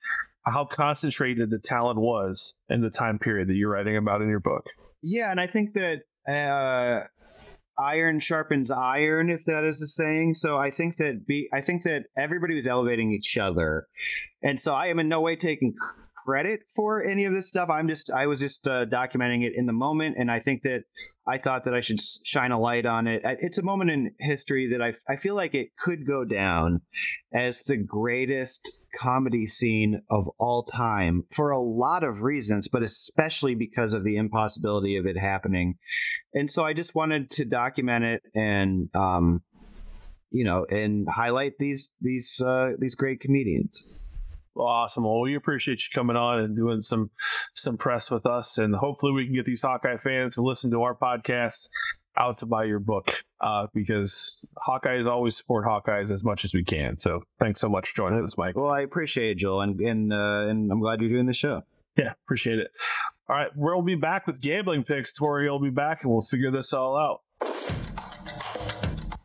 how 0.45 0.65
concentrated 0.65 1.49
the 1.49 1.59
talent 1.59 1.99
was 1.99 2.57
in 2.69 2.81
the 2.81 2.89
time 2.89 3.19
period 3.19 3.49
that 3.49 3.55
you're 3.55 3.71
writing 3.71 3.97
about 3.97 4.21
in 4.21 4.29
your 4.29 4.39
book. 4.39 4.65
Yeah, 5.01 5.31
and 5.31 5.39
I 5.39 5.47
think 5.47 5.73
that 5.73 6.01
uh, 6.31 7.05
iron 7.79 8.19
sharpens 8.19 8.71
iron, 8.71 9.29
if 9.29 9.41
that 9.45 9.63
is 9.63 9.79
the 9.79 9.87
saying. 9.87 10.33
So 10.33 10.57
I 10.57 10.71
think 10.71 10.97
that 10.97 11.25
be 11.25 11.47
I 11.53 11.61
think 11.61 11.83
that 11.83 12.03
everybody 12.17 12.55
was 12.55 12.67
elevating 12.67 13.11
each 13.11 13.37
other, 13.37 13.87
and 14.41 14.59
so 14.59 14.73
I 14.73 14.87
am 14.87 14.99
in 14.99 15.07
no 15.07 15.21
way 15.21 15.35
taking 15.35 15.73
credit 16.25 16.61
for 16.75 17.03
any 17.03 17.25
of 17.25 17.33
this 17.33 17.47
stuff. 17.47 17.69
I'm 17.69 17.87
just 17.87 18.11
I 18.11 18.27
was 18.27 18.39
just 18.39 18.67
uh, 18.67 18.85
documenting 18.85 19.43
it 19.43 19.53
in 19.55 19.65
the 19.65 19.73
moment, 19.73 20.15
and 20.17 20.31
I 20.31 20.39
think 20.39 20.63
that 20.63 20.83
I 21.27 21.37
thought 21.37 21.65
that 21.65 21.73
I 21.73 21.81
should 21.81 21.99
shine 22.23 22.51
a 22.51 22.59
light 22.59 22.85
on 22.85 23.07
it. 23.07 23.21
It's 23.23 23.57
a 23.57 23.63
moment 23.63 23.91
in 23.91 24.11
history 24.19 24.69
that 24.71 24.81
I 24.81 24.93
I 25.11 25.17
feel 25.17 25.35
like 25.35 25.55
it 25.55 25.69
could 25.77 26.05
go 26.05 26.25
down 26.25 26.81
as 27.33 27.63
the 27.63 27.77
greatest 27.77 28.69
comedy 28.95 29.45
scene 29.45 30.01
of 30.09 30.29
all 30.39 30.63
time 30.63 31.23
for 31.31 31.51
a 31.51 31.61
lot 31.61 32.03
of 32.03 32.21
reasons, 32.21 32.67
but 32.67 32.83
especially 32.83 33.55
because 33.55 33.93
of 33.93 34.03
the 34.03 34.17
impossibility 34.17 34.97
of 34.97 35.05
it 35.05 35.17
happening. 35.17 35.75
And 36.33 36.51
so 36.51 36.63
I 36.63 36.73
just 36.73 36.95
wanted 36.95 37.29
to 37.31 37.45
document 37.45 38.05
it 38.05 38.21
and 38.35 38.89
um, 38.95 39.41
you 40.31 40.43
know 40.43 40.65
and 40.69 41.07
highlight 41.09 41.53
these 41.59 41.91
these 42.01 42.41
uh, 42.41 42.71
these 42.79 42.95
great 42.95 43.19
comedians. 43.19 43.83
Awesome. 44.59 45.03
Well, 45.03 45.21
we 45.21 45.35
appreciate 45.35 45.81
you 45.81 45.89
coming 45.93 46.15
on 46.15 46.39
and 46.39 46.55
doing 46.55 46.81
some 46.81 47.09
some 47.53 47.77
press 47.77 48.11
with 48.11 48.25
us, 48.25 48.57
and 48.57 48.75
hopefully 48.75 49.13
we 49.13 49.25
can 49.25 49.35
get 49.35 49.45
these 49.45 49.61
Hawkeye 49.61 49.97
fans 49.97 50.35
to 50.35 50.41
listen 50.41 50.71
to 50.71 50.83
our 50.83 50.95
podcast 50.95 51.69
out 52.17 52.39
to 52.39 52.45
buy 52.45 52.65
your 52.65 52.79
book 52.79 53.23
uh, 53.39 53.67
because 53.73 54.43
Hawkeyes 54.67 55.07
always 55.07 55.37
support 55.37 55.65
Hawkeyes 55.65 56.11
as 56.11 56.23
much 56.23 56.43
as 56.43 56.53
we 56.53 56.63
can. 56.63 56.97
So 56.97 57.23
thanks 57.39 57.61
so 57.61 57.69
much 57.69 57.89
for 57.89 57.95
joining 57.95 58.23
us, 58.23 58.37
Mike. 58.37 58.55
Well, 58.55 58.69
I 58.69 58.81
appreciate 58.81 59.31
it, 59.31 59.37
Joel, 59.37 59.61
and 59.61 59.79
and 59.79 60.13
uh, 60.13 60.47
and 60.47 60.71
I'm 60.71 60.79
glad 60.79 61.01
you're 61.01 61.09
doing 61.09 61.27
the 61.27 61.33
show. 61.33 61.63
Yeah, 61.97 62.13
appreciate 62.25 62.59
it. 62.59 62.71
All 63.29 63.35
right, 63.35 63.49
we'll 63.55 63.81
be 63.81 63.95
back 63.95 64.25
with 64.27 64.41
gambling 64.41 64.83
picks. 64.83 65.13
Tori 65.13 65.49
will 65.49 65.59
be 65.59 65.69
back, 65.69 66.03
and 66.03 66.11
we'll 66.11 66.21
figure 66.21 66.51
this 66.51 66.73
all 66.73 66.97
out. 66.97 67.98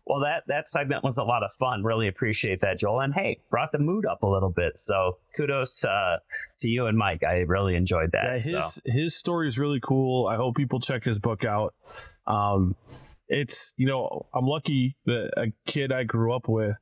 Well, 0.06 0.20
that 0.20 0.44
that 0.48 0.68
segment 0.68 1.02
was 1.02 1.16
a 1.16 1.24
lot 1.24 1.42
of 1.42 1.52
fun. 1.52 1.82
Really 1.82 2.08
appreciate 2.08 2.60
that, 2.60 2.78
Joel. 2.78 3.00
And 3.00 3.14
hey, 3.14 3.40
brought 3.50 3.72
the 3.72 3.78
mood 3.78 4.04
up 4.04 4.22
a 4.22 4.26
little 4.26 4.50
bit. 4.50 4.76
So 4.76 5.18
kudos 5.34 5.84
uh, 5.84 6.18
to 6.60 6.68
you 6.68 6.86
and 6.86 6.98
Mike. 6.98 7.22
I 7.22 7.38
really 7.40 7.74
enjoyed 7.74 8.12
that. 8.12 8.24
Yeah, 8.24 8.32
his 8.34 8.74
so. 8.74 8.80
his 8.84 9.14
story 9.14 9.48
is 9.48 9.58
really 9.58 9.80
cool. 9.80 10.26
I 10.26 10.36
hope 10.36 10.56
people 10.56 10.80
check 10.80 11.04
his 11.04 11.18
book 11.18 11.44
out. 11.44 11.74
Um, 12.26 12.76
it's 13.28 13.72
you 13.78 13.86
know 13.86 14.26
I'm 14.34 14.46
lucky 14.46 14.96
that 15.06 15.30
a 15.38 15.52
kid 15.66 15.90
I 15.90 16.04
grew 16.04 16.34
up 16.34 16.48
with, 16.48 16.76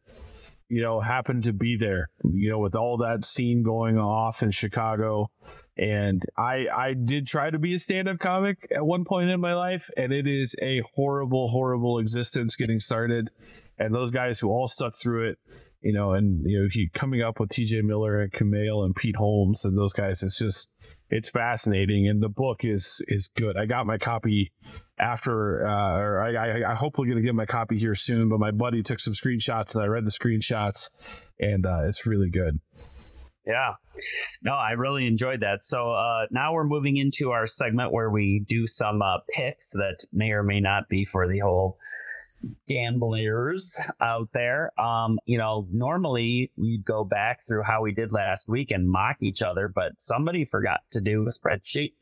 you 0.69 0.82
know, 0.82 1.01
happened 1.01 1.44
to 1.44 1.53
be 1.53 1.77
there. 1.77 2.11
You 2.24 2.51
know, 2.51 2.59
with 2.59 2.74
all 2.74 2.99
that 2.99 3.24
scene 3.24 3.62
going 3.62 3.99
off 3.99 4.43
in 4.43 4.51
Chicago 4.51 5.31
and 5.77 6.23
I 6.36 6.66
I 6.74 6.94
did 6.94 7.27
try 7.27 7.51
to 7.51 7.59
be 7.59 7.74
a 7.74 7.78
stand-up 7.78 8.19
comic 8.19 8.69
at 8.74 8.85
one 8.85 9.05
point 9.05 9.31
in 9.31 9.40
my 9.40 9.55
life, 9.55 9.90
and 9.97 10.12
it 10.12 10.27
is 10.27 10.55
a 10.61 10.82
horrible, 10.94 11.49
horrible 11.49 11.99
existence 11.99 12.57
getting 12.57 12.78
started. 12.78 13.31
And 13.78 13.94
those 13.94 14.11
guys 14.11 14.39
who 14.39 14.51
all 14.51 14.69
stuck 14.69 14.94
through 14.94 15.31
it, 15.31 15.39
you 15.81 15.93
know, 15.93 16.12
and 16.12 16.43
you 16.44 16.61
know, 16.61 16.69
he 16.70 16.89
coming 16.93 17.23
up 17.23 17.40
with 17.40 17.51
T.J. 17.51 17.81
Miller 17.82 18.20
and 18.20 18.31
Kumail 18.31 18.85
and 18.85 18.94
Pete 18.94 19.16
Holmes 19.16 19.65
and 19.65 19.77
those 19.77 19.94
guys, 19.94 20.23
it's 20.23 20.39
just 20.39 20.69
it's 21.11 21.31
fascinating. 21.31 22.07
And 22.07 22.23
the 22.23 22.28
book 22.28 22.65
is 22.65 23.03
is 23.09 23.28
good. 23.36 23.57
I 23.57 23.65
got 23.65 23.86
my 23.86 23.97
copy 23.97 24.53
after, 24.99 25.66
uh, 25.66 25.99
or 25.99 26.20
I, 26.23 26.35
I, 26.35 26.73
I 26.73 26.74
hopefully 26.74 27.12
to 27.15 27.20
get 27.20 27.35
my 27.35 27.47
copy 27.47 27.78
here 27.78 27.94
soon. 27.94 28.28
But 28.28 28.39
my 28.39 28.51
buddy 28.51 28.82
took 28.82 29.01
some 29.01 29.15
screenshots, 29.15 29.74
and 29.74 29.82
I 29.82 29.86
read 29.86 30.05
the 30.05 30.11
screenshots, 30.11 30.90
and 31.40 31.65
uh, 31.65 31.81
it's 31.86 32.07
really 32.07 32.31
good. 32.31 32.61
Yeah. 33.47 33.74
No, 34.43 34.52
I 34.52 34.73
really 34.73 35.06
enjoyed 35.06 35.40
that. 35.40 35.64
So 35.64 35.90
uh, 35.90 36.27
now 36.31 36.55
we're 36.55 36.64
moving 36.64 36.97
into 36.97 37.31
our 37.31 37.47
segment 37.47 37.93
where 37.93 38.10
we 38.10 38.44
do 38.47 38.66
some 38.66 39.02
uh, 39.02 39.19
picks 39.28 39.73
that 39.73 40.05
may 40.12 40.31
or 40.31 40.43
may 40.43 40.60
not 40.60 40.89
be 40.89 41.05
for 41.05 41.27
the 41.27 41.40
whole 41.40 41.77
gamblers 42.69 43.81
out 44.01 44.28
there. 44.32 44.73
Um, 44.81 45.19
you 45.27 45.39
know, 45.39 45.66
normally 45.73 46.52
we'd 46.56 46.85
go 46.85 47.05
back 47.05 47.40
through 47.47 47.64
how 47.64 47.82
we 47.82 47.93
did 47.93 48.12
last 48.12 48.48
week 48.48 48.70
and 48.70 48.89
mock 48.89 49.16
each 49.20 49.43
other, 49.43 49.69
but 49.69 50.01
somebody 50.01 50.44
forgot 50.44 50.81
to 50.93 51.01
do 51.01 51.27
a 51.27 51.31
spreadsheet. 51.31 51.94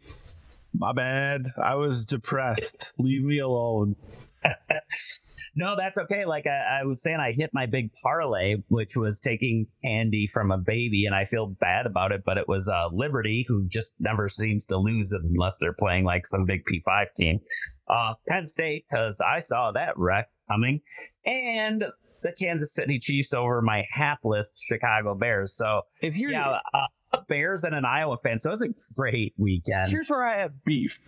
My 0.72 0.92
bad. 0.92 1.46
I 1.60 1.74
was 1.74 2.06
depressed. 2.06 2.92
Leave 2.98 3.22
me 3.22 3.38
alone. 3.38 3.96
no, 5.54 5.76
that's 5.76 5.98
okay. 5.98 6.24
Like 6.24 6.46
I, 6.46 6.80
I, 6.80 6.84
was 6.84 7.02
saying, 7.02 7.18
I 7.20 7.32
hit 7.32 7.50
my 7.52 7.66
big 7.66 7.90
parlay, 8.02 8.56
which 8.68 8.96
was 8.96 9.20
taking 9.20 9.66
candy 9.84 10.26
from 10.26 10.50
a 10.50 10.58
baby, 10.58 11.06
and 11.06 11.14
I 11.14 11.24
feel 11.24 11.46
bad 11.46 11.86
about 11.86 12.12
it. 12.12 12.22
But 12.24 12.38
it 12.38 12.48
was 12.48 12.68
uh, 12.68 12.88
Liberty, 12.92 13.44
who 13.46 13.66
just 13.68 13.94
never 13.98 14.28
seems 14.28 14.66
to 14.66 14.78
lose 14.78 15.12
unless 15.12 15.58
they're 15.58 15.76
playing 15.78 16.04
like 16.04 16.26
some 16.26 16.44
big 16.44 16.64
P5 16.64 17.06
team. 17.16 17.40
Uh, 17.88 18.14
Penn 18.28 18.46
State, 18.46 18.84
because 18.90 19.20
I 19.20 19.40
saw 19.40 19.72
that 19.72 19.94
wreck 19.96 20.28
coming, 20.48 20.80
and 21.24 21.84
the 22.22 22.32
Kansas 22.32 22.74
City 22.74 22.98
Chiefs 22.98 23.32
over 23.32 23.62
my 23.62 23.84
hapless 23.90 24.62
Chicago 24.66 25.14
Bears. 25.14 25.56
So 25.56 25.82
if 26.02 26.16
you're 26.16 26.30
yeah, 26.30 26.58
uh, 26.74 26.86
Bears 27.28 27.64
and 27.64 27.74
an 27.74 27.84
Iowa 27.84 28.16
fan, 28.16 28.38
so 28.38 28.50
it 28.50 28.52
was 28.52 28.62
a 28.62 28.94
great 28.96 29.34
weekend. 29.36 29.90
Here's 29.90 30.10
where 30.10 30.24
I 30.24 30.38
have 30.38 30.64
beef. 30.64 31.00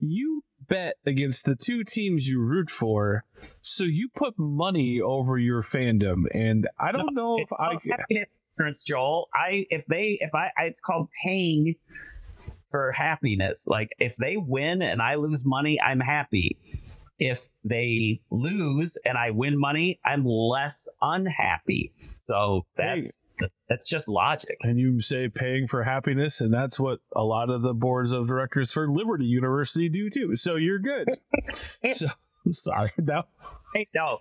You 0.00 0.42
bet 0.68 0.96
against 1.06 1.44
the 1.44 1.56
two 1.56 1.84
teams 1.84 2.28
you 2.28 2.40
root 2.40 2.70
for, 2.70 3.24
so 3.62 3.84
you 3.84 4.08
put 4.08 4.38
money 4.38 5.00
over 5.00 5.38
your 5.38 5.62
fandom, 5.62 6.24
and 6.32 6.68
I 6.78 6.92
don't 6.92 7.14
know 7.14 7.38
if 7.38 7.52
I 7.52 7.78
happiness 7.90 8.84
Joel. 8.84 9.28
I 9.34 9.66
if 9.70 9.86
they 9.86 10.18
if 10.20 10.34
I 10.34 10.50
it's 10.58 10.80
called 10.80 11.08
paying 11.22 11.76
for 12.70 12.90
happiness. 12.92 13.66
Like 13.68 13.90
if 13.98 14.16
they 14.16 14.36
win 14.36 14.82
and 14.82 15.00
I 15.00 15.14
lose 15.14 15.44
money, 15.46 15.80
I'm 15.80 16.00
happy 16.00 16.58
if 17.18 17.48
they 17.64 18.20
lose 18.30 18.98
and 19.04 19.16
I 19.16 19.30
win 19.30 19.58
money, 19.58 20.00
I'm 20.04 20.24
less 20.24 20.88
unhappy. 21.00 21.92
So 22.16 22.66
that's 22.76 23.28
hey. 23.40 23.48
that's 23.68 23.88
just 23.88 24.08
logic. 24.08 24.58
And 24.62 24.78
you 24.78 25.00
say 25.00 25.28
paying 25.28 25.68
for 25.68 25.82
happiness, 25.82 26.40
and 26.40 26.52
that's 26.52 26.80
what 26.80 27.00
a 27.14 27.22
lot 27.22 27.50
of 27.50 27.62
the 27.62 27.74
boards 27.74 28.12
of 28.12 28.26
directors 28.26 28.72
for 28.72 28.88
Liberty 28.88 29.26
University 29.26 29.88
do 29.88 30.10
too. 30.10 30.36
So 30.36 30.56
you're 30.56 30.78
good. 30.78 31.08
so 31.92 32.06
sorry, 32.50 32.92
no. 32.98 33.24
Hey, 33.74 33.88
no. 33.94 34.18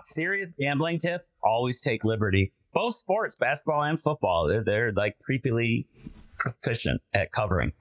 Serious 0.00 0.54
gambling 0.58 0.98
tip: 0.98 1.26
always 1.42 1.80
take 1.80 2.04
Liberty. 2.04 2.52
Both 2.72 2.94
sports, 2.94 3.34
basketball 3.34 3.82
and 3.82 4.00
football, 4.00 4.46
they're 4.46 4.62
they're 4.62 4.92
like 4.92 5.16
creepily 5.18 5.86
proficient 6.40 7.02
at 7.12 7.30
covering. 7.30 7.72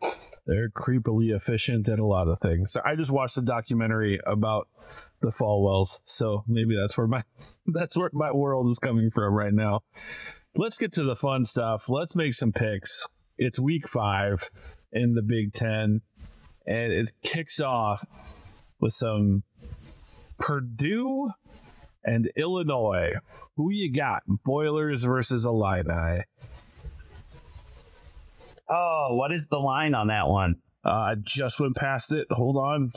They're 0.45 0.69
creepily 0.69 1.35
efficient 1.35 1.87
at 1.87 1.97
a 1.97 2.05
lot 2.05 2.27
of 2.27 2.39
things. 2.41 2.73
So 2.73 2.81
I 2.85 2.95
just 2.95 3.09
watched 3.09 3.37
a 3.37 3.41
documentary 3.41 4.19
about 4.27 4.67
the 5.21 5.29
Falwells, 5.29 5.99
so 6.03 6.43
maybe 6.47 6.77
that's 6.79 6.97
where 6.97 7.07
my 7.07 7.23
that's 7.67 7.97
where 7.97 8.09
my 8.13 8.31
world 8.31 8.69
is 8.69 8.79
coming 8.79 9.09
from 9.11 9.33
right 9.33 9.53
now. 9.53 9.81
Let's 10.55 10.77
get 10.77 10.93
to 10.93 11.03
the 11.03 11.15
fun 11.15 11.45
stuff. 11.45 11.89
Let's 11.89 12.15
make 12.15 12.33
some 12.33 12.51
picks. 12.51 13.07
It's 13.37 13.59
week 13.59 13.87
five 13.87 14.49
in 14.91 15.13
the 15.13 15.21
Big 15.21 15.53
Ten, 15.53 16.01
and 16.67 16.93
it 16.93 17.11
kicks 17.23 17.61
off 17.61 18.05
with 18.79 18.93
some 18.93 19.43
Purdue 20.37 21.29
and 22.03 22.29
Illinois. 22.35 23.13
Who 23.55 23.71
you 23.71 23.93
got? 23.93 24.23
Boilers 24.27 25.03
versus 25.03 25.45
Illini. 25.45 26.23
Oh, 28.69 29.15
what 29.15 29.31
is 29.31 29.47
the 29.47 29.57
line 29.57 29.95
on 29.95 30.07
that 30.07 30.27
one? 30.27 30.57
Uh, 30.85 30.89
I 30.89 31.15
just 31.15 31.59
went 31.59 31.75
past 31.75 32.11
it. 32.11 32.27
Hold 32.31 32.57
on. 32.57 32.91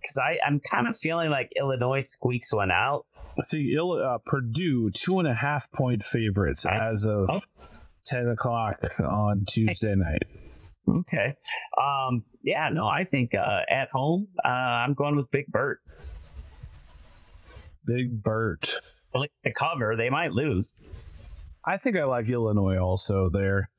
Because 0.00 0.20
I'm 0.46 0.60
kind 0.60 0.86
of 0.88 0.96
feeling 0.96 1.30
like 1.30 1.52
Illinois 1.56 2.00
squeaks 2.00 2.52
one 2.52 2.70
out. 2.70 3.06
I 3.38 3.42
think 3.44 3.68
Ill- 3.72 3.92
uh, 3.92 4.18
Purdue, 4.24 4.90
two 4.90 5.18
and 5.18 5.28
a 5.28 5.34
half 5.34 5.70
point 5.72 6.04
favorites 6.04 6.64
I, 6.66 6.90
as 6.90 7.04
of 7.04 7.30
oh. 7.30 7.40
10 8.06 8.28
o'clock 8.28 8.80
on 9.00 9.44
Tuesday 9.46 9.94
night. 9.94 10.22
Okay. 10.88 11.34
Um, 11.80 12.24
yeah, 12.42 12.68
no, 12.72 12.86
I 12.86 13.04
think 13.04 13.34
uh, 13.34 13.60
at 13.68 13.90
home, 13.90 14.28
uh, 14.44 14.48
I'm 14.48 14.94
going 14.94 15.16
with 15.16 15.30
Big 15.30 15.46
Bert. 15.48 15.80
Big 17.84 18.22
Bert. 18.22 18.80
The 19.44 19.52
cover, 19.52 19.96
they 19.96 20.10
might 20.10 20.32
lose. 20.32 20.74
I 21.64 21.78
think 21.78 21.96
I 21.96 22.04
like 22.04 22.28
Illinois 22.28 22.78
also 22.78 23.28
there. 23.28 23.70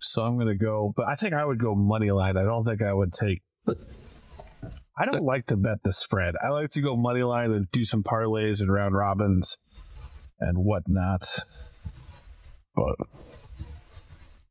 So 0.00 0.22
I'm 0.24 0.36
going 0.36 0.48
to 0.48 0.54
go, 0.54 0.92
but 0.96 1.06
I 1.06 1.14
think 1.14 1.34
I 1.34 1.44
would 1.44 1.58
go 1.58 1.74
money 1.74 2.10
line. 2.10 2.36
I 2.36 2.42
don't 2.42 2.64
think 2.64 2.82
I 2.82 2.92
would 2.92 3.12
take. 3.12 3.42
I 3.68 5.04
don't 5.04 5.24
like 5.24 5.46
to 5.46 5.56
bet 5.56 5.82
the 5.82 5.92
spread. 5.92 6.34
I 6.42 6.48
like 6.48 6.70
to 6.70 6.80
go 6.80 6.96
money 6.96 7.22
line 7.22 7.52
and 7.52 7.70
do 7.70 7.84
some 7.84 8.02
parlays 8.02 8.60
and 8.60 8.72
round 8.72 8.94
robins 8.94 9.56
and 10.40 10.58
whatnot. 10.58 11.26
But 12.74 12.96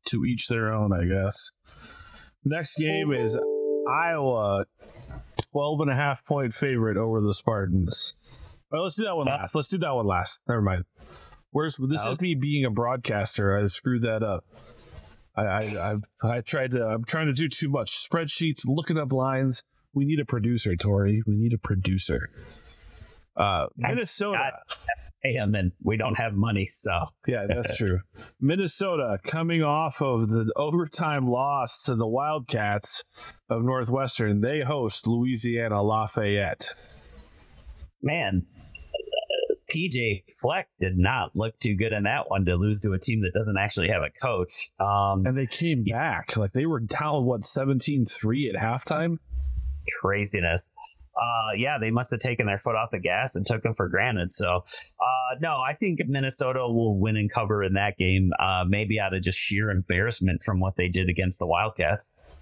to 0.05 0.25
each 0.25 0.47
their 0.47 0.73
own, 0.73 0.91
I 0.93 1.05
guess. 1.05 1.51
Next 2.45 2.77
game 2.77 3.11
is 3.11 3.37
Iowa, 3.89 4.65
12 5.51 5.81
and 5.81 5.91
a 5.91 5.95
half 5.95 6.25
point 6.25 6.53
favorite 6.53 6.97
over 6.97 7.21
the 7.21 7.33
Spartans. 7.33 8.13
Right, 8.71 8.79
let's 8.79 8.95
do 8.95 9.05
that 9.05 9.17
one 9.17 9.27
last. 9.27 9.55
Let's 9.55 9.67
do 9.67 9.79
that 9.79 9.95
one 9.95 10.05
last. 10.05 10.41
Never 10.47 10.61
mind. 10.61 10.85
Where's 11.51 11.75
this 11.75 12.05
is 12.05 12.21
me 12.21 12.35
being 12.35 12.65
a 12.65 12.69
broadcaster. 12.69 13.57
I 13.57 13.65
screwed 13.67 14.03
that 14.03 14.21
up. 14.21 14.45
I, 15.39 15.57
I 15.57 15.91
I've 15.91 16.31
I 16.31 16.41
tried 16.41 16.71
to 16.71 16.85
I'm 16.85 17.03
trying 17.03 17.27
to 17.27 17.33
do 17.33 17.47
too 17.47 17.69
much. 17.69 18.07
Spreadsheets, 18.09 18.61
looking 18.65 18.97
up 18.97 19.11
lines. 19.11 19.63
We 19.93 20.05
need 20.05 20.19
a 20.19 20.25
producer, 20.25 20.75
Tori. 20.75 21.21
We 21.25 21.35
need 21.35 21.53
a 21.53 21.57
producer. 21.57 22.29
Uh 23.35 23.67
Minnesota. 23.77 24.59
And 25.21 25.53
then 25.53 25.73
we 25.83 25.97
don't 25.97 26.17
have 26.17 26.33
money, 26.33 26.65
so 26.65 27.07
yeah, 27.27 27.45
that's 27.45 27.75
true. 27.75 27.99
Minnesota 28.39 29.19
coming 29.25 29.61
off 29.61 30.01
of 30.01 30.29
the 30.29 30.49
overtime 30.55 31.27
loss 31.27 31.83
to 31.83 31.95
the 31.95 32.07
Wildcats 32.07 33.03
of 33.49 33.61
Northwestern, 33.61 34.39
they 34.39 34.61
host 34.61 35.07
Louisiana 35.07 35.81
Lafayette. 35.81 36.71
Man, 38.01 38.45
PJ 39.69 40.23
Fleck 40.41 40.67
did 40.79 40.97
not 40.97 41.35
look 41.35 41.57
too 41.59 41.75
good 41.75 41.93
in 41.93 42.03
that 42.03 42.29
one 42.29 42.45
to 42.45 42.55
lose 42.55 42.81
to 42.81 42.93
a 42.93 42.99
team 42.99 43.21
that 43.21 43.33
doesn't 43.33 43.57
actually 43.57 43.89
have 43.89 44.01
a 44.01 44.09
coach. 44.09 44.71
Um, 44.79 45.25
and 45.25 45.37
they 45.37 45.45
came 45.45 45.83
back. 45.83 46.35
Like 46.35 46.53
they 46.53 46.65
were 46.65 46.79
down, 46.79 47.25
what, 47.25 47.43
17 47.43 48.05
3 48.05 48.53
at 48.55 48.61
halftime? 48.61 49.17
Craziness. 50.01 50.73
Uh, 51.15 51.55
yeah, 51.57 51.77
they 51.79 51.91
must 51.91 52.11
have 52.11 52.19
taken 52.19 52.45
their 52.45 52.59
foot 52.59 52.75
off 52.75 52.91
the 52.91 52.99
gas 52.99 53.35
and 53.35 53.45
took 53.45 53.63
them 53.63 53.73
for 53.75 53.89
granted. 53.89 54.31
So, 54.31 54.57
uh, 54.57 55.35
no, 55.41 55.57
I 55.57 55.73
think 55.73 55.99
Minnesota 56.07 56.59
will 56.59 56.99
win 56.99 57.17
and 57.17 57.31
cover 57.31 57.63
in 57.63 57.73
that 57.73 57.97
game, 57.97 58.31
uh, 58.39 58.65
maybe 58.67 58.99
out 58.99 59.13
of 59.13 59.21
just 59.21 59.37
sheer 59.37 59.69
embarrassment 59.69 60.43
from 60.43 60.59
what 60.59 60.75
they 60.75 60.89
did 60.89 61.09
against 61.09 61.39
the 61.39 61.47
Wildcats. 61.47 62.37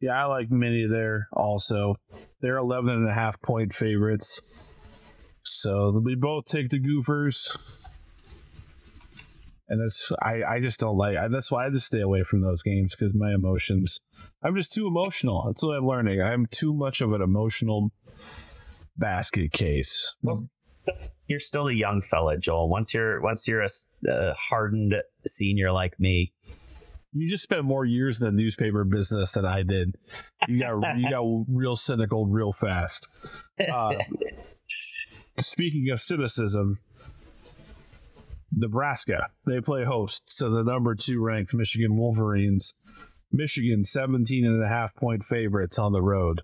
Yeah, 0.00 0.22
I 0.22 0.26
like 0.26 0.50
Mini 0.50 0.86
there 0.86 1.28
also. 1.32 1.96
They're 2.40 2.58
11 2.58 2.90
and 2.90 3.08
a 3.08 3.12
half 3.12 3.40
point 3.40 3.74
favorites. 3.74 4.40
So 5.44 6.00
we 6.02 6.14
both 6.14 6.46
take 6.46 6.70
the 6.70 6.78
Gophers. 6.78 7.56
And 9.68 9.80
that's 9.80 10.12
I, 10.20 10.42
I 10.42 10.60
just 10.60 10.78
don't 10.78 10.98
like 10.98 11.16
I, 11.16 11.28
that's 11.28 11.50
why 11.50 11.66
I 11.66 11.70
just 11.70 11.86
stay 11.86 12.00
away 12.00 12.22
from 12.22 12.42
those 12.42 12.62
games 12.62 12.94
because 12.94 13.14
my 13.14 13.32
emotions 13.32 13.98
I'm 14.42 14.54
just 14.54 14.72
too 14.72 14.86
emotional. 14.86 15.44
That's 15.46 15.62
what 15.62 15.76
I'm 15.78 15.86
learning. 15.86 16.20
I'm 16.20 16.46
too 16.46 16.74
much 16.74 17.00
of 17.00 17.12
an 17.14 17.22
emotional 17.22 17.90
basket 18.96 19.52
case. 19.52 20.14
Well, 20.22 20.36
you're 21.28 21.40
still 21.40 21.68
a 21.68 21.72
young 21.72 22.00
fella, 22.02 22.36
Joel. 22.36 22.68
Once 22.68 22.92
you're 22.92 23.22
once 23.22 23.48
you're 23.48 23.62
a, 23.62 23.68
a 24.08 24.34
hardened 24.34 24.94
senior 25.26 25.72
like 25.72 25.98
me, 25.98 26.34
you 27.12 27.28
just 27.28 27.42
spent 27.42 27.64
more 27.64 27.84
years 27.84 28.20
in 28.20 28.26
the 28.26 28.32
newspaper 28.32 28.84
business 28.84 29.32
than 29.32 29.46
I 29.46 29.62
did. 29.62 29.94
You 30.48 30.60
got 30.60 30.98
you 30.98 31.10
got 31.10 31.24
real 31.48 31.76
cynical 31.76 32.26
real 32.26 32.52
fast. 32.52 33.08
Uh, 33.72 33.94
speaking 35.38 35.90
of 35.90 36.00
cynicism, 36.00 36.78
Nebraska, 38.56 39.28
they 39.46 39.60
play 39.60 39.84
host 39.84 40.38
to 40.38 40.48
the 40.48 40.62
number 40.62 40.94
two 40.94 41.20
ranked 41.20 41.54
Michigan 41.54 41.96
Wolverines. 41.96 42.74
Michigan 43.32 43.82
17 43.82 44.44
and 44.46 44.62
a 44.62 44.68
half 44.68 44.94
point 44.94 45.24
favorites 45.24 45.78
on 45.78 45.92
the 45.92 46.02
road. 46.02 46.42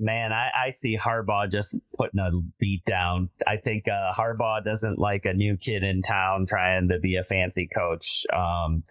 Man, 0.00 0.32
I, 0.32 0.50
I 0.66 0.70
see 0.70 0.98
Harbaugh 0.98 1.48
just 1.48 1.78
putting 1.94 2.18
a 2.18 2.32
beat 2.58 2.84
down. 2.84 3.30
I 3.46 3.58
think 3.58 3.86
uh, 3.86 4.12
Harbaugh 4.12 4.64
doesn't 4.64 4.98
like 4.98 5.26
a 5.26 5.32
new 5.32 5.56
kid 5.56 5.84
in 5.84 6.02
town 6.02 6.44
trying 6.46 6.88
to 6.88 6.98
be 6.98 7.16
a 7.16 7.22
fancy 7.22 7.68
coach. 7.68 8.26
Um, 8.32 8.82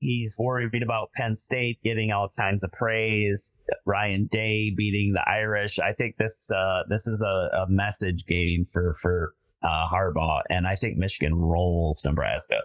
He's 0.00 0.36
worried 0.38 0.82
about 0.82 1.12
Penn 1.12 1.34
State 1.34 1.82
getting 1.82 2.12
all 2.12 2.28
kinds 2.28 2.62
of 2.62 2.70
praise. 2.72 3.62
Ryan 3.84 4.26
Day 4.26 4.70
beating 4.70 5.12
the 5.12 5.28
Irish. 5.28 5.78
I 5.78 5.92
think 5.92 6.16
this 6.16 6.50
uh, 6.50 6.82
this 6.88 7.06
is 7.06 7.22
a, 7.22 7.64
a 7.64 7.66
message 7.68 8.26
game 8.26 8.62
for 8.64 8.94
for 8.94 9.34
uh, 9.62 9.88
Harbaugh, 9.88 10.42
and 10.50 10.66
I 10.66 10.76
think 10.76 10.98
Michigan 10.98 11.34
rolls 11.34 12.02
Nebraska. 12.04 12.60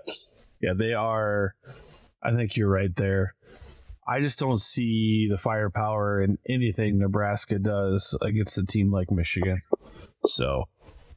Yeah, 0.61 0.73
they 0.76 0.93
are. 0.93 1.55
I 2.22 2.35
think 2.35 2.55
you're 2.55 2.69
right 2.69 2.95
there. 2.95 3.35
I 4.07 4.19
just 4.19 4.38
don't 4.38 4.61
see 4.61 5.27
the 5.30 5.38
firepower 5.38 6.22
in 6.22 6.38
anything 6.47 6.99
Nebraska 6.99 7.57
does 7.57 8.18
against 8.22 8.57
a 8.57 8.65
team 8.65 8.91
like 8.91 9.11
Michigan. 9.11 9.57
So 10.26 10.65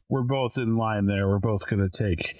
we're 0.09 0.23
both 0.23 0.57
in 0.57 0.77
line 0.77 1.07
there. 1.07 1.29
We're 1.29 1.41
both 1.41 1.67
going 1.67 1.89
to 1.89 1.91
take 1.91 2.37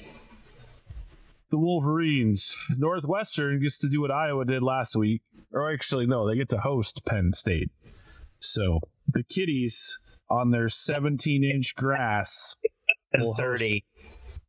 the 1.57 1.61
Wolverines. 1.61 2.55
Northwestern 2.77 3.61
gets 3.61 3.79
to 3.79 3.89
do 3.89 4.03
what 4.03 4.11
Iowa 4.11 4.45
did 4.45 4.63
last 4.63 4.95
week. 4.95 5.23
Or 5.53 5.73
actually, 5.73 6.07
no, 6.07 6.29
they 6.29 6.37
get 6.37 6.51
to 6.51 6.59
host 6.59 7.03
Penn 7.07 7.33
State. 7.33 7.71
So 8.41 8.81
the 9.09 9.23
Kitties 9.23 9.99
on 10.29 10.51
their 10.51 10.69
17 10.69 11.45
inch 11.45 11.75
grass. 11.75 12.55
And 13.13 13.23
will 13.23 13.31
host- 13.31 13.41
30, 13.41 13.85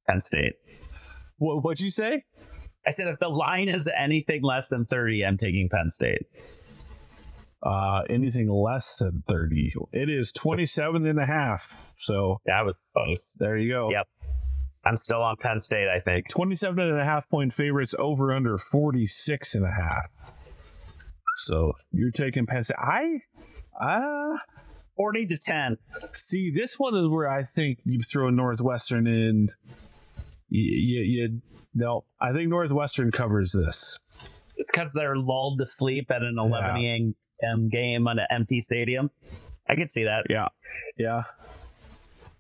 Penn 0.06 0.20
State. 0.20 0.54
What, 1.38 1.64
what'd 1.64 1.80
you 1.80 1.92
say? 1.92 2.26
I 2.86 2.90
said 2.92 3.08
if 3.08 3.20
the 3.20 3.30
line 3.30 3.70
is 3.70 3.90
anything 3.96 4.44
less 4.44 4.68
than 4.68 4.86
30, 4.86 5.26
I'm 5.26 5.38
taking 5.38 5.70
Penn 5.70 5.90
State. 5.90 6.24
Uh, 7.64 8.04
anything 8.10 8.50
less 8.50 8.98
than 8.98 9.24
30. 9.30 9.74
It 9.94 10.10
is 10.10 10.34
27 10.34 11.06
and 11.06 11.20
a 11.20 11.26
half. 11.26 11.94
So 11.96 12.42
I 12.54 12.64
was 12.64 12.76
close. 12.94 13.38
there 13.40 13.56
you 13.58 13.72
go. 13.72 13.92
Yep. 13.92 14.08
I'm 14.88 14.96
still 14.96 15.22
on 15.22 15.36
Penn 15.38 15.60
State, 15.60 15.90
I 15.90 16.00
think. 16.00 16.30
27 16.30 16.80
and 16.80 17.00
a 17.00 17.04
half 17.04 17.30
point 17.30 17.54
favorites 17.54 17.94
over 18.00 18.34
under 18.34 18.58
46 18.58 19.56
and 19.56 19.66
a 19.66 19.72
half. 19.72 20.06
So 21.40 21.74
you're 21.92 22.12
taking 22.12 22.46
Penn 22.46 22.64
State. 22.64 22.78
I, 22.80 23.20
uh, 23.80 24.38
40 24.96 25.26
to 25.28 25.38
10. 25.38 25.78
see, 26.14 26.52
this 26.52 26.80
one 26.80 26.96
is 26.96 27.08
where 27.10 27.30
I 27.30 27.44
think 27.44 27.80
you 27.84 28.00
throw 28.02 28.30
Northwestern 28.30 29.08
in. 29.08 29.50
You, 30.50 30.62
you, 30.62 31.02
you 31.02 31.42
no, 31.76 32.06
I 32.22 32.32
think 32.32 32.50
Northwestern 32.50 33.12
covers 33.12 33.52
this. 33.52 34.00
It's 34.56 34.72
because 34.72 34.94
they're 34.94 35.18
lulled 35.18 35.60
to 35.60 35.66
sleep 35.66 36.10
at 36.10 36.24
an 36.24 36.38
11 36.40 37.14
a.m. 37.44 37.70
game 37.70 38.08
on 38.08 38.20
an 38.20 38.28
empty 38.32 38.62
stadium. 38.62 39.12
I 39.70 39.76
could 39.76 39.92
see 39.92 40.06
that. 40.06 40.28
Yeah. 40.30 40.48
Yeah. 40.98 41.24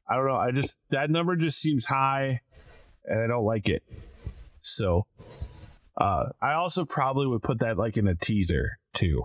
I 0.10 0.16
don't 0.16 0.28
know. 0.28 0.36
I 0.36 0.52
just, 0.52 0.78
that 0.90 1.10
number 1.10 1.36
just 1.36 1.60
seems 1.60 1.86
high 1.86 2.42
and 3.06 3.22
I 3.22 3.28
don't 3.28 3.46
like 3.46 3.68
it. 3.70 3.84
So, 4.62 5.06
uh, 5.98 6.26
I 6.42 6.54
also 6.54 6.86
probably 6.86 7.28
would 7.28 7.42
put 7.42 7.60
that 7.60 7.78
like 7.78 7.98
in 7.98 8.08
a 8.08 8.16
teaser 8.16 8.78
too. 8.94 9.24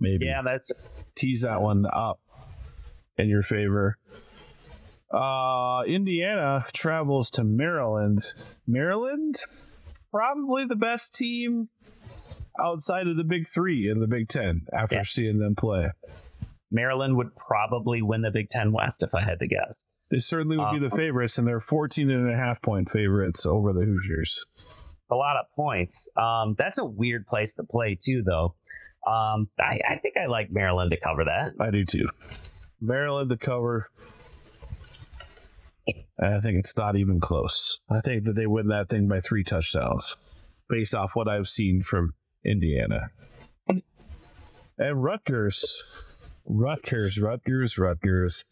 Maybe. 0.00 0.26
Yeah, 0.26 0.42
that's 0.42 1.04
tease 1.14 1.42
that 1.42 1.62
one 1.62 1.86
up 1.90 2.20
in 3.16 3.28
your 3.28 3.42
favor. 3.42 3.96
Uh, 5.10 5.82
Indiana 5.86 6.64
travels 6.72 7.30
to 7.32 7.44
Maryland. 7.44 8.24
Maryland, 8.66 9.36
probably 10.10 10.66
the 10.66 10.74
best 10.76 11.14
team 11.14 11.68
outside 12.60 13.06
of 13.06 13.16
the 13.16 13.24
Big 13.24 13.46
Three 13.48 13.88
in 13.88 14.00
the 14.00 14.06
Big 14.06 14.28
Ten 14.28 14.66
after 14.72 14.96
Yeah. 14.96 15.02
seeing 15.04 15.38
them 15.38 15.54
play. 15.54 15.90
Maryland 16.70 17.16
would 17.16 17.34
probably 17.36 18.02
win 18.02 18.22
the 18.22 18.30
Big 18.30 18.48
Ten 18.48 18.72
West 18.72 19.02
if 19.02 19.14
I 19.14 19.22
had 19.22 19.38
to 19.38 19.46
guess. 19.46 19.84
They 20.10 20.18
certainly 20.20 20.56
would 20.56 20.70
be 20.72 20.84
Uh, 20.84 20.88
the 20.88 20.96
favorites, 20.96 21.38
and 21.38 21.46
they're 21.46 21.60
14 21.60 22.10
and 22.10 22.30
a 22.30 22.36
half 22.36 22.60
point 22.62 22.90
favorites 22.90 23.46
over 23.46 23.72
the 23.72 23.84
Hoosiers. 23.84 24.44
A 25.10 25.14
lot 25.14 25.36
of 25.36 25.46
points. 25.54 26.08
Um, 26.16 26.54
that's 26.58 26.78
a 26.78 26.84
weird 26.84 27.26
place 27.26 27.54
to 27.54 27.62
play 27.64 27.96
too, 28.00 28.22
though. 28.24 28.56
Um, 29.06 29.48
I, 29.60 29.80
I 29.88 29.96
think 30.02 30.16
I 30.16 30.26
like 30.26 30.50
Maryland 30.50 30.90
to 30.90 30.98
cover 30.98 31.24
that. 31.24 31.52
I 31.60 31.70
do 31.70 31.84
too. 31.84 32.08
Maryland 32.80 33.30
to 33.30 33.36
cover. 33.36 33.88
I 36.20 36.40
think 36.40 36.58
it's 36.58 36.76
not 36.76 36.96
even 36.96 37.20
close. 37.20 37.78
I 37.90 38.00
think 38.00 38.24
that 38.24 38.34
they 38.34 38.46
win 38.46 38.68
that 38.68 38.88
thing 38.88 39.06
by 39.06 39.20
three 39.20 39.44
touchdowns, 39.44 40.16
based 40.68 40.94
off 40.94 41.14
what 41.14 41.28
I've 41.28 41.46
seen 41.46 41.82
from 41.82 42.14
Indiana. 42.44 43.10
And 44.78 45.02
Rutgers, 45.02 45.82
Rutgers, 46.46 47.20
Rutgers, 47.20 47.76
Rutgers. 47.78 48.44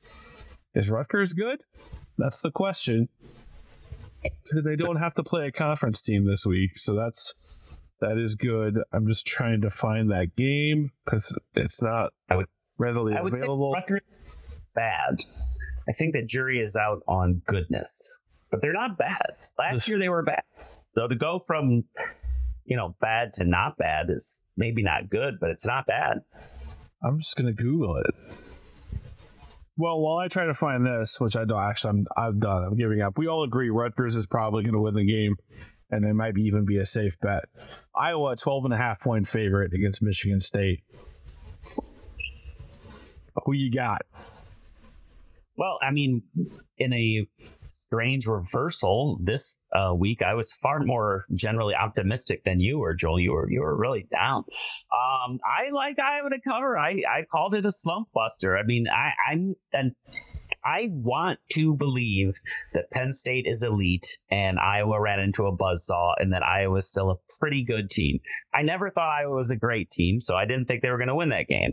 Is 0.74 0.90
Rutgers 0.90 1.32
good? 1.32 1.62
That's 2.18 2.40
the 2.40 2.50
question. 2.50 3.08
They 4.52 4.76
don't 4.76 4.96
have 4.96 5.14
to 5.14 5.22
play 5.22 5.46
a 5.46 5.52
conference 5.52 6.00
team 6.00 6.26
this 6.26 6.46
week, 6.46 6.78
so 6.78 6.94
that's 6.94 7.34
that 8.00 8.18
is 8.18 8.34
good. 8.34 8.78
I'm 8.92 9.06
just 9.06 9.26
trying 9.26 9.60
to 9.62 9.70
find 9.70 10.10
that 10.10 10.34
game 10.36 10.90
because 11.04 11.36
it's 11.54 11.80
not 11.82 12.12
I 12.28 12.36
would- 12.36 12.46
readily 12.78 13.14
I 13.14 13.22
would 13.22 13.32
available. 13.34 13.72
say 13.74 13.80
Rutgers 13.80 14.02
bad. 14.74 15.20
I 15.88 15.92
think 15.92 16.14
the 16.14 16.24
jury 16.24 16.58
is 16.60 16.74
out 16.76 17.02
on 17.06 17.42
goodness, 17.46 18.16
but 18.50 18.60
they're 18.62 18.72
not 18.72 18.98
bad. 18.98 19.36
Last 19.58 19.86
year 19.86 19.98
they 19.98 20.08
were 20.08 20.22
bad. 20.22 20.42
So 20.96 21.06
to 21.06 21.14
go 21.14 21.38
from 21.38 21.84
you 22.64 22.76
know 22.76 22.96
bad 23.00 23.34
to 23.34 23.44
not 23.44 23.76
bad 23.76 24.06
is 24.10 24.44
maybe 24.56 24.82
not 24.82 25.08
good, 25.10 25.38
but 25.40 25.50
it's 25.50 25.66
not 25.66 25.86
bad. 25.86 26.22
I'm 27.04 27.20
just 27.20 27.36
gonna 27.36 27.52
Google 27.52 27.96
it. 27.96 28.14
Well, 29.76 30.00
while 30.00 30.18
I 30.18 30.28
try 30.28 30.46
to 30.46 30.54
find 30.54 30.86
this, 30.86 31.20
which 31.20 31.36
I 31.36 31.44
don't 31.44 31.60
actually, 31.60 31.90
I'm 31.90 32.06
I've 32.16 32.40
done. 32.40 32.64
I'm 32.64 32.76
giving 32.76 33.00
up. 33.02 33.18
We 33.18 33.26
all 33.26 33.42
agree 33.42 33.70
Rutgers 33.70 34.14
is 34.14 34.26
probably 34.26 34.62
going 34.62 34.74
to 34.74 34.80
win 34.80 34.94
the 34.94 35.04
game, 35.04 35.36
and 35.90 36.04
it 36.04 36.14
might 36.14 36.38
even 36.38 36.64
be 36.64 36.76
a 36.76 36.86
safe 36.86 37.18
bet. 37.20 37.46
Iowa, 37.94 38.36
12 38.36 38.66
and 38.66 38.74
a 38.74 38.76
half 38.76 39.00
point 39.00 39.26
favorite 39.26 39.72
against 39.72 40.00
Michigan 40.00 40.40
State. 40.40 40.84
Who 43.44 43.52
you 43.52 43.72
got? 43.72 44.02
Well, 45.56 45.78
I 45.80 45.92
mean, 45.92 46.22
in 46.78 46.92
a 46.92 47.28
strange 47.66 48.26
reversal 48.26 49.18
this 49.22 49.62
uh, 49.72 49.94
week, 49.96 50.20
I 50.20 50.34
was 50.34 50.52
far 50.52 50.80
more 50.80 51.24
generally 51.32 51.74
optimistic 51.74 52.42
than 52.44 52.58
you 52.58 52.78
were, 52.78 52.94
Joel. 52.94 53.20
You 53.20 53.32
were 53.32 53.50
you 53.50 53.60
were 53.60 53.76
really 53.76 54.06
down. 54.10 54.44
Um, 54.92 55.38
I 55.44 55.70
like 55.70 55.98
Iowa 55.98 56.30
to 56.30 56.40
cover. 56.40 56.76
I 56.76 57.02
I 57.08 57.24
called 57.30 57.54
it 57.54 57.64
a 57.66 57.70
slump 57.70 58.08
buster. 58.12 58.58
I 58.58 58.64
mean, 58.64 58.88
I 58.88 59.12
I'm 59.30 59.54
and 59.72 59.92
I 60.64 60.88
want 60.90 61.38
to 61.52 61.74
believe 61.76 62.32
that 62.72 62.90
Penn 62.90 63.12
State 63.12 63.46
is 63.46 63.62
elite 63.62 64.06
and 64.30 64.58
Iowa 64.58 65.00
ran 65.00 65.20
into 65.20 65.46
a 65.46 65.56
buzzsaw 65.56 66.14
and 66.18 66.32
that 66.32 66.42
Iowa 66.42 66.76
is 66.76 66.88
still 66.88 67.10
a 67.10 67.16
pretty 67.38 67.64
good 67.64 67.90
team. 67.90 68.20
I 68.54 68.62
never 68.62 68.90
thought 68.90 69.10
Iowa 69.10 69.34
was 69.34 69.50
a 69.50 69.56
great 69.56 69.90
team, 69.90 70.20
so 70.20 70.36
I 70.36 70.46
didn't 70.46 70.66
think 70.66 70.82
they 70.82 70.90
were 70.90 70.98
going 70.98 71.08
to 71.08 71.14
win 71.14 71.28
that 71.30 71.48
game. 71.48 71.72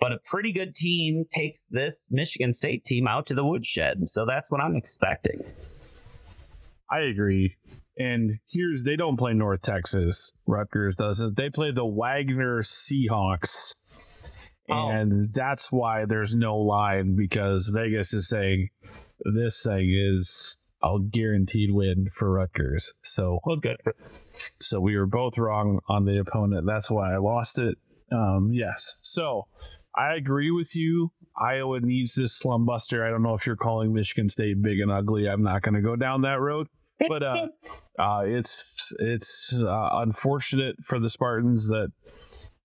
But 0.00 0.12
a 0.12 0.20
pretty 0.30 0.52
good 0.52 0.74
team 0.74 1.24
takes 1.34 1.66
this 1.66 2.06
Michigan 2.10 2.52
State 2.52 2.84
team 2.84 3.08
out 3.08 3.26
to 3.26 3.34
the 3.34 3.44
woodshed. 3.44 4.08
So 4.08 4.24
that's 4.24 4.52
what 4.52 4.60
I'm 4.60 4.76
expecting. 4.76 5.42
I 6.90 7.00
agree. 7.00 7.56
And 7.98 8.38
here's 8.48 8.84
they 8.84 8.94
don't 8.94 9.16
play 9.16 9.34
North 9.34 9.62
Texas. 9.62 10.32
Rutgers 10.46 10.94
doesn't. 10.94 11.36
They 11.36 11.50
play 11.50 11.72
the 11.72 11.84
Wagner 11.84 12.62
Seahawks. 12.62 13.74
Oh. 14.70 14.88
And 14.88 15.32
that's 15.32 15.72
why 15.72 16.04
there's 16.04 16.34
no 16.34 16.58
line 16.58 17.16
because 17.16 17.68
Vegas 17.68 18.12
is 18.12 18.28
saying 18.28 18.68
this 19.34 19.62
thing 19.62 19.90
is 19.90 20.56
a 20.82 20.98
guaranteed 21.10 21.70
win 21.72 22.08
for 22.12 22.30
Rutgers. 22.30 22.92
So 23.02 23.40
good. 23.60 23.78
so 24.60 24.80
we 24.80 24.96
were 24.96 25.06
both 25.06 25.38
wrong 25.38 25.80
on 25.88 26.04
the 26.04 26.18
opponent. 26.18 26.66
That's 26.66 26.90
why 26.90 27.14
I 27.14 27.16
lost 27.16 27.58
it. 27.58 27.76
Um, 28.12 28.50
yes. 28.52 28.94
So 29.00 29.46
I 29.94 30.14
agree 30.14 30.50
with 30.50 30.76
you. 30.76 31.10
Iowa 31.36 31.80
needs 31.80 32.14
this 32.14 32.32
slum 32.32 32.66
buster. 32.66 33.04
I 33.04 33.10
don't 33.10 33.22
know 33.22 33.34
if 33.34 33.46
you're 33.46 33.56
calling 33.56 33.92
Michigan 33.92 34.28
State 34.28 34.60
big 34.60 34.80
and 34.80 34.90
ugly. 34.90 35.26
I'm 35.26 35.42
not 35.42 35.62
going 35.62 35.74
to 35.74 35.80
go 35.80 35.96
down 35.96 36.22
that 36.22 36.40
road. 36.40 36.68
But 37.06 37.22
uh, 37.22 37.48
uh, 37.98 38.22
it's 38.24 38.92
it's 38.98 39.54
uh, 39.54 39.90
unfortunate 39.92 40.76
for 40.82 40.98
the 40.98 41.08
Spartans 41.08 41.68
that 41.68 41.92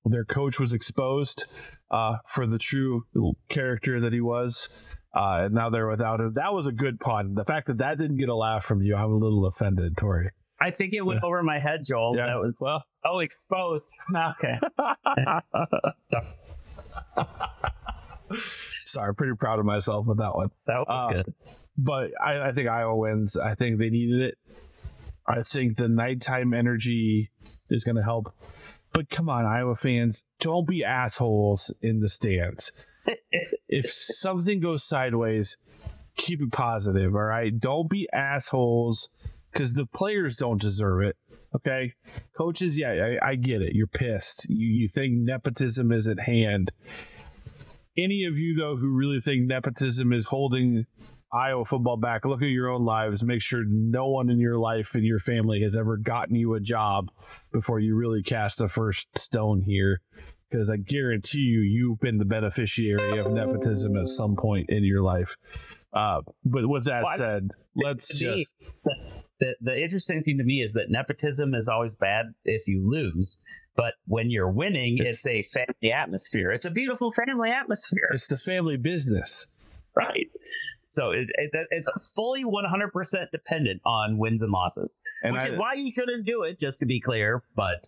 their 0.05 0.25
coach 0.25 0.59
was 0.59 0.73
exposed 0.73 1.45
uh, 1.93 2.17
for 2.27 2.45
the 2.47 2.57
true 2.57 3.03
character 3.49 4.01
that 4.01 4.11
he 4.11 4.19
was. 4.19 4.67
Uh, 5.15 5.43
and 5.45 5.53
now 5.53 5.69
they're 5.69 5.87
without 5.87 6.19
him. 6.19 6.33
That 6.33 6.53
was 6.53 6.65
a 6.65 6.71
good 6.71 6.99
pun. 6.99 7.35
The 7.35 7.45
fact 7.45 7.67
that 7.67 7.77
that 7.77 7.99
didn't 7.99 8.17
get 8.17 8.29
a 8.29 8.35
laugh 8.35 8.65
from 8.65 8.81
you, 8.81 8.95
I'm 8.95 9.11
a 9.11 9.15
little 9.15 9.45
offended, 9.45 9.95
Tori. 9.95 10.31
I 10.59 10.71
think 10.71 10.93
it 10.93 11.01
went 11.05 11.23
over 11.23 11.43
my 11.43 11.59
head, 11.59 11.81
Joel. 11.85 12.15
Yeah. 12.17 12.25
That 12.27 12.39
was 12.39 12.57
Well, 12.59 12.83
oh 13.05 13.19
exposed. 13.19 13.93
Okay. 14.15 14.59
sorry, 18.85 19.13
pretty 19.15 19.35
proud 19.35 19.59
of 19.59 19.65
myself 19.65 20.07
with 20.07 20.17
that 20.17 20.33
one. 20.35 20.49
That 20.65 20.79
was 20.87 20.87
Uh, 20.89 21.13
good. 21.13 21.33
But 21.77 22.11
I, 22.23 22.49
I 22.49 22.51
think 22.53 22.69
Iowa 22.69 22.95
wins. 22.95 23.35
I 23.37 23.55
think 23.55 23.79
they 23.79 23.89
needed 23.89 24.21
it. 24.21 24.37
I 25.27 25.41
think 25.41 25.77
the 25.77 25.89
nighttime 25.89 26.53
energy 26.53 27.31
is 27.69 27.83
going 27.83 27.95
to 27.95 28.03
help. 28.03 28.33
But 28.93 29.09
come 29.09 29.27
on, 29.27 29.45
Iowa 29.45 29.75
fans, 29.75 30.23
don't 30.39 30.67
be 30.67 30.83
assholes 30.83 31.73
in 31.81 31.99
the 31.99 32.09
stands. 32.09 32.71
if 33.67 33.91
something 33.91 34.59
goes 34.59 34.83
sideways, 34.83 35.57
keep 36.15 36.41
it 36.41 36.51
positive, 36.51 37.15
all 37.15 37.23
right? 37.23 37.57
Don't 37.59 37.89
be 37.89 38.07
assholes 38.13 39.09
because 39.51 39.73
the 39.73 39.87
players 39.87 40.37
don't 40.37 40.61
deserve 40.61 41.01
it. 41.01 41.17
Okay, 41.55 41.93
coaches, 42.35 42.77
yeah, 42.77 43.17
I, 43.21 43.29
I 43.29 43.35
get 43.35 43.61
it. 43.61 43.75
You're 43.75 43.87
pissed. 43.87 44.47
You 44.49 44.67
you 44.67 44.87
think 44.87 45.13
nepotism 45.13 45.91
is 45.91 46.07
at 46.07 46.19
hand. 46.19 46.71
Any 47.95 48.25
of 48.25 48.37
you 48.37 48.55
though 48.55 48.75
who 48.75 48.89
really 48.89 49.21
think 49.21 49.45
nepotism 49.45 50.13
is 50.13 50.25
holding 50.25 50.87
Iowa 51.33 51.65
football 51.65 51.97
back, 51.97 52.25
look 52.25 52.43
at 52.43 52.49
your 52.49 52.69
own 52.69 52.85
lives. 52.85 53.23
Make 53.23 53.41
sure 53.41 53.63
no 53.65 54.07
one 54.07 54.29
in 54.29 54.39
your 54.39 54.57
life 54.59 54.93
and 54.93 55.03
your 55.03 55.17
family 55.17 55.61
has 55.63 55.75
ever 55.75 55.97
gotten 55.97 56.35
you 56.35 56.53
a 56.53 56.59
job 56.59 57.09
before 57.51 57.79
you 57.79 57.95
really 57.95 58.21
cast 58.21 58.61
a 58.61 58.67
first 58.67 59.17
stone 59.17 59.61
here. 59.61 59.99
because 60.53 60.69
I 60.69 60.77
guarantee 60.77 61.39
you, 61.39 61.61
you've 61.61 61.99
been 61.99 62.19
the 62.19 62.25
beneficiary 62.25 63.17
of 63.17 63.31
nepotism 63.31 63.97
at 63.97 64.07
some 64.07 64.35
point 64.35 64.69
in 64.69 64.83
your 64.83 65.01
life. 65.01 65.35
Uh, 65.91 66.21
but 66.45 66.67
with 66.67 66.85
that 66.85 67.03
well, 67.03 67.17
said, 67.17 67.49
let's 67.75 68.17
just. 68.17 68.53
the, 69.39 69.55
the 69.61 69.81
interesting 69.81 70.21
thing 70.21 70.37
to 70.37 70.43
me 70.43 70.61
is 70.61 70.73
that 70.73 70.89
nepotism 70.89 71.55
is 71.55 71.67
always 71.67 71.95
bad 71.95 72.27
if 72.45 72.67
you 72.67 72.81
lose, 72.83 73.43
but 73.75 73.95
when 74.05 74.29
you're 74.29 74.51
winning, 74.51 74.97
it's, 74.99 75.25
it's 75.25 75.55
a 75.57 75.65
family 75.65 75.91
atmosphere. 75.91 76.51
It's 76.51 76.65
a 76.65 76.71
beautiful 76.71 77.11
family 77.11 77.49
atmosphere. 77.49 78.09
It's 78.11 78.27
the 78.27 78.35
family 78.35 78.77
business. 78.77 79.47
Right. 79.95 80.27
So 80.87 81.11
it, 81.11 81.29
it, 81.35 81.67
it's 81.69 82.13
fully 82.15 82.43
100% 82.43 83.31
dependent 83.31 83.81
on 83.85 84.17
wins 84.17 84.41
and 84.41 84.51
losses, 84.51 85.01
and 85.23 85.33
which 85.33 85.43
I, 85.43 85.49
is 85.49 85.59
why 85.59 85.73
you 85.73 85.91
shouldn't 85.91 86.25
do 86.25 86.41
it, 86.43 86.59
just 86.59 86.79
to 86.79 86.87
be 86.87 86.99
clear. 86.99 87.43
But 87.55 87.85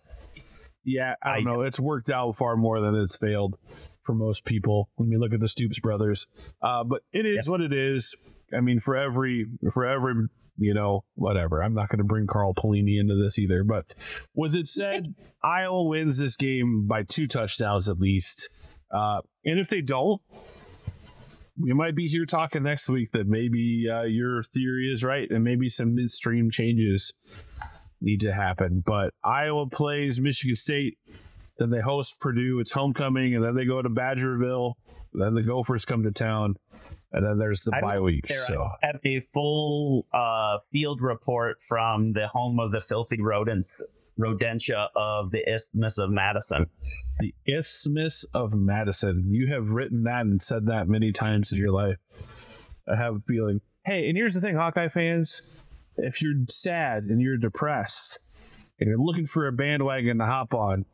yeah, 0.84 1.16
I 1.20 1.38
don't 1.38 1.48
I, 1.48 1.50
know. 1.50 1.62
It's 1.62 1.80
worked 1.80 2.10
out 2.10 2.36
far 2.36 2.56
more 2.56 2.80
than 2.80 2.94
it's 2.94 3.16
failed 3.16 3.58
for 4.04 4.14
most 4.14 4.44
people 4.44 4.88
when 4.94 5.10
we 5.10 5.16
look 5.16 5.32
at 5.32 5.40
the 5.40 5.48
Stoops 5.48 5.80
brothers. 5.80 6.28
Uh, 6.62 6.84
but 6.84 7.02
it 7.12 7.26
is 7.26 7.46
yeah. 7.46 7.50
what 7.50 7.60
it 7.60 7.72
is. 7.72 8.14
I 8.56 8.60
mean, 8.60 8.78
for 8.78 8.96
every 8.96 9.46
for 9.72 9.84
every 9.84 10.28
you 10.58 10.74
know 10.74 11.04
whatever. 11.14 11.62
I'm 11.62 11.74
not 11.74 11.88
going 11.88 11.98
to 11.98 12.04
bring 12.04 12.26
Carl 12.26 12.54
Pelini 12.54 12.98
into 12.98 13.16
this 13.16 13.38
either. 13.38 13.64
But 13.64 13.94
with 14.34 14.54
it 14.54 14.68
said, 14.68 15.14
Iowa 15.42 15.84
wins 15.84 16.18
this 16.18 16.36
game 16.36 16.86
by 16.86 17.02
two 17.02 17.26
touchdowns 17.26 17.88
at 17.88 17.98
least. 17.98 18.48
Uh, 18.90 19.20
and 19.44 19.58
if 19.58 19.68
they 19.68 19.80
don't, 19.80 20.20
we 21.58 21.72
might 21.72 21.94
be 21.94 22.08
here 22.08 22.26
talking 22.26 22.62
next 22.62 22.88
week 22.88 23.12
that 23.12 23.26
maybe 23.26 23.86
uh, 23.90 24.02
your 24.02 24.42
theory 24.42 24.92
is 24.92 25.02
right 25.02 25.30
and 25.30 25.42
maybe 25.42 25.68
some 25.68 25.94
midstream 25.94 26.50
changes 26.50 27.12
need 28.00 28.20
to 28.20 28.32
happen. 28.32 28.82
But 28.84 29.14
Iowa 29.24 29.66
plays 29.68 30.20
Michigan 30.20 30.56
State, 30.56 30.98
then 31.58 31.70
they 31.70 31.80
host 31.80 32.20
Purdue. 32.20 32.60
It's 32.60 32.72
homecoming, 32.72 33.34
and 33.34 33.44
then 33.44 33.54
they 33.54 33.64
go 33.64 33.80
to 33.80 33.88
Badgerville. 33.88 34.74
Then 35.14 35.34
the 35.34 35.42
Gophers 35.42 35.86
come 35.86 36.02
to 36.02 36.12
town, 36.12 36.56
and 37.12 37.24
then 37.24 37.38
there's 37.38 37.62
the 37.62 37.74
I 37.74 37.80
bye 37.80 38.00
week. 38.00 38.30
So 38.30 38.68
have 38.82 39.00
a 39.04 39.20
full 39.20 40.06
uh, 40.12 40.58
field 40.70 41.00
report 41.00 41.62
from 41.62 42.12
the 42.12 42.28
home 42.28 42.60
of 42.60 42.72
the 42.72 42.80
filthy 42.80 43.20
rodents. 43.22 43.82
Rodentia 44.18 44.88
of 44.96 45.30
the 45.30 45.48
Isthmus 45.48 45.98
of 45.98 46.10
Madison. 46.10 46.66
The 47.20 47.34
Isthmus 47.46 48.24
of 48.34 48.54
Madison. 48.54 49.28
You 49.30 49.52
have 49.52 49.68
written 49.68 50.04
that 50.04 50.26
and 50.26 50.40
said 50.40 50.66
that 50.66 50.88
many 50.88 51.12
times 51.12 51.52
in 51.52 51.58
your 51.58 51.70
life. 51.70 51.96
I 52.88 52.96
have 52.96 53.16
a 53.16 53.20
feeling. 53.20 53.60
Hey, 53.84 54.08
and 54.08 54.16
here's 54.16 54.34
the 54.34 54.40
thing, 54.40 54.56
Hawkeye 54.56 54.88
fans 54.88 55.66
if 55.98 56.22
you're 56.22 56.34
sad 56.48 57.04
and 57.04 57.20
you're 57.20 57.36
depressed 57.36 58.18
and 58.78 58.88
you're 58.88 58.98
looking 58.98 59.26
for 59.26 59.46
a 59.46 59.52
bandwagon 59.52 60.18
to 60.18 60.24
hop 60.24 60.54
on, 60.54 60.84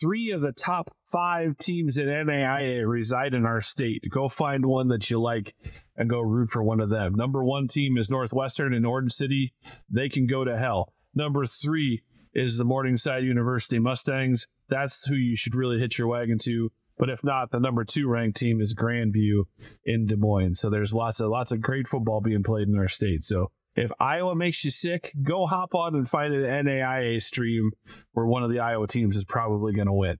three 0.00 0.30
of 0.30 0.40
the 0.40 0.52
top 0.52 0.94
five 1.10 1.56
teams 1.58 1.96
in 1.96 2.06
NAIA 2.06 2.86
reside 2.86 3.34
in 3.34 3.46
our 3.46 3.60
state. 3.60 4.04
Go 4.10 4.28
find 4.28 4.64
one 4.64 4.88
that 4.88 5.10
you 5.10 5.20
like 5.20 5.54
and 5.96 6.08
go 6.08 6.20
root 6.20 6.50
for 6.50 6.62
one 6.62 6.80
of 6.80 6.90
them. 6.90 7.14
Number 7.14 7.42
one 7.42 7.66
team 7.66 7.96
is 7.98 8.10
Northwestern 8.10 8.74
in 8.74 8.84
Orange 8.84 9.12
City. 9.12 9.52
They 9.90 10.08
can 10.08 10.26
go 10.26 10.44
to 10.44 10.56
hell. 10.56 10.92
Number 11.14 11.44
three 11.46 12.02
is 12.38 12.56
the 12.56 12.64
Morningside 12.64 13.24
University 13.24 13.80
Mustangs. 13.80 14.46
That's 14.68 15.04
who 15.04 15.16
you 15.16 15.36
should 15.36 15.56
really 15.56 15.78
hit 15.78 15.98
your 15.98 16.06
wagon 16.06 16.38
to. 16.44 16.70
But 16.96 17.10
if 17.10 17.24
not, 17.24 17.50
the 17.50 17.58
number 17.58 17.84
two 17.84 18.08
ranked 18.08 18.38
team 18.38 18.60
is 18.60 18.74
Grandview 18.74 19.44
in 19.84 20.06
Des 20.06 20.16
Moines. 20.16 20.54
So 20.54 20.70
there's 20.70 20.94
lots 20.94 21.20
of 21.20 21.30
lots 21.30 21.52
of 21.52 21.60
great 21.60 21.88
football 21.88 22.20
being 22.20 22.44
played 22.44 22.68
in 22.68 22.78
our 22.78 22.88
state. 22.88 23.24
So 23.24 23.50
if 23.74 23.90
Iowa 23.98 24.34
makes 24.34 24.64
you 24.64 24.70
sick, 24.70 25.12
go 25.20 25.46
hop 25.46 25.74
on 25.74 25.94
and 25.94 26.08
find 26.08 26.32
an 26.32 26.66
NAIA 26.66 27.20
stream 27.22 27.72
where 28.12 28.26
one 28.26 28.44
of 28.44 28.50
the 28.50 28.60
Iowa 28.60 28.86
teams 28.86 29.16
is 29.16 29.24
probably 29.24 29.72
going 29.72 29.86
to 29.86 29.92
win. 29.92 30.18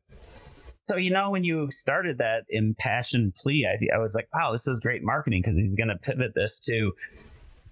So 0.89 0.97
you 0.97 1.11
know, 1.11 1.31
when 1.31 1.45
you 1.45 1.70
started 1.70 2.19
that 2.19 2.45
impassioned 2.49 3.35
plea, 3.35 3.66
I, 3.66 3.97
I 3.97 3.99
was 3.99 4.15
like, 4.15 4.28
"Wow, 4.32 4.53
this 4.53 4.66
is 4.66 4.81
great 4.81 5.03
marketing 5.05 5.43
because 5.43 5.57
he's 5.57 5.74
going 5.74 5.89
to 5.89 5.99
pivot 5.99 6.32
this 6.35 6.61
to 6.61 6.93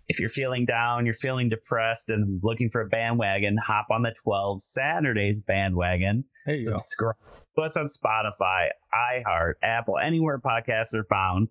if 0.08 0.20
you're 0.20 0.28
feeling 0.28 0.66
down, 0.66 1.04
you're 1.04 1.14
feeling 1.14 1.48
depressed, 1.48 2.10
and 2.10 2.40
looking 2.42 2.70
for 2.70 2.82
a 2.82 2.86
bandwagon, 2.86 3.56
hop 3.64 3.86
on 3.90 4.02
the 4.02 4.14
12 4.22 4.62
Saturdays 4.62 5.40
bandwagon. 5.40 6.24
Subscribe 6.54 7.16
to 7.56 7.62
us 7.62 7.76
on 7.76 7.86
Spotify, 7.86 8.68
iHeart, 8.94 9.54
Apple, 9.62 9.98
anywhere 9.98 10.38
podcasts 10.38 10.94
are 10.94 11.04
found. 11.04 11.48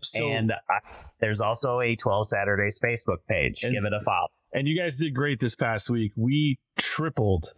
So, 0.00 0.24
and 0.24 0.52
I, 0.52 0.78
there's 1.20 1.40
also 1.40 1.80
a 1.80 1.96
12 1.96 2.28
Saturdays 2.28 2.80
Facebook 2.82 3.26
page. 3.28 3.64
And, 3.64 3.74
Give 3.74 3.84
it 3.84 3.92
a 3.92 4.00
follow. 4.00 4.28
And 4.52 4.68
you 4.68 4.78
guys 4.80 4.96
did 4.96 5.14
great 5.14 5.40
this 5.40 5.56
past 5.56 5.90
week. 5.90 6.12
We 6.16 6.58
tripled 6.78 7.52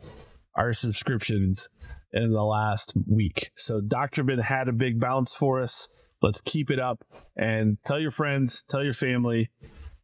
our 0.57 0.73
subscriptions 0.73 1.69
in 2.13 2.33
the 2.33 2.43
last 2.43 2.95
week. 3.07 3.51
So 3.57 3.81
Dr. 3.81 4.25
Ben 4.25 4.39
had 4.39 4.69
a 4.69 4.73
big 4.73 4.99
bounce 4.99 5.35
for 5.35 5.63
us. 5.63 5.89
Let's 6.23 6.41
keep 6.41 6.71
it 6.71 6.79
up 6.79 7.05
and 7.37 7.79
tell 7.85 8.01
your 8.01 8.11
friends, 8.11 8.63
tell 8.63 8.83
your 8.83 8.93
family. 8.93 9.51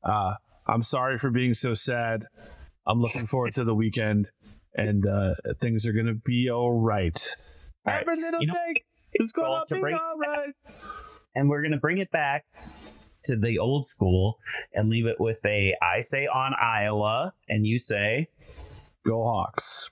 Uh, 0.07 0.35
I'm 0.67 0.83
sorry 0.83 1.19
for 1.19 1.31
being 1.31 1.53
so 1.53 1.75
sad. 1.75 2.27
I'm 2.87 3.01
looking 3.01 3.27
forward 3.27 3.53
to 3.55 3.65
the 3.65 3.75
weekend 3.75 4.29
and 4.75 5.07
uh, 5.07 5.35
things 5.61 5.87
are 5.87 5.93
to 6.07 6.15
be 6.15 6.51
all 6.51 6.73
right. 6.73 7.19
Every 7.87 8.15
little 8.15 8.41
thing 8.41 8.77
is 9.15 9.33
going 9.33 9.65
to 9.67 9.75
be 9.75 9.93
all 9.93 10.19
right 10.19 10.55
and 11.37 11.49
we're 11.49 11.61
going 11.61 11.73
to 11.73 11.79
bring 11.79 11.99
it 11.99 12.11
back 12.11 12.47
to 13.25 13.37
the 13.37 13.59
old 13.59 13.85
school 13.85 14.39
and 14.75 14.89
leave 14.89 15.07
it 15.07 15.21
with 15.21 15.45
a 15.45 15.77
I 15.81 16.01
say 16.01 16.27
on 16.27 16.55
Iowa 16.61 17.35
and 17.49 17.67
you 17.67 17.79
say 17.79 18.29
go 19.05 19.23
Hawks. 19.23 19.91